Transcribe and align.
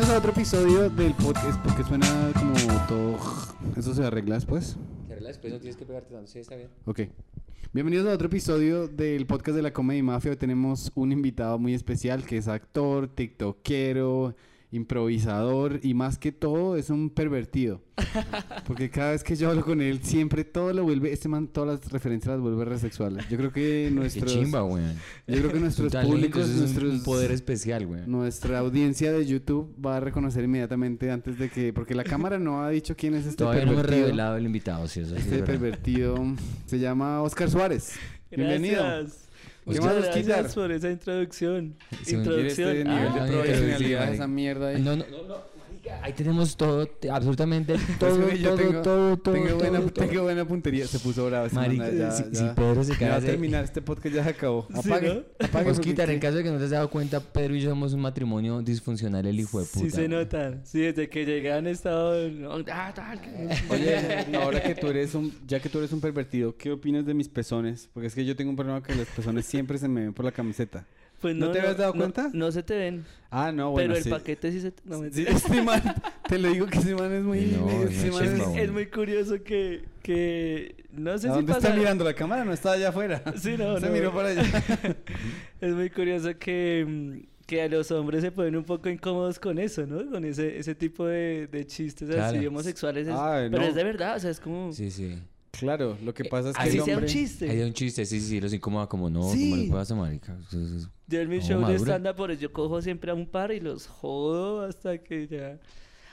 Bienvenidos 0.00 0.16
a 0.16 0.26
otro 0.26 0.32
episodio 0.32 0.88
del 0.88 1.12
podcast 1.12 1.60
porque 1.62 1.84
suena 1.84 2.32
como 2.32 2.54
todo... 2.88 3.18
¿Eso 3.76 3.94
se 3.94 4.02
arregla 4.02 4.36
después? 4.36 4.78
Se 5.06 5.12
arregla 5.12 5.28
después, 5.28 5.52
no 5.52 5.58
tienes 5.58 5.76
que 5.76 5.84
pegarte 5.84 6.14
tanto. 6.14 6.26
Sí, 6.26 6.38
está 6.38 6.56
bien. 6.56 6.70
Ok. 6.86 7.00
Bienvenidos 7.74 8.08
a 8.08 8.14
otro 8.14 8.28
episodio 8.28 8.88
del 8.88 9.26
podcast 9.26 9.56
de 9.56 9.60
la 9.60 9.74
Comedy 9.74 10.00
Mafia. 10.00 10.30
Hoy 10.30 10.38
tenemos 10.38 10.90
un 10.94 11.12
invitado 11.12 11.58
muy 11.58 11.74
especial 11.74 12.24
que 12.24 12.38
es 12.38 12.48
actor, 12.48 13.08
tiktokero, 13.08 14.34
improvisador 14.72 15.80
y 15.82 15.94
más 15.94 16.18
que 16.18 16.32
todo 16.32 16.76
es 16.76 16.90
un 16.90 17.10
pervertido. 17.10 17.80
Porque 18.66 18.88
cada 18.90 19.12
vez 19.12 19.22
que 19.24 19.36
yo 19.36 19.50
hablo 19.50 19.62
con 19.64 19.80
él, 19.80 20.00
siempre 20.02 20.44
todo 20.44 20.72
lo 20.72 20.84
vuelve, 20.84 21.12
este 21.12 21.28
man 21.28 21.48
todas 21.48 21.80
las 21.80 21.92
referencias 21.92 22.32
las 22.34 22.40
vuelve 22.40 22.64
resexuales. 22.64 23.28
Yo 23.28 23.36
creo 23.36 23.52
que 23.52 23.60
Qué 23.88 23.90
nuestros... 23.90 24.32
chimba, 24.32 24.60
güey. 24.62 24.84
Yo 25.26 25.36
creo 25.38 25.52
que 25.52 25.60
nuestros 25.60 25.92
talento, 25.92 26.16
públicos, 26.16 26.42
es 26.48 26.54
un- 26.54 26.58
nuestros... 26.60 26.92
un 26.94 27.02
poder 27.02 27.32
especial, 27.32 27.86
güey. 27.86 28.02
Nuestra 28.06 28.58
audiencia 28.60 29.12
de 29.12 29.26
YouTube 29.26 29.74
va 29.84 29.96
a 29.96 30.00
reconocer 30.00 30.44
inmediatamente 30.44 31.10
antes 31.10 31.38
de 31.38 31.50
que... 31.50 31.72
Porque 31.72 31.94
la 31.94 32.04
cámara 32.04 32.38
no 32.38 32.62
ha 32.62 32.70
dicho 32.70 32.94
quién 32.96 33.14
es 33.14 33.26
este 33.26 33.38
Todavía 33.38 33.64
no 33.66 33.72
pervertido. 33.72 34.02
revelado 34.06 34.36
el 34.36 34.46
invitado, 34.46 34.86
sí, 34.88 35.00
eso 35.00 35.14
es 35.14 35.20
Este 35.22 35.30
verdad. 35.36 35.46
pervertido 35.46 36.16
se 36.66 36.78
llama 36.78 37.22
Oscar 37.22 37.50
Suárez. 37.50 37.92
Bienvenido. 38.30 38.82
Gracias. 39.64 39.64
¿Qué 39.64 39.80
Muchas 39.80 39.84
más, 39.84 39.94
gracias 40.04 40.16
Osquitar? 40.46 40.54
por 40.54 40.72
esa 40.72 40.90
introducción. 40.90 41.74
Sí, 42.02 42.16
un- 42.16 42.24
¿Quiere 42.24 42.46
este 42.48 42.62
introducción. 42.62 42.88
nivel 42.88 43.08
Ah, 43.08 43.14
de 43.14 43.20
Ah, 43.20 43.26
profesionalidad, 43.26 44.14
esa 44.14 44.26
mierda 44.26 44.68
ahí? 44.68 44.82
No, 44.82 44.96
no, 44.96 45.04
no, 45.10 45.22
no, 45.28 45.34
ahí 46.02 46.12
tenemos 46.12 46.56
todo, 46.56 46.86
te- 46.86 47.10
absolutamente 47.10 47.74
todo, 47.98 48.16
todo, 48.16 48.56
tengo, 48.56 48.82
todo, 48.82 49.16
todo, 49.16 49.34
tengo, 49.34 49.56
buena, 49.56 49.78
todo, 49.78 49.90
todo. 49.90 50.06
tengo 50.06 50.22
buena 50.22 50.44
puntería. 50.44 50.86
Se 50.86 50.98
puso 50.98 51.26
bravo. 51.26 51.48
Marica, 51.52 51.90
ya, 51.90 52.10
si, 52.10 52.24
ya. 52.30 52.34
si 52.34 52.54
Pedro 52.54 52.84
se 52.84 52.96
Ya 52.96 53.08
va 53.10 53.16
a 53.16 53.20
terminar 53.20 53.64
este 53.64 53.82
podcast, 53.82 54.14
ya 54.14 54.24
se 54.24 54.30
acabó. 54.30 54.66
Sí, 54.82 54.90
Apague. 54.90 55.24
¿no? 55.38 55.46
apague 55.46 55.70
Osquitar, 55.70 56.10
en 56.10 56.20
caso 56.20 56.36
de 56.38 56.44
que 56.44 56.50
no 56.50 56.58
te 56.58 56.64
has 56.64 56.70
dado 56.70 56.90
cuenta, 56.90 57.20
Pedro 57.20 57.54
y 57.54 57.60
yo 57.60 57.70
somos 57.70 57.92
un 57.92 58.00
matrimonio 58.00 58.60
disfuncional, 58.62 59.26
el 59.26 59.38
hijo 59.40 59.60
de 59.60 59.66
puta. 59.66 59.84
Sí 59.84 59.90
se 59.90 60.06
güey. 60.06 60.08
nota. 60.08 60.60
Sí, 60.64 60.80
desde 60.80 61.08
que 61.08 61.24
llegué 61.24 61.52
han 61.52 61.66
estado... 61.66 62.28
no, 62.28 62.52
ah, 62.70 62.94
Oye, 63.70 63.96
ahora 64.36 64.62
que 64.62 64.74
tú 64.74 64.88
eres 64.88 65.14
un, 65.14 65.32
ya 65.46 65.60
que 65.60 65.68
tú 65.68 65.78
eres 65.78 65.92
un 65.92 66.00
pervertido, 66.00 66.56
¿qué 66.56 66.72
opinas 66.72 67.06
de 67.06 67.14
mis 67.14 67.28
pezones? 67.28 67.88
Porque 67.92 68.06
es 68.08 68.14
que 68.14 68.24
yo 68.24 68.36
tengo 68.36 68.50
un 68.50 68.56
problema 68.56 68.82
que 68.82 68.94
los 68.94 69.06
pezones 69.08 69.46
siempre 69.46 69.78
se 69.78 69.88
me 69.88 70.02
ven 70.02 70.12
por 70.14 70.24
la 70.24 70.32
camiseta. 70.32 70.86
Pues 71.20 71.36
¿No 71.36 71.50
te 71.50 71.60
habías 71.60 71.76
dado 71.76 71.92
no- 71.92 71.98
cuenta? 72.00 72.30
No, 72.32 72.50
se 72.50 72.62
te 72.62 72.76
ven. 72.76 73.04
Ah, 73.30 73.52
no, 73.52 73.70
bueno, 73.70 73.88
pero 73.88 73.98
el 73.98 74.04
sí. 74.04 74.10
paquete 74.10 74.50
sí 74.50 74.60
se 74.60 74.70
te... 74.72 74.82
No, 74.86 74.96
Sí, 74.96 75.02
mentira. 75.02 75.30
este 75.32 75.62
man, 75.62 75.82
te 76.28 76.38
lo 76.38 76.48
digo 76.50 76.66
que 76.66 76.78
ese 76.78 76.94
man 76.96 77.12
es 77.12 77.22
muy... 77.22 77.40
No, 77.46 77.66
no, 77.66 77.66
man 77.66 77.86
es-. 77.88 78.56
Es 78.58 78.72
muy 78.72 78.86
curioso 78.86 79.42
que... 79.44 79.84
que 80.02 80.84
no 80.92 81.16
sé 81.18 81.28
¿A 81.28 81.30
si 81.32 81.36
dónde 81.36 81.52
pasa... 81.52 81.68
está 81.68 81.78
mirando 81.78 82.04
la 82.04 82.14
cámara? 82.14 82.44
No 82.44 82.52
está 82.52 82.72
allá 82.72 82.88
afuera. 82.88 83.22
Sí, 83.36 83.54
no, 83.58 83.78
Se 83.78 83.86
no. 83.86 83.92
miró 83.92 84.12
para 84.14 84.28
allá. 84.30 84.42
Es 85.60 85.74
muy 85.74 85.90
curioso 85.90 86.30
que, 86.38 86.84
mm, 86.88 87.44
que 87.46 87.62
a 87.62 87.68
los 87.68 87.90
hombres 87.92 88.22
se 88.22 88.32
ponen 88.32 88.56
un 88.56 88.64
poco 88.64 88.88
incómodos 88.88 89.38
con 89.38 89.58
eso, 89.58 89.86
¿no? 89.86 90.10
Con 90.10 90.24
ese, 90.24 90.58
ese 90.58 90.74
tipo 90.74 91.06
de, 91.06 91.46
de 91.52 91.66
chistes 91.66 92.08
así 92.10 92.16
Claro. 92.36 92.48
homosexuales. 92.48 93.06
es- 93.06 93.14
Ay, 93.14 93.48
pero 93.50 93.62
no. 93.62 93.68
es 93.68 93.74
de 93.74 93.84
verdad, 93.84 94.16
o 94.16 94.20
sea, 94.20 94.30
es 94.30 94.40
como... 94.40 94.72
Sí, 94.72 94.90
sí. 94.90 95.18
Claro, 95.52 95.98
lo 96.02 96.14
que 96.14 96.24
pasa 96.24 96.50
es 96.50 96.56
que 96.56 96.62
Así 96.62 96.78
el 96.78 96.84
sea 96.84 96.94
un 96.94 96.98
hombre... 97.02 97.12
chiste. 97.12 97.50
Hay 97.50 97.60
un 97.62 97.72
chiste, 97.74 98.06
sí, 98.06 98.20
sí, 98.20 98.40
los 98.40 98.52
incomoda 98.52 98.86
como 98.88 99.10
no, 99.10 99.30
Sí. 99.32 99.50
¿cómo 99.50 99.62
le 99.62 99.68
puedo 99.68 99.80
hacer, 99.82 99.96
marica? 99.96 100.36
Yo 101.10 101.20
en 101.20 101.28
mi 101.28 101.38
No, 101.38 101.42
show 101.42 101.56
de 101.58 101.62
madura. 101.62 101.78
stand-up, 101.80 102.14
por 102.16 102.30
eso 102.30 102.40
yo 102.40 102.52
cojo 102.52 102.80
siempre 102.80 103.10
a 103.10 103.14
un 103.14 103.26
par 103.26 103.52
y 103.52 103.60
los 103.60 103.86
jodo 103.86 104.62
hasta 104.64 104.98
que 104.98 105.26
ya... 105.26 105.58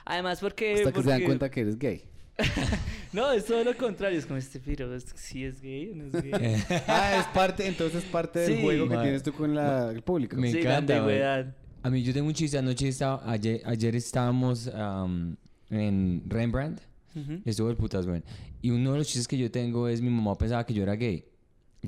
Además 0.06 0.40
porque... 0.40 0.74
Hasta 0.74 0.92
que 0.92 1.02
se 1.04 1.08
dan 1.10 1.18
porque- 1.20 1.26
cuenta 1.26 1.50
que 1.52 1.62
eres 1.62 1.78
gay. 1.78 2.04
No, 3.14 3.32
es 3.32 3.46
todo 3.46 3.64
lo 3.64 3.76
contrario. 3.78 4.20
Es 4.20 4.26
como 4.26 4.38
este 4.38 4.60
piro, 4.60 4.94
¿es- 4.94 5.06
¿sí 5.16 5.44
es 5.46 5.62
gay 5.62 5.92
o 5.92 5.96
no 5.96 6.06
es 6.06 6.12
gay? 6.14 6.32
Ah, 6.88 7.18
es 7.20 7.26
parte, 7.28 7.66
entonces 7.68 8.04
parte 8.04 8.40
del 8.40 8.56
Sí. 8.58 8.62
juego 8.62 8.90
que 8.90 8.98
tienes 8.98 9.24
tú 9.24 9.32
con 9.34 9.56
la- 9.56 9.92
el 9.92 10.02
público. 10.02 10.36
Me 10.36 10.52
sí, 10.52 10.60
encanta, 10.60 11.00
la. 11.00 11.54
A 11.84 11.90
mí 11.90 12.04
yo 12.04 12.14
tengo 12.14 12.28
un 12.28 12.34
chiste, 12.34 12.58
anoche 12.58 12.88
estaba, 12.90 13.22
ayer, 13.32 13.62
ayer 13.66 13.96
estábamos 13.96 14.68
am, 14.68 15.38
en 15.70 16.24
Rembrandt, 16.28 16.82
Ujú. 17.16 17.40
estuvo 17.46 17.70
el 17.70 17.78
putas, 17.78 18.06
güey. 18.06 18.24
Y 18.62 18.72
uno 18.72 18.92
de 18.94 18.98
los 19.00 19.08
chistes 19.08 19.28
que 19.28 19.38
yo 19.38 19.50
tengo 19.50 19.88
es 19.88 20.02
mi 20.02 20.10
mamá 20.10 20.36
pensaba 20.36 20.66
que 20.66 20.74
yo 20.74 20.84
era 20.84 20.96
gay. 20.96 21.24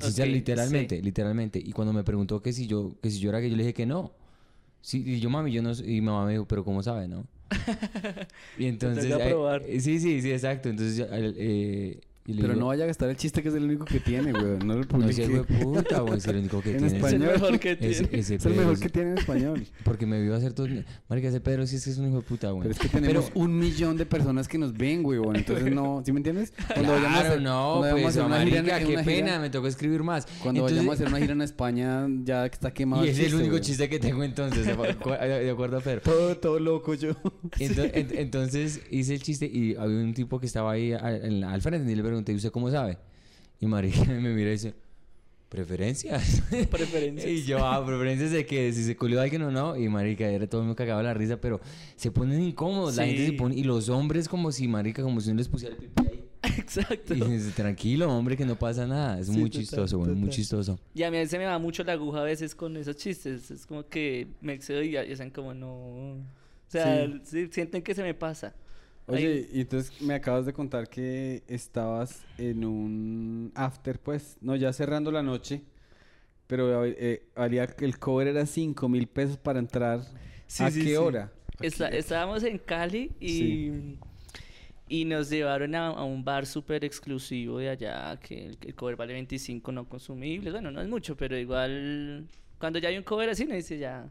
Literalmente, 0.08 0.96
sí. 0.96 1.02
literalmente. 1.02 1.58
Y 1.58 1.72
cuando 1.72 1.92
me 1.92 2.04
preguntó 2.04 2.42
que 2.42 2.52
si 2.52 2.66
yo, 2.66 2.96
que 3.02 3.10
si 3.10 3.18
yo 3.18 3.30
era 3.30 3.40
gay, 3.40 3.50
yo 3.50 3.56
le 3.56 3.62
dije 3.62 3.74
que 3.74 3.86
no. 3.86 4.12
Sí, 4.82 5.02
y 5.06 5.20
yo 5.20 5.28
mami, 5.30 5.52
yo 5.52 5.62
no 5.62 5.72
y 5.72 5.82
mi 5.82 6.00
mamá 6.00 6.24
me 6.24 6.32
dijo, 6.32 6.46
pero 6.46 6.64
¿cómo 6.64 6.82
sabe, 6.82 7.06
no? 7.06 7.26
y 8.58 8.66
entonces... 8.66 9.04
eh, 9.10 9.28
probar. 9.28 9.62
eh, 9.66 9.80
sí, 9.80 9.98
sí, 10.00 10.22
sí, 10.22 10.32
exacto. 10.32 10.68
Entonces, 10.68 11.06
eh, 11.10 12.00
y 12.26 12.34
le 12.34 12.42
Pero 12.42 12.52
digo, 12.54 12.60
no 12.60 12.66
vaya 12.68 12.84
a 12.84 12.86
gastar 12.86 13.08
el 13.10 13.16
chiste 13.16 13.42
que 13.42 13.48
es 13.48 13.54
el 13.54 13.64
único 13.64 13.84
que 13.86 13.98
tiene, 13.98 14.30
güey. 14.32 14.58
No 14.64 14.74
lo 14.74 14.80
No, 14.82 14.88
publique. 14.88 15.22
hijo 15.24 15.42
de 15.42 15.44
puta, 15.44 16.00
güey, 16.00 16.18
es 16.18 16.26
el 16.26 16.36
único 16.36 16.60
que 16.60 16.70
En 16.76 16.78
tiene. 16.78 16.86
Es 16.86 16.92
el 16.92 16.96
español. 17.06 17.32
mejor 17.32 17.58
que 17.58 17.76
tiene. 17.76 17.92
ese 18.18 18.34
Es 18.36 18.46
el 18.46 18.54
mejor 18.54 18.78
que 18.78 18.88
tiene 18.90 19.10
en 19.12 19.18
español. 19.18 19.66
Porque 19.84 20.06
me 20.06 20.20
vio 20.22 20.34
hacer 20.36 20.52
todo... 20.52 20.68
Marica, 21.08 21.28
ese 21.28 21.40
Pedro 21.40 21.66
sí 21.66 21.76
es 21.76 21.84
que 21.84 21.90
es 21.90 21.98
un 21.98 22.08
hijo 22.08 22.16
de 22.16 22.22
puta, 22.22 22.50
güey. 22.50 22.62
Pero 22.68 22.72
es 22.74 22.78
que 22.78 22.88
tenemos 22.88 23.30
un 23.34 23.58
millón 23.58 23.96
de 23.96 24.06
personas 24.06 24.46
que 24.48 24.58
nos 24.58 24.72
ven, 24.76 25.02
güey. 25.02 25.18
bueno, 25.18 25.38
Entonces 25.38 25.72
no, 25.72 26.02
¿sí 26.04 26.12
me 26.12 26.18
entiendes? 26.18 26.52
Cuando 26.74 26.92
vayamos 26.92 27.08
a 27.10 27.20
Claro, 27.20 27.28
hacer- 27.30 27.42
no, 27.42 27.50
cuando 27.78 27.80
vayamos 27.80 28.00
a 28.00 28.02
pues, 28.02 28.16
hacer 28.16 28.24
una 28.26 28.44
gira 28.44 28.56
marica, 28.62 28.78
qué 28.78 28.84
una 28.92 29.02
gira- 29.02 29.04
pena, 29.04 29.38
me 29.40 29.50
tocó 29.50 29.66
escribir 29.66 30.02
más. 30.02 30.26
Cuando 30.42 30.60
Entonces- 30.60 30.76
vayamos 30.76 30.92
a 30.92 30.94
hacer 30.94 31.08
una 31.08 31.18
gira 31.18 31.32
en 31.32 31.42
España, 31.42 32.06
ya 32.22 32.48
que 32.48 32.54
está 32.54 32.70
quemado 32.72 33.04
Y 33.04 33.08
el 33.08 33.12
ese 33.12 33.20
es 33.22 33.26
el 33.26 33.30
chiste, 33.30 33.36
único 33.42 33.52
güey. 33.52 33.62
chiste 33.62 33.88
que 33.88 33.98
tengo 33.98 34.22
entonces, 34.22 34.66
de 34.66 34.76
acu- 34.76 35.18
de 35.18 35.50
acuerdo 35.50 35.78
a 35.78 35.80
Pedro. 35.80 36.00
Todo, 36.02 36.36
todo 36.36 36.60
loco 36.60 36.94
yo. 36.94 37.10
Ento- 37.58 37.90
ent- 37.92 38.12
entonces 38.16 38.80
hice 38.90 39.14
el 39.14 39.22
chiste 39.22 39.46
y 39.46 39.74
había 39.74 39.98
un 39.98 40.14
tipo 40.14 40.38
que 40.38 40.46
estaba 40.46 40.70
ahí 40.72 40.92
al, 40.92 41.24
en 41.24 41.40
la- 41.40 41.52
al 41.52 41.62
frente 41.62 41.90
y 41.90 41.94
le 41.94 42.02
pregunté, 42.10 42.32
¿y 42.32 42.36
usted 42.36 42.50
cómo 42.50 42.70
sabe? 42.70 42.98
Y 43.60 43.66
marica 43.66 44.04
me 44.08 44.34
mira 44.34 44.48
y 44.50 44.52
dice, 44.52 44.74
¿preferencias? 45.48 46.42
Preferencias. 46.70 47.28
y 47.30 47.44
yo, 47.44 47.64
ah, 47.66 47.84
¿preferencias 47.84 48.30
de 48.30 48.46
que 48.46 48.72
si 48.72 48.84
se 48.84 48.96
culió 48.96 49.20
alguien 49.20 49.42
o 49.42 49.50
no? 49.50 49.76
Y 49.76 49.88
marica, 49.88 50.28
era 50.28 50.46
todo 50.46 50.60
el 50.60 50.66
mundo 50.66 50.76
cagaba 50.76 51.02
la 51.02 51.14
risa, 51.14 51.40
pero 51.40 51.60
se 51.96 52.10
ponen 52.10 52.40
incómodos, 52.42 52.96
la 52.96 53.06
gente 53.06 53.20
se 53.24 53.30
Sí. 53.30 53.36
pone... 53.36 53.56
Y 53.56 53.64
los 53.64 53.88
hombres 53.88 54.28
como 54.28 54.52
si, 54.52 54.68
marica, 54.68 55.02
como 55.02 55.20
si 55.20 55.30
no 55.30 55.36
les 55.36 55.48
pusiera 55.48 55.74
el 55.74 55.80
pipí 55.80 56.02
ahí. 56.08 56.24
Exacto. 56.58 57.14
Y 57.14 57.20
dice, 57.20 57.50
tranquilo, 57.50 58.08
hombre, 58.10 58.36
que 58.36 58.44
no 58.46 58.56
pasa 58.58 58.86
nada. 58.86 59.18
Es 59.18 59.26
Sí, 59.26 59.32
muy 59.32 59.50
total, 59.50 59.60
chistoso, 59.60 59.98
güey, 59.98 60.12
muy 60.14 60.30
chistoso. 60.30 60.78
Y 60.94 61.02
a 61.02 61.10
mí 61.10 61.26
se 61.26 61.36
me 61.38 61.44
va 61.44 61.58
mucho 61.58 61.82
la 61.84 61.92
aguja 61.92 62.20
a 62.20 62.24
veces 62.24 62.54
con 62.54 62.76
esos 62.76 62.96
chistes. 62.96 63.50
Es 63.50 63.66
como 63.66 63.86
que 63.88 64.28
me 64.40 64.54
excedo 64.54 64.82
y 64.82 64.92
ya 64.92 65.04
y 65.04 65.12
están 65.12 65.30
como 65.30 65.52
no. 65.52 65.68
O 65.68 66.22
sea, 66.68 67.06
Sí. 67.06 67.20
sí, 67.24 67.48
sienten 67.52 67.82
que 67.82 67.94
se 67.94 68.02
me 68.02 68.14
pasa. 68.14 68.54
Oye, 69.06 69.48
y 69.52 69.60
entonces 69.62 69.92
me 70.00 70.14
acabas 70.14 70.46
de 70.46 70.52
contar 70.52 70.88
que 70.88 71.42
estabas 71.48 72.26
en 72.38 72.64
un 72.64 73.52
after, 73.54 73.98
pues, 74.00 74.38
no, 74.40 74.54
ya 74.54 74.72
cerrando 74.72 75.10
la 75.10 75.22
noche, 75.22 75.62
pero 76.46 76.84
eh, 76.84 77.22
valía 77.36 77.66
que 77.68 77.84
el 77.84 77.98
cover 77.98 78.28
era 78.28 78.46
5 78.46 78.88
mil 78.88 79.08
pesos 79.08 79.38
para 79.38 79.58
entrar. 79.60 80.02
Sí, 80.46 80.64
¿A 80.64 80.70
sí, 80.70 80.82
qué 80.84 80.96
sí. 80.96 80.96
hora? 80.98 81.32
Está- 81.60 81.88
estábamos 81.88 82.42
en 82.44 82.58
Cali 82.58 83.12
y, 83.20 83.70
Sí. 83.70 83.98
y 84.88 85.04
nos 85.04 85.30
llevaron 85.30 85.74
a, 85.74 85.88
a 85.88 86.04
un 86.04 86.24
bar 86.24 86.46
súper 86.46 86.84
exclusivo 86.84 87.58
de 87.58 87.70
allá, 87.70 88.18
que 88.20 88.46
el, 88.46 88.58
el 88.62 88.74
cover 88.74 88.96
vale 88.96 89.12
25 89.12 89.70
no 89.72 89.88
consumibles. 89.88 90.52
Bueno, 90.52 90.70
no 90.70 90.80
es 90.82 90.88
mucho, 90.88 91.16
pero 91.16 91.36
igual 91.38 92.26
cuando 92.58 92.78
ya 92.78 92.88
hay 92.88 92.98
un 92.98 93.04
cover 93.04 93.30
así, 93.30 93.44
no 93.46 93.54
dice 93.54 93.78
ya. 93.78 94.08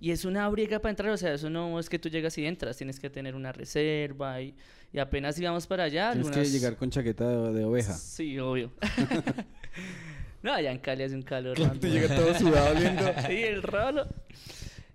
Y 0.00 0.10
es 0.10 0.24
una 0.24 0.48
briega 0.48 0.80
para 0.80 0.90
entrar, 0.90 1.10
o 1.10 1.16
sea, 1.16 1.32
eso 1.34 1.48
no 1.48 1.78
es 1.80 1.88
que 1.88 1.98
tú 1.98 2.08
llegas 2.08 2.36
y 2.38 2.44
entras, 2.44 2.76
tienes 2.76 3.00
que 3.00 3.08
tener 3.08 3.34
una 3.34 3.52
reserva 3.52 4.40
y, 4.42 4.54
y 4.92 4.98
apenas 4.98 5.38
íbamos 5.38 5.66
para 5.66 5.84
allá. 5.84 6.12
Tienes 6.12 6.30
que 6.30 6.38
algunas- 6.40 6.52
llegar 6.52 6.76
con 6.76 6.90
chaqueta 6.90 7.28
de, 7.28 7.52
de 7.58 7.64
oveja. 7.64 7.94
Sí, 7.94 8.38
obvio. 8.38 8.72
no, 10.42 10.52
allá 10.52 10.70
en 10.72 10.78
Cali 10.78 11.04
hace 11.04 11.14
un 11.14 11.22
calor. 11.22 11.56
Claro, 11.56 11.74
llega 11.80 12.14
todo 12.14 12.34
sudado 12.34 12.76
oliendo. 12.76 13.02
Sí, 13.26 13.42
el 13.42 13.62
rolo. 13.62 14.06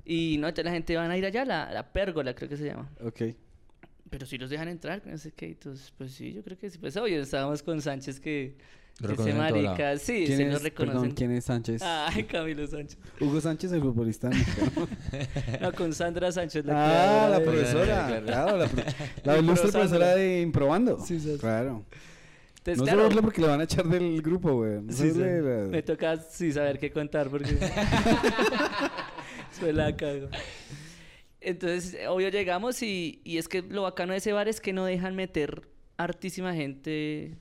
Y 0.06 0.38
no, 0.40 0.50
la 0.52 0.72
gente 0.72 0.96
van 0.96 1.12
a 1.12 1.18
ir 1.18 1.26
allá, 1.26 1.46
la, 1.46 1.72
la 1.72 1.92
pérgola 1.92 2.34
creo 2.36 2.50
que 2.50 2.58
se 2.58 2.66
llama. 2.66 2.90
Ok. 3.02 3.22
Pero 4.10 4.26
si 4.26 4.38
los 4.40 4.50
dejan 4.50 4.68
entrar, 4.68 5.02
no 5.06 5.18
sé 5.18 5.32
qué. 5.32 5.48
Entonces, 5.48 5.94
pues 5.98 6.14
sí, 6.14 6.34
yo 6.34 6.44
creo 6.44 6.58
que 6.58 6.70
sí. 6.70 6.78
Pues 6.80 6.98
obvio, 6.98 7.22
estábamos 7.22 7.62
con 7.64 7.82
Sánchez 7.82 8.20
que, 8.20 8.58
Lado. 9.00 9.34
marica, 9.38 9.98
sí, 9.98 10.24
¿Quién 10.26 10.38
se 10.38 10.44
es, 10.48 10.54
lo 10.54 10.60
reconocen. 10.60 11.02
perdón, 11.02 11.16
quién 11.16 11.32
es 11.32 11.46
Sánchez? 11.46 11.82
Ay, 11.82 12.24
Camilo 12.30 12.68
Sánchez. 12.68 12.98
Hugo 13.20 13.40
Sánchez, 13.42 13.72
el 13.72 13.82
futbolista. 13.82 14.30
No, 15.62 15.72
con 15.74 15.94
Sandra 15.94 16.32
Sánchez. 16.32 16.64
ah, 16.68 16.72
creadora 16.72 17.30
la 17.30 17.40
de- 17.40 17.46
profesora. 17.46 18.08
Claro. 18.08 18.26
Claro, 18.26 18.58
la, 18.58 18.68
pro- 18.68 18.84
la 19.24 19.38
ilustre 19.38 19.72
profesora 19.72 20.16
de 20.16 20.42
Improbando. 20.42 21.00
Sí, 21.06 21.20
sí. 21.20 21.38
Claro. 21.40 21.86
Entonces, 22.66 22.96
no 22.96 23.10
se 23.10 23.22
porque 23.22 23.42
le 23.42 23.48
van 23.48 23.62
a 23.62 23.64
echar 23.64 23.86
del 23.88 24.22
grupo, 24.22 24.54
güey. 24.54 24.82
No 24.82 24.92
sí, 24.92 25.10
se 25.10 25.14
sí. 25.14 25.20
la- 25.20 25.68
me 25.70 25.82
toca 25.82 26.18
sí 26.18 26.52
saber 26.52 26.78
qué 26.78 26.92
contar 26.92 27.30
porque 27.30 27.58
soy 29.60 29.74
la 29.74 29.96
cago. 29.96 30.28
Entonces, 31.42 31.98
obvio, 32.08 32.30
llegamos 32.30 32.82
y, 32.84 33.22
y 33.24 33.38
es 33.38 33.48
que 33.48 33.62
lo 33.62 33.84
bacano 33.84 34.12
de 34.12 34.18
ese 34.18 34.34
bar 34.34 34.48
es 34.50 34.60
que 34.60 34.74
no 34.74 34.86
dejan 34.86 35.16
meter 35.16 35.70
hartísima 35.98 36.54
gente 36.54 37.38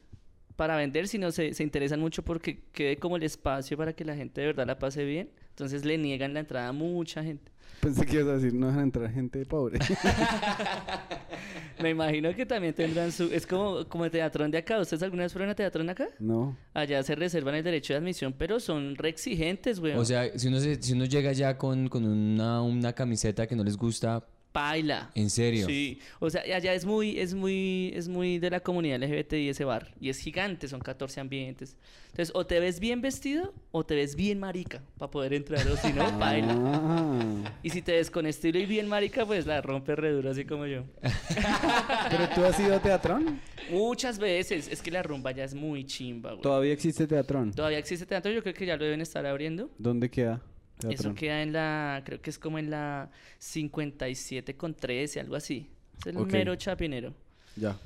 para 0.59 0.77
vender, 0.77 1.07
sino 1.07 1.31
se, 1.31 1.55
se 1.55 1.63
interesan 1.63 2.01
mucho 2.01 2.25
porque 2.25 2.65
quede 2.73 2.97
como 2.97 3.15
el 3.17 3.23
espacio 3.23 3.77
para 3.77 3.93
que 3.93 4.05
la 4.05 4.17
gente 4.17 4.41
de 4.41 4.49
verdad 4.49 4.67
la 4.67 4.77
pase 4.77 5.05
bien. 5.05 5.31
Entonces 5.51 5.85
le 5.85 5.97
niegan 5.99 6.35
la 6.35 6.41
entrada 6.41 6.67
a 6.69 6.73
mucha 6.73 7.23
gente. 7.23 7.53
Pensé 7.81 8.05
que 8.05 8.17
ibas 8.17 8.27
a 8.27 8.33
decir, 8.39 8.55
no 8.55 8.67
dejan 8.67 8.83
entrar 8.83 9.09
gente 9.13 9.47
pobre. 9.47 9.79
Me 11.81 11.91
imagino 11.91 12.35
que 12.35 12.45
también 12.45 12.75
tendrán 12.75 13.13
su... 13.13 13.25
Es 13.33 13.47
como, 13.47 13.89
como 13.89 14.05
el 14.05 14.11
teatrón 14.11 14.51
de 14.51 14.59
acá. 14.59 14.81
¿Ustedes 14.81 15.03
alguna 15.05 15.23
vez 15.23 15.33
fueron 15.33 15.51
a 15.51 15.55
teatrón 15.55 15.89
acá? 15.89 16.09
no. 16.19 16.57
Allá 16.75 17.03
se 17.05 17.15
reservan 17.15 17.55
el 17.55 17.63
derecho 17.63 17.93
de 17.93 17.99
admisión, 17.99 18.35
pero 18.37 18.59
son 18.59 18.97
re 18.97 19.09
exigentes, 19.11 19.79
güey. 19.79 19.93
O 19.95 20.05
sea, 20.05 20.37
si 20.37 20.49
uno, 20.49 20.59
se- 20.59 20.83
si 20.83 20.93
uno 20.95 21.05
llega 21.05 21.33
ya 21.33 21.57
con, 21.57 21.89
con 21.89 22.05
una, 22.05 22.63
una 22.63 22.93
camiseta 22.93 23.47
que 23.47 23.55
no 23.55 23.63
les 23.63 23.77
gusta, 23.77 24.25
Paila. 24.53 25.11
¿En 25.15 25.31
serio? 25.31 25.67
Sí, 25.67 26.01
o 26.21 26.31
sea, 26.31 26.43
allá 26.43 26.73
es 26.75 26.85
muy, 26.85 27.19
es 27.19 27.35
muy, 27.35 27.93
es 27.95 28.09
muy 28.09 28.39
de 28.39 28.51
la 28.51 28.61
comunidad 28.61 28.99
LGBTI 29.01 29.51
ese 29.51 29.65
bar. 29.65 29.95
Y 30.01 30.09
es 30.09 30.19
gigante, 30.19 30.69
son 30.69 30.81
14 30.81 31.21
ambientes. 31.21 31.77
Entonces, 32.07 32.35
o 32.35 32.47
te 32.47 32.59
ves 32.59 32.81
bien 32.81 33.01
vestido 33.01 33.53
o 33.71 33.85
te 33.85 33.95
ves 33.95 34.17
bien 34.17 34.41
marica 34.41 34.83
para 34.97 35.11
poder 35.11 35.35
entrar, 35.35 35.67
o 35.69 35.77
si 35.77 35.93
no, 35.93 36.19
baila. 36.19 36.55
Ah. 36.57 37.53
Y 37.63 37.71
si 37.71 37.83
te 37.83 37.93
ves 37.93 38.11
con 38.11 38.27
estilo 38.27 38.59
y 38.59 38.67
bien 38.67 38.89
marica, 38.89 39.27
pues 39.27 39.47
la 39.47 39.61
rompe 39.61 39.95
re 39.95 40.11
duro, 40.13 40.31
así 40.31 40.45
como 40.45 40.67
yo. 40.67 40.85
Pero 42.11 42.29
tú 42.35 42.45
has 42.45 42.59
ido 42.59 42.75
a 42.75 42.81
Teatrón. 42.81 43.41
Muchas 43.71 44.19
veces, 44.19 44.69
es 44.69 44.83
que 44.83 44.91
la 44.91 45.03
rumba 45.03 45.31
ya 45.33 45.45
es 45.45 45.55
muy 45.55 45.85
chimba, 45.85 46.31
güey. 46.31 46.43
Todavía 46.43 46.73
existe 46.73 47.07
Teatrón. 47.07 47.53
Todavía 47.53 47.79
existe 47.79 48.07
teatro, 48.07 48.33
yo 48.33 48.43
creo 48.43 48.55
que 48.55 48.67
ya 48.67 48.77
lo 48.77 48.85
deben 48.85 49.01
estar 49.01 49.25
abriendo. 49.27 49.71
¿Dónde 49.79 50.11
queda? 50.11 50.43
Eso 50.79 50.89
Teatrón? 50.89 51.15
queda 51.15 51.43
en 51.43 51.53
la, 51.53 52.03
creo 52.05 52.21
que 52.21 52.31
es 52.31 52.39
como 52.39 52.59
en 52.59 52.71
la 52.71 53.11
57 53.39 54.57
con 54.57 54.75
13, 54.75 55.21
algo 55.21 55.37
así. 55.37 55.69
Es 55.99 56.07
el 56.07 56.17
Ok. 56.17 56.33
mero 56.33 56.55
chapinero. 56.57 57.15
Ya. 57.57 57.77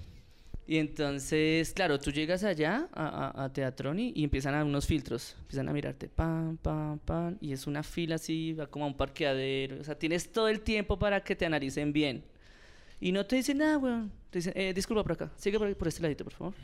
Y 0.67 0.77
entonces, 0.79 1.73
claro, 1.73 1.99
tú 1.99 2.11
llegas 2.13 2.45
allá 2.45 2.89
a, 2.93 3.33
a, 3.41 3.45
a 3.45 3.53
Teatrón 3.53 3.99
y, 3.99 4.13
y 4.15 4.25
empiezan 4.25 4.55
a 4.55 4.65
unos 4.65 4.87
filtros. 4.87 5.35
Empiezan 5.41 5.69
a 5.69 5.73
mirarte, 5.73 6.09
pam, 6.09 6.57
pam, 6.59 6.99
pam. 6.99 7.37
Y 7.41 7.53
es 7.53 7.67
una 7.67 7.83
fila 7.83 8.15
así, 8.17 8.53
va 8.53 8.67
como 8.69 8.85
a 8.85 8.89
un 8.89 8.97
parqueadero. 8.97 9.81
O 9.81 9.85
sea, 9.85 9.99
tienes 9.99 10.31
todo 10.31 10.49
el 10.49 10.61
tiempo 10.61 10.99
para 10.99 11.23
que 11.25 11.35
te 11.35 11.47
analicen 11.47 11.93
bien. 11.93 12.23
Y 13.01 13.11
no 13.11 13.27
te 13.27 13.37
dicen 13.37 13.59
nada, 13.59 13.79
weón. 13.79 14.13
Te 14.31 14.39
dicen, 14.39 14.53
eh, 14.55 14.73
disculpa 14.73 15.03
por 15.03 15.13
acá, 15.13 15.31
sigue 15.37 15.59
por, 15.59 15.75
por 15.77 15.89
este 15.89 16.03
ladito, 16.03 16.25
por 16.25 16.33
favor. 16.33 16.55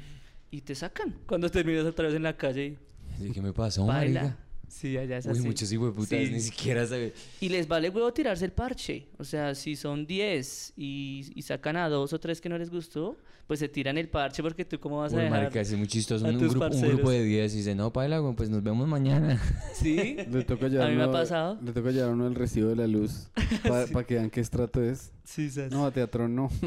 Y 0.51 0.61
te 0.61 0.75
sacan. 0.75 1.15
Cuando 1.27 1.51
terminas 1.51 1.85
otra 1.85 2.07
vez 2.07 2.15
en 2.15 2.23
la 2.23 2.37
calle 2.37 2.77
y 3.19 3.23
¿De 3.25 3.33
¿Qué 3.33 3.43
me 3.43 3.53
pasó, 3.53 3.85
baila. 3.85 4.21
marica? 4.23 4.39
Sí, 4.69 4.97
allá 4.97 5.19
es 5.19 5.27
Uy, 5.27 5.33
así. 5.33 5.41
muchos 5.43 5.73
hijos 5.73 5.87
de 5.89 5.93
putas 5.93 6.19
Sí. 6.27 6.31
ni 6.33 6.41
siquiera 6.41 6.87
saben. 6.87 7.13
Y 7.41 7.49
les 7.49 7.67
vale 7.67 7.89
huevo 7.91 8.13
tirarse 8.13 8.45
el 8.45 8.53
parche. 8.53 9.07
O 9.19 9.25
sea, 9.25 9.55
si 9.55 9.77
son 9.77 10.07
10 10.07 10.75
y, 10.77 11.31
y 11.35 11.43
sacan 11.43 11.77
a 11.77 11.89
dos 11.89 12.13
o 12.13 12.21
tres 12.21 12.41
que 12.41 12.49
no 12.49 12.59
les 12.59 12.71
gustó, 12.71 13.17
pues 13.47 13.61
se 13.61 13.69
tiran 13.69 13.97
el 13.97 14.09
parche 14.11 14.43
porque 14.43 14.65
tú 14.67 14.79
cómo 14.79 14.99
vas 14.99 15.13
a 15.15 15.17
Uy, 15.17 15.23
dejar. 15.23 15.41
marica, 15.41 15.61
es 15.63 15.73
muy 15.73 15.87
chistoso. 15.89 16.27
a 16.27 16.29
Un, 16.29 16.39
tus 16.39 16.51
grupo, 16.55 16.67
un 16.77 16.83
grupo 16.83 17.11
de 17.11 17.25
10 17.25 17.55
y 17.55 17.57
dice, 17.57 17.75
no, 17.75 17.91
paila, 17.93 18.21
pues 18.37 18.51
nos 18.51 18.63
vemos 18.63 18.87
mañana. 18.87 19.41
Sí. 19.75 20.17
Le 20.31 20.45
toca 20.45 20.69
llevar 20.69 20.89
A 20.89 20.91
mí 20.91 20.97
me 20.97 21.05
ha 21.05 21.11
pasado. 21.11 21.59
Le 21.63 21.73
toca 21.73 21.91
llevar 21.91 22.13
uno 22.13 22.27
el 22.27 22.35
recibo 22.35 22.69
de 22.69 22.77
la 22.77 22.87
luz 22.87 23.31
para 23.93 24.05
que 24.07 24.15
vean 24.15 24.29
qué 24.31 24.41
estrato 24.41 24.83
es. 24.83 25.13
Sí, 25.25 25.51
No, 25.71 25.87
a 25.87 25.91
Teatrón 25.93 26.35
no. 26.37 26.51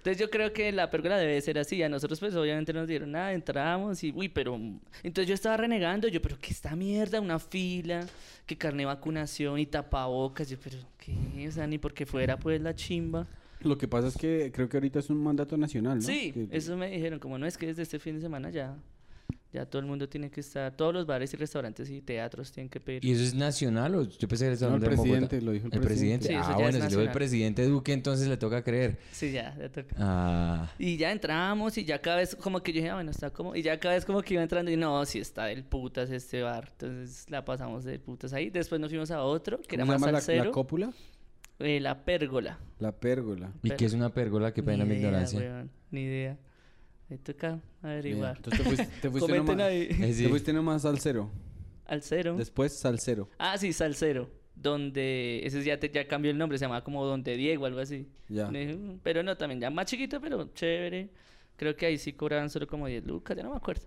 Entonces 0.00 0.18
yo 0.18 0.30
creo 0.30 0.50
que 0.54 0.72
la 0.72 0.88
pérgola 0.90 1.18
debe 1.18 1.38
ser 1.42 1.58
así. 1.58 1.82
A 1.82 1.88
nosotros 1.90 2.18
pues 2.20 2.34
obviamente 2.34 2.72
nos 2.72 2.88
dieron 2.88 3.12
nada, 3.12 3.34
entramos 3.34 4.02
y 4.02 4.12
uy, 4.16 4.30
pero... 4.30 4.58
Entonces 5.02 5.28
yo 5.28 5.34
estaba 5.34 5.58
renegando, 5.58 6.08
yo, 6.08 6.22
pero 6.22 6.38
¿qué 6.40 6.52
esta 6.52 6.74
mierda? 6.74 7.20
Una 7.20 7.38
fila, 7.38 8.06
que 8.46 8.56
carne 8.56 8.82
de 8.82 8.86
vacunación 8.86 9.58
y 9.58 9.66
tapabocas. 9.66 10.48
Yo, 10.48 10.56
pero 10.62 10.78
¿qué? 10.98 11.46
O 11.48 11.52
sea, 11.52 11.66
ni 11.66 11.76
porque 11.76 12.06
fuera 12.06 12.38
pues 12.38 12.60
la 12.62 12.74
chimba. 12.74 13.26
Lo 13.60 13.76
que 13.76 13.86
pasa 13.88 14.08
es 14.08 14.16
que 14.16 14.50
creo 14.54 14.70
que 14.70 14.78
ahorita 14.78 15.00
es 15.00 15.10
un 15.10 15.22
mandato 15.22 15.54
nacional, 15.58 15.96
¿no? 15.98 16.02
Sí, 16.02 16.32
Que- 16.32 16.48
eso 16.50 16.78
me 16.78 16.90
dijeron. 16.90 17.18
Como 17.18 17.36
no 17.38 17.44
es 17.46 17.58
que 17.58 17.66
desde 17.66 17.82
este 17.82 17.98
fin 17.98 18.14
de 18.14 18.22
semana 18.22 18.48
ya... 18.48 18.74
Ya 19.52 19.66
todo 19.66 19.80
el 19.80 19.86
mundo 19.86 20.08
tiene 20.08 20.30
que 20.30 20.40
estar... 20.40 20.76
Todos 20.76 20.94
los 20.94 21.06
bares 21.06 21.34
y 21.34 21.36
restaurantes 21.36 21.90
y 21.90 22.00
teatros 22.00 22.52
tienen 22.52 22.68
que 22.68 22.78
pedir... 22.78 23.04
¿Y 23.04 23.10
eso 23.10 23.22
es 23.24 23.34
nacional 23.34 23.94
o 23.96 24.02
yo 24.04 24.28
pensé 24.28 24.46
que 24.46 24.52
era 24.52 24.68
No, 24.68 24.76
el 24.76 24.80
de 24.80 24.86
presidente, 24.86 25.40
lo 25.40 25.50
dijo 25.50 25.66
el 25.66 25.74
El 25.74 25.80
presidente. 25.80 26.28
Sí, 26.28 26.34
ah, 26.36 26.54
bueno, 26.56 26.88
si 26.88 26.94
lo 26.94 27.00
el 27.02 27.10
presidente 27.10 27.66
Duque, 27.66 27.92
entonces 27.92 28.28
le 28.28 28.36
toca 28.36 28.62
creer. 28.62 28.98
Sí, 29.10 29.32
ya, 29.32 29.56
ya 29.58 29.68
toca. 29.68 29.96
Ah, 29.98 30.72
Y 30.78 30.96
ya 30.96 31.10
entramos 31.10 31.76
y 31.78 31.84
ya 31.84 32.00
cada 32.00 32.18
vez 32.18 32.36
como 32.36 32.62
que 32.62 32.72
yo 32.72 32.76
dije, 32.76 32.90
ah, 32.90 32.94
bueno, 32.94 33.10
está 33.10 33.30
como... 33.30 33.56
Y 33.56 33.62
ya 33.62 33.80
cada 33.80 33.96
vez 33.96 34.04
como 34.04 34.22
que 34.22 34.34
iba 34.34 34.42
entrando 34.44 34.70
y 34.70 34.76
no, 34.76 35.04
sí 35.04 35.18
está 35.18 35.46
del 35.46 35.64
putas 35.64 36.10
este 36.10 36.42
bar. 36.42 36.68
Entonces 36.70 37.28
la 37.28 37.44
pasamos 37.44 37.82
del 37.82 37.98
putas 37.98 38.32
ahí. 38.32 38.50
Después 38.50 38.80
nos 38.80 38.90
fuimos 38.90 39.10
a 39.10 39.22
otro, 39.24 39.60
que 39.62 39.74
era 39.74 39.84
¿Cómo 39.84 39.94
se 39.94 39.98
más 39.98 40.00
llama 40.06 40.12
la, 40.12 40.20
salsero. 40.20 40.44
la 40.44 40.50
cópula? 40.52 40.92
eh, 41.58 41.80
la 41.80 42.04
pérgola. 42.04 42.58
La 42.78 42.92
pérgola. 42.92 43.52
¿y 43.64 43.70
qué 43.72 43.84
es 43.84 43.94
una 43.94 44.10
pérgola? 44.14 44.52
Qué 44.54 44.62
pena 44.62 44.84
mi 44.84 44.94
ignorancia. 44.94 45.40
weón, 45.40 45.70
ni 45.90 46.02
idea. 46.02 46.38
Me 47.08 47.18
toca. 47.18 47.58
Averiguar. 47.82 48.36
Entonces 48.36 48.60
te 48.60 48.64
fuiste, 48.64 48.86
te 49.02 49.10
fuiste 49.10 49.20
Comenten 49.30 49.56
nomás, 49.58 49.66
ahí. 49.72 49.88
Eh, 50.00 50.12
sí. 50.14 50.22
te 50.24 50.28
fuiste 50.28 50.52
nomás 50.52 50.84
al 50.84 50.98
cero. 51.00 51.30
Al 51.86 52.02
cero. 52.02 52.36
Después 52.36 52.78
salsero. 52.78 53.28
Ah, 53.38 53.58
sí, 53.58 53.72
Salcero. 53.72 54.30
Donde... 54.54 55.40
Ese 55.44 55.62
ya, 55.64 55.80
te- 55.80 55.90
ya 55.90 56.06
cambió 56.06 56.30
el 56.30 56.38
nombre, 56.38 56.58
se 56.58 56.64
llamaba 56.66 56.84
como 56.84 57.04
Donde 57.04 57.36
Diego, 57.36 57.66
algo 57.66 57.80
así. 57.80 58.06
Ya. 58.28 58.48
"Mm", 58.50 59.00
Pero 59.02 59.22
no, 59.22 59.36
también 59.36 59.60
ya 59.60 59.70
más 59.70 59.86
chiquito, 59.86 60.20
pero 60.20 60.50
chévere. 60.54 61.08
Creo 61.56 61.74
que 61.76 61.86
ahí 61.86 61.98
sí 61.98 62.12
cobraban 62.12 62.48
solo 62.50 62.66
como 62.66 62.86
10 62.86 63.04
lucas, 63.06 63.36
ya 63.36 63.42
no 63.42 63.50
me 63.50 63.56
acuerdo. 63.56 63.82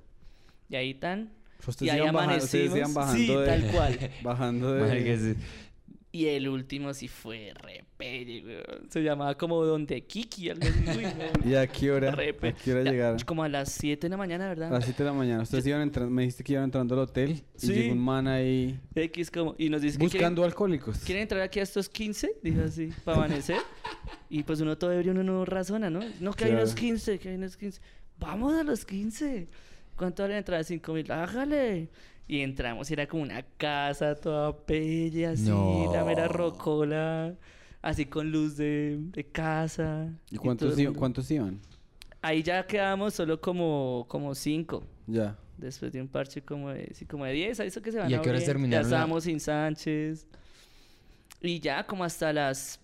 Y 0.69 0.75
ahí 0.75 0.95
tan... 0.95 1.31
Ustedes 1.65 1.87
y 1.87 1.89
ahí 1.95 2.01
ustedes 2.01 2.09
amanecimos. 2.09 2.77
iban 2.77 2.93
bajando 2.93 3.17
sí, 3.33 3.39
de, 3.39 3.45
tal 3.45 3.71
cual. 3.71 3.99
Bajando 4.23 4.73
de... 4.73 4.81
Marica, 4.81 5.17
sí. 5.17 5.35
Y 6.15 6.27
el 6.27 6.47
último 6.47 6.93
sí 6.93 7.07
fue 7.07 7.51
repelle, 7.59 8.43
weón. 8.45 8.87
Se 8.91 9.01
llamaba 9.01 9.35
como 9.35 9.65
Donde 9.65 10.05
Kiki, 10.05 10.51
algo 10.51 10.61
así. 10.67 10.97
Uy, 10.99 11.05
no. 11.05 11.49
¿Y 11.49 11.55
a 11.55 11.65
qué 11.65 11.91
hora? 11.91 12.11
Repe. 12.11 12.49
¿A 12.49 12.53
qué 12.53 12.71
hora 12.71 12.83
Ya, 12.83 12.91
llegaron? 12.91 13.19
Como 13.21 13.43
a 13.43 13.49
las 13.49 13.71
7 13.71 14.05
de 14.05 14.09
la 14.11 14.17
mañana, 14.17 14.45
A 14.45 14.49
¿verdad? 14.49 14.71
las 14.71 14.83
7 14.85 15.01
de 15.01 15.09
la 15.09 15.13
mañana. 15.15 15.41
Ustedes 15.41 15.65
iban 15.65 15.81
entrando, 15.81 16.11
me 16.11 16.21
dijiste 16.21 16.43
que 16.43 16.53
iban 16.53 16.65
entrando 16.65 16.93
al 16.93 17.01
hotel 17.01 17.41
y 17.55 17.59
Sí. 17.59 17.73
llegó 17.73 17.93
un 17.93 17.99
man 17.99 18.27
ahí 18.27 18.79
X 18.93 19.31
como... 19.31 19.55
Y 19.57 19.69
nos 19.69 19.81
dice 19.81 19.97
que 19.97 20.01
quieren, 20.05 20.19
buscando 20.19 20.43
alcohólicos. 20.43 20.99
quieren 20.99 21.23
entrar 21.23 21.41
aquí 21.41 21.59
a 21.59 21.63
estos 21.63 21.89
15, 21.89 22.35
dijo 22.43 22.61
así, 22.61 22.91
para 23.03 23.17
amanecer. 23.17 23.57
y 24.29 24.43
pues 24.43 24.61
uno 24.61 24.77
todo 24.77 24.91
ebrio, 24.93 25.13
uno 25.13 25.23
no 25.23 25.45
razona, 25.45 25.89
¿no? 25.89 26.01
No, 26.19 26.33
que 26.33 26.43
hay 26.45 26.51
Claro. 26.51 26.63
unos 26.65 26.75
15, 26.75 27.17
que 27.17 27.29
hay 27.29 27.35
unos 27.37 27.57
15. 27.57 27.81
Vamos 28.19 28.53
a 28.53 28.63
los 28.63 28.85
15. 28.85 29.47
¿Cuánto 29.95 30.21
vale 30.21 30.33
la 30.35 30.39
entrada? 30.39 30.63
5 30.63 30.93
mil. 30.93 31.11
Hágale. 31.11 31.89
Y 32.27 32.39
entramos 32.39 32.89
y 32.89 32.93
era 32.93 33.05
como 33.07 33.23
una 33.23 33.43
casa 33.57 34.15
toda 34.15 34.55
bella, 34.67 35.31
así, 35.31 35.49
la 35.91 36.03
mera 36.05 36.27
No. 36.27 36.33
rocola, 36.33 37.35
así 37.81 38.05
con 38.05 38.31
luz 38.31 38.55
de, 38.57 38.97
de 38.99 39.23
casa. 39.25 40.09
¿Y 40.31 40.37
cuántos, 40.37 40.75
mundo. 40.77 40.93
cuántos 40.97 41.29
iban? 41.31 41.59
Ahí 42.21 42.41
ya 42.41 42.65
quedamos 42.65 43.13
solo 43.13 43.39
como, 43.41 44.05
como 44.07 44.33
cinco. 44.35 44.85
Ya. 45.05 45.37
Después 45.57 45.91
de 45.91 46.01
un 46.01 46.07
parche 46.07 46.41
como 46.41 46.69
de, 46.69 46.93
sí, 46.95 47.05
como 47.05 47.25
de 47.25 47.33
10, 47.33 47.59
eso 47.59 47.81
que 47.81 47.91
se 47.91 47.99
van 47.99 48.09
¿Y 48.09 48.13
a 48.15 48.21
qué 48.21 48.29
horas 48.29 48.45
terminaron 48.45 48.71
Ya 48.71 48.77
la- 48.89 48.95
estábamos 48.95 49.23
sin 49.25 49.39
Sánchez. 49.39 50.25
Y 51.41 51.59
ya 51.59 51.85
como 51.85 52.03
hasta 52.05 52.31
las... 52.31 52.79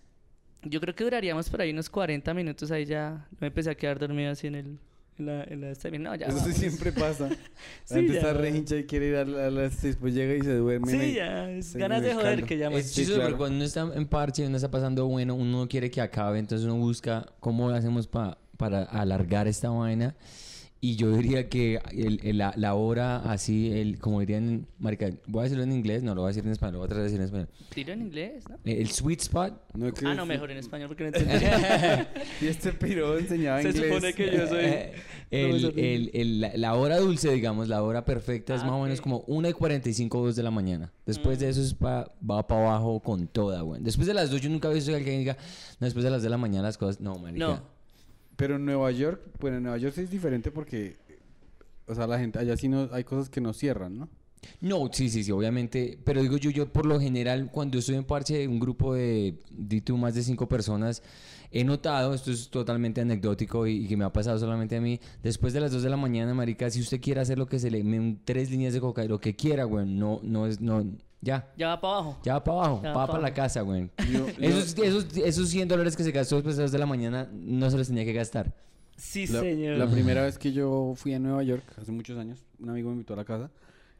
Yo 0.62 0.80
creo 0.80 0.94
que 0.94 1.02
duraríamos 1.04 1.48
por 1.48 1.62
ahí 1.62 1.70
unos 1.72 1.88
40 1.88 2.34
minutos 2.34 2.70
ahí 2.70 2.84
ya. 2.84 3.26
Me 3.40 3.46
empecé 3.46 3.70
a 3.70 3.74
quedar 3.74 3.98
dormido 3.98 4.30
así 4.30 4.46
en 4.48 4.54
el... 4.54 4.78
En 5.20 5.26
la, 5.26 5.44
en 5.44 5.60
la 5.60 5.70
esta- 5.70 5.90
No, 5.90 6.14
ya 6.14 6.26
Eso 6.28 6.36
vamos. 6.38 6.54
siempre 6.56 6.92
pasa. 6.92 7.28
Sí, 7.84 8.06
ya 8.08 8.14
está 8.14 8.32
re 8.32 8.48
hincha 8.50 8.76
y 8.76 8.84
quiere 8.84 9.08
ir 9.08 9.16
a, 9.16 9.24
la- 9.24 9.46
a 9.48 9.50
las 9.50 9.82
después 9.82 10.14
llega 10.14 10.34
y 10.34 10.40
se 10.40 10.54
duerme. 10.54 10.90
Sí, 10.90 11.14
ya. 11.14 11.50
Es 11.50 11.76
ganas 11.76 12.02
de 12.02 12.14
joder 12.14 12.44
que 12.44 12.56
llaman. 12.56 12.78
Es 12.78 12.86
Sí, 12.90 13.02
chistoso 13.02 13.16
claro. 13.18 13.30
porque 13.32 13.38
cuando 13.38 13.56
uno 13.56 13.64
está 13.64 13.80
en 13.94 14.06
parche, 14.06 14.46
uno 14.46 14.56
está 14.56 14.70
pasando 14.70 15.06
bueno, 15.06 15.34
uno 15.34 15.68
quiere 15.68 15.90
que 15.90 16.00
acabe, 16.00 16.38
entonces 16.38 16.64
uno 16.64 16.76
busca 16.76 17.26
cómo 17.40 17.68
hacemos 17.68 18.06
pa- 18.06 18.38
para 18.56 18.82
alargar 18.84 19.46
esta 19.46 19.68
vaina. 19.70 20.14
Y 20.82 20.96
yo 20.96 21.12
diría 21.12 21.50
que 21.50 21.78
el- 21.92 22.20
el- 22.22 22.38
la, 22.38 22.54
la 22.56 22.72
hora 22.74 23.16
así, 23.30 23.70
el, 23.70 23.98
como 23.98 24.20
dirían, 24.20 24.66
marica, 24.78 25.10
voy 25.26 25.40
a 25.40 25.42
decirlo 25.42 25.62
en 25.64 25.72
inglés, 25.72 26.02
no 26.02 26.14
lo 26.14 26.22
voy 26.22 26.28
a 26.28 26.32
decir 26.32 26.46
en 26.46 26.52
español, 26.52 26.72
lo 26.72 26.78
voy 26.78 26.86
a 26.86 26.88
tratar 26.88 27.02
de 27.02 27.10
decir 27.10 27.18
en 27.20 27.24
español. 27.26 27.48
Tiro 27.74 27.92
en 27.92 28.00
inglés, 28.00 28.44
¿no? 28.48 28.54
Eh, 28.64 28.80
El 28.80 28.88
sweet 28.90 29.20
spot, 29.20 29.60
No, 29.74 29.88
es 29.88 29.94
Ah, 30.02 30.14
no, 30.14 30.22
es- 30.22 30.28
mejor 30.28 30.50
en 30.52 30.56
español 30.56 30.88
porque 30.88 31.02
no 31.02 31.08
entendí. 31.14 31.44
Y 32.40 32.46
este 32.46 32.72
piro 32.72 33.18
enseñaba 33.18 33.60
Se 33.60 33.68
inglés. 33.68 33.88
supone 33.88 34.14
que 34.14 34.34
yo 34.34 34.46
soy... 34.46 34.64
el- 35.30 35.78
el- 35.78 36.10
el- 36.14 36.40
la, 36.40 36.56
la 36.56 36.74
hora 36.74 36.96
dulce, 36.98 37.30
digamos, 37.30 37.68
la 37.68 37.82
hora 37.82 38.06
perfecta 38.06 38.54
es 38.54 38.62
Ah, 38.62 38.66
más 38.68 38.74
o 38.76 38.82
menos 38.82 39.02
como 39.02 39.22
1 39.26 39.50
y 39.50 39.52
45 39.52 40.18
2 40.24 40.34
de 40.36 40.42
la 40.42 40.50
mañana. 40.50 40.90
Después 41.04 41.38
de 41.40 41.50
eso 41.50 41.60
es 41.60 41.74
pa- 41.74 42.10
va 42.28 42.46
para 42.46 42.68
abajo 42.68 43.00
con 43.00 43.26
toda, 43.26 43.60
güey. 43.60 43.82
Después 43.82 44.06
de 44.06 44.14
las 44.14 44.30
2 44.30 44.40
yo 44.40 44.48
nunca 44.48 44.70
he 44.70 44.74
visto 44.74 44.92
que 44.92 44.96
alguien 44.96 45.18
diga, 45.18 45.36
no, 45.78 45.84
después 45.84 46.04
de 46.04 46.10
las 46.10 46.22
de 46.22 46.30
la 46.30 46.38
mañana 46.38 46.62
las 46.68 46.78
cosas, 46.78 47.02
no, 47.02 47.16
marica. 47.18 47.46
No. 47.46 47.79
Pero 48.40 48.56
en 48.56 48.64
Nueva 48.64 48.90
York, 48.90 49.20
bueno, 49.38 49.58
en 49.58 49.64
Nueva 49.64 49.76
York 49.76 49.98
es 49.98 50.10
diferente 50.10 50.50
porque, 50.50 50.96
o 51.86 51.94
sea, 51.94 52.06
la 52.06 52.18
gente, 52.18 52.38
allá 52.38 52.56
sí 52.56 52.68
no, 52.68 52.88
hay 52.90 53.04
cosas 53.04 53.28
que 53.28 53.38
no 53.38 53.52
cierran, 53.52 53.98
¿no? 53.98 54.08
No, 54.62 54.88
sí, 54.90 55.10
sí, 55.10 55.22
sí, 55.24 55.30
obviamente. 55.30 55.98
Pero 56.06 56.22
digo 56.22 56.38
yo, 56.38 56.48
yo 56.48 56.72
por 56.72 56.86
lo 56.86 56.98
general, 56.98 57.50
cuando 57.52 57.78
estoy 57.78 57.96
en 57.96 58.04
parche 58.04 58.38
de 58.38 58.48
un 58.48 58.58
grupo 58.58 58.94
de, 58.94 59.38
tú, 59.84 59.98
más 59.98 60.14
de 60.14 60.22
cinco 60.22 60.48
personas, 60.48 61.02
he 61.50 61.64
notado, 61.64 62.14
esto 62.14 62.32
es 62.32 62.48
totalmente 62.48 63.02
anecdótico 63.02 63.66
y, 63.66 63.86
que 63.86 63.98
me 63.98 64.06
ha 64.06 64.12
pasado 64.14 64.38
solamente 64.38 64.74
a 64.74 64.80
mí, 64.80 64.98
después 65.22 65.52
de 65.52 65.60
las 65.60 65.72
2 65.72 65.82
de 65.82 65.90
la 65.90 65.98
mañana, 65.98 66.32
marica, 66.32 66.70
si 66.70 66.80
usted 66.80 66.98
quiere 66.98 67.20
hacer 67.20 67.36
lo 67.36 67.46
que 67.46 67.58
se 67.58 67.70
le, 67.70 67.84
tres 68.24 68.50
líneas 68.50 68.72
de 68.72 68.80
coca, 68.80 69.04
lo 69.04 69.20
que 69.20 69.36
quiera, 69.36 69.64
güey, 69.64 69.84
no, 69.84 70.20
no 70.22 70.46
es, 70.46 70.62
no, 70.62 70.82
ya, 71.20 71.52
Ya 71.56 71.68
va 71.68 71.80
para 71.80 71.94
abajo. 71.94 72.18
ya 72.22 72.32
va 72.34 72.44
para 72.44 72.56
abajo, 72.58 72.80
Ya 72.82 72.88
va 72.92 72.94
va 72.96 73.06
para 73.06 73.18
pa' 73.18 73.22
la 73.28 73.34
casa, 73.34 73.60
güey. 73.62 73.90
Yo- 74.10 74.26
Esos, 74.38 74.78
esos, 74.78 75.16
esos 75.16 75.48
100 75.48 75.68
dólares 75.68 75.96
que 75.96 76.02
se 76.04 76.12
gastó 76.12 76.36
después 76.36 76.56
de 76.56 76.62
las 76.62 76.70
2 76.70 76.72
de 76.72 76.78
la 76.78 76.86
mañana, 76.86 77.28
no 77.32 77.70
se 77.70 77.76
los 77.76 77.88
tenía 77.88 78.04
que 78.04 78.12
gastar. 78.12 78.54
Sí, 78.96 79.26
La, 79.26 79.40
señor. 79.40 79.78
la 79.78 79.86
primera 79.88 80.22
vez 80.22 80.38
que 80.38 80.52
yo 80.52 80.92
fui 80.96 81.14
a 81.14 81.18
Nueva 81.18 81.42
York, 81.42 81.64
hace 81.78 81.90
muchos 81.92 82.18
años, 82.18 82.44
un 82.58 82.68
amigo 82.70 82.88
me 82.90 82.94
invitó 82.94 83.14
a 83.14 83.16
la 83.16 83.24
casa 83.24 83.50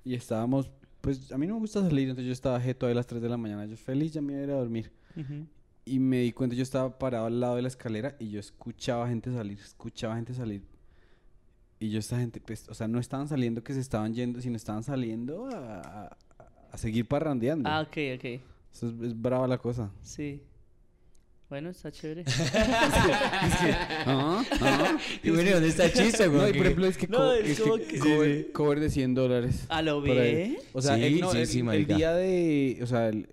y 0.04 0.14
estábamos, 0.14 0.70
pues 1.00 1.32
a 1.32 1.38
mí 1.38 1.46
no 1.46 1.54
me 1.54 1.60
gusta 1.60 1.80
salir, 1.82 2.08
entonces 2.10 2.26
yo 2.26 2.32
estaba 2.32 2.60
jeto 2.60 2.86
a 2.86 2.92
las 2.94 3.06
3 3.06 3.22
de 3.22 3.28
la 3.30 3.36
mañana, 3.38 3.64
yo 3.66 3.76
feliz, 3.76 4.12
ya 4.12 4.20
me 4.20 4.32
iba 4.34 4.40
a 4.42 4.44
ir 4.44 4.50
a 4.50 4.54
dormir. 4.56 4.92
Ujú. 5.16 5.46
Y 5.86 5.98
me 5.98 6.18
di 6.20 6.32
cuenta, 6.32 6.54
yo 6.54 6.62
estaba 6.62 6.98
parado 6.98 7.26
al 7.26 7.40
lado 7.40 7.56
de 7.56 7.62
la 7.62 7.68
escalera 7.68 8.14
y 8.18 8.28
yo 8.30 8.38
escuchaba 8.40 9.08
gente 9.08 9.32
salir, 9.32 9.58
escuchaba 9.58 10.16
gente 10.16 10.34
salir. 10.34 10.62
Y 11.78 11.88
yo 11.88 11.98
esta 11.98 12.18
gente, 12.18 12.40
pues, 12.40 12.68
o 12.68 12.74
sea, 12.74 12.86
no 12.86 12.98
estaban 12.98 13.26
saliendo 13.26 13.64
que 13.64 13.72
se 13.72 13.80
estaban 13.80 14.12
yendo, 14.14 14.40
sino 14.42 14.56
estaban 14.56 14.82
saliendo 14.82 15.48
a, 15.50 16.14
a- 16.70 16.74
a 16.74 16.78
seguir 16.78 17.06
parrandeando. 17.06 17.68
Ah, 17.68 17.80
ok, 17.82 17.96
ok. 18.16 18.24
Eso 18.72 18.88
es, 18.88 19.02
es 19.02 19.20
brava 19.20 19.46
la 19.48 19.58
cosa. 19.58 19.90
Sí. 20.02 20.40
Bueno, 21.48 21.70
está 21.70 21.90
chévere. 21.90 22.24
Ah, 24.06 24.42
ah. 24.60 24.98
Y 25.22 25.30
bueno, 25.30 25.48
¿y 25.50 25.52
¿dónde 25.52 25.68
está 25.68 25.86
el 25.86 25.92
chiste, 25.92 26.26
No, 26.26 26.32
güey? 26.38 26.50
y 26.50 26.52
por 26.54 26.66
ejemplo, 26.66 26.86
es 26.86 26.96
que, 26.96 27.08
No, 27.08 27.18
co- 27.18 27.32
es 27.32 27.50
es 27.50 27.60
como 27.60 27.76
que 27.76 27.84
que- 27.86 27.98
cover, 27.98 28.52
cover 28.52 28.80
de 28.80 28.90
100 28.90 29.14
dólares. 29.14 29.66
¿A 29.68 29.82
lo 29.82 30.00
ve? 30.00 30.58
O 30.72 30.80
sea, 30.80 30.96
Sí, 30.96 31.04
el, 31.04 31.20
no, 31.20 31.32
sí, 31.32 31.38
el- 31.38 31.46
sí, 31.46 31.58
el 31.58 31.64
marica. 31.64 31.96
día 31.96 32.12
de. 32.14 32.78
O 32.82 32.86
sea, 32.86 33.08
el- 33.08 33.26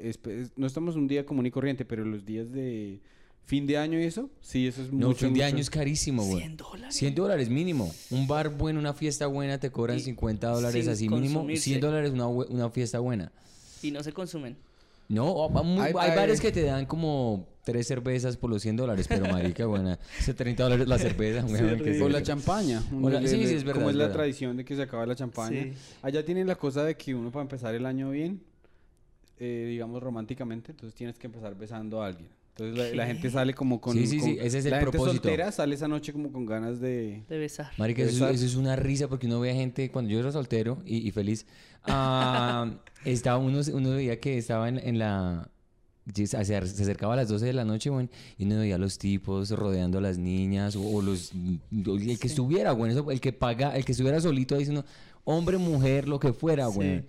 no 0.55 0.67
estamos 0.67 0.95
un 0.95 1.07
día 1.07 1.25
común 1.25 1.45
y 1.45 1.51
corriente, 1.51 1.85
pero 1.85 2.03
los 2.05 2.25
días 2.25 2.51
de 2.51 2.99
fin 3.47 3.65
de 3.65 3.77
año 3.77 3.99
y 3.99 4.03
eso, 4.03 4.29
sí, 4.41 4.67
eso 4.67 4.83
es 4.83 4.91
No, 4.93 5.07
mucho. 5.07 5.19
fin 5.25 5.29
de 5.33 5.39
mucho. 5.39 5.45
año 5.45 5.57
es 5.57 5.69
carísimo, 5.69 6.23
güey. 6.23 6.39
100 6.41 6.57
dólares. 6.57 6.95
100 6.95 7.15
dólares 7.15 7.49
mínimo. 7.49 7.91
Un 8.11 8.27
bar 8.27 8.49
bueno, 8.49 8.79
una 8.79 8.93
fiesta 8.93 9.25
buena, 9.27 9.57
te 9.59 9.71
cobran 9.71 9.97
Y 9.97 10.01
50 10.01 10.47
dólares 10.49 10.87
así 10.87 11.09
mínimo. 11.09 11.39
consumirse. 11.39 11.63
100 11.63 11.79
dólares 11.81 12.11
una, 12.11 12.27
una 12.27 12.69
fiesta 12.69 12.99
buena. 12.99 13.31
Y 13.81 13.89
no 13.91 14.03
se 14.03 14.11
consumen. 14.13 14.55
No, 15.09 15.47
muy- 15.49 15.79
Hay- 15.85 15.93
hay, 15.97 16.09
hay- 16.11 16.17
bares 16.17 16.41
que 16.41 16.51
te 16.51 16.61
dan 16.63 16.85
como 16.85 17.47
tres 17.63 17.87
cervezas 17.87 18.35
por 18.35 18.49
los 18.49 18.61
100 18.61 18.75
dólares, 18.75 19.07
pero 19.07 19.21
marica, 19.31 19.65
buena. 19.65 19.97
Ese 20.19 20.33
30 20.33 20.63
dólares 20.63 20.85
la 20.87 20.97
cerveza, 20.97 21.45
weón, 21.45 21.77
que 21.81 22.01
O 22.01 22.07
sí. 22.07 22.11
la 22.11 22.21
champaña. 22.23 22.83
O 23.01 23.09
la- 23.09 23.21
Le- 23.21 23.27
sí, 23.29 23.37
sí, 23.47 23.53
es 23.55 23.63
verdad, 23.63 23.75
Como 23.75 23.89
es 23.89 23.93
es 23.93 23.97
la 23.97 24.03
verdad. 24.05 24.17
tradición 24.17 24.57
de 24.57 24.65
que 24.65 24.75
se 24.75 24.81
acaba 24.81 25.05
la 25.05 25.15
champaña. 25.15 25.63
Sí. 25.63 25.71
Allá 26.01 26.25
tienen 26.25 26.47
la 26.47 26.55
cosa 26.55 26.83
de 26.83 26.97
que 26.97 27.15
uno 27.15 27.31
para 27.31 27.43
empezar 27.43 27.73
el 27.73 27.85
año 27.85 28.09
bien, 28.09 28.41
eh, 29.39 29.65
digamos 29.69 30.03
románticamente, 30.03 30.71
entonces 30.73 30.93
tienes 30.95 31.17
que 31.17 31.27
empezar 31.27 31.55
besando 31.55 32.01
a 32.03 32.07
alguien. 32.07 32.27
Entonces 32.59 32.77
la, 32.95 32.95
la 33.03 33.07
gente 33.07 33.29
sale 33.29 33.53
como 33.53 33.79
con... 33.79 33.93
Sí, 33.95 34.07
sí, 34.07 34.37
ese 34.41 34.57
es 34.59 34.65
el 34.65 34.71
la 34.71 34.79
gente 34.79 34.91
propósito. 34.91 35.21
soltera 35.23 35.51
sale 35.51 35.75
esa 35.75 35.87
noche 35.87 36.11
como 36.11 36.31
con 36.31 36.45
ganas 36.45 36.79
de... 36.79 37.23
De 37.29 37.37
besar. 37.37 37.71
Marica, 37.77 38.01
eso, 38.01 38.11
Exacto. 38.13 38.33
eso 38.35 38.45
es 38.45 38.55
una 38.55 38.75
risa 38.75 39.07
porque 39.07 39.27
uno 39.27 39.39
ve 39.39 39.51
a 39.51 39.53
gente, 39.53 39.91
cuando 39.91 40.09
yo 40.11 40.19
era 40.19 40.31
soltero 40.31 40.79
y, 40.85 41.07
y 41.07 41.11
feliz, 41.11 41.45
ah, 41.83 42.71
estaba 43.05 43.37
uno, 43.37 43.59
uno 43.73 43.89
veía 43.91 44.19
que 44.19 44.37
estaba 44.37 44.69
en, 44.69 44.79
en 44.79 44.97
la... 44.99 45.49
Se 46.13 46.37
acercaba 46.37 47.13
a 47.13 47.17
las 47.17 47.27
12 47.27 47.45
de 47.47 47.51
la 47.53 47.65
noche, 47.65 47.89
güey, 47.89 48.07
y 48.37 48.45
uno 48.45 48.59
veía 48.59 48.75
a 48.75 48.77
los 48.77 48.97
tipos 48.97 49.51
rodeando 49.51 49.97
a 49.97 50.01
las 50.01 50.17
niñas, 50.17 50.77
o, 50.77 50.81
o 50.81 51.01
los... 51.01 51.33
El 51.71 51.83
que 52.07 52.15
Sí. 52.15 52.27
estuviera, 52.27 52.71
güey, 52.71 52.93
eso, 52.93 53.11
el 53.11 53.19
que 53.19 53.33
paga, 53.33 53.75
el 53.75 53.83
que 53.83 53.91
estuviera 53.91 54.21
solito 54.21 54.55
ahí 54.55 54.59
diciendo, 54.59 54.85
hombre, 55.25 55.57
mujer, 55.57 56.07
lo 56.07 56.17
que 56.19 56.31
fuera, 56.31 56.67
güey. 56.67 57.03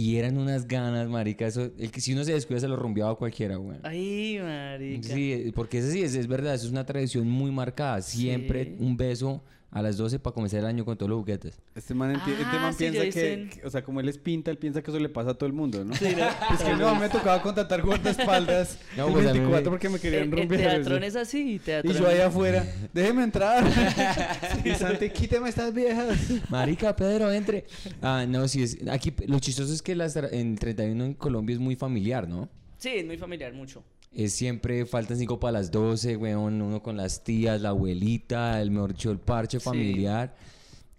Y 0.00 0.16
eran 0.16 0.38
unas 0.38 0.68
ganas, 0.68 1.08
marica, 1.08 1.44
eso, 1.48 1.72
el 1.76 1.90
que 1.90 2.00
si 2.00 2.12
uno 2.12 2.22
se 2.22 2.32
descuida 2.32 2.60
se 2.60 2.68
lo 2.68 2.76
rumbeaba 2.76 3.10
a 3.10 3.14
cualquiera, 3.16 3.56
güey. 3.56 3.78
Ay, 3.82 4.38
marica. 4.40 5.08
Sí, 5.12 5.50
porque 5.56 5.78
ese 5.78 5.90
sí 5.90 6.02
es, 6.02 6.14
es 6.14 6.28
verdad, 6.28 6.54
eso 6.54 6.66
es 6.66 6.70
una 6.70 6.86
tradición 6.86 7.28
muy 7.28 7.50
marcada. 7.50 8.00
Siempre 8.00 8.64
Sí. 8.64 8.76
un 8.78 8.96
beso 8.96 9.42
a 9.70 9.82
las 9.82 9.98
12 9.98 10.18
para 10.18 10.32
comenzar 10.32 10.60
el 10.60 10.66
año 10.66 10.84
con 10.86 10.96
todos 10.96 11.10
los 11.10 11.18
juguetes. 11.18 11.60
Este 11.74 11.92
man, 11.92 12.12
este 12.12 12.30
Ah, 12.42 12.58
man 12.62 12.72
sí, 12.72 12.78
piensa 12.90 13.02
que, 13.10 13.60
o 13.66 13.70
sea, 13.70 13.84
como 13.84 14.00
él 14.00 14.08
es 14.08 14.16
pinta, 14.16 14.50
él 14.50 14.56
piensa 14.56 14.80
que 14.82 14.90
eso 14.90 14.98
le 14.98 15.10
pasa 15.10 15.30
a 15.32 15.34
todo 15.34 15.46
el 15.46 15.52
mundo, 15.52 15.84
¿no? 15.84 15.94
Sí, 15.94 16.06
¿no? 16.16 16.24
Es 16.54 16.62
que 16.62 16.74
no, 16.74 16.94
me 16.94 17.08
tocaba 17.10 17.42
contratar 17.42 17.82
guardaespaldas 17.82 18.78
No, 18.96 19.08
el 19.08 19.12
pues 19.12 19.26
a 19.26 19.32
mí 19.34 19.40
me- 19.40 19.46
24 19.46 19.70
porque 19.70 19.88
me 19.90 19.96
El, 19.96 20.00
querían 20.00 20.22
el 20.22 20.32
romper. 20.32 20.58
teatrón 20.58 21.04
es 21.04 21.16
así, 21.16 21.54
Y 21.54 21.58
teatrón. 21.58 21.94
yo 21.96 22.08
allá 22.08 22.28
afuera, 22.28 22.64
déjeme 22.94 23.24
entrar. 23.24 23.64
y 24.64 24.70
Santi, 24.74 25.10
quíteme 25.10 25.48
estas 25.50 25.74
viejas. 25.74 26.16
Marica, 26.48 26.96
Pedro, 26.96 27.30
entre. 27.30 27.66
Ah, 28.00 28.24
no, 28.26 28.48
sí, 28.48 28.62
es, 28.62 28.78
aquí 28.90 29.12
lo 29.26 29.38
chistoso 29.38 29.72
es 29.72 29.82
que 29.82 29.94
las, 29.94 30.16
en 30.16 30.56
31 30.56 31.04
en 31.04 31.14
Colombia 31.14 31.52
es 31.54 31.60
muy 31.60 31.76
familiar, 31.76 32.26
¿no? 32.26 32.48
Sí, 32.78 32.90
es 32.90 33.04
muy 33.06 33.18
familiar, 33.18 33.52
mucho. 33.52 33.84
Es 34.12 34.32
siempre 34.32 34.86
faltan 34.86 35.16
5 35.18 35.38
para 35.38 35.52
las 35.52 35.70
12, 35.70 36.16
weón, 36.16 36.60
uno 36.62 36.82
con 36.82 36.96
las 36.96 37.22
tías, 37.22 37.60
la 37.60 37.70
abuelita, 37.70 38.60
el 38.60 38.70
mejor 38.70 38.94
el 39.04 39.18
parche 39.18 39.58
Sí. 39.60 39.64
familiar. 39.64 40.34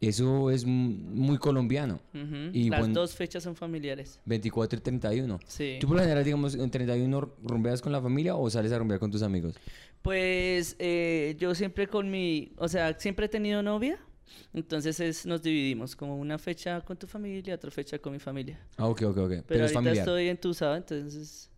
Eso 0.01 0.49
es 0.49 0.65
muy 0.65 1.37
colombiano. 1.37 1.99
Y 2.53 2.69
Las 2.69 2.93
dos 2.93 3.13
fechas 3.15 3.43
son 3.43 3.55
familiares. 3.55 4.19
24 4.25 4.79
y 4.79 4.81
31. 4.81 5.39
Sí. 5.45 5.77
¿Tú 5.81 5.87
por 5.87 5.97
lo 5.97 6.03
general, 6.03 6.23
digamos, 6.23 6.55
en 6.55 6.71
31 6.71 7.33
rumbeas 7.43 7.81
con 7.81 7.91
la 7.91 8.01
familia 8.01 8.35
o 8.35 8.49
sales 8.49 8.71
a 8.71 8.77
rumbear 8.79 8.99
con 8.99 9.11
tus 9.11 9.23
amigos? 9.23 9.55
Pues 10.01 10.77
eh, 10.79 11.35
yo 11.37 11.53
siempre 11.53 11.87
con 11.87 12.09
mi, 12.09 12.53
o 12.57 12.69
sea, 12.69 12.97
siempre 12.97 13.25
he 13.25 13.29
tenido 13.29 13.61
novia, 13.61 13.99
entonces 14.53 15.01
es, 15.01 15.25
nos 15.25 15.41
dividimos, 15.41 15.97
como 15.97 16.15
una 16.17 16.37
fecha 16.39 16.79
con 16.79 16.95
tu 16.95 17.05
familia, 17.05 17.55
otra 17.55 17.69
fecha 17.69 17.99
con 17.99 18.13
mi 18.13 18.19
familia. 18.19 18.57
Ah, 18.77 18.87
ok, 18.87 19.01
ok, 19.01 19.17
ok. 19.17 19.29
Pero, 19.29 19.43
Pero, 19.47 19.65
es 19.65 19.71
ahorita 19.71 19.73
familiar. 19.73 19.97
estoy 19.97 20.27
entusado, 20.29 20.75
entonces... 20.77 21.49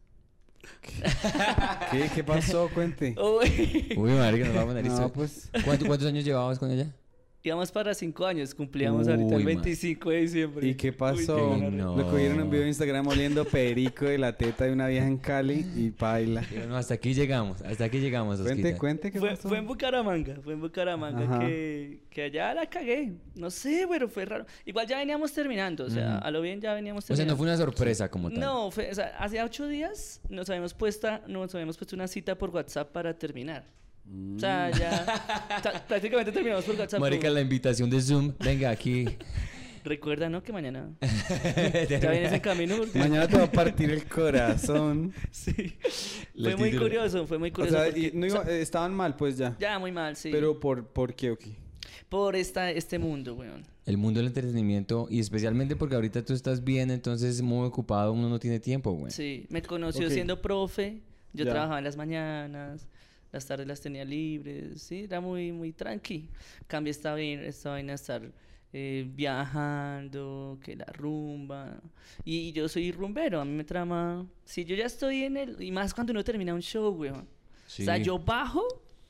¿Qué, 1.92 2.10
qué 2.14 2.24
pasó? 2.24 2.70
Cuente. 2.74 3.16
Uy, 3.20 3.94
Uy, 3.98 4.12
marica, 4.12 4.46
nos 4.46 4.56
vamos 4.56 4.76
a 4.76 4.78
poner 4.78 4.86
No, 4.86 4.94
esto. 4.94 5.12
pues. 5.14 5.50
¿Cuánto- 5.66 5.86
¿Cuántos 5.88 6.08
años 6.08 6.24
llevabas 6.24 6.60
con 6.60 6.72
ella? 6.72 6.88
Íbamos 7.44 7.72
para 7.72 7.94
cinco 7.94 8.26
años, 8.26 8.54
cumplíamos 8.54 9.08
ahorita 9.08 9.36
el 9.36 9.44
man. 9.44 9.62
25 9.62 10.10
de 10.10 10.18
diciembre. 10.22 10.68
¿Y 10.68 10.76
qué 10.76 10.94
pasó? 10.94 11.54
Uy, 11.54 11.62
no. 11.72 11.96
Lo 11.98 12.10
cogieron 12.10 12.40
en 12.40 12.50
video 12.50 12.62
de 12.64 12.68
Instagram 12.70 13.08
oliendo 13.08 13.46
perico 13.52 14.06
de 14.06 14.18
la 14.18 14.38
teta 14.38 14.66
de 14.66 14.74
una 14.74 14.88
vieja 14.88 15.08
en 15.08 15.18
Cali 15.18 15.66
y 15.76 15.92
paila. 15.92 16.44
No, 16.68 16.78
hasta 16.78 16.94
aquí 16.96 17.14
llegamos, 17.14 17.62
hasta 17.62 17.86
aquí 17.86 18.00
llegamos, 18.00 18.40
Cuente, 18.42 18.62
Osquita. 18.64 18.78
cuente 18.78 19.12
qué 19.12 19.20
Fue, 19.20 19.30
pasó. 19.32 19.50
fue 19.50 19.58
en 19.58 19.68
Bucaramanga, 19.68 20.36
fue 20.44 20.54
en 20.54 20.62
Bucaramanga 20.62 21.40
que, 21.40 22.00
que 22.10 22.24
allá 22.24 22.54
la 22.54 22.66
cagué. 22.68 23.14
No 23.36 23.50
sé, 23.50 23.86
pero 23.90 24.08
fue 24.08 24.26
raro. 24.26 24.46
Igual 24.66 24.88
ya 24.88 24.98
veníamos 25.00 25.34
terminando, 25.34 25.86
o 25.86 25.90
sea, 25.90 26.18
a 26.20 26.32
lo 26.32 26.42
bien 26.42 26.62
ya 26.62 26.74
veníamos 26.74 27.04
O 27.04 27.08
sea, 27.08 27.16
terminando. 27.16 27.34
no 27.34 27.38
fue 27.38 27.48
una 27.48 27.58
sorpresa 27.58 28.10
como 28.10 28.30
tal. 28.30 28.40
No, 28.40 28.72
fue, 28.72 28.90
o 28.92 28.94
sea, 28.96 29.16
hace 29.20 29.42
ocho 29.42 29.68
días 29.68 30.22
nos 30.30 30.50
habíamos, 30.50 30.74
puesta, 30.74 31.22
nos 31.28 31.54
habíamos 31.56 31.78
puesto 31.78 31.96
una 31.96 32.08
cita 32.08 32.38
por 32.38 32.50
WhatsApp 32.52 32.92
para 32.92 33.18
terminar. 33.18 33.66
O 34.36 34.40
sea, 34.40 34.70
ya 34.72 35.06
o 35.60 35.62
sea, 35.62 35.88
prácticamente 35.88 36.32
terminamos 36.32 36.66
por 36.66 36.76
WhatsApp. 36.76 37.00
Marica, 37.00 37.30
la 37.30 37.42
invitación 37.42 37.90
de 37.90 38.02
Zoom, 38.02 38.34
venga 38.40 38.70
aquí. 38.70 39.06
Recuerda, 39.84 40.30
¿no? 40.30 40.44
Que 40.44 40.54
mañana 40.54 40.92
ya 41.90 42.12
vienes 42.12 42.32
en 42.34 42.40
camino. 42.40 42.78
porque- 42.78 43.00
Mañana 43.00 43.28
te 43.28 43.38
va 43.38 43.46
a 43.46 43.52
partir 43.52 43.90
el 43.90 44.06
corazón. 44.06 45.12
Sí. 45.32 45.76
Fue 46.40 46.56
muy 46.56 46.76
curioso, 46.78 47.26
fue 47.26 47.40
muy 47.40 47.50
O 47.50 47.54
curioso. 47.54 47.78
sea, 47.78 47.86
porque- 47.86 48.00
y 48.00 48.12
no 48.14 48.28
o 48.28 48.30
sea, 48.30 48.42
iba- 48.44 48.52
estaban 48.52 48.94
mal, 48.94 49.16
pues 49.16 49.38
ya. 49.38 49.56
ya, 49.60 49.80
muy 49.80 49.92
mal, 49.92 50.16
sí. 50.16 50.30
Pero 50.32 50.60
por, 50.60 50.86
¿por 50.88 51.16
qué 51.16 51.32
o 51.32 51.38
qué? 51.38 51.56
Por 52.10 52.36
esta, 52.36 52.70
este 52.70 53.00
mundo, 53.00 53.34
weón. 53.36 53.64
El 53.86 53.98
mundo 53.98 54.20
del 54.20 54.28
entretenimiento 54.28 55.08
y 55.10 55.20
especialmente 55.20 55.76
porque 55.76 55.96
ahorita 55.96 56.24
tú 56.24 56.34
estás 56.34 56.64
bien, 56.64 56.92
entonces 56.92 57.42
muy 57.42 57.66
ocupado, 57.66 58.14
uno 58.14 58.30
no 58.30 58.38
tiene 58.38 58.60
tiempo, 58.60 58.92
güey. 58.92 59.12
Sí, 59.12 59.48
me 59.50 59.62
conoció 59.64 60.10
siendo 60.12 60.42
profe. 60.42 61.02
Yo 61.34 61.46
Ya. 61.46 61.52
trabajaba 61.52 61.80
en 61.80 61.86
las 61.86 61.96
mañanas, 61.98 62.88
las 63.32 63.46
tardes 63.46 63.68
las 63.68 63.80
tenía 63.82 64.04
libres. 64.06 64.82
Sí, 64.82 65.04
era 65.04 65.22
muy, 65.22 65.52
muy 65.52 65.72
tranqui. 65.74 66.30
Cambio 66.68 66.92
esta 66.92 67.12
vaina, 67.14 67.44
esta 67.44 67.70
vaina 67.72 67.94
estar 67.94 68.22
eh, 68.74 69.06
viajando, 69.14 70.60
que 70.64 70.76
la 70.76 70.86
rumba. 70.86 71.80
Y, 72.24 72.38
y 72.50 72.52
yo 72.52 72.68
soy 72.70 72.92
rumbero, 72.92 73.42
a 73.42 73.46
mí 73.46 73.52
me 73.52 73.64
trama. 73.64 74.26
Si 74.46 74.66
yo 74.66 74.76
ya 74.76 74.86
estoy 74.86 75.24
en 75.24 75.38
el. 75.38 75.62
Y 75.62 75.72
más 75.72 75.94
cuando 75.94 76.12
uno 76.12 76.24
termina 76.24 76.54
un 76.54 76.62
show, 76.62 76.90
weón. 76.94 77.28
Sí. 77.68 77.84
O 77.84 77.86
sea, 77.86 77.98
yo 77.98 78.20
bajo. 78.20 78.64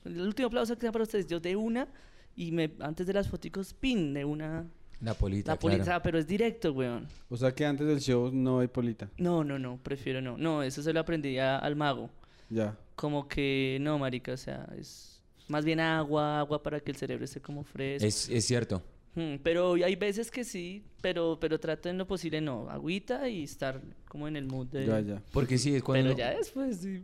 El 0.04 0.20
último 0.20 0.48
aplauso 0.48 0.74
que 0.74 0.80
sea 0.82 0.92
para 0.92 1.04
ustedes, 1.04 1.26
yo 1.26 1.38
de 1.40 1.54
una. 1.56 1.86
Y 2.34 2.50
me, 2.50 2.72
antes 2.80 3.06
de 3.06 3.12
las 3.12 3.28
foticos, 3.28 3.74
pin, 3.74 4.14
de 4.14 4.24
una. 4.24 4.66
La 5.00 5.14
polita, 5.14 5.52
La 5.52 5.58
poli- 5.58 5.74
claro. 5.74 5.82
o 5.82 5.86
sea, 5.86 6.02
pero 6.02 6.18
es 6.18 6.26
directo, 6.28 6.72
weón. 6.72 7.08
O 7.28 7.36
sea 7.36 7.52
que 7.52 7.66
antes 7.66 7.86
del 7.86 8.00
show 8.00 8.30
no 8.32 8.60
hay 8.60 8.68
polita. 8.68 9.10
No, 9.18 9.42
no, 9.42 9.58
no, 9.58 9.76
prefiero 9.82 10.20
no. 10.20 10.38
No, 10.38 10.62
eso 10.62 10.80
se 10.82 10.92
lo 10.92 11.00
aprendí 11.00 11.38
a- 11.38 11.58
al 11.58 11.74
mago. 11.76 12.08
Ya. 12.48 12.76
Como 13.02 13.26
que 13.26 13.78
no, 13.80 13.98
marica, 13.98 14.32
o 14.32 14.36
sea, 14.36 14.64
es 14.78 15.20
más 15.48 15.64
bien 15.64 15.80
agua, 15.80 16.38
agua 16.38 16.62
para 16.62 16.78
que 16.78 16.92
el 16.92 16.96
cerebro 16.96 17.24
esté 17.24 17.40
como 17.40 17.64
fresco. 17.64 18.06
Es, 18.06 18.28
es 18.28 18.44
cierto. 18.44 18.80
Hmm, 19.16 19.38
pero 19.42 19.72
hay 19.74 19.96
veces 19.96 20.30
que 20.30 20.44
sí, 20.44 20.84
pero 21.00 21.36
pero 21.40 21.58
trato 21.58 21.88
en 21.88 21.98
lo 21.98 22.06
posible 22.06 22.40
no, 22.40 22.70
agüita 22.70 23.28
y 23.28 23.42
estar 23.42 23.82
como 24.06 24.28
en 24.28 24.36
el 24.36 24.46
mood 24.46 24.68
de... 24.68 24.86
Ya, 24.86 25.00
ya. 25.00 25.22
Porque 25.32 25.58
sí, 25.58 25.74
es 25.74 25.82
cuando... 25.82 26.10
Pero 26.10 26.16
ya 26.16 26.30
después 26.38 26.76
sí. 26.76 27.02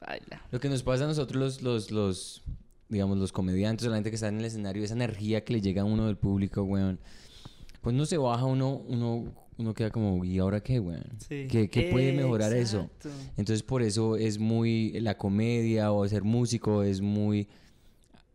baila. 0.00 0.40
Lo 0.52 0.60
que 0.60 0.68
nos 0.68 0.84
pasa 0.84 1.06
a 1.06 1.08
nosotros 1.08 1.42
los, 1.42 1.60
los, 1.60 1.90
los, 1.90 2.42
digamos, 2.88 3.18
los 3.18 3.32
comediantes 3.32 3.88
la 3.88 3.96
gente 3.96 4.10
que 4.10 4.14
está 4.14 4.28
en 4.28 4.38
el 4.38 4.44
escenario, 4.44 4.84
esa 4.84 4.94
energía 4.94 5.42
que 5.42 5.54
le 5.54 5.60
llega 5.60 5.82
a 5.82 5.84
uno 5.84 6.06
del 6.06 6.16
público, 6.16 6.62
weón. 6.62 7.00
Pues 7.80 7.96
no 7.96 8.06
se 8.06 8.16
baja 8.16 8.44
uno, 8.44 8.76
uno, 8.86 9.34
uno 9.58 9.74
queda 9.74 9.90
como, 9.90 10.24
¿y 10.24 10.38
ahora 10.38 10.62
qué? 10.62 10.82
Sí. 11.28 11.46
¿Qué, 11.48 11.68
qué 11.68 11.88
puede 11.90 12.12
mejorar 12.12 12.52
eso? 12.52 12.90
Entonces 13.36 13.62
por 13.62 13.82
eso 13.82 14.16
es 14.16 14.38
muy, 14.38 14.92
la 15.00 15.16
comedia 15.16 15.92
o 15.92 16.06
ser 16.08 16.22
músico 16.22 16.82
es 16.82 17.00
muy, 17.00 17.48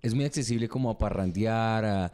es 0.02 0.14
muy 0.14 0.26
accesible 0.26 0.68
como 0.68 0.90
a 0.90 0.98
parrandear, 0.98 1.86
a... 1.86 2.12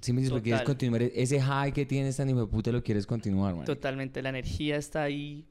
Si 0.00 0.12
me 0.14 0.22
dices, 0.22 0.40
quieres 0.40 0.62
continuar, 0.62 1.02
ese 1.02 1.38
high 1.38 1.70
que 1.70 1.84
tienes 1.84 2.16
tan 2.16 2.28
hijo 2.30 2.40
de 2.40 2.46
puta 2.46 2.72
lo 2.72 2.82
quieres 2.82 3.06
continuar, 3.06 3.52
weón. 3.52 3.66
Totalmente, 3.66 4.22
la 4.22 4.30
energía 4.30 4.76
está 4.76 5.02
ahí. 5.02 5.44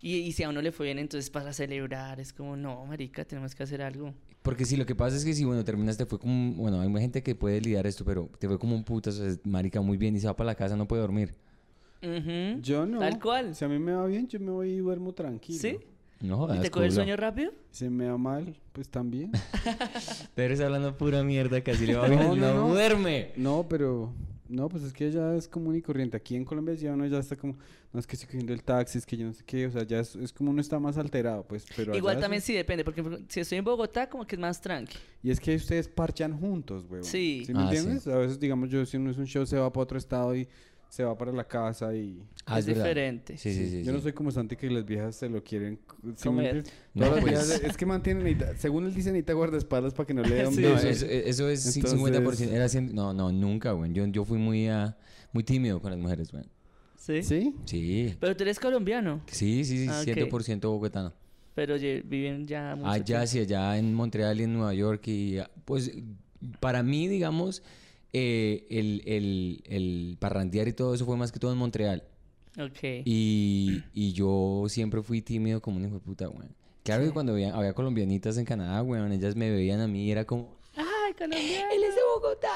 Y, 0.00 0.16
y 0.16 0.32
si 0.32 0.42
a 0.42 0.50
uno 0.50 0.60
le 0.60 0.72
fue 0.72 0.86
bien, 0.86 0.98
entonces 0.98 1.30
para 1.30 1.52
celebrar, 1.54 2.20
es 2.20 2.32
como, 2.32 2.54
no, 2.54 2.84
marica, 2.84 3.24
tenemos 3.24 3.54
que 3.54 3.62
hacer 3.62 3.80
algo. 3.80 4.14
Porque 4.42 4.64
sí, 4.64 4.76
lo 4.76 4.86
que 4.86 4.94
pasa 4.94 5.16
es 5.16 5.24
que 5.24 5.34
si, 5.34 5.44
bueno, 5.44 5.64
terminaste, 5.64 6.06
fue 6.06 6.18
como, 6.18 6.52
bueno, 6.52 6.80
hay 6.80 6.90
gente 7.00 7.22
que 7.22 7.34
puede 7.34 7.60
lidiar 7.60 7.86
esto, 7.86 8.04
pero 8.04 8.30
te 8.38 8.46
fue 8.46 8.58
como 8.58 8.76
un 8.76 8.84
puta, 8.84 9.10
o 9.10 9.12
sea, 9.12 9.34
marica 9.44 9.80
muy 9.80 9.96
bien 9.96 10.14
y 10.14 10.20
se 10.20 10.26
va 10.26 10.36
para 10.36 10.48
la 10.48 10.54
casa, 10.54 10.76
no 10.76 10.86
puede 10.86 11.02
dormir. 11.02 11.34
Yo 12.62 12.86
no. 12.86 12.98
Tal 13.00 13.18
cual. 13.20 13.54
Si 13.54 13.64
a 13.64 13.68
mí 13.68 13.78
me 13.78 13.92
va 13.92 14.06
bien, 14.06 14.28
yo 14.28 14.38
me 14.40 14.50
voy 14.50 14.70
y 14.70 14.76
duermo 14.78 15.12
tranquilo. 15.12 15.58
¿Sí? 15.58 15.78
No 16.20 16.52
¿Y 16.54 16.58
te 16.60 16.70
coge 16.70 16.86
el 16.86 16.92
sueño 16.92 17.16
rápido? 17.16 17.52
Si 17.70 17.88
me 17.88 18.08
va 18.10 18.18
mal, 18.18 18.56
pues 18.72 18.88
también. 18.88 19.30
Pero 20.34 20.52
está 20.52 20.66
hablando 20.66 20.96
pura 20.96 21.22
mierda, 21.22 21.60
casi 21.60 21.86
le 21.86 21.94
va 21.96 22.08
No, 22.08 22.16
bien, 22.16 22.40
no, 22.40 22.54
no, 22.54 22.54
no. 22.54 22.68
duerme. 22.70 23.30
No, 23.36 23.66
pero 23.68 24.12
No, 24.48 24.68
pues 24.68 24.82
es 24.82 24.92
que 24.92 25.12
ya 25.12 25.34
es 25.36 25.46
común 25.46 25.76
y 25.76 25.82
corriente. 25.82 26.16
Aquí 26.16 26.34
en 26.34 26.44
Colombia 26.44 26.74
ya 26.74 26.92
uno 26.94 27.06
ya 27.06 27.18
está 27.18 27.36
como, 27.36 27.56
no 27.92 28.00
es 28.00 28.06
que 28.06 28.16
estoy 28.16 28.26
cogiendo 28.28 28.52
el 28.54 28.64
taxi, 28.64 28.96
es 28.98 29.04
que 29.06 29.16
yo 29.16 29.26
no 29.26 29.32
sé 29.34 29.44
qué, 29.44 29.66
o 29.66 29.70
sea, 29.70 29.82
ya 29.84 30.00
es, 30.00 30.16
es 30.16 30.32
como 30.32 30.50
uno 30.50 30.60
está 30.62 30.78
más 30.80 30.96
alterado, 30.96 31.44
pues, 31.46 31.66
pero 31.76 31.94
Igual 31.94 32.18
también 32.18 32.38
es- 32.38 32.44
sí 32.44 32.54
depende, 32.54 32.82
porque 32.82 33.02
por 33.02 33.12
ejemplo, 33.12 33.30
si 33.32 33.40
estoy 33.40 33.58
en 33.58 33.64
Bogotá, 33.64 34.08
como 34.08 34.26
que 34.26 34.36
es 34.36 34.40
más 34.40 34.58
tranqui. 34.60 34.96
Y 35.22 35.30
es 35.30 35.38
que 35.38 35.54
ustedes 35.54 35.86
parchan 35.86 36.32
juntos, 36.38 36.86
güey. 36.88 37.04
Sí. 37.04 37.44
me 37.48 37.60
Ah, 37.60 37.68
sí. 37.70 37.76
entiendes? 37.76 38.08
A 38.08 38.16
veces, 38.16 38.40
digamos, 38.40 38.70
yo 38.70 38.84
si 38.86 38.96
uno 38.96 39.10
es 39.10 39.18
un 39.18 39.26
show, 39.26 39.44
se 39.46 39.58
va 39.58 39.70
para 39.70 39.82
otro 39.84 39.98
estado 39.98 40.34
y 40.34 40.48
se 40.88 41.04
va 41.04 41.16
para 41.18 41.32
la 41.32 41.44
casa 41.44 41.94
y... 41.94 42.22
Ah, 42.46 42.58
es 42.58 42.66
diferente. 42.66 43.36
Sí, 43.36 43.52
sí, 43.52 43.68
sí. 43.68 43.84
yo 43.84 43.92
no 43.92 44.00
soy 44.00 44.12
como 44.12 44.30
Santi 44.30 44.56
que 44.56 44.70
las 44.70 44.84
viejas 44.86 45.16
se 45.16 45.28
lo 45.28 45.42
quieren... 45.44 45.78
¿sí 46.02 46.08
me 46.08 46.14
Comer. 46.24 46.64
No, 46.94 47.02
las 47.06 47.10
pues- 47.20 47.24
viejas, 47.24 47.50
es 47.62 47.76
que 47.76 47.84
mantienen, 47.86 48.38
según 48.56 48.86
él 48.86 48.94
dice, 48.94 49.10
necesita 49.12 49.34
guardaespaldas 49.34 49.92
para 49.92 50.06
que 50.06 50.14
no 50.14 50.22
le 50.22 50.34
dé 50.34 50.46
un 50.48 50.54
Sí. 50.54 50.62
No, 50.62 50.76
eso, 50.76 51.06
eso 51.06 51.48
es 51.50 51.76
Entonces- 51.76 52.00
50%. 52.00 52.50
Era 52.52 52.66
cien- 52.66 52.90
no, 52.92 53.12
no, 53.12 53.30
nunca, 53.32 53.72
güey. 53.72 53.92
Yo, 53.92 54.06
yo 54.06 54.24
fui 54.24 54.38
muy, 54.38 54.68
ah, 54.68 54.96
muy 55.32 55.44
tímido 55.44 55.80
con 55.80 55.90
las 55.90 56.00
mujeres, 56.00 56.32
güey. 56.32 56.44
¿Sí? 56.96 57.22
¿Sí? 57.22 57.54
Sí. 57.66 58.16
Pero 58.18 58.36
tú 58.36 58.42
eres 58.44 58.58
colombiano, 58.58 59.22
Sí, 59.30 59.64
sí, 59.64 59.78
sí, 59.84 59.88
Ah, 59.90 60.00
ok. 60.02 60.08
100% 60.08 60.60
bogotano. 60.68 61.12
pero 61.54 61.76
viven 61.78 62.46
ya 62.46 62.76
mucho 62.76 62.88
Allá 62.90 63.04
tiempo. 63.04 63.26
sí, 63.26 63.38
allá 63.40 63.78
en 63.78 63.92
Montreal 63.94 64.40
y 64.40 64.44
en 64.44 64.52
Nueva 64.54 64.74
York. 64.74 65.06
Y 65.08 65.38
ah, 65.38 65.50
pues 65.64 65.90
para 66.60 66.82
mí, 66.82 67.08
digamos, 67.08 67.62
eh, 68.12 68.66
el, 68.70 69.02
el, 69.06 69.62
el 69.66 70.16
parrandear 70.18 70.68
y 70.68 70.72
todo 70.72 70.94
eso 70.94 71.04
fue 71.04 71.16
más 71.16 71.32
que 71.32 71.38
todo 71.38 71.52
en 71.52 71.58
Montreal. 71.58 72.04
Ok. 72.58 72.78
Y, 73.04 73.82
y 73.94 74.12
yo 74.12 74.64
siempre 74.68 75.02
fui 75.02 75.22
tímido 75.22 75.60
como 75.60 75.76
un 75.76 75.84
hijo 75.84 75.94
de 75.94 76.00
puta, 76.00 76.26
güey. 76.26 76.48
Claro 76.82 77.04
que 77.04 77.10
cuando 77.10 77.32
había, 77.32 77.54
había 77.54 77.72
colombianitas 77.74 78.38
en 78.38 78.44
Canadá, 78.46 78.80
güey, 78.80 79.00
ellas 79.12 79.36
me 79.36 79.50
veían 79.50 79.80
a 79.80 79.86
mí 79.86 80.06
y 80.06 80.10
era 80.10 80.24
como, 80.24 80.56
Ay, 80.74 81.12
colombiano. 81.14 81.68
él 81.72 81.82
es 81.84 81.94
de 81.94 82.00
Bogotá. 82.14 82.48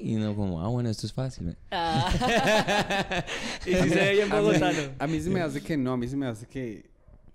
Y 0.00 0.14
no 0.14 0.36
como, 0.36 0.62
ah, 0.62 0.68
bueno, 0.68 0.88
esto 0.90 1.06
es 1.06 1.12
fácil, 1.12 1.44
güey. 1.44 1.56
Ah. 1.72 3.24
y 3.66 3.70
si 3.74 3.88
se 3.88 3.94
ve 3.94 4.12
bien 4.12 4.30
A 4.32 4.36
mí- 4.36 4.40
bogotano. 4.42 4.78
A 4.98 5.06
mí 5.06 5.20
se 5.20 5.30
me 5.30 5.40
hace 5.40 5.60
que 5.62 5.76
no, 5.76 5.92
a 5.92 5.96
mí 5.96 6.06
se 6.06 6.16
me 6.16 6.26
hace 6.26 6.46
que, 6.46 6.84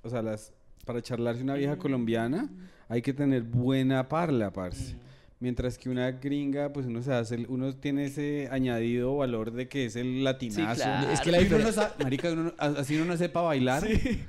o 0.04 0.10
sea, 0.10 0.22
las, 0.22 0.54
para 0.86 1.02
charlarse 1.02 1.42
una 1.44 1.56
vieja 1.56 1.76
colombiana 1.78 2.50
hay 2.88 3.02
que 3.02 3.14
tener 3.14 3.42
buena 3.44 4.08
parla, 4.08 4.52
parce. 4.54 4.96
Mientras 5.42 5.78
que 5.80 5.90
una 5.90 6.12
gringa, 6.12 6.72
pues 6.72 6.86
uno 6.86 7.02
se 7.02 7.12
hace, 7.12 7.46
uno 7.50 7.76
tiene 7.76 8.06
ese 8.06 8.48
añadido 8.52 9.18
valor 9.18 9.52
de 9.52 9.68
que 9.68 9.86
es 9.86 9.96
el 9.96 10.24
latinazo. 10.24 10.76
claro. 10.76 11.10
Es 11.12 11.20
que 11.22 11.32
la 11.32 11.40
uno 11.40 11.50
no 11.50 11.58
diferencia... 11.58 11.82
sa- 11.90 11.96
marica, 12.04 12.32
uno 12.32 12.44
no- 12.44 12.54
así 12.60 12.96
uno 12.96 13.06
no 13.06 13.18
sepa 13.18 13.42
bailar. 13.42 13.84
Ellos 13.88 14.20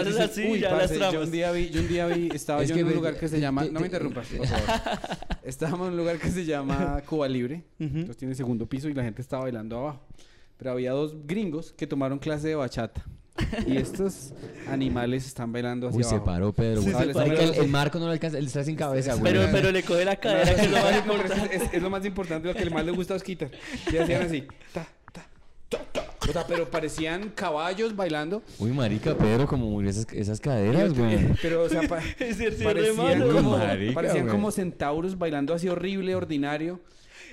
haces 0.00 0.06
dicen, 0.06 0.22
así, 0.22 0.46
"Uy, 0.50 0.60
ya 0.60 0.70
parce, 0.70 0.96
las 0.98 1.12
yo 1.12 1.20
un 1.20 1.30
día 1.30 1.52
vi, 1.52 1.68
yo 1.68 1.80
un 1.82 1.88
día 1.88 2.06
vi, 2.06 2.28
estaba 2.32 2.62
Es 2.62 2.70
yo 2.70 2.76
que 2.76 2.80
en 2.80 2.86
un 2.86 2.94
lugar 2.94 3.18
que 3.18 3.28
se 3.28 3.38
llama, 3.40 3.62
no 3.66 3.72
me 3.72 3.80
te- 3.80 3.84
interrumpas, 3.86 4.26
por 4.28 4.46
favor. 4.46 4.68
Estábamos 5.44 5.86
en 5.88 5.92
un 5.92 5.98
lugar 5.98 6.18
que 6.18 6.30
se 6.30 6.46
llama 6.46 7.02
Cuba 7.08 7.28
Libre, 7.28 7.62
entonces 7.78 8.16
tiene 8.16 8.34
segundo 8.34 8.66
piso 8.66 8.88
y 8.88 8.94
la 8.94 9.02
gente 9.04 9.20
estaba 9.20 9.42
bailando 9.42 9.78
abajo. 9.78 10.02
Pero 10.56 10.70
había 10.70 10.92
dos 10.92 11.26
gringos 11.26 11.72
que 11.72 11.86
tomaron 11.86 12.18
clase 12.18 12.48
de 12.48 12.54
bachata. 12.54 13.04
Y 13.66 13.76
estos 13.76 14.32
animales 14.68 15.26
están 15.26 15.52
bailando 15.52 15.88
hacia 15.88 15.98
Uy, 15.98 16.04
se 16.04 16.20
paró 16.20 16.52
Pedro, 16.52 16.82
Sí, 16.82 16.92
güey. 16.92 17.06
se 17.06 17.12
Marica, 17.14 17.36
paró. 17.36 17.52
el, 17.52 17.54
el 17.64 17.68
marco 17.68 17.98
no 17.98 18.06
lo 18.06 18.12
alcanza, 18.12 18.38
él 18.38 18.46
está 18.46 18.62
sin 18.64 18.76
cabeza, 18.76 19.14
güey. 19.14 19.32
Pero, 19.32 19.48
pero 19.50 19.72
le 19.72 19.82
coge 19.82 20.04
la 20.04 20.16
cadera, 20.16 20.54
que 20.54 20.62
es 20.62 20.70
lo 20.70 20.76
más 20.78 20.84
No, 20.84 21.02
pero 21.02 21.14
importante. 21.14 21.56
es, 21.56 21.62
es- 21.62 21.74
es 21.74 21.82
lo 21.82 21.90
más 21.90 22.04
importante, 22.06 22.48
lo 22.48 22.54
que 22.54 22.70
más 22.70 22.84
le 22.84 22.92
gusta 22.92 23.14
a 23.14 23.16
Osquitar. 23.16 23.50
Y 23.92 23.96
hacían 23.96 24.22
así, 24.22 24.44
ta, 24.72 24.86
ta, 25.12 25.26
ta, 25.68 25.78
ta. 25.92 26.04
O 26.28 26.32
sea, 26.32 26.46
pero 26.46 26.70
parecían 26.70 27.30
caballos 27.30 27.94
bailando. 27.96 28.42
Uy, 28.58 28.70
marica, 28.70 29.14
Pedro, 29.16 29.46
como 29.46 29.68
murió 29.68 29.90
esas, 29.90 30.06
esas 30.12 30.40
caderas, 30.40 30.94
güey. 30.96 31.18
Pero, 31.42 31.64
o 31.64 31.68
sea, 31.68 31.82
pa- 31.88 32.00
Es 32.18 32.36
cierto, 32.38 32.58
re 32.60 32.64
parecían, 32.64 32.96
malo. 33.18 33.32
como, 33.32 33.58
Marica, 33.58 33.94
parecían 33.94 34.24
güey. 34.24 34.32
como 34.36 34.50
centauros 34.50 35.18
bailando 35.18 35.52
así 35.54 35.68
horrible, 35.68 36.14
ordinario. 36.14 36.80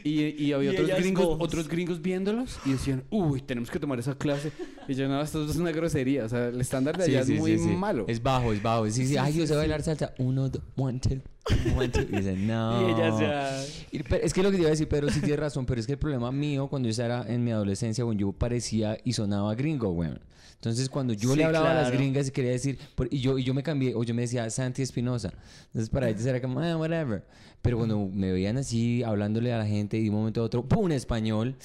Y, 0.04 0.44
y 0.44 0.54
había 0.54 0.72
Y 0.74 0.78
otros 0.78 1.00
gringos, 1.00 1.38
otros 1.40 1.68
gringos 1.68 2.02
viéndolos 2.02 2.60
y 2.66 2.72
decían, 2.72 3.04
uy, 3.10 3.42
tenemos 3.42 3.70
que 3.70 3.80
tomar 3.80 4.00
esa 4.00 4.16
clase. 4.16 4.52
Y 4.88 4.94
yo, 4.96 5.08
no, 5.08 5.22
esto 5.22 5.46
es 5.46 5.56
una 5.58 5.72
grosería. 5.72 6.26
O 6.26 6.30
sea, 6.30 6.48
el 6.48 6.60
estándar 6.60 6.98
de 6.98 7.06
Sí, 7.06 7.12
allá 7.16 7.26
sí, 7.26 7.34
es 7.34 7.40
muy 7.40 7.58
sí, 7.58 7.64
sí. 7.64 7.70
malo. 7.76 8.06
Es 8.08 8.22
bajo, 8.22 8.52
es 8.54 8.62
bajo. 8.62 8.90
Sí, 8.90 9.06
sí. 9.08 9.18
Ay, 9.18 9.34
yo 9.34 9.46
sé 9.48 9.56
bailar 9.56 9.82
salsa. 9.84 10.14
Uno, 10.18 10.50
one, 10.76 11.00
two. 11.00 11.22
Y 11.50 12.16
dice, 12.16 12.36
no. 12.38 12.88
Y 12.88 12.94
ella 12.94 13.20
ya... 13.20 13.64
Y, 13.92 14.04
pero 14.04 14.24
es 14.24 14.34
que 14.34 14.44
lo 14.44 14.52
que 14.52 14.58
te 14.58 14.62
iba 14.62 14.68
a 14.70 14.72
decir, 14.72 14.88
Pedro, 14.88 15.10
sí 15.10 15.20
tienes 15.22 15.40
razón, 15.40 15.66
pero 15.66 15.80
es 15.80 15.86
que 15.88 15.94
el 15.94 16.00
problema 16.00 16.32
mío 16.32 16.68
cuando 16.68 16.88
yo 16.88 16.92
estaba 16.92 17.26
en 17.28 17.44
mi 17.44 17.52
adolescencia, 17.52 18.04
bueno, 18.04 18.20
yo 18.20 18.32
parecía 18.32 18.98
y 19.04 19.14
sonaba 19.14 19.54
gringo, 19.56 19.92
güey. 19.92 20.12
Entonces, 20.56 20.90
cuando 20.90 21.14
yo 21.14 21.32
Sí, 21.32 21.38
le 21.38 21.44
hablaba 21.46 21.72
a 21.72 21.74
las 21.74 21.84
claro. 21.86 21.98
gringas 21.98 22.28
y 22.28 22.32
quería 22.32 22.52
decir, 22.52 22.78
por- 22.94 23.12
y 23.12 23.20
yo, 23.20 23.40
y 23.40 23.44
yo 23.44 23.52
me 23.56 23.64
cambié, 23.64 23.96
o 23.96 24.04
yo 24.04 24.14
me 24.14 24.22
decía 24.22 24.48
Santi 24.52 24.84
Espinosa. 24.84 25.34
Entonces, 25.68 25.90
para 25.90 26.08
ellas 26.08 26.24
era 26.24 26.40
como, 26.40 26.60
ah, 26.60 26.78
whatever. 26.78 27.26
Pero 27.64 27.78
cuando 27.78 28.08
me 28.14 28.32
veían 28.32 28.58
así, 28.58 29.02
hablándole 29.02 29.52
a 29.54 29.58
la 29.58 29.66
gente 29.66 29.98
y 29.98 30.04
de 30.04 30.10
un 30.12 30.18
momento 30.18 30.42
a 30.42 30.44
otro, 30.44 30.64
¡pum! 30.64 30.92
español, 30.92 31.56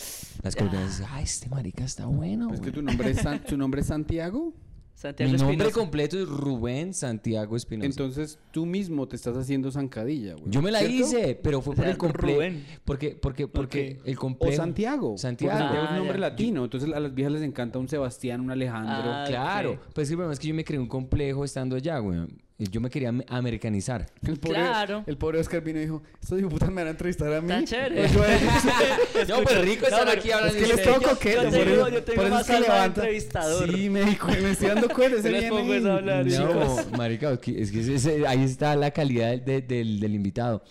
las 0.42 0.56
colombianas 0.56 0.92
decían, 0.98 1.10
ay, 1.12 1.24
este 1.24 1.50
marica 1.50 1.84
está 1.84 2.06
bueno, 2.06 2.46
Es 2.54 2.60
que 2.60 2.70
güey". 2.70 2.72
tu 2.72 2.82
nombre 2.82 3.10
es, 3.10 3.18
San- 3.18 3.42
¿tu 3.44 3.58
nombre 3.58 3.82
es 3.82 3.86
Santiago. 3.88 4.54
Santiago 4.96 5.30
Mi 5.30 5.36
nombre 5.38 5.70
completo 5.72 6.18
es 6.18 6.26
Rubén 6.26 6.94
Santiago 6.94 7.54
Espinosa. 7.54 7.86
Entonces 7.86 8.38
tú 8.50 8.64
mismo 8.64 9.06
te 9.06 9.14
estás 9.16 9.36
haciendo 9.36 9.70
zancadilla, 9.70 10.32
güey. 10.36 10.50
yo 10.50 10.62
me 10.62 10.70
la 10.72 10.78
¿cierto? 10.78 10.96
hice, 10.96 11.34
pero 11.42 11.60
fue 11.60 11.74
O 11.74 11.76
por 11.76 11.84
sea, 11.84 11.92
el 11.92 11.98
complejo. 11.98 12.38
Rubén. 12.38 12.64
Porque, 12.84 13.10
porque, 13.10 13.46
porque 13.46 13.98
el 14.06 14.16
O 14.16 14.20
complejo. 14.20 14.56
Santiago. 14.56 15.18
Santiago. 15.18 15.58
Santiago 15.58 15.84
es 15.84 15.90
Ah, 15.90 15.92
un 15.92 15.98
nombre 15.98 16.14
ya. 16.16 16.20
latino. 16.30 16.64
Entonces 16.64 16.90
a 16.94 16.98
las 16.98 17.14
viejas 17.14 17.34
les 17.34 17.42
encanta 17.42 17.78
un 17.78 17.88
Sebastián, 17.88 18.40
un 18.40 18.50
Alejandro. 18.50 19.12
Ah, 19.12 19.24
Claro, 19.28 19.72
ok. 19.72 19.78
pues 19.92 20.08
sí, 20.08 20.14
el 20.14 20.16
problema 20.16 20.32
es 20.32 20.38
que 20.40 20.48
yo 20.48 20.54
me 20.54 20.64
creé 20.64 20.80
un 20.80 20.88
complejo 20.88 21.44
estando 21.44 21.76
allá, 21.76 21.98
güey. 21.98 22.20
Yo 22.58 22.80
me 22.80 22.88
quería 22.88 23.10
am- 23.10 23.22
americanizar. 23.28 24.06
El 24.26 24.38
pobre, 24.38 24.56
Claro. 24.60 25.04
el 25.06 25.18
pobre 25.18 25.38
Oscar 25.40 25.60
vino 25.62 25.78
y 25.78 25.82
dijo, 25.82 26.02
estos 26.22 26.40
putas 26.44 26.70
me 26.70 26.76
van 26.76 26.86
a 26.86 26.90
entrevistar 26.92 27.30
a 27.34 27.42
mí. 27.42 27.52
Está 27.52 27.64
chévere. 27.64 28.08
Yo 28.08 28.22
a 28.22 28.34
ellos". 28.34 29.28
No, 29.28 29.42
pues 29.42 29.60
rico 29.60 29.84
estar 29.84 30.08
aquí 30.08 30.28
es 30.28 30.34
hablando 30.34 30.54
que 30.58 30.64
él 30.64 30.68
de 30.68 30.74
es 30.74 30.80
usted. 30.80 30.92
todo 30.94 31.00
Yo- 31.02 31.50
tengo- 31.50 31.88
yo 31.90 32.02
tengo 32.04 32.16
por 32.16 32.24
eso 32.26 32.34
más 32.34 32.40
es 32.40 32.46
que 32.46 32.52
alma 32.54 32.66
de 32.66 32.72
levanta. 32.72 33.00
entrevistador. 33.02 33.70
Sí, 33.74 33.90
me, 33.90 34.04
me 34.04 34.50
estoy 34.52 34.68
dando 34.68 34.88
cuenta. 34.88 35.18
ese 35.18 35.30
les 35.30 35.50
pongo 35.50 35.72
a 35.72 35.94
hablar, 35.96 36.26
chicos. 36.26 36.86
No, 36.90 36.96
marica, 36.96 37.32
es 37.32 37.38
que, 37.40 37.60
es 37.62 37.70
que 37.70 37.94
ese- 37.94 38.26
ahí 38.26 38.42
está 38.44 38.74
la 38.74 38.90
calidad 38.90 39.30
del, 39.32 39.44
de- 39.44 39.60
del, 39.62 40.00
del 40.00 40.14
invitado. 40.14 40.62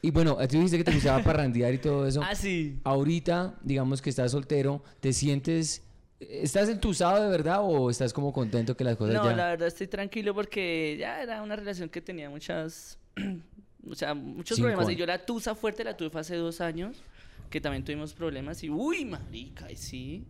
Y 0.00 0.10
bueno, 0.12 0.36
tú 0.48 0.56
dijiste 0.56 0.78
que 0.78 0.84
te 0.84 0.92
gustaba 0.92 1.22
parrandear 1.24 1.74
y 1.74 1.78
todo 1.78 2.06
eso. 2.06 2.20
Ah, 2.22 2.34
sí. 2.36 2.78
Ahorita, 2.84 3.54
digamos 3.64 4.00
que 4.00 4.10
estás 4.10 4.30
soltero, 4.30 4.82
¿te 5.00 5.12
sientes... 5.12 5.82
¿Estás 6.30 6.68
entusado 6.68 7.22
de 7.22 7.28
verdad 7.28 7.60
o 7.62 7.90
estás 7.90 8.12
como 8.12 8.32
contento 8.32 8.76
que 8.76 8.84
las 8.84 8.96
cosas 8.96 9.14
No, 9.14 9.24
ya... 9.24 9.36
la 9.36 9.46
verdad 9.48 9.68
estoy 9.68 9.86
tranquilo 9.86 10.34
porque 10.34 10.96
ya 10.98 11.22
era 11.22 11.42
una 11.42 11.56
relación 11.56 11.88
que 11.88 12.00
tenía 12.00 12.30
muchas, 12.30 12.98
o 13.88 13.94
sea, 13.94 14.14
muchos 14.14 14.56
Cinco 14.56 14.68
problemas. 14.68 14.92
Y 14.92 14.96
yo 14.96 15.06
la 15.06 15.24
tusa 15.24 15.54
fuerte 15.54 15.84
la 15.84 15.96
tuve 15.96 16.18
hace 16.18 16.36
dos 16.36 16.60
años, 16.60 17.02
que 17.50 17.60
también 17.60 17.84
tuvimos 17.84 18.14
problemas. 18.14 18.62
Y 18.62 18.70
uy, 18.70 19.04
marica, 19.04 19.70
y 19.70 19.76
sí. 19.76 20.24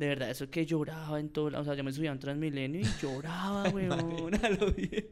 De 0.00 0.08
verdad, 0.08 0.30
eso 0.30 0.48
que 0.48 0.64
lloraba 0.64 1.20
en 1.20 1.28
todo 1.28 1.50
lado. 1.50 1.60
O 1.60 1.64
sea, 1.66 1.74
yo 1.74 1.84
me 1.84 1.92
subía 1.92 2.08
a 2.08 2.14
un 2.14 2.18
Transmilenio 2.18 2.80
y 2.80 2.84
lloraba, 3.02 3.68
weón, 3.68 4.34
a 4.42 4.48
lo 4.48 4.72
bien. 4.72 5.08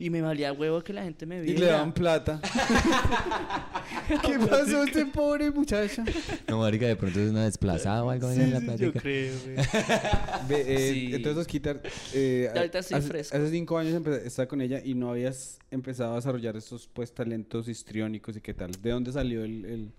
Y 0.00 0.10
me 0.10 0.20
valía 0.22 0.52
huevo 0.52 0.82
que 0.82 0.92
la 0.92 1.04
gente 1.04 1.24
me 1.24 1.38
Y 1.38 1.42
viera. 1.42 1.60
le 1.60 1.66
daban 1.66 1.92
plata. 1.94 2.40
¿Qué 4.26 4.38
pasó 4.40 4.82
este 4.82 5.06
pobre 5.06 5.52
muchacho? 5.52 6.02
No, 6.48 6.58
marica, 6.58 6.84
de 6.86 6.96
pronto 6.96 7.20
es 7.20 7.30
una 7.30 7.44
desplazada 7.44 8.02
o 8.02 8.10
algo 8.10 8.28
en 8.32 8.50
la 8.52 8.58
Yo 8.58 8.64
plática. 8.66 9.00
creo, 9.00 9.34
güey. 9.44 9.56
Ve, 10.48 10.64
eh, 10.66 10.92
Sí. 10.94 11.14
Entonces, 11.14 11.40
Osquitar, 11.42 11.80
eh, 12.12 12.50
Ya 12.52 12.60
ahorita 12.60 12.78
estoy 12.80 12.98
hace, 12.98 13.06
fresco. 13.08 13.36
hace 13.36 13.50
cinco 13.50 13.78
años 13.78 14.04
estaba 14.24 14.48
con 14.48 14.60
ella 14.62 14.80
y 14.84 14.94
no 14.94 15.10
habías 15.10 15.60
empezado 15.70 16.14
a 16.14 16.16
desarrollar 16.16 16.56
estos 16.56 16.88
pues 16.92 17.14
talentos 17.14 17.68
histriónicos 17.68 18.36
y 18.36 18.40
qué 18.40 18.52
tal. 18.52 18.72
¿De 18.82 18.90
dónde 18.90 19.12
salió 19.12 19.44
el...? 19.44 19.64
el... 19.64 19.92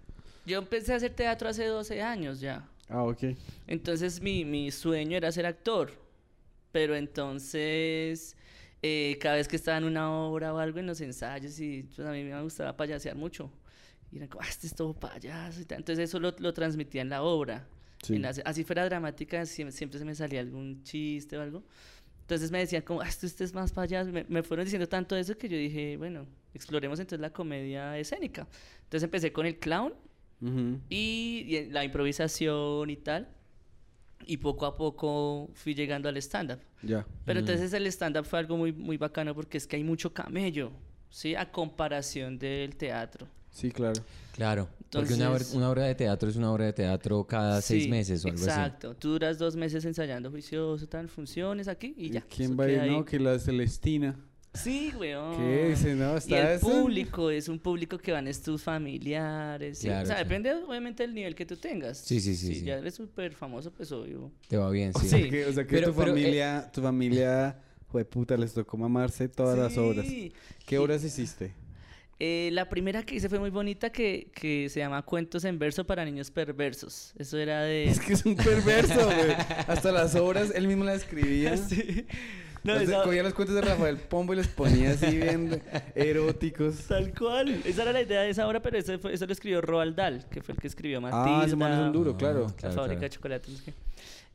Yo 0.46 0.60
empecé 0.60 0.92
a 0.92 0.98
hacer 0.98 1.14
teatro 1.14 1.48
hace 1.48 1.66
12 1.66 2.02
años 2.02 2.42
ya. 2.42 2.68
Ah, 2.88 3.04
ok. 3.04 3.24
Entonces 3.68 4.22
mi, 4.22 4.46
mi 4.46 4.72
sueño 4.72 5.18
era 5.18 5.32
ser 5.32 5.46
actor. 5.46 5.92
Pero 6.72 6.96
entonces, 6.96 8.36
eh, 8.82 9.18
cada 9.22 9.36
vez 9.38 9.48
que 9.48 9.56
estaba 9.56 9.78
en 9.78 9.86
una 9.86 10.12
obra 10.14 10.54
o 10.54 10.58
algo 10.58 10.80
en 10.80 10.88
los 10.88 11.00
ensayos, 11.02 11.60
y 11.60 11.84
pues, 11.84 12.06
a 12.06 12.12
mí 12.12 12.24
me 12.24 12.42
gustaba 12.42 12.76
payasear 12.76 13.16
mucho. 13.16 13.50
Y 14.12 14.18
era 14.18 14.28
como, 14.28 14.44
ah, 14.44 14.48
este 14.50 14.68
es 14.68 14.76
todo 14.76 14.94
payaso 14.94 15.62
y 15.62 15.66
tal. 15.66 15.80
Entonces 15.80 16.10
eso 16.10 16.20
lo, 16.20 16.34
lo 16.40 16.54
transmitía 16.54 17.02
en 17.02 17.10
la 17.10 17.24
obra. 17.24 17.68
Sí. 18.04 18.16
En 18.16 18.22
las- 18.24 18.42
así 18.46 18.64
fuera 18.64 18.86
dramática, 18.86 19.46
siempre, 19.46 19.72
siempre 19.76 20.00
se 20.00 20.06
me 20.06 20.16
salía 20.16 20.42
algún 20.42 20.84
chiste 20.84 21.38
o 21.38 21.42
algo. 21.42 21.64
Entonces 22.22 22.52
me 22.52 22.60
decían 22.60 22.82
como, 22.82 23.02
ah, 23.02 23.08
este, 23.08 23.26
este 23.28 23.44
es 23.46 23.54
más 23.54 23.72
payaso. 23.72 24.12
Me, 24.12 24.26
me 24.28 24.44
fueron 24.44 24.66
diciendo 24.66 24.88
tanto 24.90 25.16
eso 25.16 25.38
que 25.38 25.48
yo 25.50 25.58
dije, 25.58 25.96
bueno, 25.98 26.28
exploremos 26.54 27.00
entonces 27.00 27.22
la 27.22 27.32
comedia 27.32 27.98
escénica. 27.98 28.48
Entonces 28.84 29.04
empecé 29.04 29.32
con 29.32 29.46
el 29.46 29.58
clown 29.60 29.94
Ujú. 30.42 30.80
y, 30.90 31.46
y 31.48 31.70
la 31.72 31.84
improvisación 31.84 32.90
y 32.90 32.98
tal. 32.98 33.28
Y 34.28 34.38
poco 34.38 34.66
a 34.66 34.76
poco 34.76 35.50
fui 35.54 35.76
llegando 35.76 36.10
al 36.10 36.18
stand-up. 36.18 36.60
Ya. 36.82 37.06
Pero 37.26 37.40
entonces 37.40 37.72
el 37.74 37.86
stand-up 37.88 38.26
fue 38.26 38.40
algo 38.40 38.58
muy, 38.58 38.72
muy 38.72 38.98
bacano 38.98 39.36
porque 39.36 39.58
es 39.58 39.68
que 39.68 39.76
hay 39.76 39.84
mucho 39.84 40.14
camello, 40.14 40.72
¿sí? 41.10 41.36
A 41.36 41.52
comparación 41.52 42.40
del 42.40 42.76
teatro. 42.76 43.28
Sí, 43.52 43.72
claro. 43.72 44.02
Claro, 44.34 44.68
porque 44.92 45.14
una, 45.14 45.32
una 45.54 45.70
obra 45.70 45.84
de 45.84 45.96
teatro 45.96 46.28
es 46.28 46.36
una 46.36 46.52
obra 46.52 46.66
de 46.66 46.74
teatro 46.74 47.24
cada 47.26 47.62
seis 47.62 47.86
Sí, 47.86 47.90
meses 47.90 48.26
o 48.26 48.28
algo 48.28 48.40
así. 48.40 48.50
Exacto. 48.50 48.96
Tú 48.96 49.12
duras 49.12 49.38
dos 49.38 49.56
meses 49.56 49.86
ensayando 49.86 50.30
juicioso, 50.30 50.86
tal, 50.88 51.08
funciones 51.08 51.70
aquí 51.70 51.94
y 51.96 52.10
ya. 52.10 52.22
¿Quién 52.22 52.50
eso 52.52 52.58
va 52.58 52.66
a 52.66 52.70
ir? 52.88 52.92
No, 52.92 53.06
que 53.06 53.18
la 53.18 53.40
Celestina. 53.40 54.20
Sí, 54.56 54.92
weón. 54.98 55.38
¿Qué 55.38 55.70
dice? 55.70 55.96
No, 55.96 56.16
Y 56.16 56.18
está 56.18 56.52
el 56.54 56.58
eso. 56.58 56.68
público 56.70 57.30
es 57.30 57.48
un 57.50 57.60
público 57.60 57.98
que 57.98 58.12
van 58.12 58.28
es 58.28 58.42
tus 58.42 58.62
familiares. 58.64 59.78
sí. 59.80 59.88
Claro, 59.88 60.04
o 60.04 60.06
sea, 60.06 60.18
sí. 60.18 60.24
depende 60.24 60.54
obviamente 60.54 61.04
del 61.04 61.14
nivel 61.14 61.36
que 61.36 61.46
tú 61.46 61.56
tengas. 61.58 61.98
Sí, 62.00 62.20
sí, 62.20 62.36
sí, 62.36 62.48
Si 62.48 62.56
sí. 62.62 62.66
ya 62.66 62.78
eres 62.78 62.96
súper 62.96 63.34
famoso, 63.34 63.72
pues 63.72 63.92
obvio. 63.92 64.32
Te 64.48 64.58
va 64.58 64.70
bien, 64.70 64.92
O 64.94 65.00
sí. 65.00 65.10
sea 65.10 65.20
Sí. 65.20 65.30
que, 65.30 65.46
o 65.46 65.54
sea 65.54 65.64
que 65.66 65.76
Pero- 65.76 65.90
tu 65.92 65.96
pero, 65.96 66.08
eh, 66.08 66.22
familia, 66.22 66.70
tu 66.74 66.82
familia, 66.82 67.60
puta, 68.10 68.36
les 68.36 68.54
tocó 68.54 68.76
mamarse 68.78 69.30
todas 69.30 69.58
las 69.58 69.78
obras. 69.78 70.06
Sí. 70.06 70.34
¿Qué 70.66 70.78
obras 70.78 71.04
hiciste? 71.04 71.54
Eh, 72.18 72.50
la 72.54 72.70
primera 72.70 73.04
que 73.04 73.16
hice 73.16 73.28
fue 73.28 73.40
muy 73.40 73.50
bonita 73.50 73.90
que, 73.90 74.32
que 74.34 74.70
se 74.70 74.80
llama 74.80 75.02
Cuentos 75.02 75.44
en 75.44 75.60
verso 75.60 75.86
para 75.86 76.06
niños 76.06 76.32
perversos. 76.32 77.14
Eso 77.18 77.38
era 77.38 77.64
de... 77.64 77.86
Es 77.90 78.00
que 78.00 78.14
es 78.14 78.26
un 78.26 78.36
perverso, 78.38 79.06
güey. 79.06 79.32
Hasta 79.68 79.92
las 79.92 80.16
obras 80.16 80.52
él 80.56 80.66
mismo 80.68 80.86
las 80.86 81.02
escribía. 81.02 81.58
Sí. 81.58 82.06
No, 82.66 82.74
sea, 82.74 82.84
esa- 82.84 83.04
Cogía 83.04 83.24
los 83.24 83.34
cuentos 83.34 83.56
de 83.56 83.62
Rafael 83.62 83.98
Pombo 83.98 84.34
y 84.34 84.38
los 84.38 84.48
ponía 84.48 84.92
así 84.92 85.18
bien 85.18 85.62
eróticos. 85.96 86.76
Tal 86.88 87.14
cual. 87.14 87.62
Esa 87.66 87.84
era 87.84 87.92
la 87.94 88.02
idea 88.02 88.22
de 88.22 88.30
esa 88.30 88.48
obra, 88.48 88.62
pero 88.62 88.78
eso, 88.78 88.98
fue- 89.00 89.14
eso 89.14 89.26
lo 89.26 89.34
escribió 89.34 89.62
Roald 89.62 89.96
Dahl, 89.96 90.26
que 90.30 90.42
fue 90.42 90.54
el 90.56 90.60
que 90.62 90.68
escribió 90.68 91.00
Matilda. 91.02 91.42
Ah, 91.42 91.46
ese 91.46 91.56
man 91.56 91.72
es 91.74 91.80
un 91.80 91.92
duro, 91.94 92.12
Ah, 92.12 92.18
claro. 92.18 92.48
La 92.48 92.54
claro, 92.54 92.76
fábrica 92.76 92.86
claro. 92.86 93.00
de 93.02 93.10
chocolates. 93.10 93.50
no 93.52 93.58
sé 93.58 93.64
qué. 93.66 93.74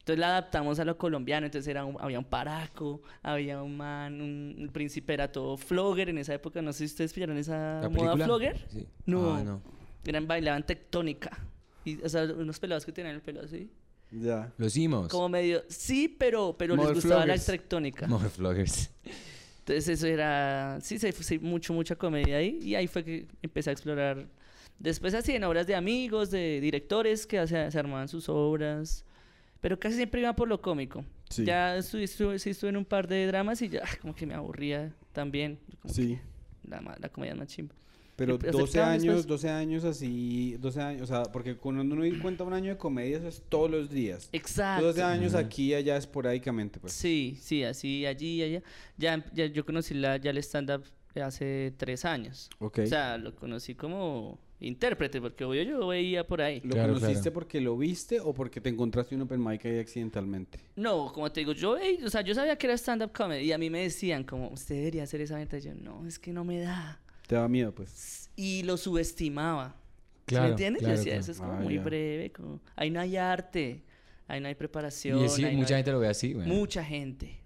Entonces 0.01 0.19
la 0.19 0.29
adaptamos 0.29 0.79
a 0.81 0.85
lo 0.85 0.97
colombiano. 0.97 1.47
Entonces 1.47 1.69
era 1.69 1.85
un- 1.85 1.97
había 2.01 2.19
un 2.19 2.25
paraco, 2.25 3.03
había 3.23 3.63
un 3.63 3.77
man, 3.77 4.21
un, 4.21 4.57
el 4.59 4.71
príncipe 4.71 5.13
era 5.13 5.31
todo 5.31 5.57
flogger 5.57 6.09
en 6.09 6.19
esa 6.19 6.33
época. 6.35 6.63
No 6.63 6.73
sé 6.73 6.79
si 6.81 6.85
ustedes 6.87 7.13
pillaron 7.13 7.37
esa 7.37 7.81
¿La 7.83 7.89
moda 7.91 8.17
flogger. 8.17 8.65
Sí. 8.69 8.87
No. 9.07 9.35
Ah, 9.35 9.43
no. 9.45 9.61
Eran 10.07 10.27
bailaban 10.27 10.65
tectónica. 10.65 11.37
Y, 11.85 12.01
o 12.03 12.09
sea, 12.09 12.25
unos 12.25 12.59
pelados 12.59 12.85
que 12.87 12.93
tenían 12.93 13.15
el 13.15 13.21
pelo 13.21 13.43
así. 13.43 13.71
Ya. 14.13 14.53
Los 14.59 14.77
himos. 14.77 15.09
Como 15.09 15.29
medio, 15.29 15.63
sí, 15.69 16.09
pero, 16.19 16.55
pero 16.59 16.75
les 16.77 16.93
gustaba 16.95 17.27
la 17.27 17.35
vloggers. 18.37 18.91
Entonces 19.61 19.89
eso 19.89 20.07
era, 20.07 20.79
sí, 20.81 20.99
se, 20.99 21.13
sí, 21.13 21.39
mucho, 21.39 21.73
mucha 21.73 21.95
comedia 21.95 22.39
ahí. 22.39 22.59
Y 22.63 22.75
ahí 22.75 22.87
fue 22.89 23.05
que 23.05 23.27
empecé 23.43 23.71
a 23.71 23.73
explorar. 23.73 24.27
Después 24.79 25.15
así 25.15 25.33
en 25.33 25.45
obras 25.45 25.67
de 25.67 25.75
amigos, 25.77 26.31
de 26.31 26.61
directores 26.61 27.27
que 27.27 27.47
se, 27.47 27.71
se 27.71 27.79
armaban 27.79 28.09
sus 28.09 28.29
obras. 28.29 29.05
Pero 29.61 29.79
casi 29.79 29.97
siempre 29.97 30.23
iba 30.23 30.35
por 30.35 30.49
lo 30.49 30.61
cómico. 30.61 31.05
Sí. 31.29 31.45
Ya 31.45 31.77
estuve, 31.77 32.05
estuve- 32.05 32.39
sí 32.39 32.51
estuve 32.51 32.71
en 32.71 32.79
un 32.79 32.85
par 32.85 33.07
de 33.07 33.27
dramas 33.27 33.61
y 33.63 33.69
ya 33.69 33.83
como 34.01 34.15
que 34.15 34.27
me 34.27 34.35
aburría 34.35 34.93
también. 35.13 35.59
Como 35.83 35.95
Sí. 35.95 36.19
que 36.63 36.69
La, 36.69 36.81
la 36.99 37.09
comedia 37.11 37.35
es 37.35 37.39
más 37.39 37.49
chimba. 37.49 37.75
Pero 38.21 38.35
Aceptaban 38.35 38.61
12 38.61 38.81
años, 38.83 39.03
después. 39.05 39.27
12 39.27 39.49
años 39.49 39.85
así, 39.85 40.57
12 40.61 40.81
años, 40.83 41.03
o 41.03 41.07
sea, 41.07 41.23
porque 41.23 41.57
cuando 41.57 41.81
uno 41.81 42.05
cuenta 42.21 42.45
un 42.45 42.53
año 42.53 42.69
de 42.69 42.77
comedia, 42.77 43.17
eso 43.17 43.29
es 43.29 43.43
todos 43.49 43.71
los 43.71 43.89
días. 43.89 44.29
Exacto. 44.33 44.85
12 44.89 45.03
años 45.03 45.35
aquí 45.35 45.71
y 45.71 45.75
allá 45.75 45.97
esporádicamente, 45.97 46.79
pues. 46.79 46.93
Sí, 46.93 47.39
sí, 47.41 47.65
así, 47.65 48.05
allí, 48.05 48.43
allá. 48.43 48.63
Ya, 48.99 49.25
ya 49.33 49.47
yo 49.47 49.65
conocí 49.65 49.95
la, 49.95 50.19
ya 50.19 50.33
el 50.33 50.37
stand-up 50.39 50.85
hace 51.15 51.73
tres 51.79 52.05
años. 52.05 52.51
Ok. 52.59 52.81
O 52.85 52.87
sea, 52.87 53.17
lo 53.17 53.35
conocí 53.35 53.75
como 53.75 54.39
intérprete, 54.61 55.19
porque 55.23 55.43
obvio 55.47 55.63
yo 55.63 55.87
veía 55.87 56.27
por 56.27 56.43
ahí. 56.43 56.61
¿Lo 56.63 56.73
Claro, 56.73 56.93
conociste 56.93 57.23
claro. 57.23 57.33
porque 57.33 57.61
lo 57.63 57.79
viste 57.79 58.21
o 58.21 58.35
porque 58.35 58.61
te 58.61 58.69
encontraste 58.69 59.15
un 59.15 59.23
open 59.23 59.43
mic 59.43 59.65
ahí 59.65 59.79
accidentalmente? 59.79 60.61
No, 60.77 61.11
como 61.11 61.33
te 61.33 61.41
digo, 61.41 61.53
yo, 61.53 61.79
o 62.05 62.11
sea, 62.11 62.21
yo 62.21 62.35
sabía 62.35 62.57
que 62.57 62.67
era 62.67 62.75
stand-up 62.77 63.13
comedy 63.13 63.47
y 63.47 63.53
a 63.53 63.57
mí 63.57 63.71
me 63.71 63.81
decían 63.81 64.25
como, 64.25 64.51
usted 64.51 64.75
debería 64.75 65.05
hacer 65.05 65.23
esa 65.23 65.37
venta. 65.37 65.57
Y 65.57 65.63
yo, 65.63 65.75
no, 65.75 66.07
es 66.07 66.19
que 66.19 66.35
no 66.35 66.45
me 66.45 66.61
da. 66.61 67.01
Te 67.31 67.37
daba 67.37 67.49
miedo, 67.49 67.73
pues. 67.73 68.29
Y 68.35 68.65
lo 68.65 68.77
subestimaba. 68.77 69.69
¿Sí 69.69 70.25
Claro, 70.27 70.45
¿Me 70.47 70.51
entiendes? 70.51 70.81
claro, 70.81 70.95
yo 70.95 70.99
decía, 70.99 71.13
claro. 71.13 71.21
eso 71.23 71.31
es 71.33 71.39
como 71.39 71.53
Ah, 71.53 71.61
muy 71.61 71.75
ya. 71.77 71.83
breve, 71.85 72.33
como, 72.33 72.61
ahí 72.75 72.91
no 72.91 72.99
hay 72.99 73.17
arte, 73.17 73.85
ahí 74.27 74.41
no 74.41 74.49
hay 74.49 74.57
preparación. 74.57 75.25
Y 75.25 75.29
sí, 75.29 75.43
no 75.43 75.53
mucha 75.53 75.75
hay- 75.77 75.79
gente 75.79 75.93
lo 75.93 76.01
ve 76.01 76.09
así, 76.09 76.33
güey. 76.33 76.49
Mucha 76.49 76.85
gente. 76.85 77.39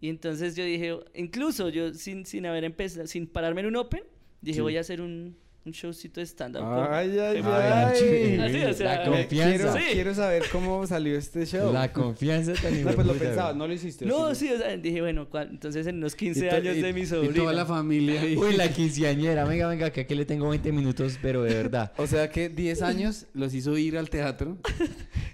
Y 0.00 0.08
entonces 0.08 0.56
yo 0.56 0.64
dije, 0.64 0.98
incluso 1.14 1.68
yo 1.68 1.92
sin, 1.92 2.24
sin 2.24 2.46
haber 2.46 2.64
empezado, 2.64 3.06
sin 3.06 3.26
pararme 3.26 3.60
en 3.60 3.66
un 3.66 3.76
open, 3.76 4.02
dije, 4.40 4.56
Sí. 4.56 4.60
voy 4.62 4.78
a 4.78 4.80
hacer 4.80 5.02
un, 5.02 5.36
un 5.62 5.72
showcito 5.72 6.20
de 6.20 6.26
stand-up. 6.26 6.62
Ay, 6.90 7.18
ay, 7.18 7.42
ay. 7.44 8.38
Así, 8.40 8.64
o 8.64 8.72
sea, 8.72 8.98
la 8.98 9.04
confianza. 9.04 9.56
Quiero, 9.58 9.72
Sí. 9.74 9.82
quiero 9.92 10.14
saber 10.14 10.42
cómo 10.50 10.86
salió 10.86 11.18
este 11.18 11.44
show. 11.44 11.70
La 11.72 11.92
confianza 11.92 12.54
tan 12.54 12.82
No, 12.84 12.92
pues 12.92 13.06
lo 13.06 13.12
pensaba, 13.12 13.52
no 13.52 13.66
lo 13.66 13.72
hiciste. 13.74 14.06
¿o 14.06 14.08
No, 14.08 14.34
sí? 14.34 14.50
o 14.50 14.56
sea, 14.58 14.74
dije, 14.78 15.00
bueno, 15.02 15.28
¿cuál? 15.28 15.48
entonces 15.50 15.86
en 15.86 16.02
Y 16.04 16.10
15 16.10 16.48
to- 16.48 16.56
años 16.56 16.76
y- 16.76 16.80
de 16.82 16.92
mi 16.94 17.02
Y 17.02 17.06
sobrina. 17.06 17.34
toda 17.34 17.52
la 17.52 17.66
familia 17.66 18.22
ahí. 18.22 18.36
Uy, 18.36 18.56
la 18.56 18.68
quinceañera. 18.72 19.44
Venga, 19.44 19.68
venga, 19.68 19.90
que 19.90 20.00
aquí 20.00 20.14
le 20.14 20.24
tengo 20.24 20.48
20 20.48 20.72
minutos, 20.72 21.18
pero 21.20 21.42
de 21.42 21.54
verdad. 21.54 21.92
O 21.98 22.06
sea 22.06 22.30
que 22.30 22.48
10 22.48 22.80
años 22.82 23.26
los 23.34 23.52
hizo 23.52 23.76
ir 23.76 23.98
al 23.98 24.08
teatro. 24.08 24.56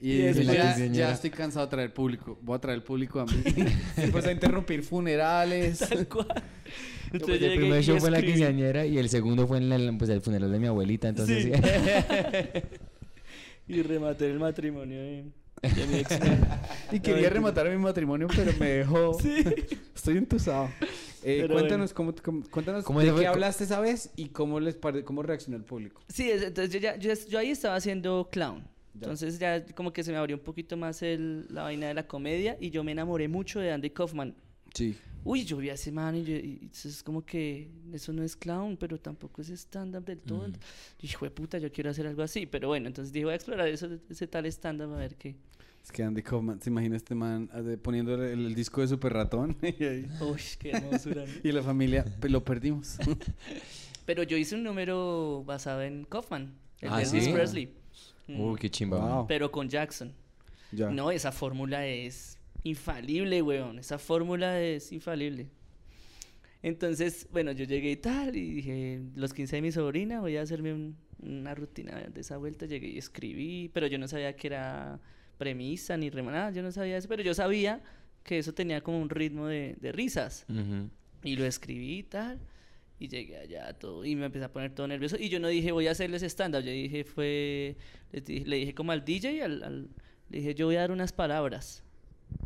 Y, 0.00 0.12
Y 0.26 0.32
ya, 0.44 0.76
ya 0.88 1.12
estoy 1.12 1.30
cansado 1.30 1.66
de 1.66 1.70
traer 1.70 1.94
público. 1.94 2.36
Voy 2.42 2.56
a 2.56 2.60
traer 2.60 2.82
público 2.82 3.20
a 3.20 3.24
mí. 3.26 3.42
Después 3.96 4.26
a 4.26 4.32
interrumpir 4.32 4.82
funerales. 4.82 5.78
Tal 5.78 6.06
cual. 6.08 6.26
Pues 6.66 6.68
Entonces 7.12 7.37
el 7.37 7.40
llegué 7.50 7.57
primer 7.57 7.83
show 7.85 7.98
fue 7.98 8.09
en 8.09 8.12
la 8.14 8.22
quinceañera 8.22 8.87
y 8.87 8.98
el 8.98 9.09
segundo 9.09 9.46
fue 9.46 9.59
en 9.59 9.68
la- 9.68 9.98
pues, 9.98 10.11
el 10.11 10.20
funeral 10.20 10.50
de 10.52 10.59
mi 10.59 10.66
abuelita. 10.66 11.09
Entonces, 11.09 11.44
Sí. 11.44 11.52
y 13.68 13.83
rematé 13.83 14.31
el 14.31 14.38
matrimonio 14.38 14.98
de, 15.00 15.24
de 15.62 15.87
mi 15.88 15.96
ex. 15.98 16.18
Y 16.92 17.00
quería 17.00 17.31
rematar 17.31 17.68
mi 17.68 17.76
matrimonio, 17.79 18.29
pero 18.35 18.52
me 18.61 18.66
dejó. 18.68 19.14
Sí. 19.20 19.44
Estoy 19.94 20.18
entusado. 20.18 20.68
Eh, 21.24 21.46
cuéntanos, 21.50 21.92
cómo, 21.92 22.14
cómo- 22.22 22.44
cuéntanos 22.50 22.85
¿Cómo 22.85 23.00
de 23.00 23.11
fue 23.11 23.22
qué 23.22 23.26
hablaste 23.26 23.64
esa 23.64 23.81
vez 23.81 24.11
y 24.16 24.29
cómo 24.29 24.61
les 24.61 24.76
pare- 24.76 25.02
cómo 25.02 25.22
reaccionó 25.22 25.57
el 25.57 25.64
público. 25.64 26.02
Sí, 26.09 26.31
es- 26.31 26.42
entonces 26.42 26.72
yo, 26.72 26.79
ya, 26.79 26.96
yo, 26.96 27.12
yo 27.29 27.38
ahí 27.38 27.50
estaba 27.50 27.74
haciendo 27.74 28.29
clown. 28.31 28.62
Entonces 28.94 29.38
ya 29.38 29.64
como 29.74 29.92
que 29.92 30.05
se 30.05 30.12
me 30.12 30.18
abrió 30.18 30.37
un 30.37 30.42
poquito 30.42 30.76
más 30.76 31.02
el, 31.02 31.46
la 31.50 31.64
vaina 31.64 31.88
de 31.88 31.94
la 31.94 32.07
comedia 32.07 32.57
y 32.61 32.70
yo 32.70 32.83
me 32.85 32.92
enamoré 32.92 33.29
mucho 33.29 33.59
de 33.61 33.72
Andy 33.72 33.90
Kaufman. 33.90 34.35
Sí. 34.72 34.96
Uy, 35.26 35.44
yo 35.44 35.56
vi 35.56 35.70
a 35.70 35.74
ese 35.74 35.90
man 35.90 36.14
y, 36.16 36.22
yo, 36.24 36.36
y 36.36 36.70
es 36.72 37.02
como 37.02 37.24
que 37.24 37.68
eso 37.92 38.12
no 38.12 38.22
es 38.22 38.36
clown, 38.36 38.76
pero 38.76 38.98
tampoco 38.98 39.42
es 39.42 39.48
stand-up 39.50 40.04
del 40.04 40.20
todo. 40.20 40.46
Y 41.00 41.06
hijo 41.06 41.24
de 41.24 41.30
puta, 41.32 41.58
yo 41.58 41.70
quiero 41.72 41.90
hacer 41.90 42.06
algo 42.06 42.22
así. 42.22 42.46
Pero 42.46 42.68
bueno, 42.68 42.86
entonces 42.86 43.12
dije, 43.12 43.24
voy 43.24 43.32
a 43.32 43.36
explorar 43.36 43.66
eso, 43.68 43.88
ese 44.08 44.26
tal 44.28 44.46
stand-up 44.46 44.92
a 44.94 44.98
ver 44.98 45.16
qué. 45.16 45.34
Es 45.82 45.90
que 45.92 46.02
Andy 46.02 46.22
Kaufman, 46.22 46.60
¿se 46.60 46.70
imagina 46.70 46.96
este 46.96 47.14
man 47.14 47.48
eh, 47.54 47.76
poniendo 47.80 48.14
el, 48.14 48.46
el 48.46 48.54
disco 48.54 48.80
de 48.80 48.88
Super 48.88 49.12
Ratón? 49.12 49.56
y, 49.62 49.84
ahí- 49.84 50.06
Uy, 50.20 50.40
qué 50.58 50.70
hermosura. 50.70 51.24
y 51.42 51.52
la 51.52 51.62
familia, 51.62 52.04
pues, 52.20 52.32
lo 52.32 52.44
perdimos. 52.44 52.96
pero 54.06 54.22
yo 54.22 54.36
hice 54.36 54.54
un 54.54 54.62
número 54.64 55.42
basado 55.44 55.82
en 55.82 56.04
Kaufman, 56.04 56.52
el 56.80 56.88
Ah, 56.92 56.98
de 56.98 57.02
Elvis 57.04 57.24
¿sí? 57.24 57.32
Presley. 57.32 57.74
Mm, 58.28 58.40
Uy, 58.40 58.58
qué 58.58 58.70
chimba. 58.70 58.98
Wow. 58.98 59.26
Pero 59.28 59.50
con 59.52 59.68
Jackson. 59.68 60.12
ya. 60.72 60.90
No, 60.90 61.10
esa 61.10 61.30
fórmula 61.32 61.86
es 61.86 62.36
infalible, 62.64 63.42
weón. 63.42 63.79
Esa 63.79 63.99
fórmula 63.99 64.61
es 64.61 64.92
infalible. 64.92 65.49
Entonces, 66.62 67.29
bueno, 67.33 67.53
yo 67.53 67.64
llegué 67.64 67.92
y 67.92 67.97
tal, 67.97 68.35
y 68.37 68.55
dije, 68.55 69.01
los 69.14 69.33
15 69.33 69.57
de 69.57 69.62
mi 69.62 69.73
sobrina, 69.73 70.21
voy 70.21 70.37
a 70.37 70.42
hacerme 70.42 70.73
un- 70.73 70.97
una 71.23 71.55
rutina 71.55 72.01
de 72.01 72.21
esa 72.21 72.37
vuelta. 72.38 72.66
Llegué 72.66 72.88
y 72.88 72.99
escribí, 72.99 73.71
pero 73.73 73.87
yo 73.87 73.99
no 73.99 74.09
sabía 74.09 74.35
que 74.35 74.49
era 74.49 74.99
premisa 75.38 75.97
ni 75.97 76.11
rema, 76.11 76.33
nada, 76.33 76.51
yo 76.51 76.62
no 76.62 76.73
sabía 76.73 76.97
eso, 76.97 77.09
pero 77.09 77.23
yo 77.23 77.35
sabía 77.35 77.83
que 78.25 78.38
eso 78.38 78.53
tenía 78.55 78.81
como 78.81 79.01
un 79.01 79.11
ritmo 79.11 79.47
de, 79.47 79.77
de 79.81 79.92
risas. 79.92 80.45
Y 81.23 81.37
lo 81.37 81.45
escribí 81.45 81.99
y 81.99 82.03
tal. 82.03 82.40
Y 82.99 83.09
llegué 83.09 83.37
allá 83.37 83.73
todo. 83.75 84.05
Y 84.05 84.16
me 84.16 84.27
empecé 84.27 84.47
a 84.47 84.53
poner 84.53 84.75
todo 84.75 84.88
nervioso. 84.88 85.16
Y 85.21 85.29
yo 85.29 85.38
no 85.38 85.49
dije, 85.49 85.71
voy 85.71 85.87
a 85.87 85.90
hacerles 85.90 86.23
stand-up. 86.23 86.62
Yo 86.62 86.71
dije, 86.71 87.05
fue. 87.05 87.77
dije- 88.11 88.47
le 88.47 88.57
dije 88.57 88.75
como 88.75 88.90
al 88.92 89.05
DJ, 89.05 89.42
al, 89.45 89.62
al- 89.62 89.88
le 90.31 90.38
dije, 90.38 90.55
yo 90.55 90.66
voy 90.66 90.77
a 90.77 90.81
dar 90.81 90.90
unas 90.90 91.12
palabras. 91.12 91.83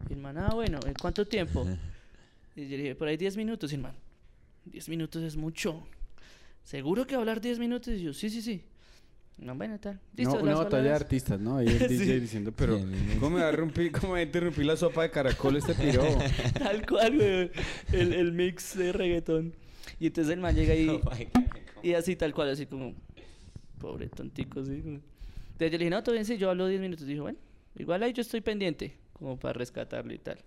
Y 0.08 0.12
el 0.14 0.18
man, 0.20 0.38
ah, 0.38 0.50
bueno, 0.54 0.78
¿en 0.86 0.94
cuánto 0.94 1.24
tiempo? 1.26 1.66
Y 2.56 2.62
yo 2.68 2.76
le 2.76 2.82
dije, 2.82 2.94
por 2.94 3.08
ahí 3.08 3.16
10 3.16 3.36
minutos. 3.36 3.72
Y 3.72 3.76
el 3.76 3.82
man, 3.82 3.94
10 4.66 4.88
minutos 4.88 5.22
es 5.22 5.36
mucho. 5.36 5.82
¿Seguro 6.64 7.06
que 7.06 7.14
va 7.14 7.20
a 7.20 7.22
hablar 7.22 7.40
10 7.40 7.58
minutos? 7.58 7.94
Y 7.94 8.02
yo, 8.02 8.12
sí, 8.12 8.28
sí, 8.30 8.42
sí. 8.42 8.62
No, 9.38 9.54
bueno, 9.54 9.78
tal. 9.80 9.98
Listo, 10.16 10.34
No, 10.36 10.42
una 10.42 10.54
batalla 10.54 10.64
de 10.64 10.70
palabras. 10.70 11.00
artistas, 11.00 11.40
¿no? 11.40 11.56
Ahí 11.56 11.66
el 11.68 11.78
DJ 11.88 12.04
Sí. 12.04 12.20
diciendo, 12.20 12.52
pero 12.54 12.78
¿cómo 13.18 13.36
me 13.36 13.42
va 13.42 13.48
a 13.48 13.52
romper, 13.52 13.90
cómo 13.92 14.12
me 14.14 14.22
interrumpir 14.22 14.66
la 14.66 14.76
sopa 14.76 15.02
de 15.02 15.10
caracol 15.10 15.56
este 15.56 15.74
piro? 15.74 16.02
Tal 16.58 16.84
cual, 16.86 17.16
güey. 17.16 17.50
El, 17.92 18.12
el 18.12 18.32
mix 18.32 18.76
de 18.76 18.92
reggaetón. 18.92 19.54
Y 19.98 20.08
entonces 20.08 20.34
el 20.34 20.40
man 20.40 20.54
llega 20.54 20.74
y. 20.76 20.88
Oh. 20.88 21.00
Y 21.82 21.94
así 21.94 22.14
tal 22.16 22.34
cual, 22.34 22.50
así 22.50 22.66
como, 22.66 22.94
pobre 23.78 24.08
tontico, 24.10 24.62
sí. 24.62 24.72
Entonces 24.74 25.00
yo 25.58 25.70
le 25.70 25.78
dije, 25.78 25.90
no, 25.90 26.02
todo 26.02 26.12
bien, 26.12 26.26
sí, 26.26 26.36
yo 26.36 26.50
hablo 26.50 26.66
10 26.66 26.80
minutos. 26.82 27.06
Dijo, 27.06 27.22
bueno, 27.22 27.38
igual 27.76 28.02
ahí 28.02 28.12
yo 28.12 28.20
estoy 28.20 28.42
pendiente, 28.42 28.94
como 29.20 29.38
para 29.38 29.52
rescatarlo 29.52 30.12
y 30.12 30.18
tal. 30.18 30.38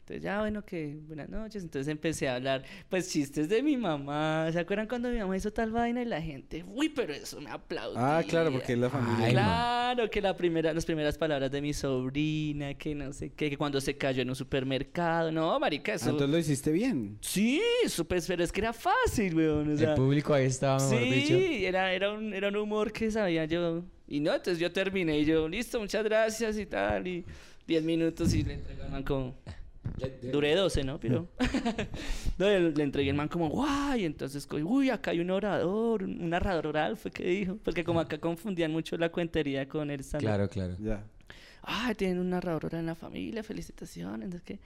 Entonces, 0.00 0.22
ya, 0.22 0.38
bueno, 0.38 0.64
que 0.64 0.98
buenas 1.08 1.28
noches. 1.28 1.64
Entonces 1.64 1.88
empecé 1.90 2.28
a 2.28 2.36
hablar, 2.36 2.62
pues, 2.88 3.10
chistes 3.10 3.48
de 3.48 3.60
mi 3.60 3.76
mamá. 3.76 4.48
¿Se 4.52 4.60
acuerdan 4.60 4.86
cuando 4.86 5.08
mi 5.08 5.18
mamá 5.18 5.36
hizo 5.36 5.52
tal 5.52 5.72
vaina 5.72 6.00
y 6.00 6.04
la 6.04 6.22
gente, 6.22 6.64
uy, 6.64 6.88
pero 6.90 7.12
eso 7.12 7.40
me 7.40 7.50
aplaudía? 7.50 8.18
Ah, 8.18 8.22
claro, 8.22 8.52
porque 8.52 8.74
es 8.74 8.78
la 8.78 8.88
familia. 8.88 9.26
Ay. 9.26 9.32
Claro, 9.32 10.08
que 10.08 10.20
la 10.22 10.36
primera, 10.36 10.72
las 10.72 10.84
primeras 10.84 11.18
palabras 11.18 11.50
de 11.50 11.60
mi 11.60 11.72
sobrina, 11.72 12.74
que 12.74 12.94
no 12.94 13.12
sé 13.12 13.30
qué, 13.30 13.50
que 13.50 13.56
cuando 13.58 13.80
se 13.80 13.96
cayó 13.96 14.22
en 14.22 14.28
un 14.28 14.36
supermercado. 14.36 15.32
No, 15.32 15.58
marica, 15.58 15.90
Ah, 15.90 15.94
eso... 15.96 16.10
entonces 16.10 16.30
lo 16.30 16.38
hiciste 16.38 16.70
bien. 16.70 17.18
Sí, 17.20 17.60
súper, 17.88 18.22
pero 18.28 18.44
es 18.44 18.52
que 18.52 18.60
era 18.60 18.72
fácil, 18.72 19.34
weón. 19.34 19.72
O 19.72 19.76
sea, 19.76 19.90
el 19.90 19.96
público 19.96 20.32
ahí 20.32 20.46
estaba, 20.46 20.78
mejor 20.78 20.98
sí, 21.02 21.10
dicho. 21.10 21.34
era, 21.34 21.92
era, 21.92 22.12
un, 22.12 22.32
era 22.32 22.46
un 22.46 22.56
humor 22.56 22.92
que 22.92 23.10
sabía 23.10 23.44
yo. 23.46 23.82
Y 24.06 24.20
no, 24.20 24.32
entonces 24.32 24.60
yo 24.60 24.70
terminé 24.70 25.18
y 25.18 25.24
yo, 25.24 25.48
listo, 25.48 25.80
muchas 25.80 26.04
gracias 26.04 26.56
y 26.58 26.66
tal. 26.66 27.08
Y 27.08 27.24
10 27.66 27.82
minutos 27.84 28.32
y 28.34 28.42
le 28.42 28.54
entregaban 28.54 29.02
como, 29.02 29.34
Duré 30.32 30.54
12, 30.54 30.84
¿no? 30.84 30.98
Pero 30.98 31.28
no, 32.38 32.46
le, 32.48 32.70
le 32.72 32.82
entregué 32.82 33.10
el 33.10 33.16
man 33.16 33.28
como, 33.28 33.48
guay, 33.48 34.04
entonces, 34.04 34.46
uy, 34.50 34.90
acá 34.90 35.12
hay 35.12 35.20
un 35.20 35.30
orador, 35.30 36.02
un 36.02 36.28
narrador 36.28 36.66
oral, 36.66 36.96
fue 36.96 37.10
que 37.10 37.24
dijo. 37.24 37.56
Porque 37.62 37.84
como 37.84 38.00
acá 38.00 38.18
confundían 38.18 38.72
mucho 38.72 38.96
la 38.98 39.10
cuentería 39.10 39.68
con 39.68 39.90
el 39.90 40.00
stand 40.00 40.22
Claro, 40.22 40.48
claro. 40.48 40.76
Ya. 40.80 41.04
ah, 41.62 41.94
tienen 41.96 42.18
un 42.18 42.30
narrador 42.30 42.66
oral 42.66 42.80
en 42.80 42.86
la 42.86 42.94
familia, 42.94 43.42
felicitaciones, 43.42 44.32
sé 44.32 44.40
qué. 44.44 44.60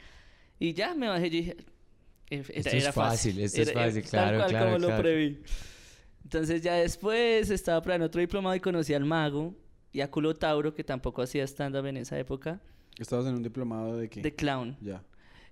Y 0.59 0.73
ya 0.73 0.95
me 0.95 1.09
bajé 1.09 1.27
y 1.27 1.31
dije, 1.31 1.57
era, 2.29 2.43
Esto 2.49 2.69
es 2.71 2.83
era 2.85 2.93
fácil, 2.93 3.39
esto 3.41 3.63
es 3.63 3.69
Era- 3.69 3.83
fácil, 3.85 4.03
tal 4.03 4.11
claro, 4.11 4.39
cual 4.39 4.51
claro, 4.51 4.67
como 4.67 4.79
lo 4.79 4.87
claro. 4.89 5.03
preví. 5.03 5.39
Entonces 6.25 6.63
ya 6.63 6.75
después 6.75 7.51
estaba 7.51 7.81
probando 7.83 8.07
otro 8.07 8.21
diplomado 8.21 8.55
y 8.57 8.61
conocí 8.61 8.95
al 8.95 9.05
mago 9.05 9.55
y 9.93 10.01
a 10.01 10.11
Culo 10.11 10.35
Tauro, 10.35 10.75
que 10.75 10.85
tampoco 10.85 11.23
hacía 11.23 11.45
stand-up 11.45 11.87
en 11.87 11.97
esa 11.99 12.19
época, 12.19 12.61
Estabas 12.99 13.27
en 13.27 13.35
un 13.35 13.43
diplomado 13.43 13.97
de 13.97 14.09
qué? 14.09 14.21
de 14.21 14.35
clown. 14.35 14.77
Ya. 14.81 15.03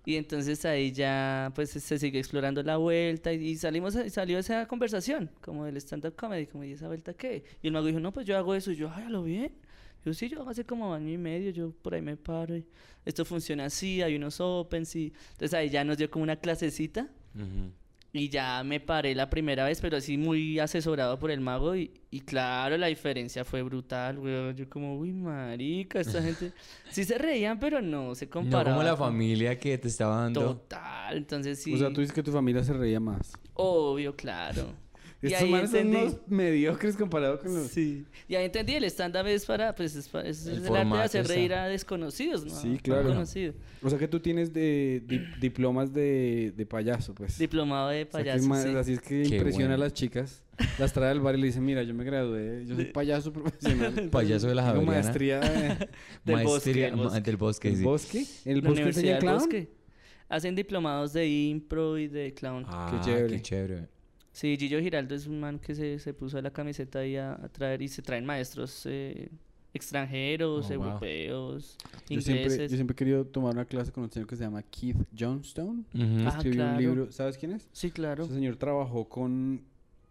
Y 0.05 0.17
entonces 0.17 0.65
ahí 0.65 0.91
ya 0.93 1.53
pues 1.55 1.71
se 1.71 1.99
sigue 1.99 2.19
explorando 2.19 2.63
la 2.63 2.79
vuelta 2.79 3.33
y, 3.33 3.49
y 3.49 3.57
salimos 3.57 3.95
y 3.95 4.09
salió 4.09 4.39
esa 4.39 4.67
conversación 4.67 5.31
como 5.43 5.65
del 5.67 5.77
stand 5.77 6.07
up 6.07 6.17
comedy, 6.17 6.47
como 6.47 6.65
y 6.65 6.73
esa 6.73 6.87
vuelta 6.87 7.13
qué. 7.13 7.45
Y 7.63 7.67
el 7.67 7.73
mago 7.75 7.87
dijo, 7.87 8.01
"No, 8.01 8.11
pues 8.13 8.25
yo 8.27 8.37
hago 8.39 8.55
eso." 8.55 8.71
Y 8.73 8.77
yo, 8.77 8.91
"Ay, 8.91 9.05
a 9.05 9.11
lo 9.11 9.23
bien." 9.23 9.53
Yo, 10.05 10.15
"Sí, 10.15 10.29
yo 10.29 10.49
hace 10.49 10.65
como 10.65 10.95
año 10.95 11.11
y 11.11 11.19
medio, 11.19 11.51
yo 11.51 11.73
por 11.73 11.93
ahí 11.95 12.01
me 12.01 12.17
paro 12.17 12.57
y 12.57 12.65
esto 13.05 13.25
funciona 13.27 13.67
así, 13.67 14.01
hay 14.01 14.17
unos 14.17 14.41
opens 14.41 14.95
y 14.97 15.13
entonces 15.33 15.53
ahí 15.53 15.69
ya 15.69 15.85
nos 15.85 15.99
dio 15.99 16.11
como 16.11 16.23
una 16.23 16.37
clasecita 16.37 17.09
Ujú. 17.35 17.71
Y 18.13 18.29
ya 18.31 18.63
me 18.65 18.81
paré 18.81 19.15
la 19.15 19.29
primera 19.29 19.65
vez, 19.65 19.81
pero 19.81 19.99
así 19.99 20.17
muy 20.17 20.59
asesorado 20.59 21.19
por 21.19 21.31
el 21.31 21.41
mago. 21.41 21.77
Y, 21.77 21.91
y 22.11 22.21
claro, 22.21 22.77
la 22.79 22.87
diferencia 22.87 23.45
fue 23.45 23.63
brutal, 23.63 24.19
weón. 24.19 24.57
Yo 24.57 24.69
como, 24.69 24.97
uy, 24.99 25.13
marica, 25.13 26.01
esta 26.01 26.23
gente... 26.23 26.53
Sí 26.91 27.05
se 27.05 27.19
reían, 27.19 27.59
pero 27.61 27.83
no 27.83 28.15
se 28.15 28.25
No 28.27 28.31
comparaba. 28.33 28.77
como 28.77 28.83
la 28.83 28.97
con- 28.97 29.09
familia 29.11 29.59
que 29.59 29.77
te 29.77 29.89
estaba 29.89 30.23
dando. 30.23 30.41
Total, 30.41 31.17
entonces 31.19 31.63
sí. 31.63 31.75
O 31.75 31.77
sea, 31.77 31.93
tú 31.93 32.01
dices 32.01 32.15
que 32.15 32.23
tu 32.23 32.33
familia 32.33 32.65
se 32.65 32.73
reía 32.73 32.99
más. 32.99 33.33
Obvio, 33.55 34.17
claro. 34.17 34.73
Y 35.21 35.27
Estos 35.27 35.43
ahí 35.43 35.51
manes 35.51 35.71
son 35.73 35.87
unos 35.89 36.17
mediocres 36.29 36.97
comparado 36.97 37.41
con 37.41 37.53
los... 37.53 37.67
Sí. 37.69 38.05
Y 38.29 38.37
ahí 38.37 38.45
entendí, 38.45 38.75
el 38.75 38.85
stand-up 38.85 39.27
es 39.27 39.45
para, 39.47 39.75
pues, 39.75 39.97
es, 39.97 40.09
pa- 40.09 40.21
es 40.23 40.47
El 40.47 40.65
el, 40.65 40.77
arte 40.77 40.95
de 40.97 41.03
hacer 41.03 41.27
reír 41.27 41.55
a 41.55 41.67
desconocidos, 41.67 42.45
¿no? 42.45 42.55
Sí, 42.55 42.79
claro. 42.81 43.09
conocido. 43.09 43.53
O 43.83 43.91
sea 43.91 43.99
que 43.99 44.07
tú 44.07 44.21
tienes 44.21 44.53
de, 44.55 45.03
di- 45.05 45.25
diplomas 45.41 45.93
de, 45.93 46.53
de 46.57 46.67
payaso, 46.67 47.15
pues. 47.15 47.37
Diplomado 47.37 47.89
de 47.89 48.03
O 48.05 48.11
sea, 48.13 48.23
que 48.23 48.31
payaso, 48.31 48.55
sí. 48.63 48.77
Así 48.77 48.93
es 48.93 49.01
que 49.01 49.23
Qué 49.25 49.37
impresiona 49.37 49.71
bueno. 49.71 49.75
a 49.75 49.87
las 49.87 49.93
chicas. 49.93 50.45
Las 50.79 50.93
trae 50.93 51.11
al 51.11 51.21
bar 51.21 51.35
y 51.37 51.41
le 51.41 51.47
dice, 51.49 51.61
mira, 51.61 51.83
yo 51.83 51.95
me 51.95 52.05
gradué, 52.05 52.65
yo 52.67 52.77
soy 52.77 52.85
payaso 52.87 53.33
profesional. 53.33 54.09
Payaso 54.13 54.47
de 54.49 54.55
la 54.55 54.73
Tengo 54.73 54.87
Javeriana. 54.87 55.03
maestría 55.03 55.41
de- 55.41 55.89
Del 56.25 56.45
bosque, 56.45 56.71
Maestría- 56.71 56.87
del 56.91 56.97
bosque. 56.97 57.21
del 57.23 57.37
bosque, 57.37 57.69
¿El 57.71 57.77
sí. 57.77 57.83
bosque? 57.85 58.25
¿En 58.45 58.53
el 58.53 58.63
bosque 58.63 58.83
enseña 58.83 59.19
clown? 59.19 59.39
Bosque. 59.39 59.69
Hacen 60.29 60.55
diplomados 60.55 61.13
de 61.13 61.27
impro 61.29 61.97
y 61.99 62.07
de 62.07 62.35
clown. 62.35 62.65
Ah, 62.69 63.01
chévere. 63.05 63.35
Qué 63.37 63.43
chévere. 63.43 63.89
Sí, 64.39 64.57
Gillo 64.57 64.79
Giraldo 64.81 65.17
es 65.17 65.27
un 65.27 65.41
man 65.41 65.59
que 65.59 65.75
se, 65.75 65.99
se 65.99 66.15
puso 66.15 66.41
la 66.41 66.53
camiseta 66.53 67.01
ahí 67.01 67.17
a, 67.17 67.33
a 67.33 67.49
traer 67.49 67.83
y 67.83 67.89
se 67.89 68.03
traen 68.03 68.25
maestros 68.25 68.87
eh, 68.87 69.31
extranjeros, 69.75 70.67
Oh, 70.71 70.75
wow. 70.77 70.87
europeos, 70.87 71.77
Yo 72.09 72.21
siempre, 72.21 72.45
ingleses. 72.45 72.71
yo 72.71 72.77
siempre 72.77 72.93
he 72.93 72.97
querido 72.97 73.25
tomar 73.27 73.55
una 73.55 73.65
clase 73.65 73.91
con 73.91 74.05
un 74.05 74.11
señor 74.13 74.29
que 74.29 74.37
se 74.37 74.45
llama 74.45 74.63
Keith 74.63 74.97
Johnstone. 75.19 75.83
Ah, 76.25 76.29
Escribió 76.37 76.53
claro. 76.53 76.71
un 76.73 76.79
libro, 76.79 77.11
¿sabes 77.13 77.37
quién 77.37 77.51
es? 77.53 77.69
Sí, 77.73 77.91
claro. 77.91 78.25
Ese 78.25 78.35
señor 78.35 78.55
trabajó 78.57 79.09
con 79.09 79.63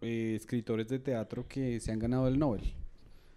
eh, 0.02 0.34
escritores 0.36 0.88
de 0.88 0.98
teatro 0.98 1.46
que 1.48 1.80
se 1.80 1.90
han 1.90 1.98
ganado 1.98 2.28
el 2.28 2.38
Nobel. 2.38 2.74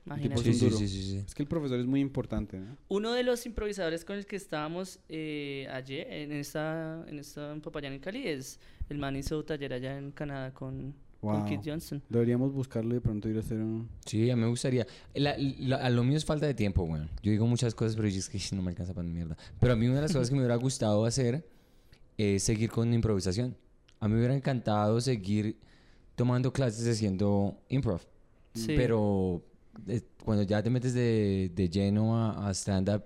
Imagínate. 0.06 0.42
Sí, 0.44 0.54
sí, 0.54 0.70
sí, 0.72 0.88
sí, 0.88 1.04
sí. 1.04 1.18
Es 1.18 1.36
que 1.36 1.44
el 1.44 1.48
profesor 1.50 1.80
es 1.80 1.86
muy 1.86 2.00
importante, 2.00 2.60
¿no? 2.60 2.76
Uno 2.90 3.12
de 3.14 3.22
los 3.24 3.46
improvisadores 3.46 4.04
con 4.04 4.18
el 4.18 4.26
que 4.26 4.36
estábamos 4.36 5.00
eh, 5.10 5.68
ayer 5.72 6.08
en 6.12 6.32
esta, 6.32 7.06
en 7.08 7.20
esta 7.20 7.52
en 7.52 7.62
Popayán 7.62 7.94
en 7.94 8.00
Cali 8.00 8.28
es 8.28 8.60
el 8.90 8.98
man 8.98 9.16
hizo 9.16 9.44
taller 9.46 9.74
allá 9.74 9.98
en 9.98 10.12
Canadá 10.12 10.54
con, 10.54 10.94
con 11.20 11.40
Wow. 11.42 11.46
Keith 11.46 11.62
Johnson. 11.64 12.02
Deberíamos 12.10 12.52
buscarlo 12.52 12.92
y 12.92 12.94
de 12.96 13.02
pronto 13.02 13.30
ir 13.30 13.38
a 13.38 13.42
hacer 13.42 13.58
un... 13.60 13.88
Sí, 14.08 14.28
a 14.32 14.36
mí 14.36 14.42
me 14.42 14.48
gustaría. 14.48 14.88
La- 15.14 15.36
la- 15.38 15.76
a 15.78 15.90
lo 15.92 16.04
mío 16.04 16.18
es 16.18 16.26
falta 16.26 16.48
de 16.48 16.56
tiempo, 16.56 16.82
weón. 16.82 17.08
Yo 17.22 17.32
digo 17.32 17.46
muchas 17.46 17.76
cosas, 17.76 17.96
pero 17.96 18.08
yo 18.08 18.18
es 18.18 18.28
que 18.28 18.40
no 18.56 18.64
me 18.64 18.70
alcanza 18.72 18.96
para 18.96 19.08
mierda. 19.08 19.38
Pero 19.60 19.74
a 19.74 19.76
mí 19.76 19.86
una 19.86 19.98
de 19.98 20.02
las 20.02 20.14
cosas 20.14 20.30
que 20.30 20.34
me 20.36 20.42
hubiera 20.42 20.56
gustado 20.56 21.06
hacer 21.06 21.46
es 22.18 22.42
seguir 22.42 22.72
con 22.72 22.92
improvisación. 22.92 23.56
A 24.00 24.08
mí 24.08 24.14
me 24.16 24.20
hubiera 24.22 24.36
encantado 24.36 25.00
seguir 25.00 25.58
tomando 26.16 26.52
clases 26.52 26.88
haciendo 26.88 27.56
improv. 27.70 28.02
Sí. 28.56 28.74
Pero 28.76 29.44
eh, 29.88 30.02
cuando 30.24 30.44
ya 30.44 30.62
te 30.62 30.70
metes 30.70 30.94
de, 30.94 31.52
de 31.54 31.70
lleno 31.70 32.18
a, 32.18 32.48
a 32.48 32.54
stand-up, 32.54 33.04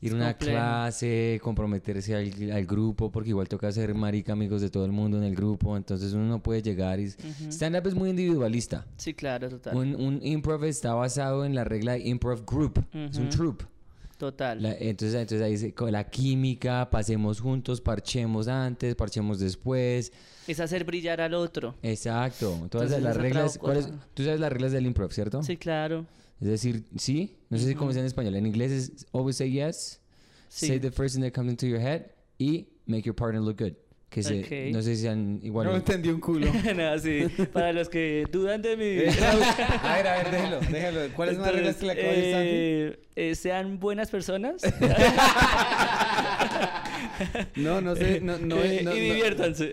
ir 0.00 0.12
a 0.12 0.14
una 0.16 0.32
complejo. 0.32 0.52
clase, 0.52 1.40
comprometerse 1.42 2.14
al, 2.14 2.50
al 2.52 2.66
grupo, 2.66 3.10
porque 3.10 3.30
igual 3.30 3.48
toca 3.48 3.72
ser 3.72 3.94
marica 3.94 4.32
amigos 4.32 4.60
de 4.60 4.70
todo 4.70 4.84
el 4.84 4.92
mundo 4.92 5.18
en 5.18 5.24
el 5.24 5.34
grupo, 5.34 5.76
entonces 5.76 6.12
uno 6.12 6.24
no 6.26 6.42
puede 6.42 6.62
llegar 6.62 7.00
y... 7.00 7.06
Stand-up 7.50 7.86
es 7.88 7.94
muy 7.94 8.10
individualista. 8.10 8.86
Sí, 8.96 9.14
claro, 9.14 9.48
total. 9.48 9.76
Un, 9.76 9.94
un 9.96 10.20
improv 10.22 10.64
está 10.64 10.94
basado 10.94 11.44
en 11.44 11.54
la 11.54 11.64
regla 11.64 11.92
de 11.92 12.08
improv 12.08 12.44
group. 12.46 12.84
Es 12.92 13.18
un 13.18 13.28
troupe. 13.28 13.64
Total. 14.18 14.60
La- 14.60 14.72
entonces, 14.74 15.14
entonces 15.14 15.40
ahí 15.42 15.52
dice, 15.52 15.72
con 15.72 15.92
la 15.92 16.10
química, 16.10 16.90
pasemos 16.90 17.40
juntos, 17.40 17.80
parchemos 17.80 18.48
antes, 18.48 18.94
parchemos 18.96 19.38
después. 19.38 20.12
Es 20.48 20.58
hacer 20.60 20.84
brillar 20.84 21.20
al 21.20 21.34
otro. 21.34 21.76
Exacto. 21.82 22.48
Todas 22.68 22.90
Entonces, 22.92 23.02
las 23.02 23.16
reglas. 23.16 23.50
otra 23.56 23.60
¿cuáles- 23.60 23.86
cosa. 23.86 24.08
Tú 24.14 24.24
sabes 24.24 24.40
las 24.40 24.52
reglas 24.52 24.72
del 24.72 24.86
improv, 24.86 25.12
¿cierto? 25.12 25.42
Sí, 25.42 25.56
claro. 25.56 26.04
Es 26.40 26.48
decir, 26.48 26.84
sí. 26.96 27.36
No 27.48 27.58
sé 27.58 27.66
si 27.68 27.74
cómo 27.74 27.90
es 27.92 27.96
en 27.96 28.04
español. 28.06 28.34
En 28.34 28.46
inglés 28.46 28.70
es 28.72 29.06
always 29.12 29.36
say 29.36 29.50
yes, 29.52 30.00
Sí. 30.48 30.66
say 30.66 30.80
the 30.80 30.90
first 30.90 31.14
thing 31.14 31.22
that 31.22 31.32
comes 31.32 31.50
into 31.52 31.66
your 31.66 31.80
head 31.80 32.06
y 32.38 32.68
make 32.86 33.02
your 33.02 33.14
partner 33.14 33.40
look 33.40 33.58
good. 33.60 33.74
Que 34.08 34.22
se, 34.22 34.40
Ok. 34.40 34.72
no 34.72 34.80
sé 34.80 34.96
si 34.96 35.02
sean 35.02 35.38
igual. 35.42 35.66
No 35.66 35.76
entendí 35.76 36.08
un 36.08 36.18
culo. 36.20 36.46
no, 36.76 36.98
sí. 36.98 37.26
Para 37.52 37.72
los 37.74 37.88
que 37.90 38.24
dudan 38.32 38.62
de 38.62 38.76
mi... 38.76 38.84
a 39.84 39.96
ver, 39.96 40.06
a 40.06 40.16
ver, 40.22 40.30
déjelo, 40.30 40.60
déjelo. 40.60 41.00
¿Cuáles 41.14 41.34
son 41.36 41.44
las 41.44 41.52
reglas 41.54 41.76
que 41.76 41.86
le 41.86 41.92
acabo 41.92 42.08
de 42.08 42.16
decir 42.16 42.32
Santi? 42.32 42.48
eh, 42.50 42.98
eh, 43.30 43.34
sean 43.34 43.78
buenas 43.80 44.10
personas 44.10 44.62
No, 47.56 47.80
no 47.80 47.96
sé, 47.96 48.20
no, 48.20 48.38
no, 48.38 48.56
eh, 48.62 48.80
no, 48.82 48.82
y 48.82 48.84
no. 48.84 48.92
diviértanse. 48.92 49.72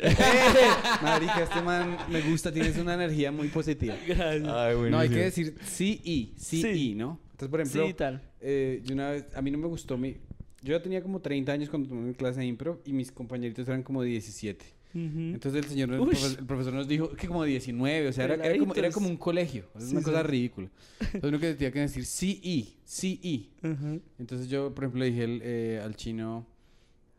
Marica, 1.02 1.44
este 1.44 1.62
man 1.62 1.98
me 2.10 2.22
gusta, 2.22 2.52
tienes 2.52 2.78
una 2.78 2.96
energía 2.96 3.32
muy 3.32 3.48
positiva. 3.50 3.96
Gracias. 4.08 4.42
No, 4.42 4.98
hay 5.00 5.10
que 5.10 5.16
decir 5.16 5.56
sí 5.64 6.02
y, 6.04 6.34
sí, 6.38 6.62
Sí. 6.62 6.68
y, 6.92 6.96
¿no? 6.96 7.20
Entonces, 7.32 7.50
por 7.50 7.62
ejemplo, 7.62 7.88
Sí, 7.88 7.94
tal. 7.94 8.22
eh, 8.42 8.82
yo 8.84 8.94
una 8.96 9.12
vez, 9.12 9.26
a 9.36 9.42
mí 9.42 9.52
no 9.52 9.58
me 9.60 9.68
gustó 9.68 9.98
mi... 9.98 10.18
Yo 10.66 10.76
ya 10.76 10.82
tenía 10.82 11.02
como 11.02 11.20
30 11.22 11.52
años 11.52 11.70
cuando 11.70 11.88
tomé 11.90 12.02
mi 12.08 12.14
clase 12.16 12.40
de 12.40 12.48
impro 12.48 12.82
y 12.86 12.92
mis 12.92 13.12
compañeritos 13.12 13.68
eran 13.68 13.84
como 13.84 14.02
17. 14.02 14.66
Ujú. 14.96 15.02
Entonces 15.20 15.64
el 15.64 15.70
señor, 15.70 15.94
el, 15.94 16.00
Ush. 16.00 16.08
profe- 16.18 16.40
el 16.40 16.46
profesor 16.46 16.74
nos 16.74 16.88
dijo 16.88 17.10
que 17.12 17.28
como 17.28 17.44
19, 17.44 18.08
o 18.08 18.14
sea, 18.14 18.26
era, 18.26 18.36
era 18.36 18.58
como, 18.58 18.74
era 18.74 18.90
como 18.92 19.08
un 19.10 19.18
colegio, 19.18 19.66
es 19.78 19.86
Sí, 19.86 19.92
una 19.96 20.02
cosa 20.02 20.22
sí. 20.22 20.28
ridícula. 20.28 20.70
Entonces 21.00 21.24
uno 21.30 21.40
que 21.40 21.54
tenía 21.54 21.72
que 21.72 21.80
decir 21.82 22.06
sí 22.06 22.40
y, 22.44 22.78
sí 22.84 23.20
y. 23.22 23.50
Ujú. 23.68 24.02
Entonces 24.18 24.48
yo, 24.50 24.74
por 24.74 24.86
ejemplo, 24.86 25.02
le 25.02 25.06
dije 25.12 25.24
el, 25.26 25.42
eh, 25.44 25.82
al 25.84 25.96
chino, 25.96 26.48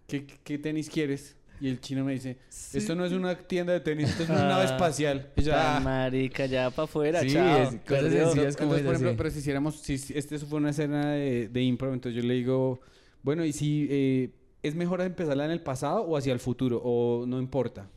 ¿qué, 0.09 0.27
¿qué 0.43 0.59
tenis 0.59 0.91
quieres? 0.91 1.37
Y 1.61 1.69
el 1.69 1.81
chino 1.81 2.05
me 2.05 2.13
dice, 2.13 2.37
esto 2.75 2.95
no 2.95 3.05
es 3.07 3.13
una 3.13 3.35
tienda 3.37 3.73
de 3.73 3.81
tenis, 3.81 4.11
esto 4.11 4.25
es 4.25 4.29
una 4.29 4.47
nave 4.49 4.65
Ah. 4.65 4.75
espacial. 4.75 5.31
Y 5.37 5.43
Tan 5.45 5.55
"Ah". 5.77 5.81
marica, 5.81 6.45
ya 6.47 6.69
para 6.71 6.85
afuera, 6.85 7.21
Sí, 7.23 7.29
chao. 7.33 7.63
es- 7.63 7.69
cosas 7.87 8.13
sencillas. 8.13 8.57
como 8.57 8.75
Entonces, 8.75 8.79
es 8.81 8.85
por 8.85 8.95
ejemplo, 8.95 9.15
pero 9.17 9.31
si 9.31 9.39
hiciéramos, 9.39 9.77
si 9.81 9.97
si 9.99 10.17
este 10.19 10.39
fue 10.39 10.59
una 10.59 10.71
escena 10.71 11.13
de, 11.13 11.49
de 11.49 11.63
impro, 11.63 11.95
entonces 11.95 12.21
yo 12.23 12.27
le 12.29 12.35
digo, 12.35 12.81
bueno, 13.27 13.45
¿y 13.45 13.53
si 13.53 13.89
eh, 13.91 14.31
es 14.63 14.75
mejor 14.77 15.01
empezarla 15.03 15.45
en 15.45 15.51
el 15.51 15.61
pasado 15.63 16.03
o 16.03 16.17
hacia 16.17 16.33
el 16.33 16.39
futuro? 16.39 16.81
¿O 16.83 17.27
no 17.27 17.39
importa? 17.41 17.91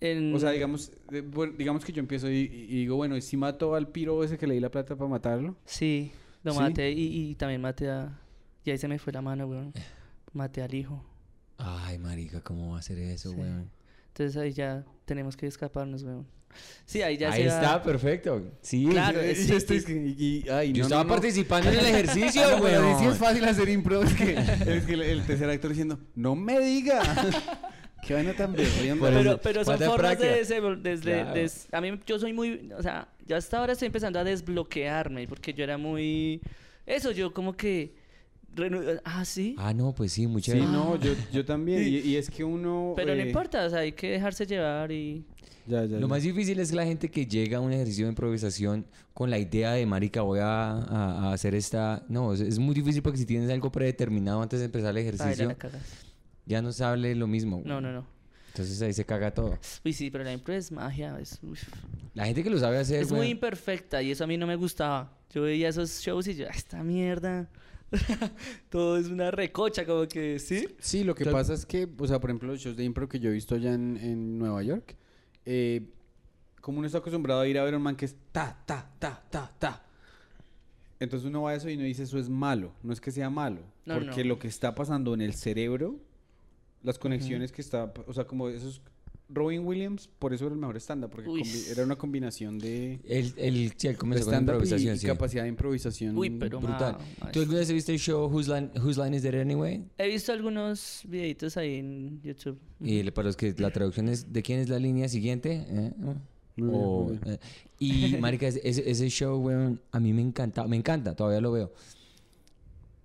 En- 0.00 0.34
O 0.34 0.38
sea, 0.38 0.50
digamos, 0.50 0.92
eh, 1.12 1.20
bueno, 1.22 1.54
digamos 1.58 1.84
que 1.84 1.92
yo 1.92 2.00
empiezo 2.00 2.30
y, 2.30 2.36
y 2.38 2.76
digo, 2.82 2.96
bueno, 2.96 3.16
¿y 3.16 3.22
si 3.22 3.36
mato 3.36 3.74
al 3.74 3.88
piro 3.88 4.22
ese 4.24 4.38
que 4.38 4.46
le 4.46 4.54
di 4.54 4.60
la 4.60 4.70
plata 4.70 4.96
para 4.96 5.08
matarlo? 5.10 5.56
Sí, 5.64 6.12
lo 6.42 6.52
¿Sí? 6.52 6.58
maté 6.58 6.90
y, 6.92 7.30
y 7.30 7.34
también 7.34 7.60
maté 7.60 7.90
a... 7.90 8.18
Y 8.64 8.70
ahí 8.70 8.78
se 8.78 8.88
me 8.88 8.98
fue 8.98 9.12
la 9.12 9.22
mano, 9.22 9.46
weón. 9.46 9.72
Maté 10.32 10.62
al 10.62 10.74
hijo. 10.74 11.02
Ay, 11.58 11.98
marica, 11.98 12.40
¿cómo 12.42 12.72
va 12.72 12.78
a 12.78 12.82
ser 12.82 12.98
eso, 12.98 13.30
Sí. 13.32 13.36
weón? 13.36 13.70
Entonces 14.24 14.36
ahí 14.42 14.52
ya 14.52 14.84
tenemos 15.04 15.36
que 15.36 15.46
escaparnos, 15.46 16.02
weón. 16.02 16.26
Sí, 16.84 17.00
ahí 17.00 17.16
ya 17.16 17.30
Ahí 17.30 17.42
se 17.42 17.48
está, 17.48 17.76
va- 17.76 17.82
perfecto. 17.82 18.42
Sí. 18.60 18.86
Claro, 18.90 19.20
sí. 19.20 19.52
es- 19.54 19.88
y- 19.88 20.16
y- 20.44 20.48
ay, 20.50 20.72
Yo 20.72 20.80
no, 20.80 20.86
estaba 20.86 21.04
no, 21.04 21.08
no. 21.08 21.14
participando 21.14 21.70
en 21.70 21.78
el 21.78 21.86
ejercicio, 21.94 22.42
No, 22.56 22.62
pero 22.62 22.80
weón. 22.82 22.98
sí 22.98 23.04
es 23.06 23.16
fácil 23.18 23.44
hacer 23.44 23.68
impro. 23.68 24.02
Es 24.02 24.12
que, 24.14 24.32
es 24.34 24.84
que 24.84 24.92
el, 24.94 25.02
el 25.02 25.22
tercer 25.26 25.48
actor 25.48 25.70
diciendo, 25.70 25.98
no 26.14 26.34
me 26.34 26.58
diga. 26.60 27.00
Qué 28.06 28.14
vaina 28.14 28.32
tan 28.34 28.52
berrionda. 28.52 29.00
Por 29.04 29.12
eso, 29.12 29.22
Pero, 29.22 29.40
pero 29.42 29.64
son 29.64 29.72
falta 29.78 29.86
formas 29.90 30.16
práctica. 30.16 30.30
de, 30.32 30.38
desde, 30.38 30.76
desde 30.76 31.12
Claro. 31.22 31.34
des- 31.34 31.68
a 31.70 31.80
mí 31.80 32.00
yo 32.06 32.18
soy 32.18 32.32
muy, 32.32 32.70
o 32.76 32.82
sea, 32.82 33.08
ya 33.26 33.36
hasta 33.36 33.58
ahora 33.58 33.72
estoy 33.74 33.86
empezando 33.86 34.18
a 34.18 34.24
desbloquearme 34.24 35.28
porque 35.28 35.52
yo 35.54 35.62
era 35.64 35.78
muy, 35.78 36.40
eso, 36.86 37.12
yo 37.12 37.32
como 37.32 37.52
que, 37.52 37.94
ah, 39.04 39.24
sí, 39.24 39.54
Ah, 39.58 39.72
no, 39.72 39.94
pues 39.94 40.12
sí, 40.12 40.26
muy 40.26 40.42
Sí, 40.42 40.52
no, 40.54 40.98
yo, 41.00 41.12
yo 41.32 41.44
también. 41.44 41.82
Y, 41.82 41.98
y 41.98 42.16
es 42.16 42.30
que 42.30 42.44
uno... 42.44 42.94
pero 42.96 43.14
no 43.14 43.22
eh, 43.22 43.26
importa, 43.26 43.64
o 43.66 43.70
sea, 43.70 43.80
hay 43.80 43.92
que 43.92 44.10
dejarse 44.10 44.46
llevar 44.46 44.90
y, 44.92 45.24
Ya, 45.66 45.84
ya, 45.84 45.94
Lo 45.96 46.00
ya. 46.02 46.06
más 46.06 46.22
difícil 46.22 46.58
es 46.60 46.72
la 46.72 46.84
gente 46.84 47.10
que 47.10 47.26
llega 47.26 47.58
a 47.58 47.60
un 47.60 47.72
ejercicio 47.72 48.06
de 48.06 48.10
improvisación 48.10 48.86
con 49.14 49.30
la 49.30 49.38
idea 49.38 49.72
de, 49.72 49.86
marica, 49.86 50.22
voy 50.22 50.40
a, 50.40 50.72
a- 50.72 51.28
a 51.28 51.32
hacer 51.32 51.54
esta... 51.54 52.04
No, 52.08 52.32
es, 52.32 52.40
es 52.40 52.58
muy 52.58 52.74
difícil 52.74 53.02
porque 53.02 53.18
si 53.18 53.26
tienes 53.26 53.50
algo 53.50 53.70
predeterminado 53.70 54.42
antes 54.42 54.58
de 54.60 54.66
empezar 54.66 54.90
el 54.90 54.98
ejercicio, 54.98 55.48
la. 55.48 55.56
Ya 56.46 56.62
no 56.62 56.72
sale 56.72 57.14
lo 57.14 57.26
mismo. 57.26 57.62
No, 57.64 57.80
no, 57.80 57.92
no. 57.92 58.04
Entonces 58.48 58.82
ahí 58.82 58.92
se 58.92 59.04
caga 59.04 59.32
todo. 59.32 59.56
Uy, 59.84 59.92
sí, 59.92 60.10
pero 60.10 60.24
la 60.24 60.32
impro 60.32 60.52
es 60.52 60.72
magia. 60.72 61.16
Es. 61.20 61.38
La 62.14 62.26
gente 62.26 62.42
que 62.42 62.50
lo 62.50 62.58
sabe 62.58 62.78
hacer, 62.78 63.00
Es 63.02 63.12
muy 63.12 63.28
imperfecta 63.28 64.02
y 64.02 64.10
eso 64.10 64.24
a 64.24 64.26
mí 64.26 64.36
no 64.36 64.46
me 64.48 64.56
gustaba. 64.56 65.16
Yo 65.32 65.42
veía 65.42 65.68
esos 65.68 66.00
shows 66.00 66.26
y 66.26 66.34
yo, 66.34 66.46
"Ah, 66.48 66.52
esta 66.56 66.82
mierda. 66.82 67.48
Todo 68.70 68.96
es 68.96 69.08
una 69.08 69.30
recocha, 69.30 69.84
como 69.84 70.06
que, 70.06 70.38
¿sí? 70.38 70.68
Sí, 70.78 71.04
lo 71.04 71.14
que 71.14 71.24
pasa 71.26 71.54
es 71.54 71.66
que, 71.66 71.88
o 71.98 72.06
sea, 72.06 72.20
por 72.20 72.30
ejemplo, 72.30 72.48
los 72.48 72.60
shows 72.60 72.76
de 72.76 72.84
impro 72.84 73.08
que 73.08 73.18
yo 73.18 73.30
he 73.30 73.32
visto 73.32 73.54
allá 73.54 73.74
en, 73.74 73.96
en 73.96 74.38
Nueva 74.38 74.62
York, 74.62 74.96
eh, 75.44 75.82
como 76.60 76.78
uno 76.78 76.86
está 76.86 76.98
acostumbrado 76.98 77.40
a 77.40 77.48
ir 77.48 77.58
a 77.58 77.64
ver 77.64 77.74
a 77.74 77.76
un 77.76 77.82
man 77.82 77.96
que 77.96 78.04
es 78.04 78.16
ta, 78.32 78.56
ta, 78.66 78.90
ta, 78.98 79.22
ta, 79.30 79.52
ta. 79.58 79.82
Entonces 81.00 81.26
uno 81.26 81.42
va 81.42 81.52
a 81.52 81.54
eso 81.54 81.68
y 81.70 81.74
uno 81.74 81.84
dice, 81.84 82.02
eso 82.02 82.18
es 82.18 82.28
malo. 82.28 82.72
No 82.82 82.92
es 82.92 83.00
que 83.00 83.10
sea 83.10 83.30
malo. 83.30 83.62
No, 83.86 83.94
porque 83.94 84.22
no. 84.22 84.28
lo 84.28 84.38
que 84.38 84.48
está 84.48 84.74
pasando 84.74 85.14
en 85.14 85.22
el 85.22 85.34
cerebro, 85.34 85.98
las 86.82 86.98
conexiones 86.98 87.52
que 87.52 87.62
está, 87.62 87.92
o 88.06 88.12
sea, 88.12 88.26
como 88.26 88.48
esos... 88.48 88.82
Robin 89.32 89.64
Williams, 89.64 90.08
por 90.18 90.34
eso 90.34 90.46
era 90.46 90.54
el 90.54 90.60
mejor 90.60 90.76
stand-up, 90.78 91.10
porque 91.10 91.28
Uy. 91.30 91.42
era 91.70 91.84
una 91.84 91.96
combinación 91.96 92.58
de, 92.58 93.00
él, 93.04 93.32
él, 93.36 93.72
sí, 93.76 93.88
de 93.88 93.94
comenzó 93.94 94.26
con 94.26 94.34
improvisación, 94.40 94.96
y 94.96 94.98
sí. 94.98 95.06
capacidad 95.06 95.42
de 95.44 95.48
improvisación. 95.50 96.16
Uy, 96.18 96.30
pero 96.30 96.60
Brutal. 96.60 96.98
ma- 97.20 97.30
¿Tú 97.32 97.40
alguna 97.40 97.58
vez 97.60 97.70
viste 97.72 97.92
el 97.92 97.98
show 97.98 98.26
Whose 98.28 98.48
Line, 98.52 98.70
Whose 98.82 99.00
Line 99.02 99.16
Is 99.16 99.24
It 99.24 99.34
Anyway? 99.34 99.84
He 99.98 100.08
visto 100.08 100.32
algunos 100.32 101.02
videitos 101.08 101.56
ahí 101.56 101.76
en 101.76 102.20
YouTube. 102.22 102.58
Y 102.80 103.08
para 103.12 103.26
los 103.26 103.36
que 103.36 103.54
la 103.58 103.70
traducción 103.70 104.08
es 104.08 104.32
¿de 104.32 104.42
quién 104.42 104.58
es 104.60 104.68
la 104.68 104.78
línea 104.78 105.08
siguiente? 105.08 105.64
¿Eh? 105.68 105.92
Muy 106.56 106.68
bien, 106.68 106.70
O, 106.84 107.02
muy 107.04 107.18
bien. 107.18 107.34
eh, 107.34 107.38
y 107.78 108.16
marica, 108.20 108.48
ese, 108.48 108.60
ese- 108.68 108.90
ese 108.90 109.08
show, 109.08 109.38
weón, 109.38 109.80
a 109.92 110.00
mí 110.00 110.12
me 110.12 110.22
encanta, 110.22 110.66
me 110.66 110.76
encanta, 110.76 111.14
todavía 111.14 111.40
lo 111.40 111.52
veo. 111.52 111.72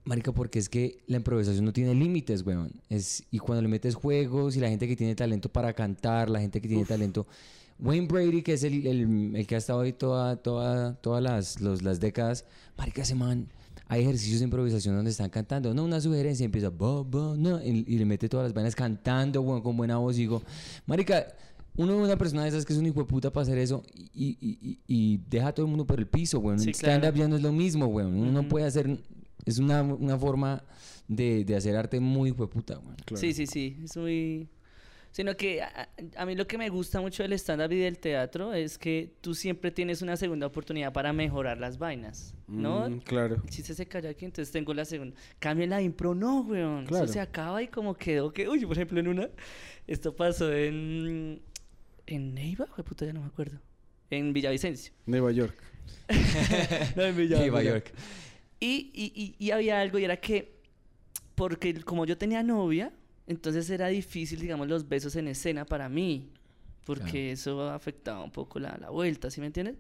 Marica, 0.05 0.31
porque 0.31 0.59
es 0.59 0.69
que 0.69 0.99
la 1.07 1.17
improvisación 1.17 1.65
no 1.65 1.73
tiene 1.73 1.95
límites, 1.95 2.45
weón. 2.45 2.71
Es, 2.89 3.23
y 3.31 3.39
cuando 3.39 3.61
le 3.63 3.67
metes 3.67 3.95
juegos 3.95 4.55
y 4.55 4.59
la 4.59 4.69
gente 4.69 4.87
que 4.87 4.95
tiene 4.95 5.15
talento 5.15 5.49
para 5.49 5.73
cantar, 5.73 6.29
la 6.29 6.39
gente 6.39 6.61
que 6.61 6.67
tiene 6.67 6.85
talento... 6.85 7.25
Wayne 7.77 8.07
Brady, 8.07 8.41
que 8.41 8.53
es 8.53 8.63
el, 8.63 8.87
el- 8.87 9.35
el 9.35 9.45
que 9.47 9.55
ha 9.55 9.57
estado 9.57 9.81
ahí 9.81 9.91
toda, 9.91 10.37
toda, 10.37 10.93
todas 11.01 11.21
las, 11.21 11.59
los- 11.59 11.81
las 11.81 11.99
décadas, 11.99 12.45
marica, 12.77 13.01
ese 13.01 13.15
man... 13.15 13.47
Hay 13.87 14.01
ejercicios 14.01 14.39
de 14.39 14.45
improvisación 14.45 14.95
donde 14.95 15.11
están 15.11 15.29
cantando, 15.29 15.71
no, 15.73 15.83
una 15.83 16.01
sugerencia, 16.01 16.43
empieza, 16.45 16.69
bo, 16.69 17.03
bo, 17.03 17.35
no, 17.37 17.61
y, 17.63 17.83
y 17.87 17.97
le 17.99 18.05
mete 18.05 18.27
todas 18.29 18.45
las 18.45 18.53
vainas 18.53 18.73
cantando, 18.75 19.41
weón, 19.41 19.61
con 19.61 19.77
buena 19.77 19.97
voz, 19.97 20.15
y 20.17 20.21
digo, 20.21 20.41
marica, 20.87 21.27
uno 21.75 21.95
una 21.97 22.15
persona 22.17 22.43
de 22.43 22.49
esas 22.49 22.65
que 22.65 22.73
es 22.73 22.79
un 22.79 22.85
hijo 22.87 22.99
de 23.01 23.05
puta 23.05 23.31
para 23.31 23.43
hacer 23.43 23.57
eso 23.59 23.83
y, 23.93 24.37
y- 24.41 24.57
y- 24.61 24.79
y 24.87 25.17
deja 25.29 25.49
a 25.49 25.53
todo 25.53 25.65
el 25.67 25.69
mundo 25.69 25.85
por 25.85 25.99
el 25.99 26.07
piso, 26.07 26.39
weón. 26.39 26.57
Sí, 26.59 26.71
stand-up 26.71 27.01
claro. 27.01 27.15
ya 27.17 27.27
no 27.27 27.35
es 27.35 27.41
lo 27.43 27.51
mismo, 27.51 27.85
weón. 27.87 28.15
Uno 28.15 28.31
no 28.31 28.39
Ujú. 28.39 28.47
puede 28.49 28.65
hacer... 28.65 28.97
Es 29.45 29.59
una, 29.59 29.83
una 29.83 30.17
forma 30.17 30.63
de, 31.07 31.45
de 31.45 31.55
hacer 31.55 31.75
arte 31.75 31.99
muy 31.99 32.29
hijo 32.29 32.43
de 32.45 32.51
puta, 32.51 32.79
weón. 32.79 32.95
Claro. 33.05 33.21
Sí, 33.21 33.33
sí, 33.33 33.45
sí. 33.47 33.77
Es 33.83 33.95
muy. 33.97 34.49
Sino 35.11 35.37
que 35.37 35.61
a, 35.61 35.67
a- 36.17 36.21
a 36.21 36.25
mí 36.25 36.35
lo 36.35 36.45
que 36.45 36.57
me 36.57 36.67
gusta 36.67 36.99
mucho 36.99 37.23
del 37.23 37.31
stand-up 37.33 37.71
y 37.71 37.77
del 37.79 37.99
teatro 37.99 38.53
es 38.53 38.77
que 38.77 39.13
tú 39.21 39.33
siempre 39.33 39.71
tienes 39.71 40.01
una 40.01 40.17
segunda 40.17 40.45
oportunidad 40.47 40.91
para 40.91 41.13
mejorar 41.13 41.57
las 41.57 41.77
vainas, 41.77 42.33
¿no? 42.47 42.89
Mm, 42.89 42.99
claro. 42.99 43.35
El 43.41 43.49
chiste 43.49 43.73
se 43.73 43.85
calla 43.85 44.09
aquí, 44.09 44.25
entonces 44.25 44.51
tengo 44.51 44.73
la 44.73 44.83
segunda. 44.83 45.15
Cambia 45.39 45.67
la 45.67 45.81
impro, 45.81 46.13
no, 46.15 46.41
weón. 46.41 46.85
Claro. 46.85 47.05
Eso 47.05 47.13
se 47.13 47.21
acaba 47.21 47.63
y 47.63 47.67
como 47.69 47.93
quedó 47.95 48.33
que. 48.33 48.49
Uy, 48.49 48.65
por 48.65 48.73
ejemplo, 48.75 48.99
en 48.99 49.07
una. 49.07 49.29
Esto 49.87 50.13
pasó 50.15 50.51
en. 50.51 51.41
¿En 52.07 52.33
Neiva? 52.33 52.65
Puta, 52.65 53.05
ya 53.05 53.13
no 53.13 53.21
me 53.21 53.27
acuerdo. 53.27 53.57
En 54.09 54.33
Villavicencio. 54.33 54.91
Nueva 55.05 55.31
York. 55.31 55.55
No, 56.95 57.03
en 57.03 57.15
Villa- 57.17 57.37
Nueva 57.37 57.63
York. 57.63 57.93
Y, 58.65 58.91
y, 58.93 59.05
y, 59.39 59.45
y 59.45 59.51
había 59.51 59.79
algo 59.79 59.99
y 59.99 60.03
era 60.05 60.17
que, 60.17 60.37
porque 61.35 61.73
como 61.81 62.05
yo 62.05 62.17
tenía 62.17 62.41
novia, 62.43 62.91
entonces 63.27 63.69
era 63.69 63.87
difícil, 63.87 64.39
digamos, 64.39 64.67
los 64.67 64.87
besos 64.87 65.15
en 65.15 65.27
escena 65.27 65.65
para 65.65 65.87
mí, 65.89 66.29
porque 66.85 67.31
eso 67.31 67.69
afectaba 67.69 68.23
un 68.23 68.31
poco 68.31 68.59
la, 68.59 68.77
la 68.79 68.89
vuelta, 68.89 69.29
¿sí 69.29 69.39
me 69.41 69.47
entiendes? 69.47 69.75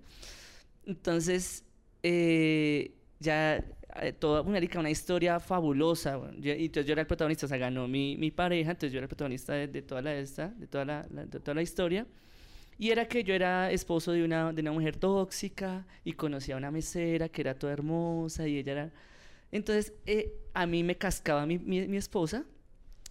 Entonces, 0.85 1.63
eh, 2.03 2.91
ya 3.19 3.63
eh, 4.01 4.13
toda 4.13 4.41
una, 4.41 4.59
una 4.77 4.89
historia 4.89 5.39
fabulosa, 5.39 6.17
bueno, 6.17 6.37
yo- 6.39 6.53
y 6.53 6.65
entonces 6.65 6.85
yo 6.87 6.93
era 6.93 7.01
el 7.01 7.07
protagonista, 7.07 7.45
o 7.45 7.49
sea, 7.49 7.57
ganó 7.57 7.87
mi, 7.87 8.17
mi 8.17 8.31
pareja, 8.31 8.71
entonces 8.71 8.91
yo 8.91 8.97
era 8.99 9.05
el 9.05 9.09
protagonista 9.09 9.53
de, 9.53 9.67
de 9.67 9.81
toda 9.81 10.01
la 10.01 10.15
esta, 10.15 10.49
de 10.49 10.67
toda 10.67 10.85
la, 10.85 11.07
la- 11.11 11.25
de 11.25 11.39
toda 11.39 11.55
la 11.55 11.61
historia. 11.61 12.05
Y 12.77 12.91
era 12.91 13.07
que 13.07 13.23
yo 13.23 13.33
era 13.33 13.71
esposo 13.71 14.11
de 14.11 14.23
una, 14.23 14.51
de 14.51 14.61
una 14.61 14.71
mujer 14.71 14.97
tóxica 14.97 15.85
y 16.03 16.13
conocía 16.13 16.55
a 16.55 16.57
una 16.57 16.71
mesera 16.71 17.29
que 17.29 17.41
era 17.41 17.55
toda 17.55 17.73
hermosa 17.73 18.47
y 18.47 18.57
ella 18.57 18.71
era... 18.71 18.91
Entonces, 19.51 19.93
eh, 20.05 20.33
a 20.53 20.65
mí 20.65 20.83
me 20.83 20.97
cascaba 20.97 21.45
mi, 21.45 21.57
mi, 21.57 21.87
mi 21.87 21.97
esposa 21.97 22.43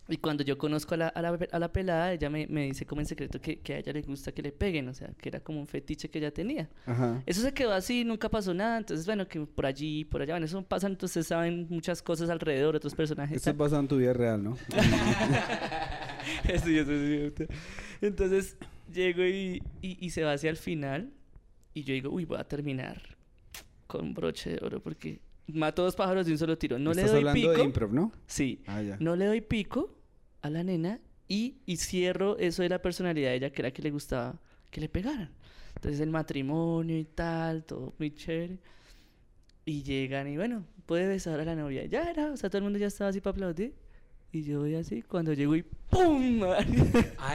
y 0.07 0.19
cuando 0.19 0.45
yo 0.45 0.59
conozco 0.59 0.95
a 0.95 0.99
la, 0.99 1.09
a 1.09 1.23
la, 1.23 1.39
a 1.51 1.59
la 1.59 1.73
pelada, 1.73 2.13
ella 2.13 2.29
me, 2.29 2.47
me 2.47 2.65
dice 2.67 2.85
como 2.85 3.01
en 3.01 3.07
secreto 3.07 3.41
que, 3.41 3.61
que 3.61 3.75
a 3.75 3.79
ella 3.79 3.93
le 3.93 4.03
gusta 4.03 4.33
que 4.33 4.43
le 4.43 4.53
peguen, 4.53 4.89
o 4.89 4.95
sea, 4.95 5.09
que 5.17 5.31
era 5.31 5.41
como 5.41 5.61
un 5.61 5.67
fetiche 5.67 6.11
que 6.11 6.19
ella 6.19 6.31
tenía. 6.31 6.69
Ajá. 6.85 7.23
Eso 7.25 7.41
se 7.41 7.55
quedó 7.55 7.73
así, 7.73 8.05
nunca 8.05 8.29
pasó 8.29 8.53
nada, 8.53 8.77
entonces 8.77 9.07
bueno, 9.07 9.27
que 9.27 9.41
por 9.41 9.65
allí, 9.65 10.05
por 10.05 10.21
allá, 10.21 10.35
bueno, 10.35 10.45
eso 10.45 10.63
pasa, 10.63 10.89
entonces 10.89 11.27
saben 11.27 11.67
muchas 11.71 12.03
cosas 12.03 12.29
alrededor, 12.29 12.77
otros 12.77 12.95
personajes. 12.95 13.39
Esto 13.39 13.51
es 13.51 13.57
basado 13.57 13.81
en 13.81 13.89
tu 13.89 13.97
vida 13.97 14.13
real, 14.13 14.43
¿no? 14.43 14.59
Sí, 16.45 16.79
eso 16.79 16.93
es 16.93 17.35
cierto. 17.35 17.55
Entonces 18.01 18.57
llego 18.93 19.25
y, 19.25 19.63
y, 19.83 20.05
y 20.05 20.11
se 20.11 20.23
va 20.25 20.33
hacia 20.33 20.51
el 20.51 20.57
final. 20.57 21.13
Y 21.73 21.83
yo 21.85 21.95
digo, 21.95 22.11
uy, 22.11 22.25
voy 22.25 22.39
a 22.39 22.45
terminar 22.45 23.17
con 23.87 24.15
broche 24.15 24.51
de 24.51 24.65
oro 24.65 24.83
porque 24.83 25.21
mato 25.47 25.83
dos 25.83 25.95
pájaros 25.97 26.27
de 26.27 26.33
un 26.33 26.39
solo 26.39 26.57
tiro. 26.57 26.79
No 26.79 26.93
le 26.93 27.03
doy 27.03 27.19
hablando 27.19 27.41
pico. 27.41 27.53
de 27.53 27.65
improv, 27.65 27.93
¿no? 27.93 28.13
Sí. 28.27 28.63
Ah, 28.67 28.83
ya. 28.83 28.97
No 29.01 29.17
le 29.17 29.27
doy 29.27 29.41
pico 29.41 29.97
a 30.43 30.51
la 30.51 30.63
nena 30.63 31.01
y, 31.29 31.57
y 31.67 31.77
cierro 31.77 32.39
eso 32.39 32.63
de 32.63 32.69
la 32.69 32.81
personalidad 32.81 33.31
de 33.31 33.37
ella, 33.37 33.51
que 33.51 33.63
era 33.63 33.71
que 33.73 33.83
le 33.83 33.91
gustaba 33.91 34.41
que 34.71 34.81
le 34.81 34.89
pegaran. 34.89 35.31
Entonces 35.77 36.01
el 36.01 36.11
matrimonio 36.11 36.99
y 36.99 37.05
tal, 37.05 37.65
todo 37.65 37.95
muy 37.99 38.11
chévere. 38.13 38.59
Y 39.67 39.83
llegan 39.83 40.29
y 40.29 40.37
bueno, 40.37 40.65
puede 40.87 41.09
besar 41.09 41.41
a 41.41 41.45
la 41.45 41.55
novia. 41.55 41.85
Ya 41.87 42.11
era, 42.11 42.33
o 42.33 42.37
sea, 42.37 42.51
todo 42.51 42.59
el 42.59 42.65
mundo 42.65 42.79
ya 42.79 42.87
estaba 42.87 43.11
así 43.11 43.21
para 43.21 43.33
aplaudir. 43.33 43.75
Y 44.35 44.43
yo 44.43 44.59
voy 44.59 44.75
así, 44.75 45.01
cuando 45.03 45.33
llego 45.33 45.55
y 45.55 45.63
¡pum! 45.63 46.41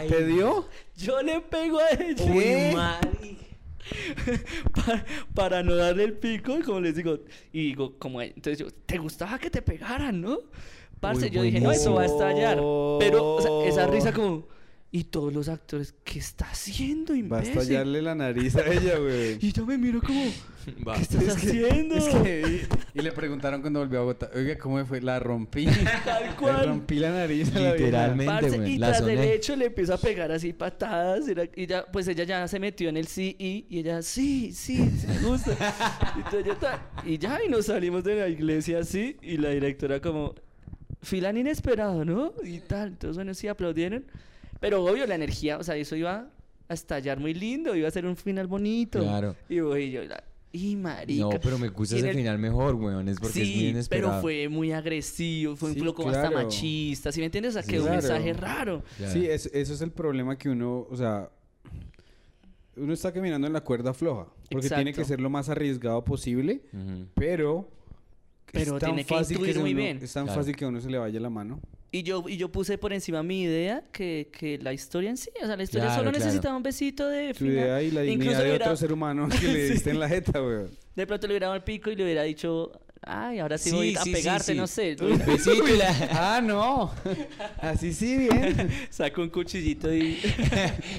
¿Te 0.10 0.26
dio? 0.26 0.68
Yo 0.98 1.22
le 1.22 1.40
pego 1.40 1.80
a 1.80 1.92
ella. 1.92 3.00
Para 5.34 5.64
no 5.64 5.78
darle 5.78 6.04
el 6.04 6.18
pico, 6.18 6.58
y 6.60 6.62
como 6.62 6.82
les 6.82 6.98
digo, 6.98 7.20
y 7.54 7.68
digo, 7.68 7.98
como, 7.98 8.22
entonces 8.22 8.58
yo, 8.58 8.68
¿te 8.86 8.98
gustaba 8.98 9.40
que 9.40 9.50
te 9.50 9.62
pegaran, 9.62 10.20
no? 10.20 10.40
Parce, 11.00 11.28
Uy, 11.28 11.32
yo 11.32 11.42
dije, 11.42 11.62
no, 11.62 11.72
eso 11.72 11.94
va 11.94 12.02
a 12.02 12.06
estallar. 12.08 12.58
Pero, 13.00 13.36
o 13.36 13.42
sea, 13.42 13.70
esa 13.70 13.88
risa 13.88 14.12
como, 14.12 14.46
y 14.92 15.04
todos 15.04 15.32
los 15.32 15.50
actores, 15.50 15.94
¿qué 16.04 16.18
está 16.18 16.46
haciendo, 16.50 17.14
Va 17.14 17.18
a 17.18 17.20
imbécil? 17.20 17.50
estallarle 17.60 18.02
la 18.02 18.16
nariz 18.16 18.56
a 18.56 18.66
ella, 18.66 18.98
güey. 19.00 19.38
Y 19.40 19.52
yo 19.52 19.64
me 19.66 19.78
miro 19.78 20.02
como, 20.02 20.20
Va. 20.88 20.96
¿qué 20.96 21.02
estás 21.04 21.24
Es 21.24 21.36
que- 21.36 21.48
haciendo? 21.50 21.96
Es 21.96 22.06
que, 22.08 22.68
y, 22.96 23.00
y 23.00 23.02
le 23.04 23.12
preguntaron 23.12 23.62
cuando 23.62 23.82
volvió 23.82 24.00
a 24.00 24.02
Bogotá, 24.02 24.32
oiga, 24.34 24.58
¿cómo 24.58 24.78
me 24.78 24.86
fue? 24.86 25.00
La 25.02 25.20
rompí. 25.20 25.68
Tal 26.04 26.30
Le 26.30 26.36
cual. 26.38 26.66
rompí 26.68 26.96
la 26.96 27.12
nariz 27.12 27.54
Literalmente. 27.54 28.50
güey, 28.58 28.72
y 28.74 28.78
la 28.80 28.88
tras 28.94 29.06
del 29.06 29.18
soné. 29.18 29.34
hecho 29.36 29.56
le 29.56 29.66
empiezo 29.66 29.94
a 29.94 29.98
pegar 29.98 30.32
así 30.32 30.54
patadas 30.54 31.28
y, 31.30 31.36
la- 31.36 31.50
y 31.56 31.68
ya, 31.68 31.86
pues 31.86 32.08
ella 32.08 32.24
ya 32.24 32.48
se 32.48 32.60
metió 32.60 32.90
en 32.90 32.98
el 32.98 33.06
sí 33.06 33.36
y, 33.38 33.68
y 33.70 33.80
ella 33.80 34.02
sí, 34.02 34.52
sí, 34.54 34.78
sí 34.98 35.06
me 35.08 35.20
gusta. 35.28 35.52
y, 36.16 36.18
entonces 36.18 36.46
yo 36.46 36.56
ta- 36.56 36.90
y 37.06 37.18
ya 37.20 37.38
y 37.46 37.50
nos 37.50 37.68
salimos 37.68 38.04
de 38.04 38.16
la 38.16 38.28
iglesia 38.28 38.80
así 38.80 39.18
y 39.22 39.38
la 39.38 39.50
directora 39.50 40.02
como 40.02 40.34
filan 41.04 41.38
inesperado, 41.38 42.04
¿no? 42.06 42.34
Y 42.44 42.60
tal, 42.60 42.88
entonces 42.90 43.16
bueno, 43.18 43.36
sí 43.36 43.48
aplaudieron, 43.48 44.04
pero 44.60 44.84
obvio 44.84 45.06
la 45.08 45.16
energía, 45.16 45.58
o 45.58 45.64
sea, 45.64 45.76
eso 45.76 45.96
iba 45.96 46.28
a 46.68 46.74
estallar 46.74 47.20
muy 47.20 47.34
lindo, 47.34 47.76
iba 47.76 47.88
a 47.88 47.92
ser 47.92 48.06
un 48.06 48.16
final 48.16 48.48
bonito. 48.48 49.00
Claro. 49.00 49.36
Y 49.50 49.60
voy 49.60 49.92
yo, 49.92 50.02
y 50.52 50.76
marica. 50.76 51.22
No, 51.22 51.30
pero 51.42 51.58
me 51.60 51.70
gusta 51.70 51.96
ese 51.96 52.10
el- 52.10 52.16
final 52.16 52.40
mejor, 52.40 52.76
weón. 52.76 53.08
Es 53.08 53.20
porque 53.20 53.42
es 53.42 53.48
muy 53.48 53.56
Sí, 53.56 53.68
inesperado. 53.70 54.10
pero 54.12 54.22
fue 54.22 54.50
muy 54.50 54.72
agresivo, 54.72 55.56
fue 55.56 55.74
Sí, 55.74 55.80
un 55.80 55.86
poco 55.88 56.08
hasta 56.10 56.30
claro. 56.30 56.44
machista, 56.46 57.12
¿sí 57.12 57.20
me 57.20 57.26
entiendes? 57.28 57.52
O 57.52 57.54
sea, 57.54 57.64
Sí, 57.64 57.72
que 57.72 57.80
un 57.80 57.90
mensaje 57.90 58.34
raro. 58.34 58.84
Sí, 59.12 59.26
es- 59.28 59.50
eso 59.54 59.74
es 59.74 59.82
el 59.82 59.92
problema 59.92 60.38
que 60.38 60.50
uno, 60.50 60.88
o 60.90 60.96
sea, 60.96 61.30
uno 62.76 62.94
está 62.94 63.12
caminando 63.12 63.46
en 63.48 63.54
la 63.54 63.62
cuerda 63.62 63.94
floja. 63.94 64.28
Porque 64.50 64.70
tiene 64.70 64.94
que 64.94 65.06
ser 65.06 65.20
lo 65.22 65.30
más 65.30 65.50
arriesgado 65.50 66.04
posible, 66.04 66.62
pero... 67.14 67.70
Pero 68.52 68.76
es 68.76 68.80
tan 68.82 68.90
tiene 68.90 69.06
que 69.06 69.14
fácil 69.14 69.38
intuir 69.38 69.54
se 69.54 69.60
muy 69.60 69.74
bien. 69.76 70.00
Es 70.02 70.12
tan 70.14 70.26
Claro. 70.26 70.40
fácil 70.42 70.56
que 70.56 70.66
a 70.66 70.70
uno 70.70 70.82
se 70.82 70.90
le 70.90 70.98
vaya 70.98 71.20
la 71.20 71.30
mano. 71.30 71.60
Y 71.92 72.04
yo, 72.04 72.24
y 72.28 72.38
yo 72.38 72.52
puse 72.52 72.78
por 72.78 72.94
encima 72.94 73.24
mi 73.24 73.42
idea 73.44 73.84
que, 73.92 74.30
que 74.32 74.60
la 74.60 74.74
historia 74.74 75.10
en 75.10 75.18
sí. 75.18 75.30
O 75.42 75.46
sea, 75.48 75.56
la 75.58 75.64
historia 75.64 75.86
Claro, 75.88 76.00
solo 76.02 76.12
claro. 76.12 76.26
necesitaba 76.26 76.56
un 76.58 76.62
besito 76.64 77.08
de 77.08 77.34
Tu 77.34 77.46
idea 77.46 77.82
y 77.82 77.90
la 77.92 78.06
Incluso 78.06 78.20
dignidad 78.20 78.40
de 78.44 78.50
hubiera- 78.50 78.66
otro 78.66 78.78
ser 78.78 78.94
humano 78.94 79.28
que 79.42 79.48
le 79.48 79.68
Sí. 79.68 79.74
diste 79.74 79.90
en 79.90 80.00
la 80.00 80.08
jeta, 80.08 80.40
güey. 80.40 80.68
De 80.96 81.08
pronto 81.08 81.26
le 81.28 81.34
hubiera 81.34 81.48
dado 81.48 81.56
el 81.56 81.64
pico 81.64 81.90
y 81.90 81.96
le 81.96 82.04
hubiera 82.04 82.22
dicho, 82.24 82.72
ay, 83.02 83.40
ahora 83.40 83.58
sí, 83.58 83.72
Sí, 83.72 83.76
voy 83.76 83.96
a 83.96 84.04
sí, 84.04 84.12
pegarte, 84.12 84.54
no 84.54 84.68
sé. 84.68 84.98
Un 85.02 85.18
besito 85.26 85.68
y 85.68 85.78
la- 85.78 86.10
Ah, 86.12 86.42
no. 86.44 86.92
Así 87.58 87.92
sí, 87.94 88.18
bien. 88.18 88.70
Saco 88.92 89.22
un 89.24 89.30
cuchillito 89.30 89.92
y, 89.92 90.20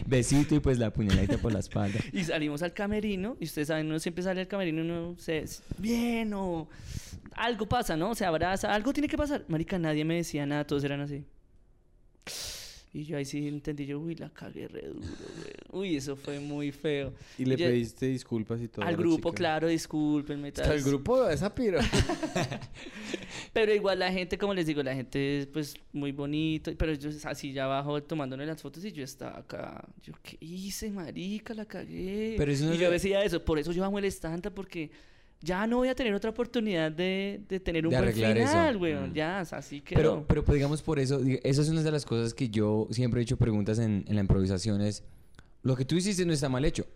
Besito 0.06 0.54
y 0.56 0.60
pues 0.60 0.78
la 0.78 0.92
puñaladita 0.92 1.38
por 1.38 1.52
la 1.52 1.60
espalda. 1.60 2.00
y 2.12 2.24
salimos 2.24 2.62
al 2.62 2.72
camerino. 2.72 3.36
Y 3.40 3.44
ustedes 3.44 3.68
saben, 3.68 3.86
uno 3.86 4.00
siempre 4.00 4.24
sale 4.24 4.40
al 4.40 4.48
camerino, 4.48 4.82
uno 4.82 5.14
se... 5.18 5.44
Bien, 5.78 6.32
o 6.34 6.68
algo 7.44 7.66
pasa, 7.68 7.96
¿no? 7.96 8.14
Se 8.14 8.24
abraza, 8.24 8.72
algo 8.72 8.92
tiene 8.92 9.08
que 9.08 9.16
pasar. 9.16 9.44
Marica, 9.48 9.78
nadie 9.78 10.04
me 10.04 10.16
decía 10.16 10.46
nada, 10.46 10.66
todos 10.66 10.84
eran 10.84 11.00
así. 11.00 11.24
Y 12.92 13.04
yo 13.04 13.16
ahí 13.16 13.24
sí 13.24 13.46
entendí, 13.46 13.86
yo, 13.86 14.00
uy, 14.00 14.16
la 14.16 14.30
cagué 14.30 14.66
re 14.66 14.88
duro, 14.88 15.06
güey. 15.70 15.90
Uy, 15.90 15.96
eso 15.96 16.16
fue 16.16 16.40
muy 16.40 16.72
feo. 16.72 17.12
Y 17.38 17.44
le 17.44 17.56
yo- 17.56 17.66
pediste 17.68 18.06
disculpas 18.06 18.60
y 18.60 18.66
todo. 18.66 18.84
Al 18.84 18.96
grupo, 18.96 19.32
claro, 19.32 19.68
discúlpenme. 19.68 20.50
Tal. 20.50 20.72
Al 20.72 20.82
grupo 20.82 21.22
de 21.24 21.34
esa 21.34 21.54
piro. 21.54 21.78
Pero 23.52 23.72
igual 23.74 24.00
la 24.00 24.10
gente, 24.12 24.36
como 24.38 24.54
les 24.54 24.66
digo, 24.66 24.82
la 24.82 24.94
gente 24.94 25.38
es 25.40 25.46
pues 25.46 25.74
muy 25.92 26.10
bonito. 26.10 26.72
Pero 26.76 26.92
yo 26.94 27.10
así 27.24 27.52
ya 27.52 27.64
abajo 27.64 28.02
tomándole 28.02 28.44
las 28.44 28.60
fotos 28.60 28.84
y 28.84 28.90
yo 28.92 29.04
estaba 29.04 29.38
acá. 29.38 29.86
Yo, 30.02 30.12
¿qué 30.22 30.36
hice, 30.40 30.90
marica? 30.90 31.54
La 31.54 31.66
cagué. 31.66 32.34
Pero 32.38 32.50
eso 32.50 32.66
no 32.66 32.74
y 32.74 32.78
yo 32.78 32.86
de- 32.86 32.92
decía 32.94 33.22
eso. 33.22 33.44
Por 33.44 33.58
eso 33.60 33.70
yo 33.72 33.84
amo 33.84 33.98
el 34.00 34.04
stand 34.06 34.50
porque 34.50 34.90
ya 35.42 35.66
no 35.66 35.78
voy 35.78 35.88
a 35.88 35.94
tener 35.94 36.12
otra 36.14 36.30
oportunidad 36.30 36.92
de, 36.92 37.40
de 37.48 37.60
tener 37.60 37.86
un 37.86 37.92
De 37.92 38.00
buen 38.00 38.12
final, 38.12 38.76
weón. 38.76 39.10
Mm. 39.10 39.14
Ya, 39.14 39.40
así 39.40 39.80
que. 39.80 39.94
Pero, 39.94 40.24
pero 40.28 40.44
pues, 40.44 40.54
digamos 40.56 40.82
por 40.82 40.98
eso, 40.98 41.20
eso 41.42 41.62
es 41.62 41.68
una 41.68 41.82
de 41.82 41.90
las 41.90 42.04
cosas 42.04 42.34
que 42.34 42.48
yo 42.50 42.86
siempre 42.90 43.20
he 43.20 43.22
hecho 43.24 43.36
preguntas 43.36 43.78
en, 43.78 44.04
en 44.06 44.14
la 44.14 44.20
improvisación 44.20 44.80
es, 44.82 45.02
lo 45.62 45.76
que 45.76 45.84
tú 45.84 45.94
hiciste 45.96 46.24
no 46.26 46.32
está 46.32 46.48
mal 46.48 46.64
hecho, 46.64 46.86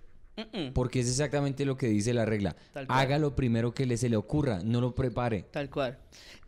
porque 0.75 1.01
es 1.01 1.09
exactamente 1.09 1.65
lo 1.65 1.77
que 1.77 1.87
dice 1.89 2.13
la 2.15 2.25
regla. 2.25 2.57
Tal 2.73 2.87
cual. 2.87 2.99
Haga 2.99 3.19
lo 3.19 3.35
primero 3.37 3.73
que 3.73 3.87
le 3.87 3.97
se 3.97 4.09
le 4.09 4.17
ocurra, 4.17 4.61
no 4.65 4.81
lo 4.81 4.95
prepare. 4.95 5.45
Tal 5.51 5.71
cual. 5.71 5.99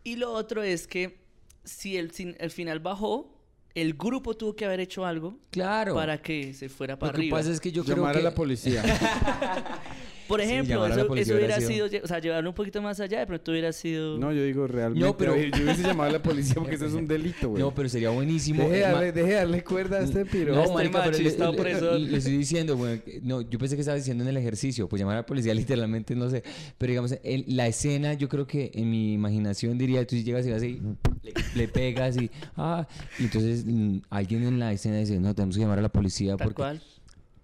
Y 0.03 0.15
lo 0.17 0.31
otro 0.33 0.61
es 0.63 0.87
que 0.87 1.19
si 1.63 1.97
el, 1.97 2.11
sin- 2.11 2.35
el 2.39 2.51
final 2.51 2.79
bajó, 2.79 3.33
el 3.75 3.93
grupo 3.93 4.35
tuvo 4.35 4.55
que 4.55 4.65
haber 4.65 4.79
hecho 4.79 5.05
algo 5.05 5.37
Claro. 5.51 5.93
para 5.95 6.19
que 6.21 6.53
se 6.53 6.67
fuera 6.69 6.97
para 6.97 7.11
lo 7.11 7.15
que 7.15 7.21
arriba. 7.23 7.37
pasa 7.37 7.51
es 7.51 7.59
que 7.59 7.71
yo 7.71 7.83
creo 7.83 7.97
Llamar 7.97 8.13
que... 8.15 8.19
a 8.19 8.23
la 8.23 8.33
policía. 8.35 8.83
Por 10.27 10.41
ejemplo, 10.41 10.85
eso, 10.87 11.15
eso 11.15 11.35
hubiera 11.35 11.59
sido, 11.61 11.87
o 12.03 12.07
sea, 12.07 12.19
llevarlo 12.19 12.49
un 12.49 12.55
poquito 12.55 12.81
más 12.81 12.99
allá, 12.99 13.19
de 13.19 13.27
pronto 13.27 13.51
hubiera 13.51 13.71
sido... 13.71 14.17
No, 14.17 14.31
yo 14.33 14.43
digo 14.43 14.67
realmente. 14.67 15.05
No, 15.05 15.15
pero- 15.17 15.35
Yo 15.37 15.63
hubiese 15.63 15.83
llamado 15.83 16.09
a 16.09 16.13
la 16.13 16.21
policía 16.21 16.55
porque 16.55 16.75
eso 16.75 16.85
es 16.85 16.93
un 16.93 17.07
delito, 17.07 17.49
güey. 17.49 17.61
No, 17.61 17.73
pero 17.73 17.87
sería 17.89 18.09
buenísimo. 18.09 18.63
Deje 18.63 18.73
de 18.73 18.79
eh, 18.79 18.81
darle, 18.83 19.11
deje 19.11 19.33
darle 19.33 19.63
cuerda 19.63 19.99
a 19.99 20.03
este 20.03 20.25
piro. 20.25 20.53
No, 20.55 20.61
Este 20.63 20.73
marica, 20.73 21.03
pero 21.03 21.17
le, 21.17 21.23
le- 21.37 21.45
opresor. 21.45 21.99
le 21.99 22.17
estoy 22.17 22.37
diciendo, 22.37 22.75
güey. 22.77 23.01
No, 23.23 23.41
yo 23.41 23.57
pensé 23.59 23.75
que 23.75 23.81
estaba 23.81 23.97
diciendo 23.97 24.23
en 24.23 24.29
el 24.29 24.37
ejercicio, 24.37 24.87
pues 24.87 24.99
llamar 24.99 25.15
a 25.15 25.19
la 25.21 25.25
policía 25.25 25.53
literalmente, 25.53 26.15
no 26.15 26.29
sé. 26.29 26.43
Pero 26.77 26.91
digamos, 26.91 27.15
en 27.23 27.43
la 27.55 27.67
escena, 27.67 28.13
yo 28.13 28.27
creo 28.29 28.45
que 28.47 28.71
en 28.73 28.89
mi 28.89 29.13
imaginación 29.13 29.77
diría, 29.77 30.05
tú 30.05 30.15
llegas 30.15 30.45
y 30.45 30.49
vas 30.51 30.57
así, 30.57 30.81
le, 31.23 31.33
le 31.55 31.67
pegas 31.67 32.17
y, 32.17 32.29
ah, 32.55 32.87
y 33.19 33.23
entonces 33.23 33.63
mm, 33.65 33.97
alguien 34.09 34.43
en 34.43 34.59
la 34.59 34.73
escena 34.73 34.97
dice, 34.97 35.19
no, 35.19 35.33
tenemos 35.35 35.55
que 35.55 35.61
llamar 35.61 35.79
a 35.79 35.81
la 35.81 35.89
policía 35.89 36.35
tal 36.37 36.45
porque 36.47 36.55
cual. 36.55 36.81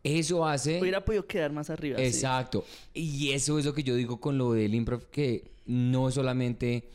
Eso 0.04 0.46
hace... 0.46 0.82
Hubiera 0.82 1.04
podido 1.06 1.26
quedar 1.26 1.52
más 1.52 1.70
arriba. 1.70 1.98
sí. 1.98 2.04
Exacto. 2.06 2.66
Y 2.94 3.32
eso 3.32 3.58
es 3.60 3.66
lo 3.66 3.74
que 3.74 3.84
yo 3.84 3.96
digo 3.96 4.20
con 4.20 4.38
lo 4.38 4.54
del 4.54 4.74
improv, 4.76 5.10
que 5.10 5.52
no 5.66 6.12
solamente 6.12 6.90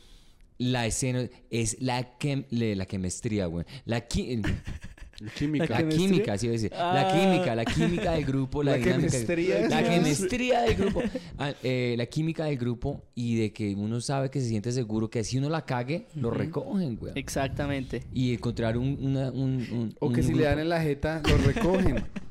la 0.57 0.85
escena, 0.85 1.27
es 1.49 1.77
la, 1.81 2.17
que, 2.17 2.45
la 2.51 2.85
quemestría, 2.85 3.45
güey. 3.47 3.65
La, 3.85 4.07
qui- 4.07 4.41
Química. 5.37 5.65
la 5.69 5.77
¿Quemestría? 5.79 6.07
química, 6.07 6.37
sí, 6.37 6.47
decir. 6.47 6.71
La 6.71 7.09
Ah. 7.09 7.13
química, 7.13 7.53
la 7.55 7.65
química 7.65 8.11
del 8.13 8.23
grupo, 8.25 8.63
la, 8.63 8.71
La 8.71 8.77
dinámica. 8.77 9.09
quemestría. 9.11 9.67
La 9.67 9.83
quemestría 9.89 10.61
del 10.61 10.75
grupo. 10.75 11.01
Ah, 11.37 11.53
eh, 11.61 11.95
la 11.97 12.05
química 12.05 12.45
del 12.45 12.57
grupo 12.57 13.01
y 13.15 13.35
de 13.35 13.51
que 13.51 13.73
uno 13.75 13.99
sabe 13.99 14.29
que 14.29 14.39
se 14.39 14.47
siente 14.47 14.71
seguro 14.71 15.09
que 15.09 15.23
si 15.25 15.37
uno 15.37 15.49
la 15.49 15.65
cague, 15.65 16.05
lo 16.15 16.31
recogen, 16.31 16.95
güey. 16.95 17.11
Exactamente. 17.15 18.03
Y 18.13 18.33
encontrar 18.33 18.77
un, 18.77 18.97
una, 19.01 19.29
un, 19.31 19.67
un- 19.71 19.95
O 19.99 20.07
un 20.07 20.13
que 20.13 20.23
si 20.23 20.33
le 20.33 20.43
dan 20.43 20.59
en 20.59 20.69
la 20.69 20.81
jeta, 20.81 21.21
lo 21.27 21.37
recogen. 21.39 22.03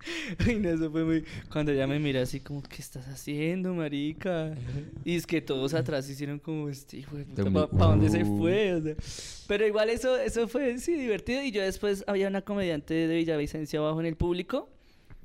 No, 0.60 0.68
eso 0.68 0.90
fue 0.90 1.04
muy... 1.04 1.24
Cuando 1.50 1.72
ella 1.72 1.86
me 1.86 1.98
mira 1.98 2.22
así 2.22 2.40
como, 2.40 2.62
¿qué 2.62 2.80
estás 2.80 3.06
haciendo, 3.08 3.74
marica? 3.74 4.54
Y 5.04 5.16
es 5.16 5.26
que 5.26 5.40
todos 5.40 5.74
atrás 5.74 6.08
hicieron 6.08 6.38
como, 6.38 6.68
este 6.68 6.98
hijo 6.98 7.16
de 7.16 7.24
puta, 7.24 7.44
Como, 7.44 7.68
¿pa, 7.68 7.86
dónde 7.86 8.10
se 8.10 8.24
fue? 8.24 8.74
O 8.74 8.82
sea, 8.82 8.94
pero 9.46 9.66
igual 9.66 9.88
eso, 9.90 10.18
eso 10.18 10.46
fue, 10.48 10.78
sí, 10.78 10.94
divertido. 10.94 11.42
Y 11.42 11.50
yo 11.50 11.62
después 11.62 12.04
había 12.06 12.28
una 12.28 12.42
comediante 12.42 12.94
de 12.94 13.16
Villavicencio 13.16 13.80
abajo 13.80 14.00
en 14.00 14.06
el 14.06 14.16
público. 14.16 14.68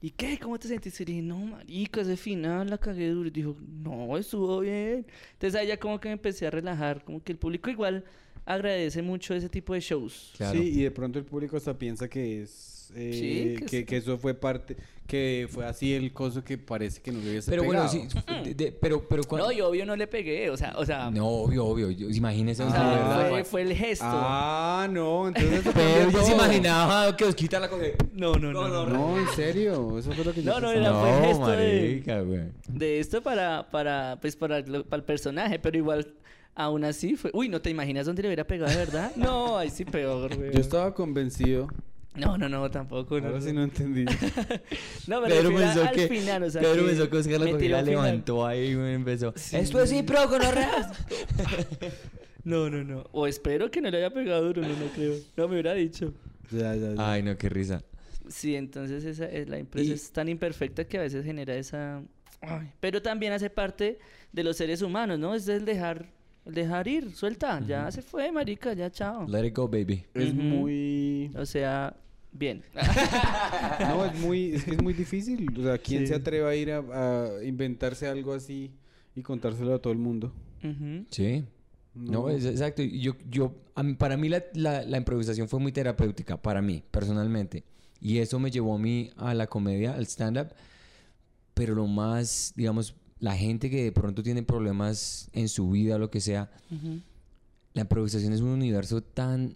¿Y 0.02 0.12
qué? 0.12 0.38
¿Cómo 0.38 0.60
te 0.60 0.68
sentiste? 0.68 1.04
Y 1.04 1.06
dije, 1.06 1.22
no, 1.22 1.38
marica, 1.38 2.02
ese 2.02 2.18
final 2.18 2.70
la 2.70 2.78
cagué 2.78 3.10
duro. 3.10 3.28
Y 3.28 3.32
dijo, 3.32 3.56
no, 3.60 4.18
estuvo 4.18 4.60
bien. 4.60 5.06
Entonces 5.34 5.60
ahí 5.60 5.68
ya 5.68 5.78
como 5.78 6.00
que 6.00 6.10
me 6.10 6.14
empecé 6.14 6.48
a 6.48 6.52
relajar. 6.52 7.04
Como 7.04 7.24
que 7.24 7.32
el 7.32 7.38
público 7.38 7.70
igual 7.70 8.04
agradece 8.46 9.02
mucho 9.02 9.34
ese 9.34 9.50
tipo 9.50 9.74
de 9.74 9.80
shows. 9.80 10.34
Claro. 10.36 10.60
Sí, 10.60 10.80
y 10.80 10.84
de 10.84 10.92
pronto 10.92 11.20
el 11.20 11.26
público 11.26 11.56
hasta 11.56 11.78
piensa 11.78 12.10
que 12.10 12.42
es. 12.44 12.73
Eh, 12.96 13.12
Sí, 13.14 13.56
que 13.60 13.66
que, 13.66 13.80
es- 13.80 13.86
que 13.86 13.98
eso 13.98 14.18
fue 14.18 14.34
parte. 14.34 14.76
Que 15.06 15.48
fue 15.52 15.66
así 15.66 15.94
el 15.94 16.14
coso 16.14 16.44
que 16.46 16.58
parece 16.58 17.02
que 17.02 17.12
no 17.12 17.20
le 17.20 17.32
hubiese 17.32 17.52
Pero 17.52 17.66
bueno, 17.66 17.82
pegado. 17.90 18.10
sí, 18.10 18.18
de- 18.46 18.54
de- 18.56 18.72
pero, 18.72 19.06
pero 19.08 19.24
cuando... 19.26 19.48
No, 19.48 19.52
yo 19.52 19.68
obvio 19.68 19.86
no 19.86 19.98
le 19.98 20.08
pegué. 20.08 20.50
O 20.50 20.56
sea, 20.56 20.74
o 20.78 20.86
sea, 20.86 21.12
No, 21.12 21.28
obvio, 21.28 21.66
obvio. 21.66 21.92
yo- 21.92 22.10
imagínese. 22.10 22.64
o 22.64 22.68
o 22.68 22.72
sea, 22.72 23.24
de 23.26 23.30
fue, 23.30 23.44
fue 23.44 23.62
el 23.64 23.74
gesto. 23.76 24.06
Ah, 24.08 24.88
no, 24.90 25.28
entonces. 25.28 25.62
Pero 25.74 26.10
yo 26.10 26.24
se 26.24 26.32
imaginaba 26.32 27.16
que 27.18 27.26
os 27.26 27.36
quita 27.36 27.60
la 27.60 27.70
cosa. 27.70 27.84
No, 28.14 28.36
no, 28.36 28.54
no. 28.54 28.68
no, 28.70 28.86
No, 28.88 29.20
en 29.20 29.28
serio, 29.36 30.00
eso 30.00 30.12
fue 30.14 30.24
lo 30.24 30.34
que 30.34 30.42
yo 30.42 30.52
No, 30.54 30.62
no, 30.62 30.72
era- 30.72 30.94
fue 30.94 31.18
el 31.18 31.26
gesto 31.26 31.48
de- 31.52 31.82
marica, 31.82 32.22
güey. 32.22 32.42
De 32.70 33.00
esto 33.02 33.22
para, 33.22 33.70
para, 33.70 34.18
pues 34.22 34.38
para, 34.38 34.62
lo- 34.62 34.86
para 34.86 35.02
el 35.02 35.06
personaje, 35.06 35.60
pero 35.60 35.78
igual, 35.78 36.14
aún 36.56 36.86
así 36.86 37.18
fue. 37.18 37.30
Uy, 37.34 37.50
¿no 37.50 37.62
te 37.62 37.70
imaginas 37.70 38.06
dónde 38.06 38.22
le 38.22 38.30
hubiera 38.30 38.46
pegado 38.48 38.72
de 38.72 38.78
verdad? 38.78 39.12
No, 39.18 39.58
ahí 39.58 39.70
sí 39.70 39.84
peor, 39.84 40.34
güey. 40.34 40.54
Yo 40.54 40.62
estaba 40.62 40.94
convencido. 40.94 41.68
No, 42.16 42.38
no, 42.38 42.48
no, 42.48 42.70
tampoco. 42.70 43.20
No, 43.20 43.28
Ahora 43.28 43.40
no. 43.40 43.46
sí 43.46 43.54
no 43.54 43.64
entendí. 43.64 44.06
No, 45.08 45.22
me 45.22 45.28
Pedro 45.30 45.50
pensó 45.56 45.82
al 45.84 45.92
que, 45.96 46.08
final, 46.08 46.44
o 46.44 46.50
sea, 46.50 46.62
Pedro 46.62 46.84
que 46.84 46.90
pensó 46.90 47.10
que 47.10 47.18
Oscar 47.18 47.40
la 47.42 47.52
cogida 47.52 47.82
levantó 47.82 48.46
ahí, 48.46 48.76
güey, 48.76 48.94
empezó. 48.94 49.34
Sí. 49.36 49.58
Esto 49.58 49.82
es 49.82 49.92
impro 49.92 50.30
con. 50.30 50.42
No, 52.44 52.70
no, 52.70 52.84
no. 52.84 53.06
O 53.14 53.26
espero 53.26 53.72
que 53.72 53.80
no 53.82 53.90
le 53.90 53.98
haya 53.98 54.10
pegado 54.14 54.44
duro, 54.46 54.62
no, 54.62 54.68
no 54.68 54.86
creo. 54.94 55.16
No 55.38 55.48
me 55.48 55.54
hubiera 55.54 55.74
dicho. 55.74 56.14
ya, 56.52 56.76
ya, 56.76 56.94
ya. 56.94 57.12
Ay, 57.14 57.24
no, 57.24 57.38
qué 57.38 57.48
risa. 57.50 57.82
Sí, 58.28 58.56
entonces 58.56 59.04
esa, 59.06 59.26
es- 59.26 59.48
la 59.48 59.58
empresa 59.58 59.90
Y- 59.90 59.94
es 59.94 60.12
tan 60.12 60.28
imperfecta 60.30 60.84
que 60.86 60.98
a 60.98 61.02
veces 61.02 61.24
genera 61.26 61.56
esa... 61.56 62.02
Ay, 62.42 62.70
Pero 62.82 63.02
también 63.02 63.32
hace 63.32 63.50
parte 63.50 63.98
de 64.34 64.44
los 64.44 64.58
seres 64.58 64.82
humanos, 64.82 65.18
¿no? 65.20 65.34
Es 65.36 65.48
el 65.48 65.64
dejar, 65.64 66.08
dejar 66.46 66.88
ir, 66.88 67.12
suelta, 67.14 67.60
ya 67.66 67.90
se 67.92 68.02
fue, 68.02 68.32
marica, 68.32 68.74
ya 68.74 68.90
chao. 68.92 69.26
Let 69.28 69.46
it 69.48 69.56
go, 69.56 69.68
baby. 69.68 70.04
Es 70.14 70.34
muy. 70.34 71.32
O 71.36 71.46
sea, 71.46 71.96
bien. 72.32 72.62
No, 73.80 74.06
es 74.06 74.20
muy. 74.20 74.54
Es 74.54 74.64
que 74.66 74.72
es 74.72 74.82
muy 74.82 74.94
difícil. 74.94 75.48
O 75.60 75.64
sea, 75.64 75.78
¿quién 75.78 76.02
Sí. 76.02 76.08
se 76.08 76.16
atreve 76.16 76.48
a 76.50 76.56
ir 76.56 76.72
a, 76.72 76.78
a 77.38 77.44
inventarse 77.44 78.08
algo 78.08 78.34
así 78.34 78.72
y 79.16 79.22
contárselo 79.22 79.74
a 79.74 79.80
todo 79.80 79.94
el 79.94 80.00
mundo? 80.00 80.34
Sí. 81.10 81.44
No, 81.96 82.30
es 82.30 82.46
exacto. 82.46 82.82
Yo, 82.82 83.14
yo, 83.30 83.54
mí- 83.84 83.94
para 83.94 84.18
mí 84.18 84.30
la, 84.30 84.44
la- 84.54 84.84
la 84.84 84.98
improvisación 84.98 85.48
fue 85.48 85.60
muy 85.60 85.72
terapéutica, 85.72 86.42
para 86.42 86.62
mí, 86.62 86.84
personalmente. 86.90 87.64
Y 88.02 88.18
eso 88.18 88.40
me 88.40 88.50
llevó 88.52 88.76
a 88.76 88.80
mí 88.80 89.12
a 89.18 89.34
la 89.34 89.48
comedia, 89.48 89.94
al 89.94 90.06
stand-up. 90.06 90.48
Pero 91.54 91.76
lo 91.76 91.86
más, 91.88 92.54
digamos, 92.56 92.96
la 93.20 93.36
gente 93.38 93.70
que 93.70 93.84
de 93.84 93.92
pronto 93.92 94.22
tiene 94.24 94.44
problemas 94.44 95.30
en 95.34 95.48
su 95.50 95.70
vida 95.72 95.96
o 95.96 96.00
lo 96.00 96.10
que 96.10 96.20
sea, 96.22 96.50
la 97.74 97.82
improvisación 97.82 98.34
es 98.34 98.42
un 98.42 98.50
universo 98.50 99.02
tan... 99.02 99.56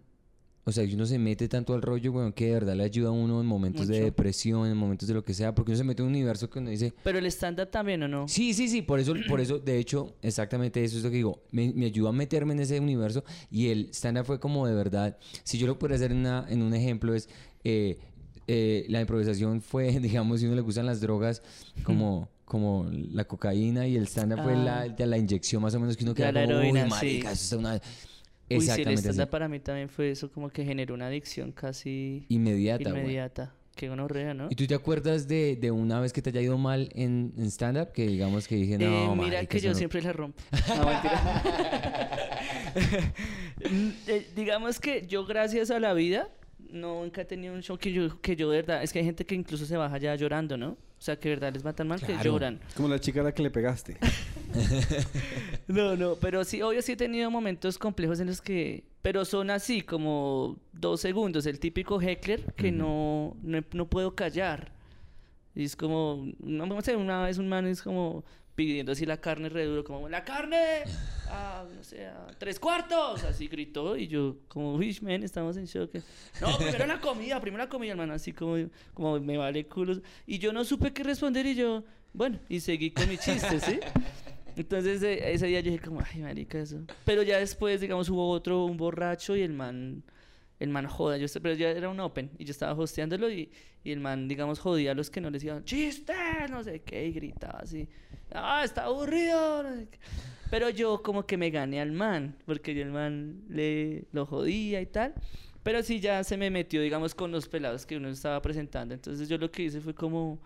O 0.63 0.71
sea, 0.73 0.83
uno 0.93 1.05
se 1.05 1.17
mete 1.17 1.47
tanto 1.47 1.73
al 1.73 1.81
rollo, 1.81 2.11
bueno, 2.11 2.35
que 2.35 2.47
de 2.47 2.51
verdad 2.51 2.75
le 2.75 2.83
ayuda 2.83 3.07
a 3.07 3.11
uno 3.11 3.39
en 3.39 3.47
momentos 3.47 3.87
de 3.87 3.93
depresión, 4.03 4.67
en 4.67 4.75
momentos 4.75 5.07
de 5.07 5.13
lo 5.13 5.23
que 5.23 5.33
sea, 5.33 5.55
porque 5.55 5.71
uno 5.71 5.77
se 5.77 5.85
mete 5.85 6.01
en 6.01 6.07
un 6.09 6.13
universo 6.13 6.49
que 6.49 6.59
uno 6.59 6.69
dice, 6.69 6.93
Pero 7.05 7.19
el 7.19 7.25
stand-up 7.27 7.69
también, 7.71 8.03
¿o 8.03 8.07
no? 8.09 8.27
Sí, 8.27 8.53
sí, 8.53 8.67
sí, 8.67 8.81
por 8.81 8.99
eso, 8.99 9.15
por 9.29 9.39
eso, 9.39 9.59
de 9.59 9.77
hecho, 9.77 10.15
exactamente 10.21 10.83
eso 10.83 10.97
es 10.97 11.03
lo 11.05 11.09
que 11.09 11.15
digo. 11.15 11.41
Me, 11.51 11.71
me 11.73 11.85
ayudó 11.85 12.09
a 12.09 12.11
meterme 12.11 12.51
en 12.51 12.59
ese 12.59 12.81
universo 12.81 13.23
y 13.49 13.69
el 13.69 13.91
stand-up 13.93 14.25
fue 14.25 14.41
como 14.41 14.67
de 14.67 14.75
verdad. 14.75 15.17
Si 15.45 15.57
yo 15.57 15.67
lo 15.67 15.79
pudiera 15.79 15.95
hacer 15.95 16.11
en, 16.11 16.17
una- 16.17 16.45
en 16.49 16.61
un 16.61 16.73
ejemplo, 16.73 17.13
es 17.13 17.29
eh, 17.63 17.97
eh, 18.47 18.85
la 18.89 18.99
improvisación 18.99 19.61
fue, 19.61 19.89
digamos, 20.01 20.41
si 20.41 20.47
uno 20.47 20.55
le 20.55 20.61
gustan 20.63 20.85
las 20.85 20.99
drogas, 20.99 21.41
como, 21.83 22.27
como 22.47 22.89
la 22.91 23.25
cocaína 23.25 23.85
y 23.87 23.95
el 23.97 24.07
stand-up 24.07 24.41
fue 24.43 24.55
la, 24.55 24.81
Ah. 24.81 25.05
la 25.05 25.17
inyección 25.17 25.61
más 25.61 25.75
o 25.75 25.79
menos 25.79 25.95
que 25.97 26.03
uno 26.05 26.13
queda 26.15 26.31
la 26.31 26.45
como, 26.45 26.57
heroína, 26.59 26.83
"Uy, 26.85 26.89
sí. 26.91 26.95
marica, 26.95 27.31
eso 27.33 27.55
es 27.55 27.59
una... 27.59 27.73
Uy, 27.73 27.79
sí, 27.79 27.87
el 28.49 28.57
Exactamente 28.61 29.01
stand-up 29.09 29.29
para 29.29 29.47
mí 29.49 29.59
también 29.59 29.89
fue 29.89 30.09
eso, 30.11 30.31
como 30.31 30.49
que 30.49 30.63
generó 30.63 30.93
una 30.95 31.07
adicción 31.07 31.51
casi 31.51 32.25
Inmediata, 32.29 32.89
inmediata. 32.89 33.53
Qué 33.75 33.89
gonorrea, 33.89 34.33
¿no? 34.33 34.47
¿Y 34.49 34.55
tú 34.55 34.65
te 34.65 34.73
acuerdas 34.73 35.27
de, 35.27 35.55
de 35.55 35.69
una 35.69 35.99
vez 35.99 36.11
que 36.11 36.21
te 36.23 36.29
haya 36.31 36.41
ido 36.41 36.57
mal 36.57 36.89
en, 36.95 37.33
en 37.37 37.45
stand-up? 37.51 37.91
Que 37.91 38.07
digamos 38.07 38.47
que 38.47 38.55
dije, 38.55 38.77
no, 38.79 38.85
Eh, 38.85 38.89
mira 39.11 39.15
marica, 39.15 39.45
que 39.45 39.59
yo 39.59 39.69
no". 39.69 39.75
siempre 39.75 40.01
la 40.01 40.13
rompo. 40.13 40.41
No, 40.77 40.85
mentira. 40.87 41.43
Eh, 44.07 44.27
digamos 44.35 44.79
que 44.79 45.05
yo, 45.07 45.25
gracias 45.25 45.71
a 45.71 45.79
la 45.79 45.93
vida, 45.93 46.29
nunca 46.71 47.21
he 47.21 47.25
tenido 47.25 47.53
un 47.53 47.61
show 47.61 47.77
que 47.77 47.91
yo, 47.91 48.19
que 48.21 48.35
yo 48.35 48.49
de 48.49 48.57
verdad. 48.57 48.83
Es 48.83 48.91
que 48.91 48.99
hay 48.99 49.05
gente 49.05 49.25
que 49.25 49.35
incluso 49.35 49.65
se 49.65 49.77
baja 49.77 49.97
ya 49.97 50.15
llorando, 50.15 50.57
¿no? 50.57 50.69
O 50.69 51.01
sea, 51.01 51.19
que 51.19 51.29
de 51.29 51.35
verdad 51.35 51.53
les 51.53 51.65
va 51.65 51.73
tan 51.73 51.87
mal 51.87 52.01
que 52.01 52.17
lloran. 52.23 52.59
Es 52.67 52.73
como 52.73 52.87
la 52.87 52.99
chica 52.99 53.21
a 53.21 53.23
la 53.23 53.31
que 53.33 53.43
le 53.43 53.51
pegaste. 53.51 53.97
No, 55.67 55.97
no, 55.97 56.15
pero 56.15 56.45
sí, 56.45 56.61
obvio 56.61 56.81
sí 56.81 56.93
he 56.93 56.95
tenido 56.95 57.29
momentos 57.29 57.77
complejos 57.77 58.21
en 58.21 58.27
los 58.27 58.41
que... 58.41 58.85
Pero 59.01 59.25
son 59.25 59.49
así, 59.49 59.81
como 59.81 60.57
dos 60.71 61.01
segundos. 61.01 61.45
El 61.45 61.59
típico 61.59 62.01
heckler 62.01 62.53
que 62.53 62.71
no, 62.71 63.35
no, 63.43 63.59
no 63.73 63.87
puedo 63.87 64.15
callar. 64.15 64.71
Y 65.53 65.65
es 65.65 65.75
como... 65.75 66.25
No 66.39 66.81
sé, 66.81 66.95
una 66.95 67.23
vez 67.23 67.37
un 67.37 67.49
man 67.49 67.67
es 67.67 67.81
como 67.81 68.23
pidiendo 68.57 68.91
así 68.91 69.05
la 69.05 69.17
carne 69.17 69.49
re 69.49 69.65
duro, 69.65 69.83
como 69.83 70.09
¡La 70.09 70.25
carne! 70.25 70.83
Ah, 71.29 71.65
no 71.75 71.83
sea, 71.83 72.25
tres 72.37 72.57
cuartos, 72.57 73.21
así 73.25 73.49
gritó 73.49 73.97
y 73.97 74.07
yo 74.07 74.37
como, 74.47 74.75
uy, 74.75 74.97
men, 75.01 75.23
estamos 75.23 75.57
en 75.57 75.65
shock. 75.65 75.91
No, 76.39 76.57
primero 76.57 76.85
la 76.85 77.01
comida, 77.01 77.41
primero 77.41 77.65
la 77.65 77.69
comida, 77.69 77.91
hermano, 77.91 78.13
así 78.13 78.31
como, 78.31 78.55
como 78.93 79.19
me 79.19 79.35
vale 79.35 79.65
culos. 79.67 79.99
Y 80.25 80.39
yo 80.39 80.53
no 80.53 80.63
supe 80.63 80.93
qué 80.93 81.03
responder 81.03 81.45
y 81.45 81.55
yo, 81.55 81.83
bueno, 82.13 82.39
y 82.47 82.61
seguí 82.61 82.91
con 82.91 83.09
mi 83.09 83.17
chiste, 83.17 83.59
¿sí? 83.59 83.81
Entonces 84.55 85.03
eh, 85.03 85.33
ese 85.33 85.47
día 85.47 85.59
yo 85.59 85.69
dije 85.69 85.83
como, 85.83 86.01
ay, 86.01 86.21
marica, 86.21 86.59
eso. 86.59 86.79
Pero 87.03 87.23
ya 87.23 87.39
después, 87.39 87.81
digamos, 87.81 88.07
hubo 88.07 88.29
otro, 88.29 88.63
un 88.63 88.77
borracho 88.77 89.35
y 89.35 89.41
el 89.41 89.51
man, 89.51 90.03
el 90.59 90.69
man 90.69 90.87
joda, 90.87 91.17
yo, 91.17 91.27
pero 91.41 91.53
ya 91.53 91.69
era 91.69 91.89
un 91.89 91.99
open 91.99 92.31
y 92.37 92.45
yo 92.45 92.51
estaba 92.51 92.73
hosteándolo 92.73 93.29
y, 93.29 93.51
y 93.83 93.91
el 93.91 93.99
man, 93.99 94.27
digamos, 94.27 94.59
jodía 94.59 94.91
a 94.91 94.95
los 94.95 95.09
que 95.09 95.21
no 95.21 95.29
les 95.29 95.41
decían, 95.41 95.63
chiste, 95.63 96.13
no 96.49 96.63
sé 96.63 96.81
qué, 96.81 97.07
y 97.07 97.11
gritaba 97.11 97.59
así, 97.59 97.87
ah, 98.31 98.61
está 98.63 98.85
aburrido, 98.85 99.63
no 99.63 99.75
sé 99.75 99.87
qué. 99.89 99.99
Pero 100.49 100.69
yo 100.69 101.01
como 101.03 101.25
que 101.25 101.37
me 101.37 101.49
gané 101.49 101.81
al 101.81 101.91
man, 101.91 102.35
porque 102.45 102.73
yo 102.73 102.81
el 102.81 102.91
man 102.91 103.43
le 103.49 104.05
lo 104.11 104.25
jodía 104.25 104.81
y 104.81 104.85
tal. 104.85 105.13
Pero 105.63 105.83
sí 105.83 105.99
ya 105.99 106.23
se 106.23 106.37
me 106.37 106.49
metió, 106.49 106.81
digamos, 106.81 107.13
con 107.13 107.31
los 107.31 107.49
pelados 107.49 107.85
que 107.85 107.97
uno 107.97 108.07
estaba 108.07 108.41
presentando. 108.41 108.93
Entonces 108.93 109.27
yo 109.27 109.37
lo 109.37 109.51
que 109.51 109.63
hice 109.63 109.81
fue 109.81 109.93
como, 109.93 110.39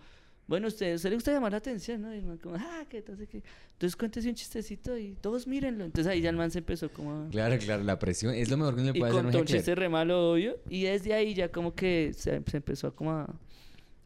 bueno, 0.51 0.67
usted, 0.67 0.95
usted 0.95 1.11
le 1.11 1.15
gusta 1.15 1.31
llamar 1.31 1.53
la 1.53 1.59
atención, 1.59 2.01
¿no? 2.01 2.13
Y 2.13 2.17
el 2.17 2.25
man 2.25 2.37
como, 2.37 2.55
ah, 2.57 2.83
¿qué 2.89 3.01
tal? 3.01 3.15
qué? 3.25 3.41
Entonces 3.71 3.95
cuéntese 3.95 4.27
un 4.27 4.35
chistecito 4.35 4.97
y 4.97 5.13
todos 5.13 5.47
mírenlo. 5.47 5.85
Entonces 5.85 6.11
ahí 6.11 6.19
ya 6.19 6.29
el 6.29 6.35
man 6.35 6.51
se 6.51 6.57
empezó 6.57 6.89
como 6.89 7.13
a... 7.13 7.29
Claro, 7.29 7.57
claro, 7.57 7.85
la 7.85 7.97
presión 7.97 8.35
es 8.35 8.49
lo 8.49 8.57
mejor 8.57 8.75
que 8.75 8.81
uno 8.81 8.91
le 8.91 8.97
Y 8.97 8.99
puede 8.99 9.11
hacer 9.11 9.23
a 9.23 9.27
un 9.27 9.31
contó 9.31 9.39
un 9.39 9.45
chiste 9.45 9.75
re 9.75 9.87
malo, 9.87 10.33
obvio. 10.33 10.59
Y 10.69 10.83
desde 10.83 11.13
ahí 11.13 11.33
ya 11.33 11.49
como 11.53 11.73
que 11.73 12.11
se, 12.13 12.43
se 12.45 12.57
empezó 12.57 12.87
a 12.87 12.93
como 12.93 13.11
a... 13.11 13.33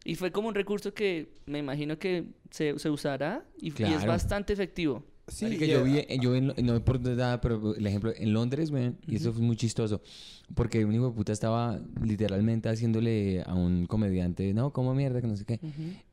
Y 0.03 0.13
fue 0.13 0.31
como 0.31 0.49
un 0.49 0.53
recurso 0.53 0.93
que 0.93 1.29
me 1.47 1.57
imagino 1.57 1.97
que 1.97 2.25
se, 2.51 2.77
se 2.77 2.91
usará 2.91 3.43
y, 3.59 3.69
y 3.81 3.93
es 3.93 4.05
bastante 4.05 4.53
efectivo. 4.53 5.03
Sí, 5.28 5.45
Marica, 5.45 5.65
y, 5.65 5.69
yo 5.69 5.84
vi, 5.84 6.05
yo 6.21 6.36
en- 6.36 6.53
no 6.63 6.84
por 6.86 6.99
nada, 7.01 7.41
pero 7.41 7.76
el 7.76 7.86
ejemplo, 7.88 8.13
en 8.15 8.32
Londres, 8.34 8.69
weón, 8.69 8.97
y 9.07 9.15
eso 9.15 9.34
fue 9.34 9.41
muy 9.41 9.55
chistoso, 9.55 10.01
porque 10.53 10.86
un 10.86 10.93
hijo 10.93 11.07
de 11.09 11.15
puta 11.15 11.34
estaba 11.34 11.80
literalmente 12.01 12.69
haciéndole 12.69 13.41
a 13.45 13.55
un 13.55 13.88
comediante, 13.88 14.53
no, 14.53 14.71
como 14.71 14.93
mierda, 14.93 15.21
que 15.21 15.28
no 15.28 15.36
sé 15.36 15.45
qué, 15.45 15.59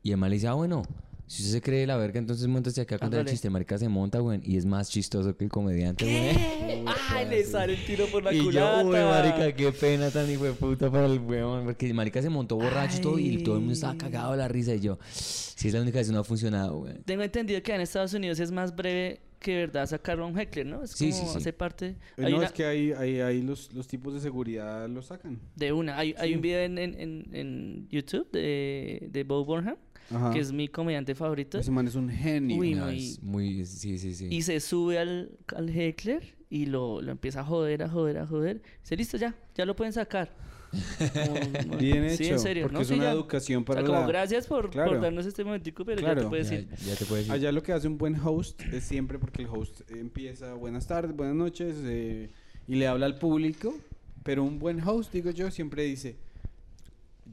y 0.01 0.11
el 0.11 0.17
man 0.17 0.29
le 0.31 0.37
dice, 0.37 0.47
ah, 0.47 0.53
bueno, 0.53 0.81
si 1.27 1.41
usted 1.43 1.53
se 1.53 1.61
cree 1.61 1.87
la 1.87 1.97
verga, 1.97 2.19
entonces 2.19 2.47
montate 2.47 2.81
acá 2.81 2.95
a 2.95 2.99
contar 2.99 3.21
el 3.21 3.25
chiste, 3.27 3.49
marica 3.49 3.77
se 3.77 3.87
monta, 3.89 4.21
weón, 4.21 4.41
y 4.43 4.57
es 4.57 4.65
más 4.65 4.89
chistoso 4.89 5.35
que 5.35 5.45
el 5.45 5.49
comediante. 5.49 6.05
¿Qué? 6.05 6.83
¡Ay, 7.09 7.27
le 7.29 7.43
sale 7.45 7.73
el 7.73 7.85
tiro 7.85 8.05
por 8.07 8.23
la 8.23 8.33
Y 8.33 8.37
yo, 8.37 8.43
culata! 8.45 8.83
uy, 8.83 8.91
marica, 8.93 9.51
qué 9.55 9.71
pena 9.71 10.09
tan 10.11 10.29
hijo 10.29 10.43
de 10.43 10.53
puta 10.53 10.91
para 10.91 11.05
el 11.07 11.19
weón. 11.19 11.65
Porque 11.65 11.87
el 11.87 11.93
marica 11.93 12.21
se 12.21 12.29
montó 12.29 12.55
borracho 12.57 12.97
y 12.97 13.01
todo 13.01 13.19
y 13.19 13.43
todo 13.43 13.55
el 13.55 13.61
mundo 13.61 13.73
estaba 13.73 13.93
Ay. 13.93 13.99
cagado 13.99 14.31
de 14.33 14.37
la 14.37 14.47
risa. 14.47 14.75
Y 14.75 14.79
yo, 14.81 14.99
si 15.11 15.69
es 15.69 15.73
la 15.73 15.81
única 15.81 15.97
vez 15.99 16.07
que 16.07 16.13
no 16.13 16.19
ha 16.19 16.23
funcionado, 16.23 16.79
weón. 16.79 17.01
Tengo 17.05 17.23
entendido 17.23 17.61
que 17.63 17.73
en 17.73 17.81
Estados 17.81 18.13
Unidos 18.13 18.39
es 18.39 18.51
más 18.51 18.75
breve 18.75 19.21
que 19.39 19.51
de 19.51 19.57
verdad 19.65 19.87
sacar 19.87 20.19
a 20.19 20.25
un 20.25 20.39
heckler, 20.39 20.65
¿no? 20.65 20.83
Es 20.83 20.91
Sí, 20.91 21.09
como 21.11 21.23
sí, 21.23 21.29
sí. 21.31 21.37
hace 21.37 21.51
parte... 21.51 21.85
eh, 22.17 22.23
Hay 22.25 22.31
no, 22.31 22.37
una- 22.37 22.45
es 22.47 22.53
que 22.53 22.63
ahí, 22.65 22.93
ahí, 22.93 23.19
ahí 23.19 23.41
los, 23.41 23.73
los 23.73 23.87
tipos 23.87 24.13
de 24.13 24.21
seguridad 24.21 24.87
lo 24.87 25.01
sacan. 25.01 25.39
De 25.55 25.73
una. 25.73 25.97
Hay, 25.97 26.15
hay 26.17 26.33
un 26.35 26.41
video 26.41 26.61
en, 26.61 26.77
en, 26.77 26.93
en, 26.99 27.29
en 27.33 27.87
YouTube 27.89 28.31
de, 28.31 29.09
de 29.11 29.23
Bo 29.25 29.43
Burnham, 29.43 29.75
Ajá. 30.11 30.31
que 30.31 30.39
es 30.39 30.51
mi 30.51 30.67
comediante 30.67 31.15
favorito. 31.15 31.57
Ese 31.59 31.71
man 31.71 31.87
es 31.87 31.95
un 31.95 32.09
genio. 32.09 32.57
Uy, 32.57 32.75
No, 32.75 32.85
muy- 32.85 32.97
es 33.09 33.23
muy, 33.23 33.65
sí, 33.65 33.97
sí, 33.97 34.13
sí. 34.15 34.27
Y 34.29 34.41
se 34.41 34.59
sube 34.59 34.99
al, 34.99 35.31
al 35.55 35.69
heckler 35.69 36.35
y 36.49 36.65
lo, 36.67 37.01
lo 37.01 37.11
empieza 37.11 37.41
a 37.41 37.43
joder, 37.43 37.83
a 37.83 37.89
joder, 37.89 38.17
a 38.19 38.27
joder. 38.27 38.61
Dice, 38.81 38.95
listo, 38.95 39.17
ya, 39.17 39.35
ya 39.55 39.65
lo 39.65 39.75
pueden 39.75 39.93
sacar. 39.93 40.31
Como- 40.71 41.77
Bien 41.77 42.09
sí, 42.17 42.23
hecho, 42.25 42.33
en 42.33 42.39
serio. 42.39 42.63
porque 42.63 42.73
no, 42.75 42.81
es 42.81 42.87
sí, 42.87 42.93
una 42.95 43.03
ya. 43.03 43.11
educación 43.11 43.61
O 43.61 43.65
para 43.65 43.81
sea, 43.81 43.87
como 43.87 43.99
la... 44.01 44.07
gracias 44.07 44.47
por, 44.47 44.61
por 44.63 44.71
Claro. 44.71 44.99
darnos 44.99 45.25
este 45.25 45.43
momentico, 45.43 45.85
pero 45.85 46.01
ya 46.01 46.05
Claro. 46.07 46.21
te 46.23 46.27
puedes 46.29 46.49
ya, 46.49 46.57
decir. 46.57 46.69
ya 46.87 46.95
te 46.95 47.05
puedes 47.05 47.25
decir. 47.27 47.31
Allá 47.31 47.51
lo 47.51 47.61
que 47.63 47.73
hace 47.73 47.87
un 47.87 47.97
buen 47.97 48.15
host 48.19 48.61
es 48.71 48.83
siempre 48.83 49.19
porque 49.19 49.43
el 49.43 49.47
host 49.49 49.81
empieza 49.91 50.53
buenas 50.55 50.87
tardes, 50.87 51.15
buenas 51.15 51.35
noches 51.35 51.75
eh, 51.83 52.29
y 52.67 52.75
le 52.75 52.87
habla 52.87 53.05
al 53.05 53.19
público, 53.19 53.75
pero 54.23 54.43
un 54.43 54.57
buen 54.59 54.81
host, 54.87 55.13
digo 55.13 55.29
yo, 55.31 55.51
siempre 55.51 55.83
dice, 55.83 56.15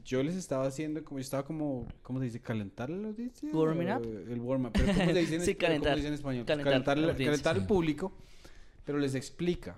yo 0.03 0.23
les 0.23 0.35
estaba 0.35 0.65
haciendo 0.65 1.03
como, 1.03 1.19
yo 1.19 1.21
estaba 1.23 1.43
como, 1.45 1.87
¿cómo 2.01 2.19
se 2.19 2.25
dice? 2.25 2.39
¿Calentar 2.39 2.89
la 2.89 3.09
audiencia? 3.09 3.49
Warming 3.53 3.89
O 3.91 3.97
up. 3.97 4.05
El 4.29 4.39
warm 4.41 4.65
up, 4.65 4.71
pero 4.73 4.93
¿cómo 4.93 5.11
se 5.13 5.13
dice 5.19 5.35
en, 5.35 5.41
Sí, 5.41 5.53
pero 5.55 5.73
¿cómo 5.73 5.83
calentar. 5.83 5.91
se 5.93 5.95
dice 5.97 6.07
en 6.07 6.13
español? 6.13 6.45
Calentar 6.45 6.71
Calentar, 6.73 6.97
la 6.97 7.07
la- 7.07 7.15
calentar 7.15 7.55
al 7.55 7.67
público, 7.67 8.11
pero 8.85 8.97
les 8.97 9.15
explica 9.15 9.77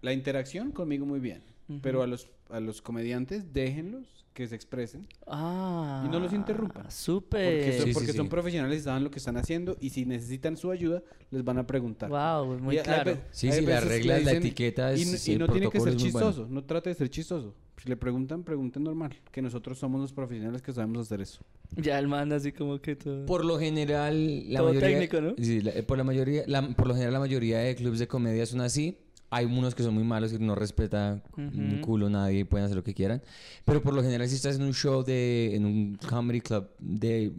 la 0.00 0.12
interacción 0.12 0.72
conmigo 0.72 1.06
muy 1.06 1.20
bien, 1.20 1.42
pero 1.80 1.98
Ujú. 1.98 2.04
a 2.04 2.06
los, 2.08 2.28
a 2.50 2.60
los 2.60 2.82
comediantes 2.82 3.52
déjenlos 3.52 4.26
que 4.34 4.46
se 4.48 4.54
expresen. 4.56 5.06
Ah. 5.26 6.02
Y 6.06 6.08
no 6.08 6.18
los 6.18 6.32
interrumpan. 6.32 6.90
Súper. 6.90 7.58
Porque, 7.58 7.72
son, 7.76 7.82
Sí, 7.84 7.88
sí, 7.88 7.94
porque 7.94 8.12
son 8.14 8.26
sí. 8.26 8.30
profesionales 8.30 8.80
y 8.80 8.82
saben 8.84 9.04
lo 9.04 9.10
que 9.10 9.18
están 9.18 9.36
haciendo 9.36 9.76
y 9.78 9.90
si 9.90 10.06
necesitan 10.06 10.56
su 10.56 10.70
ayuda, 10.70 11.02
les 11.30 11.44
van 11.44 11.58
a 11.58 11.66
preguntar. 11.66 12.08
Wow, 12.08 12.58
muy 12.58 12.74
Y 12.74 12.78
hay 12.78 12.84
claro. 12.84 13.12
ve- 13.12 13.20
Sí, 13.30 13.48
hay 13.50 13.60
sí, 13.60 13.66
reglas, 13.66 14.18
le 14.20 14.24
la 14.24 14.32
etiqueta 14.32 14.94
Y, 14.94 15.02
es- 15.02 15.28
y 15.28 15.32
el 15.34 15.38
no 15.38 15.48
tiene 15.48 15.68
que 15.68 15.78
ser 15.80 15.92
muy 15.94 16.10
bueno. 16.10 16.28
chistoso, 16.30 16.48
no 16.48 16.64
trate 16.64 16.88
de 16.90 16.94
ser 16.94 17.10
chistoso. 17.10 17.54
Si 17.78 17.88
le 17.88 17.96
preguntan, 17.96 18.42
pregunten 18.44 18.84
normal, 18.84 19.12
que 19.32 19.42
nosotros 19.42 19.78
somos 19.78 20.00
los 20.00 20.12
profesionales 20.12 20.62
que 20.62 20.72
sabemos 20.72 21.06
hacer 21.06 21.20
eso. 21.20 21.40
Ya 21.76 21.98
el 21.98 22.06
man 22.06 22.32
así 22.32 22.52
como 22.52 22.78
que 22.80 22.94
todo. 22.96 23.26
Por 23.26 23.44
lo 23.44 23.58
general, 23.58 24.52
la 24.52 24.60
Todo 24.60 24.68
mayoría... 24.68 24.88
técnico, 25.00 25.20
¿no? 25.20 25.34
Sí, 25.38 25.60
la- 25.62 25.72
por, 25.86 25.98
la 25.98 26.04
mayoría, 26.04 26.44
la- 26.46 26.68
por 26.68 26.86
lo 26.86 26.94
general, 26.94 27.14
la 27.14 27.20
mayoría 27.20 27.58
de 27.58 27.74
clubes 27.74 27.98
de 27.98 28.06
comedia 28.06 28.46
son 28.46 28.60
así. 28.60 28.98
Hay 29.30 29.46
unos 29.46 29.74
que 29.74 29.82
son 29.82 29.94
muy 29.94 30.04
malos 30.04 30.32
y 30.34 30.38
no 30.38 30.54
respeta 30.54 31.22
un 31.38 31.72
Ujú. 31.76 31.80
culo 31.80 32.10
nadie 32.10 32.40
y 32.40 32.44
pueden 32.44 32.66
hacer 32.66 32.76
lo 32.76 32.84
que 32.84 32.92
quieran. 32.92 33.22
Pero 33.64 33.80
por 33.82 33.94
lo 33.94 34.02
general, 34.02 34.28
si 34.28 34.34
estás 34.36 34.56
en 34.56 34.62
un 34.62 34.74
show 34.74 35.02
de... 35.02 35.56
En 35.56 35.64
un 35.64 35.96
comedy 36.08 36.42
club 36.42 36.68
de... 36.78 37.32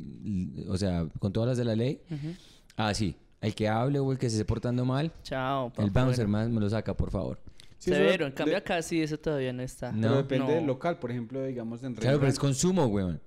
O 0.69 0.75
sea, 0.77 1.07
con 1.19 1.31
todas 1.31 1.49
las 1.49 1.57
de 1.59 1.65
la 1.65 1.75
ley. 1.75 2.01
Ujú. 2.09 2.29
Ah, 2.75 2.93
sí. 2.95 3.15
El 3.41 3.53
que 3.53 3.67
hable 3.67 3.99
o 3.99 4.11
el 4.11 4.17
que 4.17 4.27
se 4.29 4.37
esté 4.37 4.45
portando 4.45 4.83
mal, 4.85 5.11
Chao. 5.21 5.71
el 5.77 5.91
bouncer 5.91 6.27
más 6.27 6.49
me 6.49 6.59
lo 6.59 6.69
saca, 6.69 6.95
por 6.97 7.11
favor. 7.11 7.37
Sí, 7.83 7.91
Severo. 7.91 8.25
En 8.27 8.31
cambio 8.31 8.53
de- 8.53 8.59
acá 8.59 8.81
sí 8.81 9.01
eso 9.01 9.19
todavía 9.19 9.51
no 9.51 9.61
está. 9.61 9.91
No. 9.91 10.01
Pero 10.01 10.15
depende 10.17 10.45
No. 10.47 10.53
del 10.53 10.65
local, 10.65 10.99
por 10.99 11.11
ejemplo, 11.11 11.43
digamos 11.43 11.83
en 11.83 11.95
Claro, 11.95 12.17
pero 12.17 12.29
es 12.29 12.35
Rembrandt, 12.35 12.39
consumo, 12.39 12.85
weón. 12.85 13.19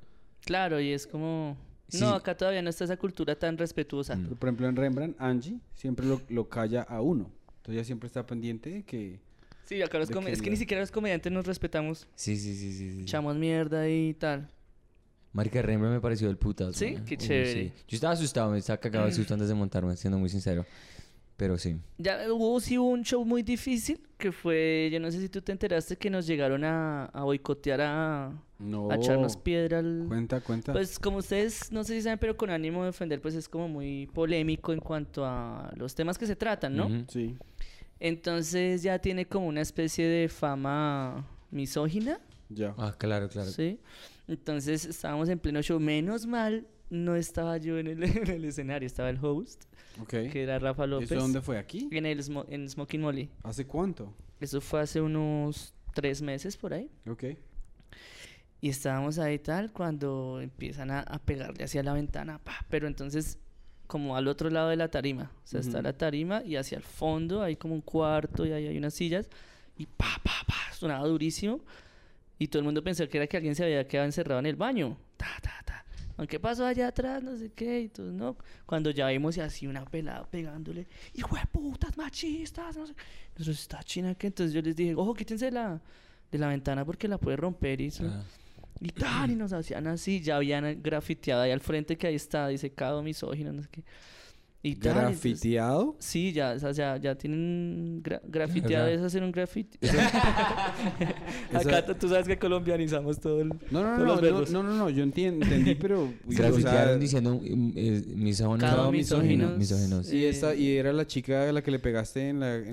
Claro, 0.47 0.81
y 0.81 0.93
es 0.93 1.07
como... 1.07 1.57
Sí. 1.89 2.01
No, 2.01 2.15
acá 2.15 2.37
todavía 2.37 2.63
no 2.63 2.71
está 2.71 2.85
esa 2.85 2.97
cultura 2.97 3.39
tan 3.39 3.59
respetuosa. 3.59 4.17
Mm. 4.17 4.23
pero, 4.25 4.37
por 4.37 4.49
ejemplo 4.49 4.69
en 4.69 4.77
Rembrandt, 4.77 5.17
Angie 5.21 5.61
siempre 5.75 6.07
lo, 6.07 6.21
lo 6.31 6.49
calla 6.49 6.83
a 6.83 7.01
uno. 7.03 7.31
Entonces 7.59 7.75
ella 7.75 7.85
siempre 7.85 8.07
está 8.07 8.25
pendiente 8.27 8.71
de 8.71 8.83
que... 8.83 9.21
Sí, 9.67 9.83
acá 9.83 9.99
los 9.99 10.09
que 10.09 10.33
es 10.33 10.41
que 10.41 10.49
ni 10.51 10.57
siquiera 10.57 10.81
los 10.81 10.91
comediantes 10.91 11.31
nos 11.31 11.45
respetamos. 11.47 12.07
Sí, 12.15 12.37
sí, 12.39 12.55
sí, 12.55 12.73
sí. 12.73 12.93
sí. 12.93 13.03
Echamos 13.03 13.37
mierda 13.37 13.89
y 13.91 14.15
tal. 14.15 14.49
Marica 15.33 15.61
Rembrandt 15.61 15.97
me 15.97 16.01
pareció 16.01 16.31
el 16.31 16.39
putazo. 16.39 16.73
¿Sí? 16.73 16.95
weón. 16.95 17.05
Qué 17.05 17.15
Uy, 17.15 17.19
chévere. 17.19 17.53
sí. 17.53 17.73
Yo 17.89 17.97
estaba 17.97 18.15
asustado, 18.15 18.51
me 18.53 18.59
estaba 18.59 18.79
cagado 18.79 19.05
de 19.07 19.13
susto 19.13 19.35
antes 19.35 19.49
de 19.49 19.55
montarme, 19.55 19.95
siendo 19.97 20.19
muy 20.19 20.31
sincero. 20.31 20.65
Pero 21.37 21.59
sí. 21.59 21.77
Ya 21.99 22.33
hubo 22.33 22.59
sí 22.61 22.79
hubo 22.79 22.89
un 22.89 23.03
show 23.05 23.25
muy 23.25 23.43
difícil 23.43 24.01
que 24.17 24.33
fue, 24.33 24.89
yo 24.91 24.99
no 25.01 25.11
sé 25.11 25.21
si 25.21 25.29
tú 25.29 25.43
te 25.43 25.53
enteraste 25.53 25.97
que 25.97 26.09
nos 26.09 26.27
llegaron 26.27 26.65
a, 26.65 27.05
a 27.07 27.25
boicotear 27.25 27.81
a, 27.83 28.33
No. 28.59 28.91
a 28.91 28.97
echarnos 28.97 29.37
piedra 29.37 29.81
al... 29.81 30.07
Cuenta, 30.09 30.41
cuenta. 30.41 30.73
Pues 30.73 30.99
como 30.99 31.19
ustedes 31.19 31.71
no 31.71 31.85
sé 31.85 31.95
si 31.97 32.03
saben, 32.03 32.19
pero 32.19 32.37
con 32.39 32.49
ánimo 32.49 32.83
de 32.85 32.89
ofender, 32.89 33.21
pues 33.21 33.35
es 33.35 33.49
como 33.51 33.69
muy 33.69 34.07
polémico 34.15 34.73
en 34.73 34.81
cuanto 34.81 35.27
a 35.27 35.71
los 35.77 35.95
temas 35.95 36.17
que 36.17 36.27
se 36.27 36.37
tratan, 36.37 36.75
¿no? 36.75 36.89
Sí. 37.09 37.37
Entonces 38.01 38.83
ya 38.83 38.99
tiene 38.99 39.27
como 39.27 39.47
una 39.47 39.61
especie 39.61 40.07
de 40.07 40.29
fama 40.29 41.27
misógina, 41.51 42.19
Ya. 42.49 42.75
Ah, 42.79 42.95
claro, 42.97 43.29
claro. 43.29 43.51
¿sí? 43.51 43.79
Entonces 44.29 44.85
estábamos 44.87 45.29
en 45.29 45.39
pleno 45.39 45.61
show, 45.63 45.79
menos 45.81 46.27
mal 46.27 46.67
no 46.89 47.17
estaba 47.17 47.57
yo 47.59 47.79
en 47.79 47.89
el, 47.89 48.03
en 48.05 48.27
el 48.31 48.45
escenario, 48.45 48.87
estaba 48.87 49.11
el 49.11 49.19
host, 49.23 49.65
Ok. 50.01 50.09
que 50.09 50.43
era 50.43 50.59
Rafa 50.59 50.87
López. 50.87 51.11
¿Eso 51.11 51.21
dónde 51.21 51.41
fue? 51.41 51.59
¿Aquí? 51.59 51.89
En 51.91 52.07
el 52.07 52.23
en 52.49 52.69
Smoking 52.69 53.01
Molly. 53.01 53.31
¿Hace 53.43 53.67
cuánto? 53.67 54.13
Eso 54.41 54.61
fue 54.61 54.81
hace 54.81 55.01
unos 55.01 55.75
tres 55.95 56.21
meses 56.23 56.57
por 56.57 56.75
ahí. 56.75 56.91
Ok. 57.09 57.25
Y 58.61 58.69
estábamos 58.69 59.19
ahí 59.19 59.39
tal 59.39 59.73
cuando 59.73 60.41
empiezan 60.41 60.91
a, 60.91 61.01
a 61.01 61.19
pegarle 61.19 61.65
hacia 61.65 61.83
la 61.83 61.93
ventana, 61.93 62.39
pa, 62.39 62.65
pero 62.69 62.87
entonces 62.87 63.39
como 63.87 64.17
al 64.17 64.27
otro 64.27 64.51
lado 64.51 64.71
de 64.71 64.77
la 64.77 64.89
tarima, 64.89 65.31
o 65.45 65.47
sea, 65.47 65.61
está 65.61 65.77
Ujú. 65.79 65.85
la 65.85 65.93
tarima 65.93 66.43
y 66.43 66.57
hacia 66.57 66.77
el 66.77 66.83
fondo 66.83 67.43
hay 67.43 67.55
como 67.57 67.75
un 67.75 67.83
cuarto 67.83 68.45
y 68.45 68.51
ahí 68.53 68.67
hay 68.67 68.77
unas 68.77 68.95
sillas 68.95 69.29
y 69.79 69.87
pa, 69.87 70.21
pa, 70.25 70.33
pa, 70.47 70.73
sonaba 70.73 71.07
durísimo 71.07 71.61
y 72.39 72.49
todo 72.49 72.59
el 72.61 72.65
mundo 72.65 72.83
pensó 72.83 73.09
que 73.09 73.19
era 73.19 73.27
que 73.29 73.37
alguien 73.37 73.55
se 73.55 73.63
había 73.63 73.87
quedado 73.87 74.07
encerrado 74.07 74.41
en 74.41 74.47
el 74.47 74.57
baño, 74.57 74.99
ta, 75.17 75.29
ta, 75.41 75.63
ta. 75.65 75.85
Aunque 76.17 76.41
pasó 76.41 76.65
allá 76.65 76.89
atrás, 76.89 77.23
no 77.23 77.37
sé 77.37 77.51
qué, 77.55 77.83
y 77.83 77.89
todo, 77.89 78.11
no. 78.11 78.37
Cuando 78.65 78.91
ya 78.91 79.07
vimos 79.09 79.37
así 79.39 79.67
una 79.67 79.85
pelada 79.85 80.25
pegándole, 80.27 80.87
hijo 81.15 81.37
de 81.37 81.47
putas, 81.47 81.97
machistas, 81.97 82.77
no 82.77 82.87
sé. 82.87 82.95
Nosotros, 83.35 83.61
está 83.61 83.83
china 83.83 84.15
que 84.15 84.29
entonces 84.29 84.55
yo 84.55 84.63
les 84.63 84.75
dije, 84.75 84.95
ojo, 84.95 85.15
quítense 85.15 85.51
la, 85.51 85.81
de 86.31 86.39
la 86.39 86.49
ventana 86.49 86.85
porque 86.85 87.07
la 87.07 87.19
puede 87.19 87.37
romper 87.37 87.81
y 87.81 87.87
eso. 87.87 88.05
Ah. 88.07 88.23
Y 88.81 88.91
tal, 88.91 89.31
y 89.31 89.37
nos 89.37 89.53
hacían 89.53 89.87
así, 89.87 90.21
ya 90.21 90.37
habían 90.37 90.83
grafiteado 90.83 91.43
ahí 91.43 91.51
al 91.51 91.61
frente 91.61 91.97
que 91.97 92.07
ahí 92.07 92.15
está, 92.15 92.49
dice 92.49 92.71
cado 92.71 93.03
misógino, 93.03 93.53
no 93.53 93.63
sé 93.63 93.69
qué. 93.71 93.85
Y 94.67 94.75
tal, 94.75 94.93
entonces- 94.97 95.23
¿Grafiteado? 95.23 95.97
Sí, 96.01 96.33
ya, 96.33 96.53
o 96.55 96.59
sea, 96.59 96.73
ya, 96.73 96.97
ya 96.97 97.15
tienen 97.15 98.03
gra- 98.03 98.21
grafiteado, 98.25 98.89
es 98.89 99.01
hacer 99.01 99.23
un 99.23 99.31
grafiti. 99.31 99.79
Acá 101.55 101.87
tú- 101.87 101.95
tú 101.95 102.09
sabes 102.09 102.27
que 102.27 102.37
colombianizamos 102.37 103.21
todo 103.21 103.43
el... 103.43 103.49
No, 103.71 103.83
no, 103.83 103.97
no, 103.97 104.21
no, 104.21 104.45
no, 104.45 104.63
no, 104.63 104.75
no, 104.77 104.91
yo 104.91 105.05
entendí, 105.05 105.77
pero... 105.77 106.03
uy, 106.27 106.35
o 106.35 106.37
sea, 106.37 106.47
Grafitearon 106.49 106.99
diciendo 106.99 107.41
eh, 107.45 108.03
misóginos. 108.15 108.69
Cada 108.71 108.83
no, 108.83 108.91
misóginos. 108.93 110.13
y, 110.13 110.25
esta, 110.25 110.53
y 110.55 110.77
era 110.77 110.93
la 110.93 111.07
chica 111.07 111.49
a 111.49 111.53
la 111.53 111.63
que 111.63 111.71
le 111.71 111.79
pegaste 111.79 112.29
en 112.31 112.41
la... 112.41 112.57
en. 112.57 112.73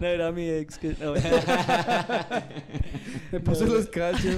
No, 0.00 0.06
era 0.06 0.32
mi 0.32 0.48
ex. 0.48 0.78
Que... 0.78 0.96
No, 1.00 1.14
Me 3.32 3.40
puse 3.40 3.66
los 3.66 3.86
cachos. 3.88 4.36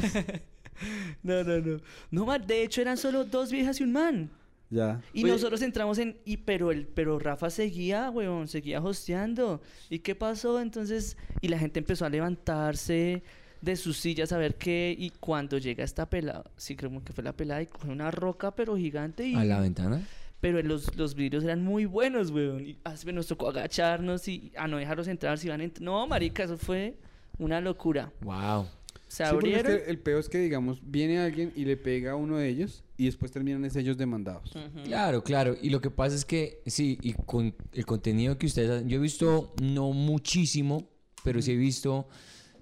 no, 1.22 1.44
no, 1.44 1.58
no. 1.58 1.80
No, 2.10 2.26
man, 2.26 2.44
de 2.46 2.62
hecho 2.64 2.80
eran 2.80 2.96
solo 2.96 3.24
dos 3.24 3.50
viejas 3.52 3.80
y 3.80 3.84
un 3.84 3.92
man. 3.92 4.30
Ya. 4.70 5.00
Y 5.12 5.24
Oye, 5.24 5.32
nosotros 5.32 5.62
entramos 5.62 5.98
en... 5.98 6.18
Y, 6.24 6.38
pero, 6.38 6.70
el, 6.70 6.86
pero 6.86 7.18
Rafa 7.18 7.50
seguía, 7.50 8.10
weón, 8.10 8.48
seguía 8.48 8.82
hosteando. 8.82 9.62
¿Y 9.88 10.00
qué 10.00 10.14
pasó? 10.14 10.60
Entonces... 10.60 11.16
Y 11.40 11.48
la 11.48 11.58
gente 11.58 11.78
empezó 11.78 12.04
a 12.04 12.10
levantarse 12.10 13.22
de 13.62 13.76
sus 13.76 13.96
sillas 13.96 14.32
a 14.32 14.38
ver 14.38 14.56
qué... 14.56 14.94
Y 14.98 15.10
cuando 15.10 15.58
llega 15.58 15.84
esta 15.84 16.10
pelada... 16.10 16.44
Sí, 16.56 16.76
creo 16.76 17.02
que 17.02 17.12
fue 17.12 17.24
la 17.24 17.32
pelada 17.32 17.62
y 17.62 17.66
coge 17.66 17.88
una 17.88 18.10
roca, 18.10 18.54
pero 18.54 18.76
gigante 18.76 19.26
y... 19.26 19.34
A 19.34 19.44
la 19.44 19.60
ventana. 19.60 20.02
Pero 20.40 20.62
los, 20.62 20.94
los 20.96 21.14
vidrios 21.14 21.44
eran 21.44 21.64
muy 21.64 21.86
buenos, 21.86 22.30
weón. 22.30 22.66
Y 22.66 22.78
ah, 22.84 22.94
nos 23.12 23.26
tocó 23.26 23.48
agacharnos 23.48 24.28
y 24.28 24.52
a 24.56 24.68
no 24.68 24.76
dejarlos 24.76 25.08
entrar 25.08 25.38
si 25.38 25.48
van 25.48 25.62
a 25.62 25.64
entrar. 25.64 25.82
No, 25.82 26.06
marica, 26.06 26.44
eso 26.44 26.56
fue 26.56 26.96
una 27.38 27.60
locura. 27.60 28.12
Wow. 28.20 28.66
Se 29.08 29.24
sí, 29.24 29.28
abrieron... 29.28 29.80
el 29.86 29.98
peor 29.98 30.20
es 30.20 30.28
que, 30.28 30.38
digamos, 30.38 30.80
viene 30.82 31.18
alguien 31.18 31.52
y 31.56 31.64
le 31.64 31.76
pega 31.76 32.12
a 32.12 32.16
uno 32.16 32.36
de 32.36 32.48
ellos 32.48 32.84
y 32.96 33.06
después 33.06 33.32
terminan 33.32 33.64
es 33.64 33.74
ellos 33.76 33.96
demandados. 33.96 34.54
Claro, 34.84 35.24
claro. 35.24 35.56
Y 35.60 35.70
lo 35.70 35.80
que 35.80 35.90
pasa 35.90 36.14
es 36.14 36.24
que, 36.24 36.62
sí, 36.66 36.98
y 37.02 37.14
con 37.14 37.54
el 37.72 37.86
contenido 37.86 38.36
que 38.38 38.46
ustedes 38.46 38.70
hacen, 38.70 38.88
yo 38.88 38.98
he 38.98 39.00
visto, 39.00 39.54
no 39.62 39.92
muchísimo, 39.92 40.88
pero 41.24 41.40
sí 41.40 41.52
he 41.52 41.56
visto, 41.56 42.08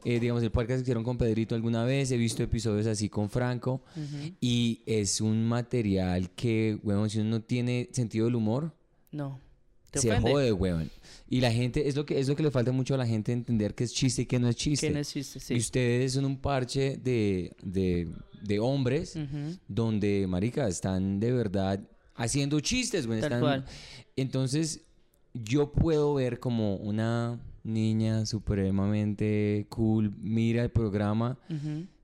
eh, 0.05 0.21
digamos, 0.21 0.43
el 0.43 0.51
podcast 0.51 0.79
que 0.79 0.83
hicieron 0.83 1.05
con 1.05 1.19
Pedrito 1.19 1.55
alguna 1.55 1.85
vez, 1.85 2.11
he 2.13 2.17
visto 2.17 2.43
episodios 2.43 2.87
así 2.87 3.09
con 3.09 3.29
Franco, 3.29 3.83
y 4.41 4.83
es 4.87 5.21
un 5.21 5.45
material 5.49 6.31
que, 6.31 6.79
weón, 6.83 7.11
si 7.11 7.19
uno 7.19 7.31
no 7.31 7.43
tiene 7.43 7.89
sentido 7.93 8.27
del 8.27 8.37
humor, 8.37 8.73
No. 9.11 9.41
Te 9.97 10.03
se 10.03 10.11
ofende. 10.11 10.31
jode, 10.31 10.53
weón. 10.53 10.91
Y 11.29 11.41
la 11.41 11.51
gente, 11.51 11.89
es 11.89 11.97
lo, 11.97 12.07
que, 12.07 12.21
es 12.21 12.29
lo 12.29 12.37
que 12.37 12.43
le 12.45 12.51
falta 12.53 12.71
mucho 12.73 12.95
a 12.95 12.99
la 12.99 13.07
gente 13.07 13.33
entender 13.33 13.75
que 13.75 13.83
es 13.85 13.93
chiste 13.93 14.23
y 14.23 14.27
que 14.27 14.39
no 14.39 14.49
es 14.49 14.55
chiste. 14.57 14.87
Que 14.89 14.95
no 14.95 15.01
existe, 15.01 15.41
sí. 15.41 15.55
Y 15.55 15.59
ustedes 15.59 16.13
son 16.13 16.25
un 16.25 16.37
parche 16.37 16.97
de, 17.03 17.53
de, 17.63 18.09
de 18.43 18.59
hombres 18.61 19.19
donde, 19.67 20.27
marica, 20.29 20.69
están 20.69 21.19
de 21.19 21.33
verdad 21.33 21.81
haciendo 22.15 22.61
chistes, 22.61 23.07
güey. 23.09 23.21
Tal 23.21 23.33
están- 23.33 23.41
cual. 23.41 23.65
Entonces, 24.15 24.83
yo 25.35 25.73
puedo 25.73 26.15
ver 26.15 26.39
como 26.39 26.77
una 26.77 27.41
niña 27.65 28.25
supremamente 28.27 29.67
cool 29.69 30.15
mira 30.21 30.63
el 30.63 30.71
programa 30.71 31.37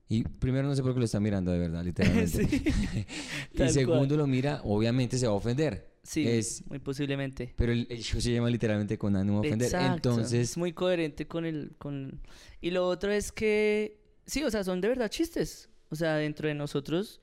y 0.09 0.23
primero 0.23 0.67
no 0.67 0.75
sé 0.75 0.83
por 0.83 0.93
qué 0.93 0.99
lo 0.99 1.05
está 1.05 1.21
mirando 1.21 1.51
de 1.51 1.59
verdad, 1.59 1.83
literalmente. 1.83 2.47
Y 3.53 3.69
segundo 3.69 4.07
cual. 4.09 4.17
lo 4.17 4.27
mira, 4.27 4.61
obviamente 4.65 5.17
se 5.17 5.25
va 5.27 5.31
a 5.33 5.35
ofender. 5.37 5.92
Sí, 6.03 6.27
Es, 6.27 6.65
muy 6.67 6.79
posiblemente. 6.79 7.53
pero 7.55 7.71
el, 7.71 7.87
el 7.89 8.01
show 8.03 8.19
se 8.19 8.33
llama 8.33 8.49
literalmente 8.49 8.97
con 8.97 9.15
ánimo 9.15 9.41
de 9.41 9.47
ofender. 9.47 9.67
Exacto. 9.67 10.09
Entonces, 10.09 10.49
es 10.51 10.57
muy 10.57 10.73
coherente 10.73 11.27
con 11.27 11.45
el 11.45 11.75
con 11.77 12.19
y 12.59 12.71
lo 12.71 12.85
otro 12.87 13.11
es 13.11 13.31
que 13.31 13.99
sí, 14.25 14.43
o 14.43 14.51
sea, 14.51 14.63
son 14.65 14.81
de 14.81 14.89
verdad 14.89 15.09
chistes. 15.09 15.69
O 15.89 15.95
sea, 15.95 16.15
dentro 16.15 16.47
de 16.49 16.55
nosotros 16.55 17.21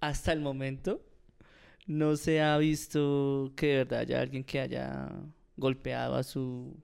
hasta 0.00 0.32
el 0.32 0.40
momento 0.40 1.04
no 1.86 2.16
se 2.16 2.40
ha 2.40 2.56
visto 2.58 3.52
que 3.56 3.66
de 3.66 3.74
verdad 3.78 4.00
haya 4.00 4.20
alguien 4.20 4.44
que 4.44 4.60
haya 4.60 5.10
golpeado 5.56 6.14
a 6.14 6.22
su 6.22 6.74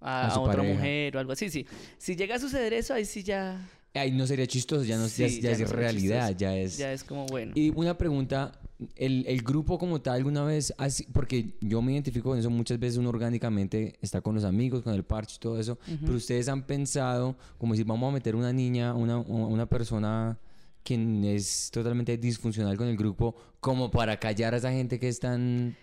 a, 0.00 0.28
A 0.28 0.34
a 0.34 0.40
otra 0.40 0.62
pareja. 0.62 0.74
mujer 0.74 1.16
o 1.16 1.20
algo 1.20 1.32
así, 1.32 1.50
sí. 1.50 1.66
Si 1.96 2.14
llega 2.14 2.36
a 2.36 2.38
suceder 2.38 2.72
eso, 2.72 2.94
ahí 2.94 3.04
sí 3.04 3.22
ya 3.24 3.68
ahí 3.94 4.12
no 4.12 4.26
sería 4.26 4.46
chistoso, 4.46 4.84
ya 4.84 4.96
no 4.96 5.04
ya 5.04 5.08
Sí, 5.08 5.24
es- 5.24 5.40
ya 5.40 5.50
ya 5.50 5.64
es 5.64 5.70
no 5.70 5.76
realidad, 5.76 6.28
chistoso. 6.28 6.38
ya 6.38 6.56
es... 6.56 6.78
ya 6.78 6.92
es 6.92 7.04
como 7.04 7.26
bueno. 7.26 7.52
Y 7.54 7.70
una 7.74 7.96
pregunta, 7.98 8.52
el, 8.96 9.24
el 9.26 9.42
grupo 9.42 9.78
como 9.78 10.00
tal 10.00 10.14
alguna 10.16 10.44
vez, 10.44 10.72
así, 10.78 11.04
porque 11.12 11.56
yo 11.60 11.82
me 11.82 11.92
identifico 11.92 12.28
con 12.30 12.38
eso 12.38 12.48
muchas 12.50 12.78
veces 12.78 12.98
uno 12.98 13.08
orgánicamente 13.08 13.96
está 14.00 14.20
con 14.20 14.34
los 14.36 14.44
amigos, 14.44 14.82
con 14.82 14.94
el 14.94 15.04
parche 15.04 15.36
y 15.36 15.40
todo 15.40 15.58
eso, 15.58 15.78
pero 16.02 16.14
ustedes 16.14 16.48
han 16.48 16.64
pensado 16.66 17.36
como 17.58 17.72
decir, 17.72 17.86
vamos 17.86 18.08
a 18.10 18.12
meter 18.12 18.36
una 18.36 18.52
niña, 18.52 18.94
una, 18.94 19.18
una 19.18 19.66
persona 19.66 20.38
quien 20.84 21.24
es 21.24 21.70
totalmente 21.72 22.16
disfuncional 22.16 22.76
con 22.76 22.86
el 22.88 22.96
grupo, 22.96 23.34
como 23.60 23.90
para 23.90 24.18
callar 24.18 24.54
a 24.54 24.58
esa 24.58 24.70
gente 24.70 24.98
que 24.98 25.08
están... 25.08 25.76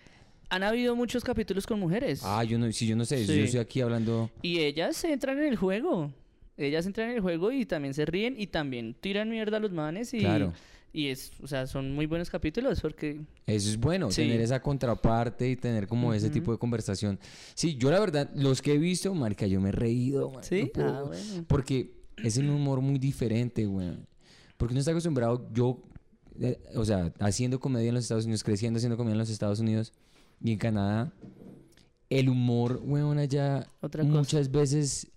Han 0.48 0.62
habido 0.62 0.96
muchos 0.96 1.22
capítulos 1.24 1.66
con 1.66 1.78
mujeres. 1.80 2.20
Ah, 2.24 2.42
yo 2.44 2.58
no, 2.58 2.70
si 2.72 2.86
yo 2.86 2.96
no 2.96 3.04
sé, 3.04 3.24
Sí. 3.26 3.36
yo 3.36 3.44
estoy 3.44 3.60
aquí 3.60 3.80
hablando... 3.82 4.30
Y 4.42 4.60
ellas 4.60 5.02
entran 5.04 5.38
en 5.38 5.44
el 5.44 5.56
juego. 5.56 6.12
Ellas 6.56 6.86
entran 6.86 7.10
en 7.10 7.16
el 7.16 7.20
juego 7.22 7.52
y 7.52 7.66
también 7.66 7.92
se 7.94 8.06
ríen 8.06 8.34
y 8.38 8.46
también 8.46 8.94
tiran 8.94 9.28
mierda 9.28 9.58
a 9.58 9.60
los 9.60 9.72
manes 9.72 10.14
y, 10.14 10.20
Claro. 10.20 10.52
y 10.92 11.08
es, 11.08 11.32
o 11.42 11.46
sea, 11.46 11.66
son 11.66 11.94
muy 11.94 12.06
buenos 12.06 12.30
capítulos 12.30 12.80
porque 12.80 13.20
Eso 13.46 13.68
es 13.68 13.76
bueno, 13.78 14.10
Sí. 14.10 14.22
tener 14.22 14.40
esa 14.40 14.60
contraparte 14.62 15.50
y 15.50 15.56
tener 15.56 15.86
como 15.86 16.14
ese 16.14 16.30
tipo 16.30 16.52
de 16.52 16.58
conversación. 16.58 17.18
Sí, 17.54 17.76
yo 17.76 17.90
la 17.90 18.00
verdad, 18.00 18.30
los 18.34 18.62
que 18.62 18.72
he 18.72 18.78
visto, 18.78 19.14
marica, 19.14 19.46
yo 19.46 19.60
me 19.60 19.68
he 19.68 19.72
reído. 19.72 20.30
man, 20.30 20.42
sí, 20.44 20.62
no 20.62 20.68
puedo. 20.72 20.88
ah, 20.96 21.02
bueno. 21.02 21.44
Porque 21.46 21.92
es 22.24 22.38
un 22.38 22.48
humor 22.48 22.80
muy 22.80 22.98
diferente, 22.98 23.66
güey. 23.66 23.90
Porque 24.56 24.72
uno 24.72 24.78
está 24.80 24.92
acostumbrado, 24.92 25.46
yo, 25.52 25.82
eh, 26.40 26.58
o 26.74 26.84
sea, 26.86 27.12
haciendo 27.20 27.60
comedia 27.60 27.88
en 27.90 27.94
los 27.96 28.04
Estados 28.04 28.24
Unidos, 28.24 28.42
creciendo 28.42 28.78
haciendo 28.78 28.96
comedia 28.96 29.12
en 29.12 29.18
los 29.18 29.28
Estados 29.28 29.60
Unidos 29.60 29.92
y 30.42 30.52
en 30.52 30.58
Canadá, 30.58 31.12
el 32.08 32.28
humor, 32.30 32.80
weón, 32.84 33.18
allá 33.18 33.66
Otra 33.82 34.02
cosa. 34.02 34.14
muchas 34.14 34.50
veces 34.50 35.08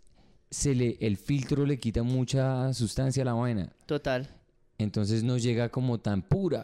se 0.52 0.74
le, 0.76 0.97
el 1.00 1.18
filtro 1.18 1.66
le 1.66 1.78
quita 1.78 2.04
mucha 2.04 2.74
sustancia 2.74 3.22
a 3.24 3.26
la 3.26 3.34
vaina. 3.34 3.72
Total. 3.86 4.28
Entonces 4.78 5.24
no 5.24 5.38
llega 5.38 5.68
como 5.70 6.00
tan 6.00 6.22
pura 6.22 6.64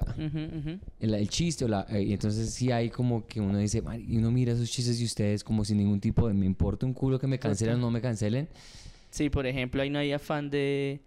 el, 0.99 1.13
el 1.13 1.29
chiste. 1.29 1.67
la- 1.67 1.85
eh, 1.89 2.01
y 2.03 2.13
entonces 2.13 2.49
sí 2.53 2.71
hay 2.71 2.89
como 2.89 3.27
que 3.27 3.41
uno 3.41 3.57
dice, 3.57 3.83
y 4.07 4.17
uno 4.17 4.31
mira 4.31 4.53
esos 4.53 4.71
chistes 4.71 4.97
de 4.99 5.05
ustedes 5.05 5.43
como 5.43 5.65
sin 5.65 5.77
ningún 5.77 5.99
tipo 5.99 6.27
de, 6.27 6.33
me 6.33 6.45
importa 6.45 6.85
un 6.85 6.93
culo 6.93 7.19
que 7.19 7.27
me 7.27 7.37
cancelen 7.39 7.75
o 7.75 7.79
no 7.79 7.91
me 7.91 7.99
cancelen. 8.01 8.47
Sí, 9.09 9.29
por 9.29 9.45
ejemplo, 9.45 9.81
ahí 9.81 9.89
no 9.89 9.99
hay 9.99 10.13
afán 10.13 10.49
de 10.49 11.01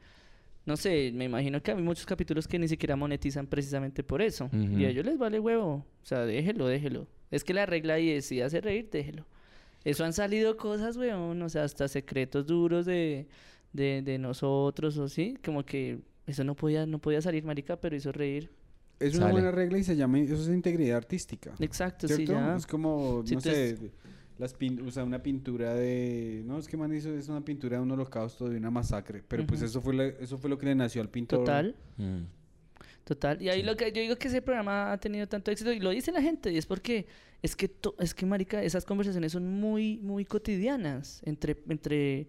no 0.66 0.76
sé, 0.76 1.10
me 1.14 1.24
imagino 1.24 1.62
que 1.62 1.70
hay 1.72 1.80
muchos 1.82 2.04
capítulos 2.04 2.46
que 2.46 2.58
ni 2.58 2.68
siquiera 2.68 2.94
monetizan 2.94 3.46
precisamente 3.46 4.04
por 4.04 4.20
eso. 4.20 4.50
Y 4.52 4.84
a 4.84 4.90
ellos 4.90 5.06
les 5.06 5.16
vale 5.16 5.40
huevo. 5.40 5.76
O 6.02 6.06
sea, 6.06 6.26
déjelo, 6.26 6.66
déjelo. 6.66 7.06
Es 7.30 7.42
que 7.42 7.54
la 7.54 7.64
regla 7.64 7.94
ahí 7.94 8.10
es 8.10 8.26
si 8.26 8.42
hace 8.42 8.60
reír, 8.60 8.90
déjelo. 8.92 9.24
Eso 9.84 10.04
han 10.04 10.12
salido 10.12 10.56
cosas, 10.56 10.96
weón, 10.96 11.40
o 11.42 11.48
sea, 11.48 11.64
hasta 11.64 11.88
secretos 11.88 12.46
duros 12.46 12.84
de, 12.86 13.26
de, 13.72 14.02
de 14.02 14.18
nosotros 14.18 14.98
o 14.98 15.08
sí, 15.08 15.36
como 15.44 15.64
que 15.64 16.00
eso 16.26 16.44
no 16.44 16.54
podía, 16.54 16.84
no 16.86 16.98
podía 16.98 17.22
salir, 17.22 17.44
marica, 17.44 17.80
pero 17.80 17.96
hizo 17.96 18.12
reír. 18.12 18.50
Es 19.00 19.12
una 19.14 19.22
Sale. 19.26 19.32
buena 19.32 19.50
regla 19.52 19.78
y 19.78 19.84
se 19.84 19.94
llama, 19.96 20.18
eso 20.18 20.34
es 20.34 20.48
integridad 20.48 20.96
artística. 20.96 21.54
Exacto, 21.60 22.08
sí, 22.08 22.16
¿Cierto? 22.16 22.32
ya. 22.32 22.56
Es 22.56 22.66
como, 22.66 23.22
Sí, 23.24 23.34
no 23.36 23.40
sé, 23.40 23.92
las 24.38 24.56
pin- 24.58 24.84
o 24.86 24.90
sea, 24.90 25.04
una 25.04 25.22
pintura 25.22 25.74
de... 25.74 26.42
No, 26.44 26.58
es 26.58 26.66
que 26.68 26.76
man 26.76 26.92
hizo, 26.94 27.10
es 27.16 27.28
una 27.28 27.44
pintura 27.44 27.76
de 27.76 27.82
un 27.84 27.90
holocausto, 27.92 28.48
de 28.48 28.56
una 28.56 28.70
masacre. 28.70 29.22
Pero 29.26 29.46
pues 29.46 29.60
Ujú. 29.60 29.66
eso 29.70 29.80
fue, 29.80 29.94
la- 29.94 30.06
eso 30.06 30.36
fue 30.38 30.50
lo 30.50 30.58
que 30.58 30.66
le 30.66 30.74
nació 30.74 31.00
al 31.00 31.08
pintor. 31.08 31.40
Total. 31.40 31.74
Mm. 31.96 32.22
Total, 33.08 33.40
y 33.40 33.48
ahí 33.48 33.62
lo 33.62 33.74
que 33.74 33.90
yo 33.90 34.02
digo 34.02 34.16
que 34.16 34.28
ese 34.28 34.42
programa 34.42 34.92
ha 34.92 34.98
tenido 34.98 35.26
tanto 35.26 35.50
éxito 35.50 35.72
y 35.72 35.80
lo 35.80 35.88
dice 35.88 36.12
la 36.12 36.20
gente 36.20 36.52
y 36.52 36.58
es 36.58 36.66
porque 36.66 37.06
es 37.40 37.56
que 37.56 37.66
to- 37.66 37.94
es 37.98 38.12
que 38.12 38.26
marica, 38.26 38.62
esas 38.62 38.84
conversaciones 38.84 39.32
son 39.32 39.46
muy 39.60 39.96
muy 40.02 40.26
cotidianas 40.26 41.22
entre 41.24 41.56
entre 41.70 42.28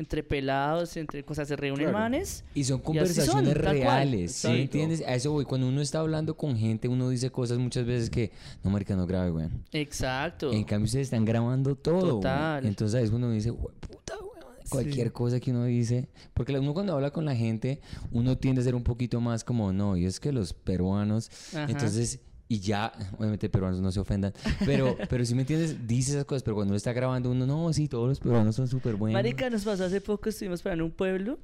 entre 0.00 0.22
pelados, 0.22 0.96
entre 0.98 1.24
cosas 1.24 1.48
se 1.48 1.56
reúnen 1.56 1.86
Claro. 1.86 1.98
manes. 1.98 2.44
Y 2.54 2.62
son 2.64 2.78
Y 2.78 2.82
conversaciones 2.82 3.52
son, 3.54 3.62
reales, 3.62 4.32
¿sí 4.32 4.46
entiendes? 4.48 5.02
A 5.04 5.14
eso 5.14 5.32
voy. 5.32 5.44
Cuando 5.46 5.66
uno 5.66 5.80
está 5.80 5.98
hablando 6.00 6.36
con 6.36 6.56
gente, 6.56 6.86
uno 6.88 7.08
dice 7.08 7.30
cosas 7.30 7.58
muchas 7.58 7.84
veces 7.84 8.08
que, 8.10 8.30
no, 8.62 8.70
marica, 8.70 8.94
no 8.94 9.06
grabe, 9.08 9.32
weón. 9.32 9.64
Exacto. 9.72 10.52
En 10.52 10.62
cambio, 10.64 10.84
ustedes 10.84 11.06
están 11.08 11.24
grabando 11.24 11.74
todo. 11.74 12.16
Total. 12.20 12.64
Entonces 12.66 12.94
ahí 12.96 13.04
es 13.04 13.10
cuando 13.10 13.26
uno 13.28 13.34
dice, 13.34 13.50
"Hue 13.50 13.72
puta, 13.80 14.14
weón". 14.18 14.37
Cualquier 14.70 15.12
cosa 15.12 15.40
que 15.40 15.50
uno 15.50 15.64
dice. 15.64 16.08
Porque 16.34 16.58
uno 16.58 16.74
cuando 16.74 16.94
habla 16.94 17.10
con 17.10 17.24
la 17.24 17.34
gente, 17.34 17.80
uno 18.12 18.36
tiende 18.38 18.60
a 18.60 18.64
ser 18.64 18.74
un 18.74 18.84
poquito 18.84 19.20
más 19.20 19.44
como, 19.44 19.72
no, 19.72 19.96
y 19.96 20.04
es 20.04 20.20
que 20.20 20.32
los 20.32 20.52
peruanos. 20.52 21.30
Ajá. 21.54 21.66
Entonces, 21.70 22.20
y 22.48 22.60
ya, 22.60 22.92
obviamente 23.18 23.48
peruanos 23.48 23.80
no 23.80 23.92
se 23.92 24.00
ofendan. 24.00 24.32
Pero, 24.64 24.96
pero 25.10 25.24
si 25.24 25.34
me 25.34 25.42
entiendes, 25.42 25.86
dice 25.86 26.12
esas 26.12 26.24
cosas. 26.24 26.42
Pero 26.42 26.54
cuando 26.56 26.72
uno 26.72 26.76
está 26.76 26.92
grabando, 26.92 27.30
uno, 27.30 27.46
no, 27.46 27.72
sí, 27.72 27.88
todos 27.88 28.08
los 28.08 28.20
peruanos 28.20 28.56
son 28.56 28.68
súper 28.68 28.96
buenos. 28.96 29.14
Marica, 29.14 29.50
nos 29.50 29.64
pasó 29.64 29.84
hace 29.84 30.00
poco, 30.00 30.28
estuvimos 30.28 30.62
para 30.62 30.74
en 30.74 30.82
un 30.82 30.90
pueblo 30.90 31.38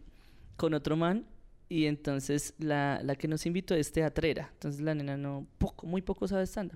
con 0.57 0.73
otro 0.73 0.97
man 0.97 1.27
y 1.69 1.87
entonces 1.87 2.55
la, 2.59 3.01
la 3.03 3.17
que 3.17 3.29
nos 3.29 3.47
invitó 3.47 3.75
es 3.75 3.93
teatrera. 3.93 4.51
Entonces 4.55 4.81
la 4.81 4.95
nena 4.95 5.17
no, 5.17 5.47
poco, 5.59 5.87
muy 5.87 6.03
poco 6.03 6.29
sabe 6.29 6.45
stand 6.45 6.73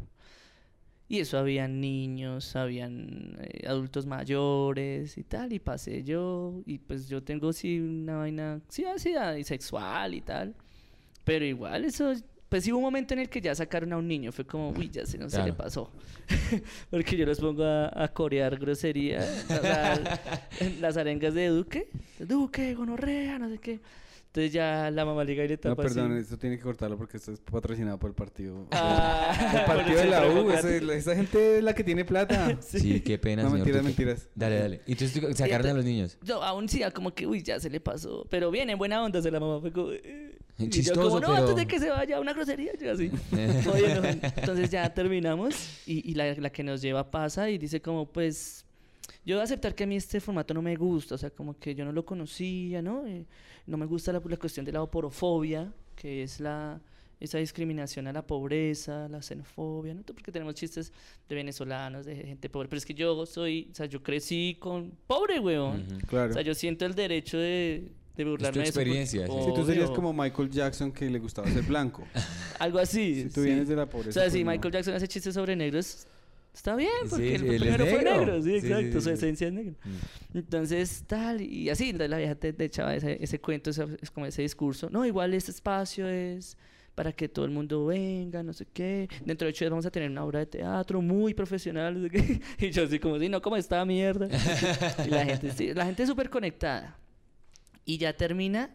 Y 1.11 1.21
eso 1.21 1.39
habían 1.39 1.81
niños, 1.81 2.55
habían 2.55 3.37
eh, 3.41 3.67
adultos 3.67 4.05
mayores 4.05 5.17
y 5.17 5.25
tal, 5.25 5.53
y 5.55 5.59
pasé 5.59 6.05
yo, 6.05 6.61
y 6.67 6.79
pues 6.79 7.09
yo 7.09 7.23
tengo 7.23 7.53
sí 7.55 7.81
una 7.81 8.17
vaina, 8.19 8.61
sí, 8.69 8.85
así, 8.85 9.15
ah, 9.15 9.35
sexual 9.43 10.13
y 10.15 10.21
tal, 10.21 10.55
pero 11.25 11.47
igual 11.47 11.87
eso, 11.87 12.13
Pues 12.51 12.65
sí 12.65 12.73
hubo 12.73 12.79
un 12.79 12.85
momento 12.85 13.15
en 13.15 13.21
el 13.21 13.29
que 13.29 13.41
ya 13.41 13.55
sacaron 13.55 13.93
a 13.93 13.97
un 13.99 14.07
niño, 14.09 14.33
fue 14.33 14.47
como, 14.47 14.71
uy, 14.71 14.89
ya 14.91 15.05
se 15.07 15.17
no 15.19 15.29
se 15.31 15.43
le 15.43 15.53
pasó. 15.53 15.91
Porque 16.91 17.17
yo 17.17 17.27
los 17.27 17.39
pongo 17.41 17.65
a, 17.65 17.91
a 18.05 18.09
corear 18.09 18.59
grosería, 18.59 19.21
o 19.21 19.63
sea, 19.63 20.19
las 20.81 20.97
arengas 20.99 21.35
de 21.35 21.49
Duque, 21.49 21.89
Duque, 22.19 22.75
gonorrea, 22.75 23.39
no 23.39 23.49
sé 23.49 23.59
qué. 23.59 23.81
Entonces 24.39 24.53
ya 24.53 24.89
la 24.93 25.05
mamá 25.05 25.25
liga 25.25 25.45
y 25.45 25.49
le 25.49 25.55
No, 25.57 25.61
tapa 25.61 25.83
perdón, 25.83 26.13
así. 26.13 26.21
esto 26.23 26.39
tiene 26.39 26.57
que 26.59 26.63
cortarlo 26.63 26.97
porque 26.97 27.17
esto 27.17 27.33
es 27.33 27.41
patrocinado 27.41 27.99
por 27.99 28.11
el 28.11 28.15
partido. 28.15 28.69
Ah, 28.71 29.53
el 29.59 29.65
partido 29.65 29.99
de 29.99 30.05
la 30.07 30.27
U, 30.29 30.51
esa, 30.93 31.15
gente 31.17 31.59
es 31.59 31.65
la 31.65 31.75
que 31.75 31.83
tiene 31.83 32.05
plata. 32.05 32.57
Sí, 32.61 33.01
qué 33.01 33.19
pena, 33.19 33.43
No, 33.43 33.49
señor 33.51 33.65
mentiras, 33.67 33.85
mentiras. 33.85 34.29
Dale, 34.37 34.59
dale. 34.61 34.81
Y 34.87 34.93
entonces 34.93 35.21
tú- 35.21 35.35
sacaron 35.35 35.67
a 35.67 35.73
los 35.75 35.85
niños. 35.85 36.17
No, 36.25 36.41
aún 36.43 36.69
sí, 36.69 36.83
como 36.95 37.13
que, 37.13 37.27
uy, 37.27 37.43
ya 37.43 37.59
se 37.59 37.69
le 37.69 37.81
pasó. 37.81 38.27
Pero 38.31 38.51
bien, 38.53 38.71
en 38.71 38.79
buena 38.79 39.03
onda, 39.03 39.21
se 39.21 39.31
la 39.31 39.41
mamá 39.41 39.61
fue 39.61 39.73
como... 39.73 39.91
eh. 39.91 40.39
Y 40.57 40.65
yo 40.65 40.71
Chistoso, 40.71 41.01
como, 41.03 41.21
no, 41.21 41.27
pero- 41.29 41.39
antes 41.39 41.57
de 41.57 41.67
que 41.67 41.81
se 41.81 41.91
vaya, 41.91 42.21
una 42.21 42.33
grosería. 42.33 42.73
Yo 42.81 42.93
así. 42.93 43.11
Oye, 43.73 43.95
no. 43.95 44.05
Entonces 44.09 44.71
ya 44.71 44.93
terminamos 44.95 45.81
y, 45.87 46.09
y 46.09 46.15
la, 46.15 46.33
la 46.35 46.51
que 46.51 46.63
nos 46.63 46.81
lleva 46.81 47.11
pasa 47.11 47.51
y 47.51 47.59
dice 47.59 47.81
como, 47.83 48.07
pues... 48.11 48.65
Yo 49.29 49.37
voy 49.37 49.43
a 49.43 49.45
aceptar 49.45 49.75
que 49.75 49.85
a 49.85 49.87
mí 49.87 49.95
este 49.95 50.21
formato 50.21 50.55
no 50.55 50.63
me 50.63 50.75
gusta, 50.75 51.17
o 51.17 51.19
sea, 51.19 51.29
como 51.29 51.59
que 51.59 51.75
yo 51.75 51.85
no 51.85 51.93
lo 51.93 52.03
conocía, 52.07 52.81
¿no? 52.81 53.07
Eh, 53.07 53.27
no 53.67 53.77
me 53.77 53.85
gusta 53.85 54.11
la, 54.11 54.23
la 54.25 54.37
cuestión 54.39 54.65
de 54.65 54.73
la 54.73 54.83
oporofobia, 54.83 55.71
que 55.95 56.23
es 56.23 56.41
la 56.41 56.81
esa 57.21 57.37
discriminación 57.37 58.07
a 58.07 58.13
la 58.15 58.27
pobreza, 58.27 59.07
la 59.11 59.21
xenofobia, 59.21 59.93
¿no? 59.93 60.03
Porque 60.03 60.33
tenemos 60.33 60.55
chistes 60.55 60.95
de 61.29 61.35
venezolanos, 61.35 62.07
de 62.07 62.17
gente 62.17 62.49
pobre, 62.49 62.69
pero 62.69 62.79
es 62.79 62.87
que 62.87 62.95
yo 62.95 63.27
soy, 63.27 63.69
o 63.71 63.75
sea, 63.75 63.85
yo 63.85 64.03
crecí 64.03 64.57
con 64.59 64.93
pobre, 65.07 65.41
weón. 65.41 65.85
Claro. 66.07 66.31
O 66.31 66.33
sea, 66.33 66.41
yo 66.41 66.55
siento 66.55 66.87
el 66.87 66.95
derecho 66.95 67.37
de, 67.37 67.93
de 68.17 68.25
burlarme 68.25 68.63
de 68.63 68.65
eso, 68.65 68.73
porque- 68.73 68.89
experiencia, 68.91 69.27
sí. 69.27 69.33
Si 69.45 69.55
tú 69.55 69.67
serías 69.67 69.91
como 69.91 70.15
Michael 70.15 70.49
Jackson 70.49 70.91
que 70.91 71.11
le 71.11 71.19
gustaba 71.19 71.51
ser 71.51 71.65
blanco. 71.65 72.07
Algo 72.61 72.79
así. 72.79 73.25
Si 73.25 73.29
tú 73.29 73.43
sí. 73.43 73.49
vienes 73.49 73.69
de 73.69 73.77
la 73.77 73.87
pobreza. 73.87 74.09
O 74.09 74.13
sea, 74.13 74.23
pues 74.23 74.33
si 74.33 74.43
no. 74.45 74.51
Michael 74.53 74.73
Jackson 74.73 74.95
hace 74.95 75.07
chistes 75.09 75.35
sobre 75.35 75.55
negros, 75.55 76.07
está 76.59 76.75
bien, 76.77 76.91
porque 77.09 77.39
sí, 77.39 77.45
el 77.47 77.59
primero 77.61 77.87
fue 77.87 78.03
negro. 78.03 78.43
sí, 78.43 78.55
exacto, 78.57 79.01
su 79.01 79.11
esencia 79.11 79.47
es 79.47 79.53
negra. 79.53 79.75
Entonces, 80.35 81.05
tal, 81.07 81.41
y 81.41 81.71
así, 81.71 81.93
la, 81.93 82.09
la 82.09 82.19
vieja 82.19 82.35
te, 82.35 82.53
te 82.53 82.65
echaba 82.65 82.95
ese, 82.95 83.17
ese 83.23 83.41
cuento, 83.41 83.71
ese- 83.71 83.97
es 84.03 84.11
como 84.11 84.27
ese 84.27 84.43
discurso. 84.43 84.91
No, 84.91 85.07
igual 85.07 85.33
este 85.35 85.51
espacio 85.51 86.09
es 86.09 86.57
para 86.95 87.13
que 87.13 87.29
todo 87.29 87.45
el 87.45 87.53
mundo 87.53 87.87
venga, 87.87 88.43
no 88.43 88.53
sé 88.53 88.67
qué. 88.73 89.09
Dentro 89.25 89.47
de 89.47 89.51
ocho 89.51 89.65
días 89.65 89.71
vamos 89.71 89.87
a 89.87 89.91
tener 89.91 90.11
una 90.11 90.25
obra 90.25 90.41
de 90.41 90.47
teatro 90.47 91.01
muy 91.01 91.33
profesional, 91.33 91.95
no 92.03 92.09
sé 92.09 92.11
qué. 92.11 92.41
Y 92.67 92.71
yo 92.71 92.83
así 92.85 92.99
como, 92.99 93.19
sí, 93.21 93.29
no, 93.29 93.41
como 93.41 93.57
esta 93.57 93.85
mierda. 93.85 94.29
y 95.07 95.11
la 95.11 95.25
gente, 95.25 95.53
sí, 95.53 95.73
la 95.75 95.87
gente 95.87 96.03
es 96.03 96.09
súper 96.09 96.29
conectada. 96.29 96.99
Y 97.85 97.99
ya 97.99 98.13
termina. 98.17 98.75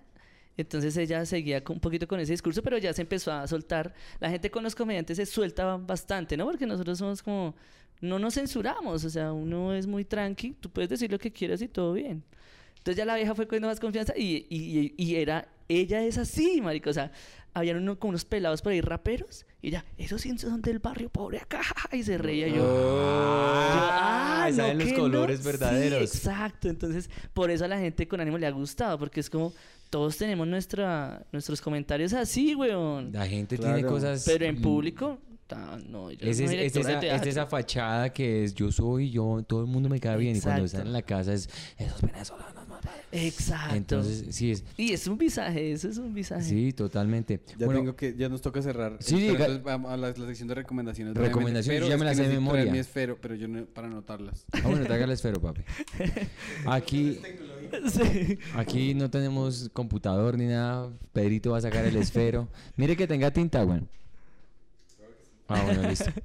Entonces 0.57 0.95
ella 0.97 1.25
seguía 1.25 1.63
con- 1.63 1.77
un 1.77 1.79
poquito 1.79 2.07
con 2.07 2.19
ese 2.19 2.33
discurso, 2.33 2.61
pero 2.61 2.77
ya 2.77 2.93
se 2.93 3.01
empezó 3.01 3.31
a 3.31 3.47
soltar. 3.47 3.93
La 4.19 4.29
gente 4.29 4.51
con 4.51 4.63
los 4.63 4.75
comediantes 4.75 5.17
se 5.17 5.25
suelta 5.25 5.77
bastante, 5.77 6.37
¿no? 6.37 6.45
Porque 6.45 6.65
nosotros 6.65 6.97
somos 6.97 7.21
como... 7.23 7.55
No 8.01 8.19
nos 8.19 8.33
censuramos, 8.33 9.05
o 9.05 9.09
sea, 9.09 9.31
uno 9.31 9.73
es 9.73 9.87
muy 9.87 10.03
tranqui, 10.03 10.51
tú 10.59 10.69
puedes 10.69 10.89
decir 10.89 11.09
lo 11.09 11.17
que 11.17 11.31
quieras 11.31 11.61
y 11.61 11.69
todo 11.69 11.93
bien. 11.93 12.21
Entonces 12.79 12.97
ya 12.97 13.05
la 13.05 13.15
vieja 13.15 13.33
fue 13.33 13.47
cogiendo 13.47 13.69
más 13.69 13.79
confianza 13.79 14.13
y, 14.17 14.45
y, 14.49 14.93
y- 14.97 15.15
era... 15.15 15.47
Ella 15.69 16.03
es 16.03 16.17
así, 16.17 16.59
marico, 16.61 16.89
o 16.89 16.93
sea, 16.93 17.09
habían 17.53 17.77
uno, 17.77 17.97
como 17.97 18.09
unos 18.09 18.25
pelados 18.25 18.61
por 18.61 18.73
ahí 18.73 18.81
raperos 18.81 19.45
y 19.61 19.71
ya, 19.71 19.85
esos 19.97 20.21
sí 20.21 20.37
son 20.37 20.61
del 20.61 20.79
barrio 20.79 21.07
pobre 21.09 21.39
acá, 21.39 21.61
y 21.93 22.03
se 22.03 22.17
reía 22.17 22.49
yo. 22.49 22.63
Ah, 23.41 24.47
Yo, 24.49 24.55
saben 24.57 24.77
los 24.79 24.87
que 24.89 24.93
colores 24.95 25.39
Sí, 25.39 25.45
verdaderos. 25.45 26.01
exacto. 26.15 26.67
Entonces, 26.67 27.09
por 27.33 27.49
eso 27.49 27.63
a 27.65 27.67
la 27.69 27.79
gente 27.79 28.07
con 28.07 28.19
ánimo 28.19 28.37
le 28.37 28.45
ha 28.45 28.51
gustado, 28.51 28.99
porque 28.99 29.21
es 29.21 29.29
como 29.29 29.53
todos 29.93 30.17
tenemos 30.17 30.47
nuestra, 30.47 31.23
nuestros 31.31 31.61
comentarios 31.61 32.13
así, 32.13 32.55
weón. 32.55 33.11
La 33.13 33.27
gente 33.27 33.57
Claro. 33.59 33.75
tiene 33.75 33.87
cosas. 33.87 34.23
Pero 34.25 34.43
en 34.45 34.57
mm, 34.57 34.61
público, 34.63 35.19
no, 35.87 36.09
ella 36.09 36.19
Es, 36.27 36.39
no 36.41 36.47
de 36.49 36.65
esa, 36.65 36.99
es 37.15 37.27
esa 37.27 37.45
fachada 37.45 38.11
que 38.11 38.43
es 38.43 38.55
yo 38.55 38.71
soy 38.71 39.11
yo, 39.11 39.43
todo 39.47 39.61
el 39.61 39.67
mundo 39.67 39.89
me 39.89 39.99
cae 39.99 40.17
bien. 40.17 40.35
Y 40.35 40.41
cuando 40.41 40.65
están 40.65 40.87
en 40.87 40.93
la 40.93 41.03
casa 41.03 41.31
es 41.31 41.47
esos 41.77 42.01
venezolanos. 42.01 42.55
más 42.67 42.81
vale". 42.83 43.01
Exacto. 43.11 43.75
Entonces, 43.75 44.25
sí, 44.35 44.49
es. 44.49 44.63
y 44.77 44.93
es 44.93 45.05
un 45.05 45.19
visaje, 45.19 45.71
eso 45.71 45.87
es 45.89 45.99
un 45.99 46.11
visaje. 46.11 46.41
Sí, 46.41 46.73
totalmente. 46.73 47.39
Ya 47.59 47.67
Bueno, 47.67 47.81
tengo 47.81 47.95
que, 47.95 48.15
ya 48.17 48.29
nos 48.29 48.41
toca 48.41 48.63
cerrar. 48.63 48.97
Sí, 48.99 49.13
Pero 49.13 49.27
diga- 49.33 49.39
entonces 49.41 49.63
vamos 49.63 49.91
a 49.91 49.97
la, 49.97 50.07
la 50.09 50.25
sección 50.25 50.47
de 50.47 50.55
recomendaciones. 50.55 51.13
Recomendaciones, 51.15 51.81
yo 51.83 51.87
ya 51.87 51.97
me 51.99 52.05
las 52.05 52.17
sé 52.17 52.23
de 52.23 52.29
memoria. 52.29 52.71
mi 52.71 52.79
esfero, 52.79 53.19
pero 53.21 53.35
yo 53.35 53.47
no, 53.47 53.63
para 53.65 53.85
anotarlas. 53.87 54.47
Ah, 54.53 54.61
bueno, 54.63 54.83
traiga 54.85 55.05
el 55.05 55.11
esfero, 55.11 55.39
papi. 55.39 55.61
Aquí, 56.65 57.19
Sí. 57.89 58.37
aquí 58.55 58.93
no 58.93 59.09
tenemos 59.09 59.69
computador 59.73 60.37
ni 60.37 60.45
nada. 60.45 60.91
Pedrito 61.11 61.51
va 61.51 61.57
a 61.57 61.61
sacar 61.61 61.85
el 61.85 61.95
esfero. 61.95 62.47
Mire 62.75 62.95
que 62.95 63.07
tenga 63.07 63.31
tinta, 63.31 63.63
bueno. 63.63 63.87
Ah, 65.47 65.61
bueno, 65.65 65.89
listo. 65.89 66.11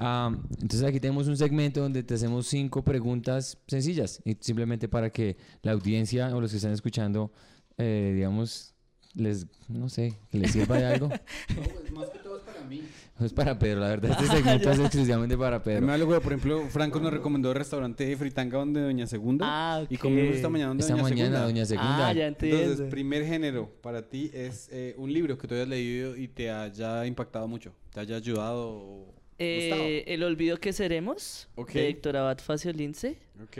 Ah, 0.00 0.30
entonces 0.60 0.84
aquí 0.84 1.00
tenemos 1.00 1.26
un 1.26 1.36
segmento 1.36 1.80
donde 1.80 2.04
te 2.04 2.14
hacemos 2.14 2.46
cinco 2.46 2.84
preguntas 2.84 3.58
sencillas 3.66 4.22
y 4.24 4.36
simplemente 4.38 4.86
para 4.86 5.10
que 5.10 5.36
la 5.62 5.72
audiencia 5.72 6.36
o 6.36 6.40
los 6.40 6.52
que 6.52 6.58
están 6.58 6.70
escuchando, 6.70 7.32
eh, 7.78 8.12
digamos, 8.14 8.74
les, 9.14 9.48
no 9.66 9.88
sé, 9.88 10.14
que 10.30 10.38
les 10.38 10.52
sirva 10.52 10.76
de 10.76 10.86
algo. 10.86 11.08
más 11.08 12.10
que 12.10 12.18
todo 12.20 12.27
es 12.27 12.27
para 12.58 12.68
mí. 12.68 12.82
Es 13.20 13.32
para 13.32 13.58
Pedro, 13.58 13.80
la 13.80 13.88
verdad, 13.88 14.10
este 14.20 14.26
segmento 14.36 14.70
es 14.70 14.78
exclusivamente 14.78 15.36
para 15.36 15.62
Pedro. 15.62 15.86
Me 15.86 15.92
algo, 15.92 16.20
por 16.20 16.32
ejemplo, 16.32 16.64
Franco 16.68 17.00
nos 17.00 17.12
recomendó 17.12 17.50
el 17.50 17.56
restaurante 17.56 18.04
de 18.06 18.16
Fritanga 18.16 18.58
donde 18.58 18.80
Doña 18.80 19.06
Segunda. 19.06 19.44
Ah, 19.48 19.84
Y 19.88 19.96
ok. 19.96 20.00
comimos 20.02 20.36
esta 20.36 20.48
mañana 20.48 20.68
donde 20.68 20.82
Esta 20.82 20.92
Doña 20.94 21.02
mañana, 21.02 21.24
Segunda. 21.24 21.44
Doña 21.46 21.64
Segunda. 21.66 22.08
Ah, 22.08 22.12
ya 22.12 22.26
entiendo. 22.26 22.60
Entonces, 22.60 22.90
primer 22.90 23.24
género 23.24 23.70
para 23.82 24.02
ti 24.02 24.30
es 24.32 24.68
eh, 24.70 24.94
un 24.98 25.12
libro 25.12 25.36
que 25.36 25.48
tú 25.48 25.54
hayas 25.54 25.68
leído 25.68 26.16
y 26.16 26.28
te 26.28 26.50
haya 26.50 27.06
impactado 27.06 27.48
mucho, 27.48 27.72
te 27.92 28.00
haya 28.00 28.16
ayudado 28.16 28.68
o 28.68 29.14
Eh, 29.38 30.04
el 30.06 30.22
olvido 30.22 30.56
que 30.58 30.72
seremos, 30.72 31.48
Ok. 31.56 31.72
de 31.72 31.88
Héctor 31.88 32.16
Abad 32.18 32.38
Facio 32.38 32.72
Lince. 32.72 33.16
Ok. 33.42 33.58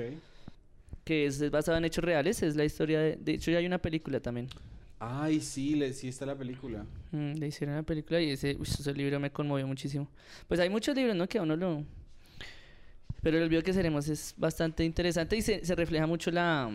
que 1.05 1.25
es, 1.27 1.41
es 1.41 1.51
basado 1.51 1.79
en 1.79 1.85
hechos 1.87 2.05
reales, 2.05 2.43
es 2.43 2.55
la 2.55 2.65
historia 2.67 3.01
de... 3.01 3.17
De 3.17 3.33
hecho, 3.33 3.51
ya 3.51 3.59
hay 3.59 3.67
una 3.67 3.79
película 3.79 4.21
también. 4.21 4.47
Ay, 5.01 5.41
sí, 5.41 5.75
le, 5.77 5.93
sí 5.93 6.09
está 6.09 6.27
la 6.27 6.37
película. 6.37 6.85
Mm, 7.13 7.35
le 7.35 7.47
hicieron 7.49 7.75
una 7.75 7.85
película 7.85 8.21
y 8.21 8.31
ese, 8.31 8.57
uy, 8.59 8.63
ese 8.67 8.93
libro 8.95 9.21
me 9.21 9.31
conmovió 9.31 9.67
muchísimo. 9.67 10.09
Pues 10.49 10.59
hay 10.61 10.69
muchos 10.71 10.97
libros, 10.97 11.15
¿no? 11.15 11.29
Que 11.29 11.39
a 11.39 11.43
uno 11.43 11.57
lo... 11.57 11.85
Pero 13.23 13.37
el 13.39 13.45
olvido 13.45 13.63
que 13.63 13.73
seremos 13.73 14.09
es 14.09 14.35
bastante 14.37 14.85
interesante 14.85 15.37
y 15.37 15.43
se, 15.43 15.65
se 15.65 15.75
refleja 15.75 16.07
mucho 16.07 16.31
la... 16.31 16.71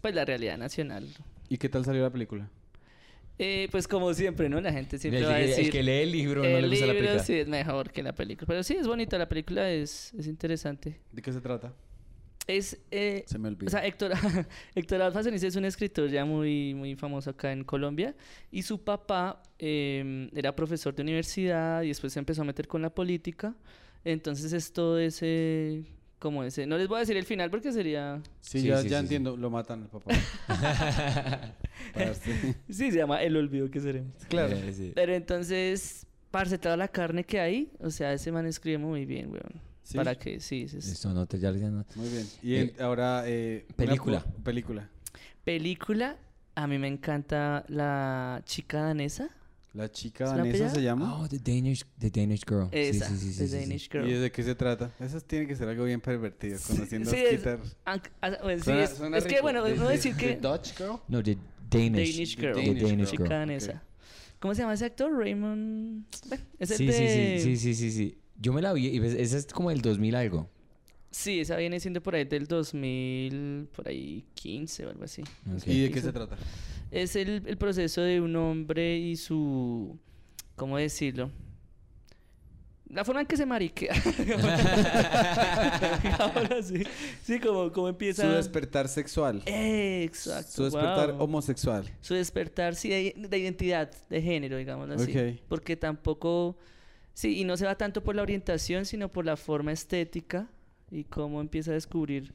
Pues 0.00 0.14
la 0.14 0.24
realidad 0.24 0.58
nacional. 0.58 1.06
¿Y 1.48 1.56
qué 1.58 1.68
tal 1.68 1.84
salió 1.84 2.02
la 2.02 2.10
película? 2.10 2.48
Eh, 3.38 3.68
pues 3.72 3.88
como 3.88 4.12
siempre, 4.14 4.48
¿no? 4.48 4.60
La 4.60 4.72
gente 4.72 4.98
siempre 4.98 5.20
el, 5.20 5.26
va 5.26 5.34
a 5.34 5.38
que- 5.38 5.46
decir... 5.46 5.64
el 5.66 5.70
que 5.72 5.82
lee 5.82 5.90
el 6.02 6.12
libro 6.12 6.42
no 6.42 6.48
le 6.48 6.58
el 6.58 6.68
gusta 6.70 6.86
la 6.86 6.92
libro 6.92 7.06
película. 7.08 7.24
sí 7.24 7.34
es 7.34 7.48
mejor 7.48 7.90
que 7.90 8.02
la 8.02 8.12
película. 8.14 8.46
Pero 8.46 8.62
sí, 8.62 8.74
es 8.74 8.86
bonita. 8.86 9.18
La 9.18 9.28
película 9.28 9.70
es, 9.70 10.12
es 10.14 10.26
interesante. 10.26 11.00
¿De 11.12 11.22
qué 11.22 11.32
se 11.32 11.40
trata? 11.40 11.72
Es... 12.46 12.78
eh, 12.90 13.24
Se 13.26 13.38
me 13.38 13.48
olvidó. 13.48 13.66
O 13.68 13.70
sea, 13.70 13.84
Héctor, 13.86 14.12
Héctor 14.74 15.12
Facenice 15.12 15.46
es 15.46 15.56
un 15.56 15.64
escritor 15.64 16.10
ya 16.10 16.24
muy, 16.24 16.74
muy 16.74 16.94
famoso 16.94 17.30
acá 17.30 17.52
en 17.52 17.64
Colombia 17.64 18.14
y 18.50 18.62
su 18.62 18.82
papá 18.84 19.42
eh, 19.58 20.28
era 20.34 20.54
profesor 20.54 20.94
de 20.94 21.02
universidad 21.02 21.82
y 21.82 21.88
después 21.88 22.12
se 22.12 22.18
empezó 22.18 22.42
a 22.42 22.44
meter 22.44 22.68
con 22.68 22.82
la 22.82 22.90
política. 22.90 23.54
Entonces 24.04 24.52
es 24.52 24.70
todo 24.74 24.98
ese, 24.98 25.84
como 26.18 26.44
ese, 26.44 26.66
no 26.66 26.76
les 26.76 26.86
voy 26.88 26.96
a 26.96 27.00
decir 27.00 27.16
el 27.16 27.24
final 27.24 27.48
porque 27.50 27.72
sería, 27.72 28.20
sí, 28.40 28.60
sí, 28.60 28.66
ya, 28.66 28.76
sí, 28.82 28.88
ya 28.90 28.98
sí, 28.98 29.04
entiendo, 29.04 29.34
lo 29.38 29.48
matan 29.48 29.84
al 29.84 29.88
papá. 29.88 30.12
Parce. 31.94 32.54
sí, 32.68 32.90
se 32.90 32.96
llama 32.98 33.22
El 33.22 33.36
Olvido 33.36 33.70
que 33.70 33.80
seremos. 33.80 34.12
claro. 34.28 34.54
Eh, 34.56 34.72
sí. 34.72 34.92
Pero 34.94 35.14
entonces, 35.14 36.06
parce, 36.30 36.58
toda 36.58 36.76
la 36.76 36.88
carne 36.88 37.24
que 37.24 37.40
hay, 37.40 37.70
o 37.80 37.90
sea, 37.90 38.12
ese 38.12 38.30
man 38.32 38.46
escribe 38.46 38.78
muy 38.78 39.06
bien, 39.06 39.30
weón. 39.30 39.60
¿Sí? 39.84 39.96
Para 39.98 40.14
que, 40.16 40.40
sí, 40.40 40.66
sí, 40.68 40.80
sí. 40.80 40.88
Listo, 40.90 41.12
no 41.12 41.26
te 41.26 41.38
ya 41.38 41.52
no- 41.52 41.84
Muy 41.94 42.08
bien. 42.08 42.26
Y 42.42 42.54
Eh, 42.54 42.74
en- 42.76 42.82
ahora... 42.82 43.22
eh, 43.26 43.66
película. 43.76 44.24
película. 44.42 44.88
Película, 45.44 46.16
a 46.54 46.66
mí 46.66 46.78
me 46.78 46.88
encanta 46.88 47.64
la 47.68 48.42
chica 48.46 48.80
danesa. 48.82 49.28
La 49.74 49.90
chica 49.90 50.24
¿Es 50.24 50.30
la 50.30 50.36
danesa 50.38 50.70
se 50.70 50.82
llama. 50.82 51.18
Oh, 51.20 51.28
The 51.28 51.38
Danish, 51.38 51.84
the 51.98 52.08
Danish 52.08 52.44
Girl. 52.48 52.68
Esa, 52.70 53.08
sí, 53.08 53.16
sí, 53.18 53.32
sí, 53.32 53.38
The 53.40 53.46
sí, 53.48 53.48
sí. 53.48 53.60
Danish 53.60 53.86
¿Y 53.86 53.90
Girl. 53.90 54.20
de 54.22 54.32
qué 54.32 54.42
se 54.42 54.54
trata? 54.54 54.90
Eso 55.00 55.20
tiene 55.20 55.46
que 55.46 55.54
ser 55.56 55.68
algo 55.68 55.84
bien 55.84 56.00
pervertido, 56.00 56.58
conociendo 56.66 57.10
sí, 57.10 57.16
a 57.16 57.22
es- 57.30 57.46
ah, 57.84 58.00
bueno, 58.42 58.58
sí, 58.58 58.64
Suena- 58.64 58.84
es, 58.84 58.90
suena 58.90 59.18
es 59.18 59.24
que 59.24 59.40
bueno, 59.42 59.64
The- 59.64 59.74
no 59.76 59.86
the- 59.88 59.92
decir 59.92 60.14
the 60.16 60.20
que 60.20 60.36
Dutch 60.36 60.76
Girl? 60.78 60.96
No, 61.08 61.22
The 61.22 61.36
Danish. 61.68 62.14
Danish 62.14 62.36
The 62.36 62.40
Girl, 62.42 62.54
Danish 62.54 62.82
Danish 62.82 63.10
chica 63.10 63.24
Girl. 63.24 63.28
danesa. 63.40 63.82
¿Cómo 64.38 64.54
se 64.54 64.62
llama 64.62 64.74
ese 64.74 64.84
actor? 64.86 65.12
Raymond. 65.12 66.04
Bueno, 66.28 66.44
es 66.58 66.70
el 66.70 66.76
Sí, 66.76 66.86
de... 66.86 66.92
sí, 66.92 67.40
sí, 67.42 67.56
sí, 67.56 67.74
sí, 67.74 67.74
sí, 67.74 67.90
sí. 67.90 68.18
Yo 68.36 68.52
me 68.52 68.62
la 68.62 68.72
vi 68.72 68.86
y 68.88 68.98
ves, 68.98 69.14
esa 69.14 69.38
es 69.38 69.46
como 69.46 69.70
el 69.70 69.80
2000 69.80 70.14
algo. 70.14 70.50
Sí, 71.10 71.40
esa 71.40 71.56
viene 71.56 71.78
siendo 71.78 72.02
por 72.02 72.16
ahí 72.16 72.24
del 72.24 72.46
2000, 72.46 73.68
por 73.74 73.88
ahí 73.88 74.24
15 74.34 74.86
o 74.86 74.90
algo 74.90 75.04
así. 75.04 75.22
¿Y 75.66 75.82
de 75.82 75.90
qué 75.90 76.00
se 76.00 76.12
trata? 76.12 76.36
Es 76.90 77.14
el, 77.14 77.42
el 77.46 77.56
proceso 77.56 78.00
de 78.00 78.20
un 78.20 78.34
hombre 78.36 78.98
y 78.98 79.16
su... 79.16 79.98
¿Cómo 80.56 80.76
decirlo? 80.76 81.30
la 82.94 83.04
forma 83.04 83.20
en 83.22 83.26
que 83.26 83.36
se 83.36 83.44
mariquea. 83.44 83.92
Digámoslo 86.02 86.56
así. 86.56 86.84
Sí, 87.24 87.40
como, 87.40 87.72
como 87.72 87.88
empieza... 87.88 88.22
Su 88.22 88.28
despertar 88.28 88.88
sexual. 88.88 89.42
Exacto. 89.46 90.50
Su 90.50 90.64
despertar 90.64 91.12
wow. 91.12 91.24
homosexual. 91.24 91.90
Su 92.00 92.14
despertar, 92.14 92.76
sí, 92.76 92.88
de, 92.90 93.14
de 93.16 93.38
identidad, 93.38 93.90
de 94.08 94.22
género, 94.22 94.56
digámoslo 94.56 94.94
así. 94.94 95.10
Ok. 95.10 95.40
Porque 95.48 95.76
tampoco... 95.76 96.56
Sí, 97.14 97.38
y 97.40 97.44
no 97.44 97.56
se 97.56 97.64
va 97.64 97.76
tanto 97.76 98.02
por 98.02 98.14
la 98.16 98.22
orientación, 98.22 98.84
sino 98.84 99.08
por 99.08 99.24
la 99.24 99.36
forma 99.36 99.72
estética 99.72 100.48
y 100.90 101.04
cómo 101.04 101.40
empieza 101.40 101.70
a 101.70 101.74
descubrir 101.74 102.34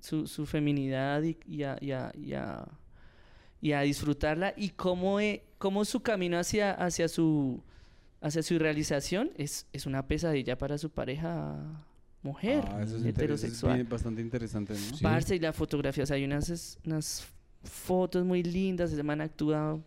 su, 0.00 0.26
su 0.26 0.46
feminidad 0.46 1.22
y, 1.22 1.36
y 1.46 1.62
a, 1.64 1.76
y 1.80 1.92
a- 1.92 2.12
y 2.16 2.32
a- 2.32 2.66
y 3.62 3.72
a 3.72 3.82
disfrutarla 3.82 4.54
y 4.56 4.70
cómo, 4.70 5.20
e- 5.20 5.44
cómo 5.58 5.84
su 5.84 6.00
camino 6.00 6.38
hacia, 6.38 6.72
hacia 6.72 7.08
su 7.08 7.62
hacia 8.22 8.42
su 8.42 8.58
realización 8.58 9.30
es, 9.36 9.66
es 9.72 9.84
una 9.86 10.06
pesadilla 10.06 10.56
para 10.56 10.76
su 10.78 10.90
pareja 10.90 11.58
mujer 12.22 12.62
Ah, 12.68 12.82
eso 12.82 12.96
es 12.96 13.04
inter- 13.04 13.30
eso 13.30 13.34
es 13.34 13.44
heterosexual. 13.44 13.74
bien- 13.76 13.88
bastante 13.88 14.20
interesante, 14.22 14.72
¿no? 14.74 14.96
Sí. 14.96 15.02
Parce, 15.02 15.36
y 15.36 15.38
la 15.40 15.52
fotografía, 15.54 16.04
o 16.04 16.06
sea, 16.06 16.16
hay 16.16 16.24
unas, 16.24 16.48
es- 16.50 16.78
unas 16.86 17.26
fotos 17.64 18.24
muy 18.24 18.42
lindas, 18.42 18.92
ese 18.92 19.02
man 19.02 19.20
actúa... 19.20 19.78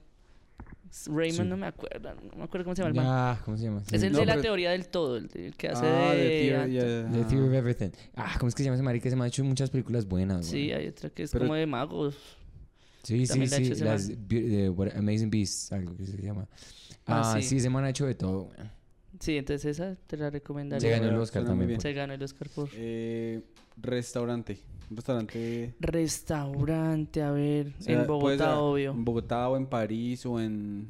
Raymond, 1.07 1.43
Sí. 1.43 1.49
no 1.49 1.57
me 1.57 1.67
acuerdo, 1.67 2.13
no 2.13 2.37
me 2.37 2.43
acuerdo 2.43 2.65
cómo 2.65 2.75
se 2.75 2.81
llama 2.83 2.89
el 2.89 2.95
man. 2.95 3.05
Ah, 3.07 3.41
¿cómo 3.43 3.57
se 3.57 3.63
llama? 3.63 3.81
Sí. 3.85 3.95
Es 3.95 4.03
el 4.03 4.11
No, 4.13 4.19
de 4.19 4.25
la 4.25 4.33
pero- 4.33 4.41
teoría 4.43 4.71
del 4.71 4.87
todo, 4.87 5.17
el, 5.17 5.29
el 5.33 5.55
que 5.55 5.69
hace 5.69 5.85
Ah, 5.85 6.13
de... 6.13 6.67
Theory, 6.69 6.73
The. 7.19 7.25
Theory 7.29 7.47
of 7.47 7.53
Everything. 7.53 7.89
Ah, 8.15 8.35
¿cómo 8.39 8.47
es 8.49 8.55
que 8.55 8.63
se 8.63 8.65
llama 8.65 8.75
ese 8.75 8.83
marica? 8.83 9.09
Se 9.09 9.15
me 9.15 9.23
ha 9.23 9.27
hecho 9.27 9.43
muchas 9.43 9.69
películas 9.69 10.07
buenas, 10.07 10.45
Sí, 10.45 10.67
güey. 10.67 10.73
hay 10.73 10.87
otra 10.87 11.09
que 11.09 11.23
es 11.23 11.31
Pero- 11.31 11.45
como 11.45 11.55
de 11.55 11.65
magos. 11.65 12.15
Sí, 13.03 13.25
sí, 13.27 13.39
la 13.39 13.47
sí. 13.47 13.75
Las. 13.83 14.27
Be- 14.27 14.69
What- 14.69 14.95
Amazing 14.95 15.29
Beasts, 15.29 15.71
algo 15.73 15.95
que 15.97 16.05
se 16.05 16.21
llama. 16.21 16.47
Ah, 17.05 17.33
Ah, 17.35 17.41
sí. 17.41 17.47
sí. 17.49 17.57
ese 17.57 17.69
man 17.69 17.83
ha 17.83 17.89
hecho 17.89 18.05
de 18.05 18.15
todo, 18.15 18.43
güey. 18.45 18.57
Sí, 19.19 19.35
entonces 19.37 19.65
esa 19.77 19.95
te 20.07 20.15
la 20.17 20.25
Se 20.27 20.31
recomendaría. 20.31 20.91
ganó 20.99 21.09
el 21.09 21.15
Oscar 21.17 21.43
también. 21.45 21.71
por- 21.73 21.81
Se 21.81 21.93
ganó 21.93 22.13
el 22.13 22.23
Oscar 22.23 22.47
por... 22.49 22.69
Eh, 22.73 23.41
restaurante. 23.77 24.59
Un 24.93 24.97
restaurante. 24.97 25.73
Restaurante, 25.79 27.21
a 27.23 27.31
ver, 27.31 27.73
o 27.79 27.81
sea, 27.81 28.01
en 28.01 28.07
Bogotá, 28.07 28.59
obvio. 28.59 28.91
En 28.91 29.03
Bogotá 29.03 29.49
o 29.49 29.57
en 29.57 29.65
París 29.65 30.23
o 30.27 30.39
en. 30.39 30.87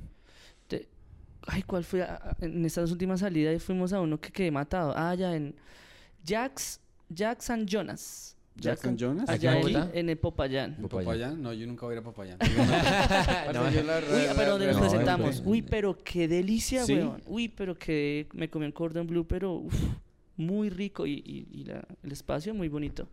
Te- 0.67 0.89
Ay, 1.47 1.63
¿cuál 1.63 1.85
fue? 1.85 2.03
Ah, 2.03 2.19
ah, 2.21 2.35
En 2.41 2.65
estas 2.65 2.91
últimas 2.91 3.21
salidas 3.21 3.63
fuimos 3.63 3.93
a 3.93 4.01
uno 4.01 4.19
que 4.19 4.29
quedé 4.31 4.51
matado. 4.51 4.93
Ah, 4.95 5.15
ya 5.15 5.33
en 5.35 5.55
Jax, 6.25 6.81
Jax 7.15 7.49
and 7.49 7.67
Jonas. 7.67 8.35
Jackson 8.55 8.95
Jonas. 8.97 9.27
¿Aquí 9.29 9.47
en 9.47 9.53
Allá 9.53 9.89
en, 9.93 9.97
en 9.97 10.09
el 10.09 10.17
Popayán. 10.17 10.75
¿En 10.75 10.81
Popayán. 10.83 11.05
Popayán? 11.05 11.41
No, 11.41 11.53
yo 11.53 11.65
nunca 11.65 11.85
voy 11.87 11.93
a 11.93 11.97
ir 11.97 12.01
a 12.01 12.03
Popayán. 12.03 12.37
No, 12.37 13.71
yo 13.71 13.83
la 13.83 13.93
verdad- 13.95 14.15
Uy, 14.29 14.33
pero 14.35 14.51
donde 14.51 14.67
nos 14.67 14.75
no, 14.75 14.81
presentamos. 14.81 15.41
Uy, 15.45 15.61
pero 15.63 15.97
qué 16.03 16.27
delicia, 16.27 16.83
¿Sí? 16.83 16.93
weón. 16.93 17.23
Uy, 17.25 17.47
pero 17.47 17.73
que 17.79 18.27
me 18.33 18.49
comí 18.49 18.65
un 18.67 18.71
cordon 18.71 19.07
blue, 19.07 19.25
pero 19.25 19.53
uf, 19.53 19.73
muy 20.37 20.69
rico 20.69 21.07
y, 21.07 21.13
y- 21.25 21.47
y 21.51 21.63
la- 21.63 21.83
el 22.03 22.11
espacio 22.11 22.53
muy 22.53 22.67
bonito. 22.69 23.07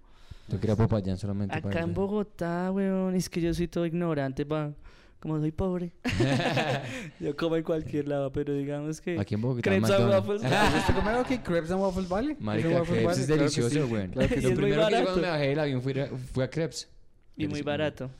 Yo 0.50 0.58
quería 0.60 0.76
Popayán 0.76 1.16
solamente 1.16 1.60
para 1.60 1.68
Acá 1.74 1.84
en. 1.84 1.94
Bogotá, 1.94 2.70
weón, 2.72 3.14
es 3.14 3.28
que 3.28 3.40
yo 3.40 3.54
soy 3.54 3.68
todo 3.68 3.86
ignorante, 3.86 4.44
pa. 4.44 4.72
Como 5.20 5.38
soy 5.38 5.52
pobre. 5.52 5.92
yo 7.20 7.36
como 7.36 7.56
en 7.56 7.62
cualquier 7.62 8.08
lado, 8.08 8.32
pero 8.32 8.54
digamos 8.54 9.02
que... 9.02 9.18
Aquí 9.20 9.34
en 9.34 9.42
Bogotá. 9.42 9.62
Crepes 9.68 9.90
and 9.90 10.08
waffles. 10.08 10.42
¿Usted 10.42 10.94
come 10.94 11.10
algo 11.10 11.24
que 11.24 11.42
crepes 11.42 11.70
and 11.70 11.80
waffles 11.82 12.08
vale? 12.08 12.36
Marica, 12.40 12.82
¿Crepes 12.82 13.18
es 13.18 13.26
delicioso, 13.26 13.68
sí. 13.68 13.76
sí. 13.76 14.10
Lo 14.14 14.20
es 14.22 14.42
muy 14.42 14.54
primero 14.54 14.88
que 14.88 15.02
cuando 15.02 15.20
me 15.20 15.28
bajé 15.28 15.48
del 15.48 15.58
avión 15.58 15.82
fui 15.82 16.00
a, 16.00 16.06
fui 16.06 16.42
a 16.42 16.48
crepes. 16.48 16.88
Y 17.36 17.46
muy 17.48 17.60
barato. 17.60 18.10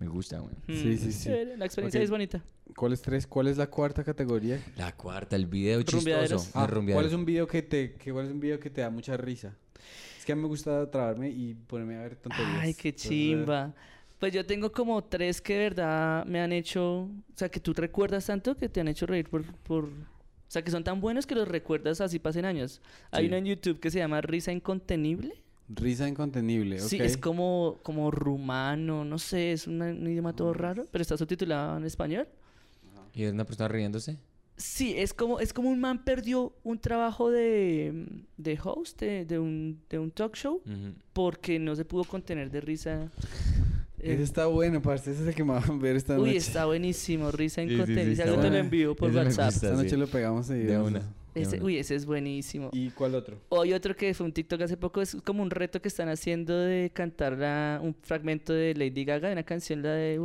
Me 0.00 0.08
gusta, 0.08 0.40
güey. 0.40 0.54
Sí, 0.66 0.96
sí, 0.98 1.08
Mm, 1.08 1.12
sí. 1.12 1.24
chévere, 1.24 1.56
La 1.56 1.66
experiencia 1.66 2.02
es 2.02 2.10
bonita. 2.10 2.42
¿Cuál 2.74 2.94
es 2.94 3.02
tres? 3.02 3.26
¿Cuál 3.26 3.48
es 3.48 3.56
la 3.56 3.68
cuarta 3.68 4.02
categoría? 4.02 4.58
La 4.76 4.96
cuarta, 4.96 5.36
el 5.36 5.46
video 5.46 5.82
chistoso. 5.82 6.36
El 6.36 6.40
Ah, 6.54 6.68
¿cuál 6.92 7.06
es 7.06 7.12
un 7.12 7.24
video 7.24 7.46
que 7.46 7.62
te 7.62 7.92
que, 7.94 8.12
cuál 8.12 8.26
es 8.26 8.32
un 8.32 8.40
video 8.40 8.58
que 8.58 8.70
te 8.70 8.80
da 8.80 8.90
mucha 8.90 9.16
risa? 9.16 9.54
Que 10.30 10.34
a 10.34 10.36
mí 10.36 10.42
me 10.42 10.48
gusta 10.48 10.88
trabarme 10.88 11.28
y 11.28 11.54
ponerme 11.54 11.96
a 11.96 12.02
ver 12.02 12.14
tonterías. 12.14 12.48
Ay, 12.60 12.74
qué 12.74 12.90
Entonces, 12.90 13.10
chimba. 13.10 13.74
Pues 14.20 14.32
yo 14.32 14.46
tengo 14.46 14.70
como 14.70 15.02
tres 15.02 15.40
que 15.40 15.54
de 15.54 15.58
verdad 15.70 16.24
me 16.24 16.40
han 16.40 16.52
hecho, 16.52 17.00
o 17.00 17.10
sea, 17.34 17.48
que 17.48 17.58
tú 17.58 17.72
recuerdas 17.72 18.26
tanto 18.26 18.56
que 18.56 18.68
te 18.68 18.80
han 18.80 18.86
hecho 18.86 19.06
reír 19.06 19.28
por, 19.28 19.44
por, 19.64 19.86
o 19.86 19.90
sea, 20.46 20.62
que 20.62 20.70
son 20.70 20.84
tan 20.84 21.00
buenos 21.00 21.26
que 21.26 21.34
los 21.34 21.48
recuerdas 21.48 22.00
así 22.00 22.20
pasen 22.20 22.44
años. 22.44 22.80
Hay 23.10 23.22
Sí. 23.24 23.26
uno 23.28 23.38
en 23.38 23.46
YouTube 23.46 23.80
que 23.80 23.90
se 23.90 23.98
llama 23.98 24.20
Risa 24.20 24.52
Incontenible. 24.52 25.42
Risa 25.68 26.06
incontenible, 26.08 26.80
ok. 26.80 26.88
Sí, 26.88 26.98
es 27.00 27.16
como, 27.16 27.80
como 27.82 28.12
rumano, 28.12 29.04
no 29.04 29.18
sé, 29.18 29.50
es 29.50 29.66
una- 29.66 29.86
un 29.86 30.06
idioma 30.06 30.32
todo 30.36 30.52
raro, 30.52 30.86
pero 30.92 31.02
está 31.02 31.16
subtitulado 31.16 31.76
en 31.76 31.84
español. 31.86 32.28
Y 33.14 33.24
es 33.24 33.32
una 33.32 33.44
persona 33.44 33.66
riéndose. 33.66 34.16
Sí, 34.62 34.92
es 34.94 35.14
como, 35.14 35.40
es 35.40 35.54
como 35.54 35.70
un 35.70 35.80
man 35.80 36.04
perdió 36.04 36.52
un 36.64 36.78
trabajo 36.78 37.30
de, 37.30 38.04
de 38.36 38.58
host 38.62 39.00
de, 39.00 39.24
de 39.24 39.38
un, 39.38 39.80
de 39.88 39.98
un 39.98 40.10
talk 40.10 40.36
show 40.36 40.60
porque 41.14 41.58
no 41.58 41.74
se 41.74 41.86
pudo 41.86 42.04
contener 42.04 42.50
de 42.50 42.60
risa. 42.60 43.10
Eh, 43.98 44.14
Ese 44.14 44.22
está 44.22 44.46
bueno, 44.46 44.82
parce. 44.82 45.12
Ese 45.12 45.22
es 45.22 45.28
el 45.28 45.34
que 45.34 45.44
me 45.44 45.52
va 45.54 45.60
a 45.60 45.72
ver 45.78 45.96
esta 45.96 46.18
Uy, 46.18 46.26
noche. 46.26 46.36
está 46.36 46.66
buenísimo, 46.66 47.30
risa 47.30 47.62
Sí, 47.62 47.68
sí, 47.86 48.16
sí, 48.16 48.22
algo 48.22 48.40
te 48.40 48.50
lo 48.50 48.56
envío 48.58 48.94
por 48.94 49.08
Ese 49.10 49.18
WhatsApp. 49.18 49.46
gusta. 49.52 49.66
Esta 49.68 49.76
noche 49.76 49.90
sí. 49.90 49.96
lo 49.96 50.06
pegamos 50.08 50.50
y 50.50 50.54
De 50.58 50.78
una. 50.78 51.02
Ese- 51.34 51.56
una. 51.56 51.64
uy, 51.64 51.78
ese 51.78 51.94
es 51.94 52.04
buenísimo. 52.06 52.68
¿Y 52.72 52.90
cuál 52.90 53.14
otro? 53.14 53.38
Hoy 53.50 53.72
otro 53.72 53.96
que 53.96 54.12
fue 54.14 54.26
un 54.26 54.32
TikTok 54.32 54.60
hace 54.62 54.76
poco 54.76 55.00
es 55.00 55.16
como 55.24 55.42
un 55.42 55.50
reto 55.50 55.80
que 55.80 55.88
están 55.88 56.08
haciendo 56.10 56.58
de 56.58 56.90
cantar 56.92 57.38
la- 57.38 57.78
un 57.82 57.94
fragmento 58.02 58.52
de 58.52 58.74
Lady 58.74 59.04
Gaga 59.06 59.28
de 59.28 59.32
una 59.34 59.42
canción, 59.44 59.80
la 59.82 59.92
de... 59.92 60.18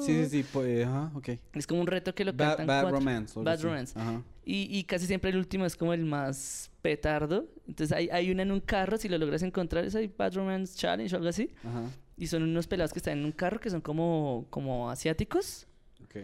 Sí, 0.00 0.24
sí, 0.24 0.30
sí. 0.42 0.44
Pues, 0.52 0.86
ajá, 0.86 1.10
ok. 1.14 1.28
Es 1.54 1.66
como 1.66 1.80
un 1.80 1.86
reto 1.86 2.14
que 2.14 2.24
lo 2.24 2.32
Bad, 2.32 2.48
cantan 2.56 2.66
Bad 2.66 2.82
cuatro. 2.82 2.98
Romance. 2.98 3.40
Bad. 3.40 3.60
Romance. 3.62 3.98
Ajá. 3.98 4.22
Y, 4.44 4.78
y 4.78 4.84
casi 4.84 5.06
siempre 5.06 5.30
el 5.30 5.36
último 5.36 5.66
es 5.66 5.76
como 5.76 5.92
el 5.92 6.04
más 6.04 6.70
petardo. 6.82 7.46
Entonces 7.66 7.96
hay, 7.96 8.08
hay 8.10 8.30
una 8.30 8.42
en 8.42 8.52
un 8.52 8.60
carro, 8.60 8.96
si 8.96 9.08
lo 9.08 9.18
logras 9.18 9.42
encontrar, 9.42 9.84
es 9.84 9.94
ahí 9.94 10.12
Bad 10.16 10.34
Romance 10.34 10.76
Challenge 10.78 11.14
o 11.14 11.18
algo 11.18 11.28
así. 11.28 11.50
Ajá. 11.64 11.82
Y 12.16 12.26
son 12.26 12.42
unos 12.42 12.66
pelados 12.66 12.92
que 12.92 12.98
están 12.98 13.18
en 13.18 13.24
un 13.24 13.32
carro 13.32 13.60
que 13.60 13.70
son 13.70 13.80
como, 13.80 14.46
como 14.50 14.90
asiáticos. 14.90 15.66
Ok. 16.04 16.16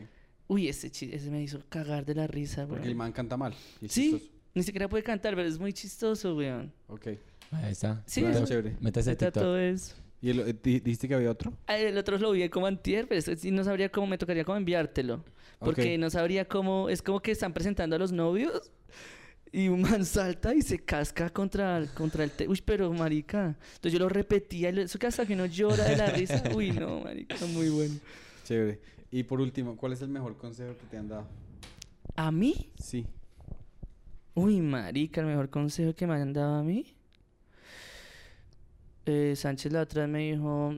Uy, 0.49 0.69
ese, 0.69 0.89
ese 0.89 1.31
me 1.31 1.43
hizo 1.43 1.61
cagar 1.69 2.05
de 2.05 2.15
la 2.15 2.27
risa, 2.27 2.63
Porque 2.67 2.81
weón. 2.83 2.91
el 2.91 2.97
man 2.97 3.13
canta 3.13 3.37
mal. 3.37 3.55
Sí, 3.81 3.89
chistoso. 4.13 4.25
ni 4.55 4.63
siquiera 4.63 4.89
puede 4.89 5.03
cantar, 5.03 5.35
pero 5.37 5.49
es 5.49 5.59
muy 5.59 5.73
chistoso, 5.73 6.35
weón. 6.37 6.73
Ok. 6.89 7.07
Ahí 7.53 7.71
está. 7.73 8.03
Sí, 8.07 8.25
eso- 8.25 8.45
chévere. 8.47 8.77
Métase 8.81 9.13
a 9.13 9.17
TikTok. 9.17 9.35
todo 9.43 9.59
es... 9.59 9.95
¿Y 10.25 10.31
el, 10.31 10.41
eh, 10.41 10.55
di- 10.63 10.81
dijiste 10.81 11.07
que 11.07 11.15
había 11.15 11.31
otro? 11.31 11.53
Ah, 11.67 11.77
El 11.77 11.99
otro 11.99 12.17
lo 12.17 12.31
vi 12.31 12.49
como 12.49 12.67
antier, 12.67 13.07
pero 13.07 13.19
este 13.19 13.51
no 13.51 13.63
sabría 13.63 13.91
cómo, 13.91 14.07
me 14.07 14.17
tocaría 14.17 14.43
cómo 14.43 14.57
enviártelo. 14.57 15.23
Porque 15.59 15.99
no 15.99 16.09
sabría 16.09 16.47
cómo, 16.47 16.89
es 16.89 17.03
como 17.03 17.21
que 17.21 17.31
están 17.33 17.53
presentando 17.53 17.95
a 17.97 17.99
los 17.99 18.11
novios 18.11 18.73
y 19.53 19.69
un 19.69 19.83
man 19.83 20.05
salta 20.07 20.55
y 20.55 20.63
se 20.63 20.79
casca 20.79 21.29
contra 21.29 21.77
el, 21.77 21.91
contra 21.91 22.25
el 22.25 22.31
te- 22.31 22.49
Uy, 22.49 22.63
pero 22.65 22.91
marica. 22.95 23.55
Entonces 23.75 23.93
yo 23.93 23.99
lo 23.99 24.09
repetía, 24.09 24.71
y 24.71 24.79
eso 24.81 24.99
que 24.99 25.07
hasta 25.09 25.27
que 25.27 25.35
uno 25.35 25.45
llora 25.45 25.85
de 25.85 25.97
la 25.99 26.07
risa. 26.07 26.43
Uy, 26.57 26.71
no, 26.71 27.01
marica, 27.01 27.37
muy 27.47 27.69
bueno. 27.69 27.95
Chévere. 28.45 28.81
Y 29.11 29.25
por 29.25 29.43
último, 29.43 29.77
¿cuál 29.77 29.93
es 29.93 30.01
el 30.01 30.09
mejor 30.09 30.39
consejo 30.39 30.75
que 30.79 30.87
te 30.87 30.97
han 30.97 31.09
dado? 31.09 31.27
¿A 32.17 32.33
mí? 32.33 32.71
Sí. 32.83 33.07
Uy, 34.35 34.61
marica, 34.63 35.21
el 35.21 35.27
mejor 35.27 35.51
consejo 35.51 35.95
que 35.95 36.07
me 36.07 36.15
han 36.15 36.33
dado 36.33 36.55
a 36.57 36.63
mí. 36.63 36.94
Eh, 39.07 39.35
Sánchez 39.37 39.73
la 39.73 39.83
otra 39.83 40.03
vez 40.03 40.11
me 40.11 40.31
dijo, 40.33 40.75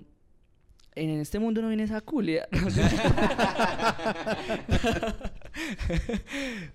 en 0.94 1.10
este 1.20 1.38
mundo 1.38 1.62
no 1.62 1.68
vienes 1.68 1.90
a 1.92 2.00
culiar. 2.00 2.48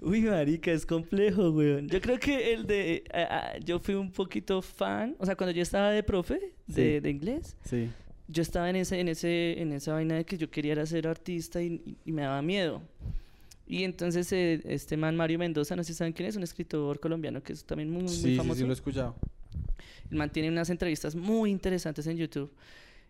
Uy, 0.01 0.21
marica, 0.21 0.71
es 0.71 0.85
complejo, 0.85 1.51
weón. 1.51 1.87
Yo 1.87 2.01
creo 2.01 2.19
que 2.19 2.53
el 2.53 2.65
de... 2.65 3.03
ah, 3.13 3.51
ah, 3.53 3.59
yo 3.63 3.79
fui 3.79 3.95
un 3.95 4.11
poquito 4.11 4.61
fan, 4.61 5.15
o 5.19 5.25
sea, 5.25 5.35
cuando 5.35 5.51
yo 5.55 5.61
estaba 5.61 5.91
de 5.91 6.03
profe 6.03 6.53
de, 6.67 6.95
Sí. 6.95 6.99
de 6.99 7.09
inglés, 7.09 7.55
Sí. 7.63 7.89
yo 8.27 8.41
estaba 8.41 8.69
en 8.69 8.75
ese, 8.77 8.99
en 8.99 9.07
ese, 9.07 9.61
en 9.61 9.71
esa 9.73 9.93
vaina 9.93 10.15
de 10.15 10.25
que 10.25 10.37
yo 10.37 10.49
quería 10.49 10.73
era 10.73 10.85
ser 10.85 11.07
artista 11.07 11.61
y, 11.61 11.97
me 12.05 12.23
daba 12.23 12.41
miedo. 12.41 12.81
Y 13.67 13.83
entonces 13.83 14.31
eh, 14.33 14.61
este 14.65 14.97
man 14.97 15.15
Mario 15.15 15.39
Mendoza, 15.39 15.75
no 15.75 15.83
sé 15.83 15.93
si 15.93 15.97
saben 15.97 16.13
quién 16.13 16.27
es, 16.27 16.35
un 16.35 16.43
escritor 16.43 16.99
colombiano 16.99 17.41
que 17.41 17.53
es 17.53 17.63
también 17.63 17.89
muy, 17.89 18.03
muy 18.03 18.09
Sí, 18.11 18.21
sí, 18.31 18.35
famoso. 18.35 18.57
sí, 18.59 18.63
lo 18.65 18.69
he 18.69 18.73
escuchado. 18.73 19.15
El 20.09 20.17
man 20.17 20.31
tiene 20.31 20.49
unas 20.49 20.69
entrevistas 20.69 21.15
muy 21.15 21.51
interesantes 21.51 22.05
en 22.07 22.17
YouTube. 22.17 22.51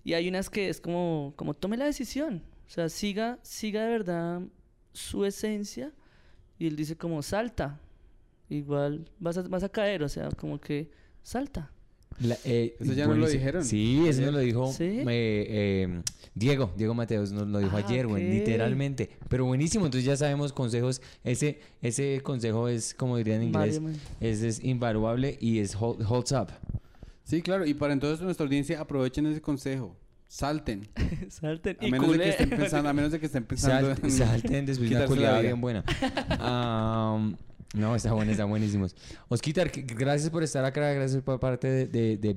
Y 0.04 0.14
hay 0.14 0.28
unas 0.28 0.50
que 0.50 0.70
es 0.70 0.82
como, 0.82 1.34
como 1.36 1.54
tome 1.54 1.78
la 1.78 1.86
decisión. 1.86 2.44
O 2.68 2.70
sea, 2.70 2.89
siga, 2.89 3.39
siga 3.42 3.84
de 3.84 3.89
verdad 3.89 4.42
su 4.94 5.26
esencia. 5.26 5.92
Y 6.58 6.68
él 6.68 6.76
dice 6.76 6.96
como 6.96 7.22
salta. 7.22 7.80
Igual 8.50 9.10
vas 9.20 9.38
a, 9.38 9.42
vas 9.44 9.64
a 9.64 9.70
caer, 9.70 10.04
o 10.04 10.10
sea, 10.10 10.30
como 10.30 10.60
que 10.60 10.92
salta. 11.24 11.72
La- 12.20 12.38
eh, 12.45 12.76
Eso 12.80 12.93
ya 12.93 13.07
nos 13.07 13.18
lo 13.18 13.28
dijeron. 13.28 13.64
Sí, 13.66 14.03
eso 14.07 14.22
nos 14.22 14.34
lo 14.34 14.39
dijo 14.39 14.72
¿Sí? 14.72 14.84
eh, 14.84 15.05
eh, 15.07 16.01
Diego, 16.36 16.72
Diego 16.78 16.93
Mateos 16.93 17.32
nos 17.32 17.47
lo 17.47 17.59
dijo 17.59 17.76
Ah, 17.78 17.84
ayer, 17.88 18.05
güey, 18.07 18.26
ok. 18.28 18.34
literalmente. 18.34 19.09
Pero 19.28 19.45
buenísimo, 19.45 19.86
entonces 19.86 20.05
ya 20.05 20.16
sabemos 20.16 20.53
consejos. 20.53 21.01
Ese, 21.24 21.59
ese 21.82 22.22
consejo 22.24 22.68
es, 22.68 22.93
como 22.93 23.18
dirían 23.18 23.41
en 23.41 23.47
inglés, 23.47 23.82
es, 24.20 24.41
es 24.43 24.64
invaluable 24.64 25.38
y 25.41 25.59
es 25.59 25.76
hold- 25.76 26.05
holds 26.07 26.32
up. 26.32 26.47
Sí, 27.24 27.41
claro. 27.41 27.66
Y 27.66 27.74
para 27.74 27.93
entonces 27.93 28.22
nuestra 28.24 28.45
audiencia 28.45 28.80
aprovechen 28.82 29.26
ese 29.26 29.41
consejo. 29.41 29.95
Salten. 30.28 30.88
Salten 31.30 31.76
A 31.82 31.88
y 31.88 31.91
menos, 31.91 32.12
de 32.12 32.20
que 32.20 32.30
estén 32.30 32.49
pensando, 32.49 32.89
a 32.89 32.93
menos 32.93 33.12
de 33.12 33.20
que 33.20 33.26
estén 33.26 33.43
pensando 33.43 33.95
Sal- 33.95 34.03
en 34.03 34.12
salten 34.12 34.66
después 34.66 34.89
de 34.89 34.95
una 34.95 35.05
culiada 35.05 35.41
bien 35.41 35.59
buena. 35.59 35.84
No, 37.74 37.95
está 37.95 38.11
bueno, 38.13 38.32
está 38.32 38.45
buenísimos. 38.45 38.95
Osquitar, 39.30 39.72
gracias 39.72 40.30
por 40.30 40.43
estar 40.43 40.65
acá, 40.65 40.91
gracias 40.93 41.22
por 41.24 41.39
parte 41.39 41.67
de, 41.69 41.88
de, 41.88 42.17
de- 42.17 42.30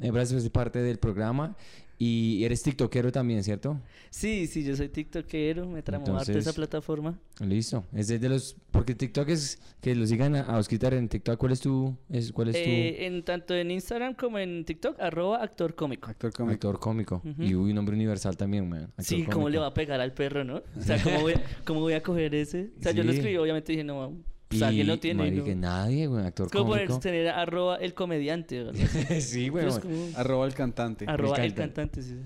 eh, 0.00 0.10
gracias 0.12 0.32
por 0.32 0.40
ser 0.42 0.52
parte 0.52 0.78
del 0.80 0.98
programa. 0.98 1.56
Y 1.98 2.44
eres 2.44 2.62
tiktokero 2.62 3.10
también, 3.10 3.42
¿cierto? 3.42 3.80
Sí, 4.10 4.46
sí, 4.46 4.62
yo 4.62 4.76
soy 4.76 4.90
tiktokero, 4.90 5.66
me 5.66 5.82
tramó 5.82 6.04
harto 6.04 6.30
Entonces- 6.30 6.36
esa 6.46 6.52
plataforma. 6.52 7.18
Listo. 7.40 7.84
Es 7.94 8.08
de, 8.08 8.28
los... 8.28 8.54
Porque 8.70 8.94
TikTok 8.94 9.26
es... 9.30 9.58
Que 9.80 9.94
lo 9.94 10.06
sigan 10.06 10.36
a, 10.36 10.42
a 10.42 10.58
Osquitar 10.58 10.92
en 10.92 11.08
TikTok. 11.08 11.38
¿Cuál 11.38 11.52
es 11.52 11.60
tu... 11.60 11.96
Es, 12.10 12.32
¿Cuál 12.32 12.48
es 12.48 12.62
tu... 12.62 12.68
Eh, 12.68 13.06
en 13.06 13.24
tanto 13.24 13.54
en 13.54 13.70
Instagram 13.70 14.12
como 14.14 14.38
en 14.38 14.66
TikTok, 14.66 15.00
arroba 15.00 15.42
actor 15.42 15.74
cómico. 15.74 16.10
Actor 16.10 16.34
cómico. 16.34 16.52
Actor 16.52 16.78
cómico. 16.80 17.22
Ujú. 17.24 17.42
Y 17.42 17.54
uy, 17.54 17.70
un 17.70 17.76
nombre 17.76 17.96
universal 17.96 18.36
también, 18.36 18.68
man. 18.68 18.82
Actor 18.90 19.04
Sí, 19.06 19.22
¿cómo 19.22 19.32
cómico. 19.44 19.48
le 19.48 19.58
va 19.60 19.66
a 19.68 19.74
pegar 19.74 19.98
al 19.98 20.12
perro, 20.12 20.44
no? 20.44 20.56
O 20.78 20.82
sea, 20.82 21.02
¿cómo 21.02 21.20
voy, 21.22 21.32
a- 21.32 21.42
cómo 21.64 21.80
voy 21.80 21.94
a 21.94 22.02
coger 22.02 22.34
ese? 22.34 22.72
O 22.78 22.82
sea, 22.82 22.92
yo 22.92 23.04
lo 23.04 23.12
Sí. 23.12 23.18
escribí, 23.20 23.38
obviamente 23.38 23.72
dije, 23.72 23.84
no, 23.84 24.12
pues 24.48 24.62
alguien 24.62 24.86
lo 24.86 24.98
tiene. 24.98 25.22
marica, 25.24 25.48
¿no? 25.50 25.56
nadie, 25.56 26.06
güey. 26.06 26.24
Actor 26.26 26.46
Es 26.46 26.52
como 26.52 26.72
cómico. 26.72 26.98
tener 27.00 27.28
arroba 27.28 27.76
el 27.76 27.94
comediante. 27.94 28.62
o 28.62 28.72
sí, 29.20 29.48
güey. 29.48 29.66
Como 29.68 30.08
Arroba 30.16 30.46
el 30.46 30.54
cantante. 30.54 31.04
arroba 31.08 31.36
el 31.36 31.54
cantante. 31.54 31.74
cantante, 31.74 32.02
sí. 32.02 32.16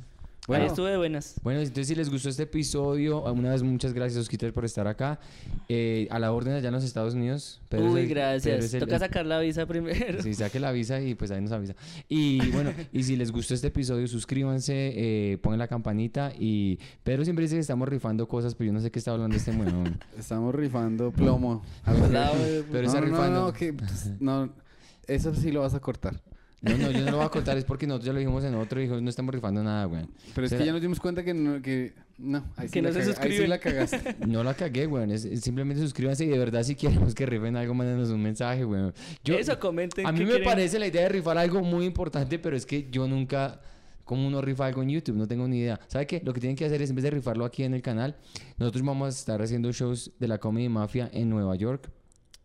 Bueno. 0.51 0.65
Ahí 0.65 0.69
estuve 0.71 0.91
de 0.91 0.97
buenas. 0.97 1.37
Bueno, 1.45 1.61
entonces 1.61 1.87
si 1.87 1.95
les 1.95 2.11
gustó 2.11 2.29
este 2.29 2.43
episodio, 2.43 3.23
una 3.33 3.51
vez 3.53 3.63
muchas 3.63 3.93
gracias 3.93 4.21
Osquitar 4.21 4.53
por 4.53 4.65
estar 4.65 4.89
acá. 4.89 5.21
Eh, 5.69 6.09
a 6.11 6.19
la 6.19 6.33
orden 6.33 6.55
allá 6.55 6.67
en 6.69 6.75
los 6.75 6.83
Estados 6.83 7.15
Unidos. 7.15 7.61
Pedro 7.69 7.93
Uy, 7.93 8.01
el- 8.01 8.09
gracias. 8.09 8.75
el- 8.75 8.81
Toca 8.81 8.99
sacar 8.99 9.27
la 9.27 9.39
visa 9.39 9.65
primero. 9.67 10.21
Sí, 10.25 10.35
saque 10.35 10.59
la 10.59 10.73
visa 10.73 11.01
y 11.01 11.15
pues 11.15 11.31
ahí 11.31 11.41
nos 11.41 11.53
avisa. 11.53 11.77
Y 12.09 12.51
bueno, 12.51 12.73
y 12.93 13.05
si 13.05 13.15
les 13.15 13.31
gustó 13.31 13.55
este 13.55 13.69
episodio, 13.69 14.09
suscríbanse, 14.09 14.73
eh, 14.97 15.39
pongan 15.39 15.61
la 15.61 15.69
campanita 15.69 16.33
y 16.37 16.81
Pedro 17.05 17.23
siempre 17.23 17.45
dice 17.45 17.55
que 17.55 17.61
estamos 17.61 17.89
rifando 17.89 18.27
cosas, 18.27 18.57
pero 18.57 18.67
yo 18.67 18.73
no 18.73 18.81
sé 18.81 18.91
qué 18.91 18.99
está 18.99 19.13
hablando 19.13 19.37
este 19.37 19.53
weón. 19.53 20.01
Estamos 20.19 20.53
rifando 20.53 21.13
plomo. 21.13 21.63
Pero 21.87 22.03
no, 22.09 22.87
está 22.89 23.01
no, 23.01 23.07
rifando. 23.07 23.41
no, 23.47 23.53
que, 23.53 23.73
pues, 23.73 24.11
no, 24.21 24.51
eso 25.07 25.33
sí 25.33 25.53
lo 25.53 25.61
vas 25.61 25.75
a 25.75 25.81
cortar. 25.81 26.21
No, 26.63 26.77
no, 26.77 26.91
yo 26.91 27.05
no 27.07 27.11
lo 27.13 27.17
voy 27.19 27.27
a 27.27 27.31
contar, 27.31 27.57
es 27.57 27.65
porque 27.65 27.87
nosotros 27.87 28.07
ya 28.07 28.13
lo 28.13 28.19
dijimos 28.19 28.45
en 28.45 28.55
otro 28.55 28.83
y 28.83 28.87
no 28.87 29.09
estamos 29.09 29.35
rifando 29.35 29.63
nada, 29.65 29.87
güey. 29.87 30.05
Pero 30.35 30.45
es 30.45 30.51
Será- 30.51 30.61
que 30.61 30.67
ya 30.67 30.73
nos 30.73 30.83
dimos 30.83 31.01
cuenta 31.01 31.25
que 31.25 31.33
no, 31.33 31.63
que 31.63 31.95
no, 32.19 32.45
ahí 32.57 32.69
sí, 32.69 32.73
Que 32.75 32.83
la, 32.83 32.91
no 32.91 32.95
se 33.03 33.13
caga- 33.15 33.23
ahí 33.25 33.33
sí 33.33 33.47
la 33.47 33.59
cagaste. 33.59 34.17
No 34.27 34.45
la 34.45 34.53
cagué, 34.53 34.85
güey. 34.87 35.11
Es, 35.11 35.25
es 35.25 35.41
simplemente 35.41 35.83
suscríbanse 35.83 36.27
y 36.27 36.29
de 36.29 36.39
verdad 36.39 36.63
si 36.63 36.75
queremos 36.75 37.15
que 37.15 37.25
rifen 37.25 37.57
algo, 37.57 37.73
mándenos 37.73 38.11
un 38.11 38.23
mensaje, 38.23 38.65
güey. 38.65 38.93
Yo, 39.25 39.37
Eso, 39.39 39.59
comenten. 39.59 40.07
a 40.07 40.13
mí 40.13 40.21
me 40.21 40.27
quieren. 40.27 40.45
parece 40.45 40.79
la 40.79 40.87
idea 40.87 41.03
de 41.05 41.09
rifar 41.09 41.39
algo 41.39 41.63
muy 41.63 41.87
importante, 41.87 42.39
pero 42.39 42.57
es 42.57 42.67
que 42.67 42.89
yo 42.91 43.09
nunca... 43.09 43.61
¿Cómo 44.05 44.27
uno 44.27 44.41
rifa 44.43 44.67
algo 44.67 44.83
en 44.83 44.89
YouTube? 44.91 45.15
No 45.15 45.29
tengo 45.29 45.47
ni 45.47 45.59
idea. 45.61 45.79
¿Sabe 45.87 46.05
qué? 46.05 46.21
Lo 46.25 46.33
que 46.35 46.41
tienen 46.41 46.57
que 46.57 46.65
hacer 46.65 46.83
es, 46.83 46.91
en 46.91 46.97
vez 46.97 47.05
de 47.05 47.11
rifarlo 47.13 47.45
aquí 47.45 47.63
en 47.63 47.75
el 47.75 47.81
canal, 47.83 48.17
nosotros 48.59 48.85
vamos 48.85 49.07
a 49.07 49.09
estar 49.11 49.41
haciendo 49.41 49.71
shows 49.71 50.11
de 50.19 50.27
la 50.27 50.39
Comedy 50.39 50.69
Mafia 50.69 51.09
en 51.13 51.31
Nueva 51.31 51.55
York, 51.55 51.89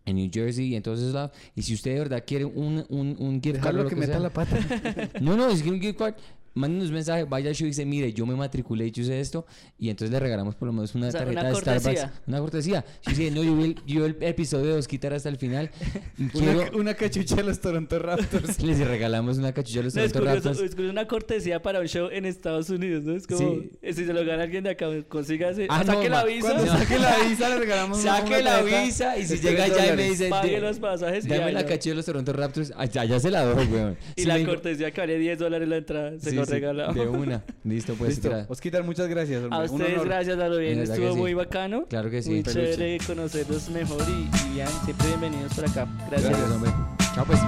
en 0.06 0.16
New 0.18 0.30
Jersey 0.32 0.68
y 0.68 0.76
en 0.76 0.84
todos 0.84 1.00
esos 1.00 1.14
lados. 1.14 1.32
Y 1.56 1.62
si 1.64 1.74
usted 1.74 1.94
de 1.94 2.00
verdad 2.00 2.24
quiere 2.26 2.46
un, 2.46 2.86
un, 2.90 3.16
un 3.20 3.42
gift 3.42 3.60
card 3.60 3.76
o 3.76 3.84
lo 3.84 3.90
que 3.90 3.96
que 3.96 4.02
meta 4.02 4.14
sea- 4.14 4.22
la 4.22 4.30
pata. 4.30 4.58
no, 5.22 5.36
no, 5.36 5.48
es 5.50 5.62
que 5.64 5.70
un 5.70 5.80
gift 5.82 5.98
card. 5.98 6.16
Mándenos 6.56 6.88
un 6.88 6.94
mensaje, 6.96 7.26
vaya 7.26 7.50
al 7.50 7.56
show 7.56 7.66
y 7.66 7.70
dice, 7.72 7.86
mire, 7.86 8.12
yo 8.14 8.26
me 8.26 8.34
matriculé 8.36 8.88
y 8.88 8.92
yo 8.92 9.04
hice 9.04 9.20
esto. 9.20 9.46
Y 9.78 9.90
entonces 9.90 10.12
le 10.12 10.20
regalamos 10.20 10.56
por 10.56 10.68
lo 10.68 10.74
menos 10.74 10.96
una 10.96 11.10
O 11.10 11.12
sea, 11.12 11.20
tarjeta 11.20 11.42
una 11.42 11.50
de 11.50 11.56
Starbucks. 11.58 11.84
cortesía. 11.84 12.14
Una 12.28 12.40
cortesía. 12.40 12.86
Si 13.02 13.10
dice, 13.14 13.32
no, 13.32 13.44
yo 13.44 13.56
vi 13.58 13.64
el, 13.66 13.76
yo 13.86 14.06
el 14.06 14.18
episodio 14.22 14.74
de 14.74 14.80
Osquitar 14.80 15.14
hasta 15.14 15.30
el 15.30 15.38
final. 15.38 15.70
y 16.18 16.28
quiero... 16.30 16.62
Una, 16.62 16.72
una 16.78 16.94
cachucha 16.94 17.36
de 17.36 17.44
los 17.44 17.60
Toronto 17.60 18.00
Raptors. 18.00 18.62
Les 18.64 18.80
regalamos 18.80 19.38
una 19.38 19.52
cachucha 19.54 19.82
a 19.82 19.84
los 19.84 19.96
No, 19.96 20.02
es 20.02 20.14
Toronto 20.14 20.30
curioso, 20.32 20.50
Raptors. 20.50 20.70
es 20.70 20.76
curioso 20.76 20.92
una 20.94 21.08
cortesía 21.08 21.62
para 21.62 21.80
un 21.82 21.88
show 21.88 22.08
en 22.12 22.26
Estados 22.26 22.70
Unidos, 22.70 23.04
¿no? 23.04 23.14
Es 23.16 23.28
como, 23.28 23.38
Sí. 23.40 23.72
eh, 23.82 23.94
si 23.94 24.06
se 24.06 24.14
lo 24.14 24.24
gana 24.26 24.44
alguien 24.44 24.64
de 24.64 24.70
acá, 24.70 24.88
consígase, 25.10 25.68
Ah, 25.70 25.84
no, 25.86 25.94
saque 25.94 26.10
la 26.10 26.22
ma, 26.22 26.24
visa, 26.24 26.52
Cuando 26.54 26.66
saque 26.72 27.00
la 27.00 27.18
visa 27.28 27.50
le 27.50 27.60
regalamos 27.60 28.02
una- 28.02 28.18
Saque 28.18 28.42
la 28.42 28.56
tarjeta 28.60 28.82
visa 28.84 29.18
y 29.18 29.26
si 29.26 29.38
llega 29.40 29.66
allá 29.66 29.94
y 29.94 29.98
me 29.98 30.04
dice, 30.10 30.30
pague 30.30 30.52
"De- 30.54 30.62
los 30.62 30.80
pasajes 30.80 31.26
y 31.26 31.28
dame 31.28 31.52
la 31.52 31.60
allá. 31.60 31.68
cachucha 31.68 31.90
de 31.90 31.96
los 31.98 32.06
Toronto 32.06 32.32
Raptors, 32.32 32.72
allá, 32.78 33.02
allá 33.02 33.20
se 33.20 33.30
la 33.30 33.44
doy, 33.44 33.66
weón. 33.68 33.98
Y 34.16 34.22
Si 34.22 34.28
la 34.28 34.36
me 34.38 34.46
cortesía 34.46 34.92
que 34.92 35.02
vale 35.02 35.20
10 35.20 35.38
dólares 35.38 35.68
la 35.68 35.78
entrada, 35.78 36.12
se 36.20 36.30
Sí, 36.30 36.36
sí, 36.46 36.52
regalamos. 36.54 36.96
De 36.96 37.08
una. 37.08 37.44
Listo, 37.64 37.94
pues. 37.96 38.12
Listo. 38.16 38.30
gra- 38.30 38.46
Osquitar, 38.50 38.84
muchas 38.84 39.08
gracias. 39.08 39.44
hombre. 39.44 39.58
A 39.58 39.64
Un 39.64 39.70
ustedes, 39.82 39.94
honor. 39.94 40.06
gracias, 40.08 40.38
a 40.40 40.48
lo 40.48 40.58
bien. 40.58 40.80
Estuvo 40.80 41.12
sí. 41.14 41.18
muy 41.18 41.34
bacano. 41.34 41.86
Claro 41.86 42.10
que 42.10 42.22
sí. 42.22 42.30
Muy 42.32 42.44
Peluche. 42.44 42.72
chévere 42.76 42.98
conocerlos 43.06 43.70
mejor 43.70 44.02
y, 44.10 44.58
y 44.60 44.64
siempre 44.86 45.08
bienvenidos 45.08 45.54
por 45.54 45.66
acá. 45.66 45.88
Gracias. 46.10 46.30
Gracias, 46.32 46.52
hombre. 46.52 46.72
Chao, 47.16 47.26
pues. 47.26 47.40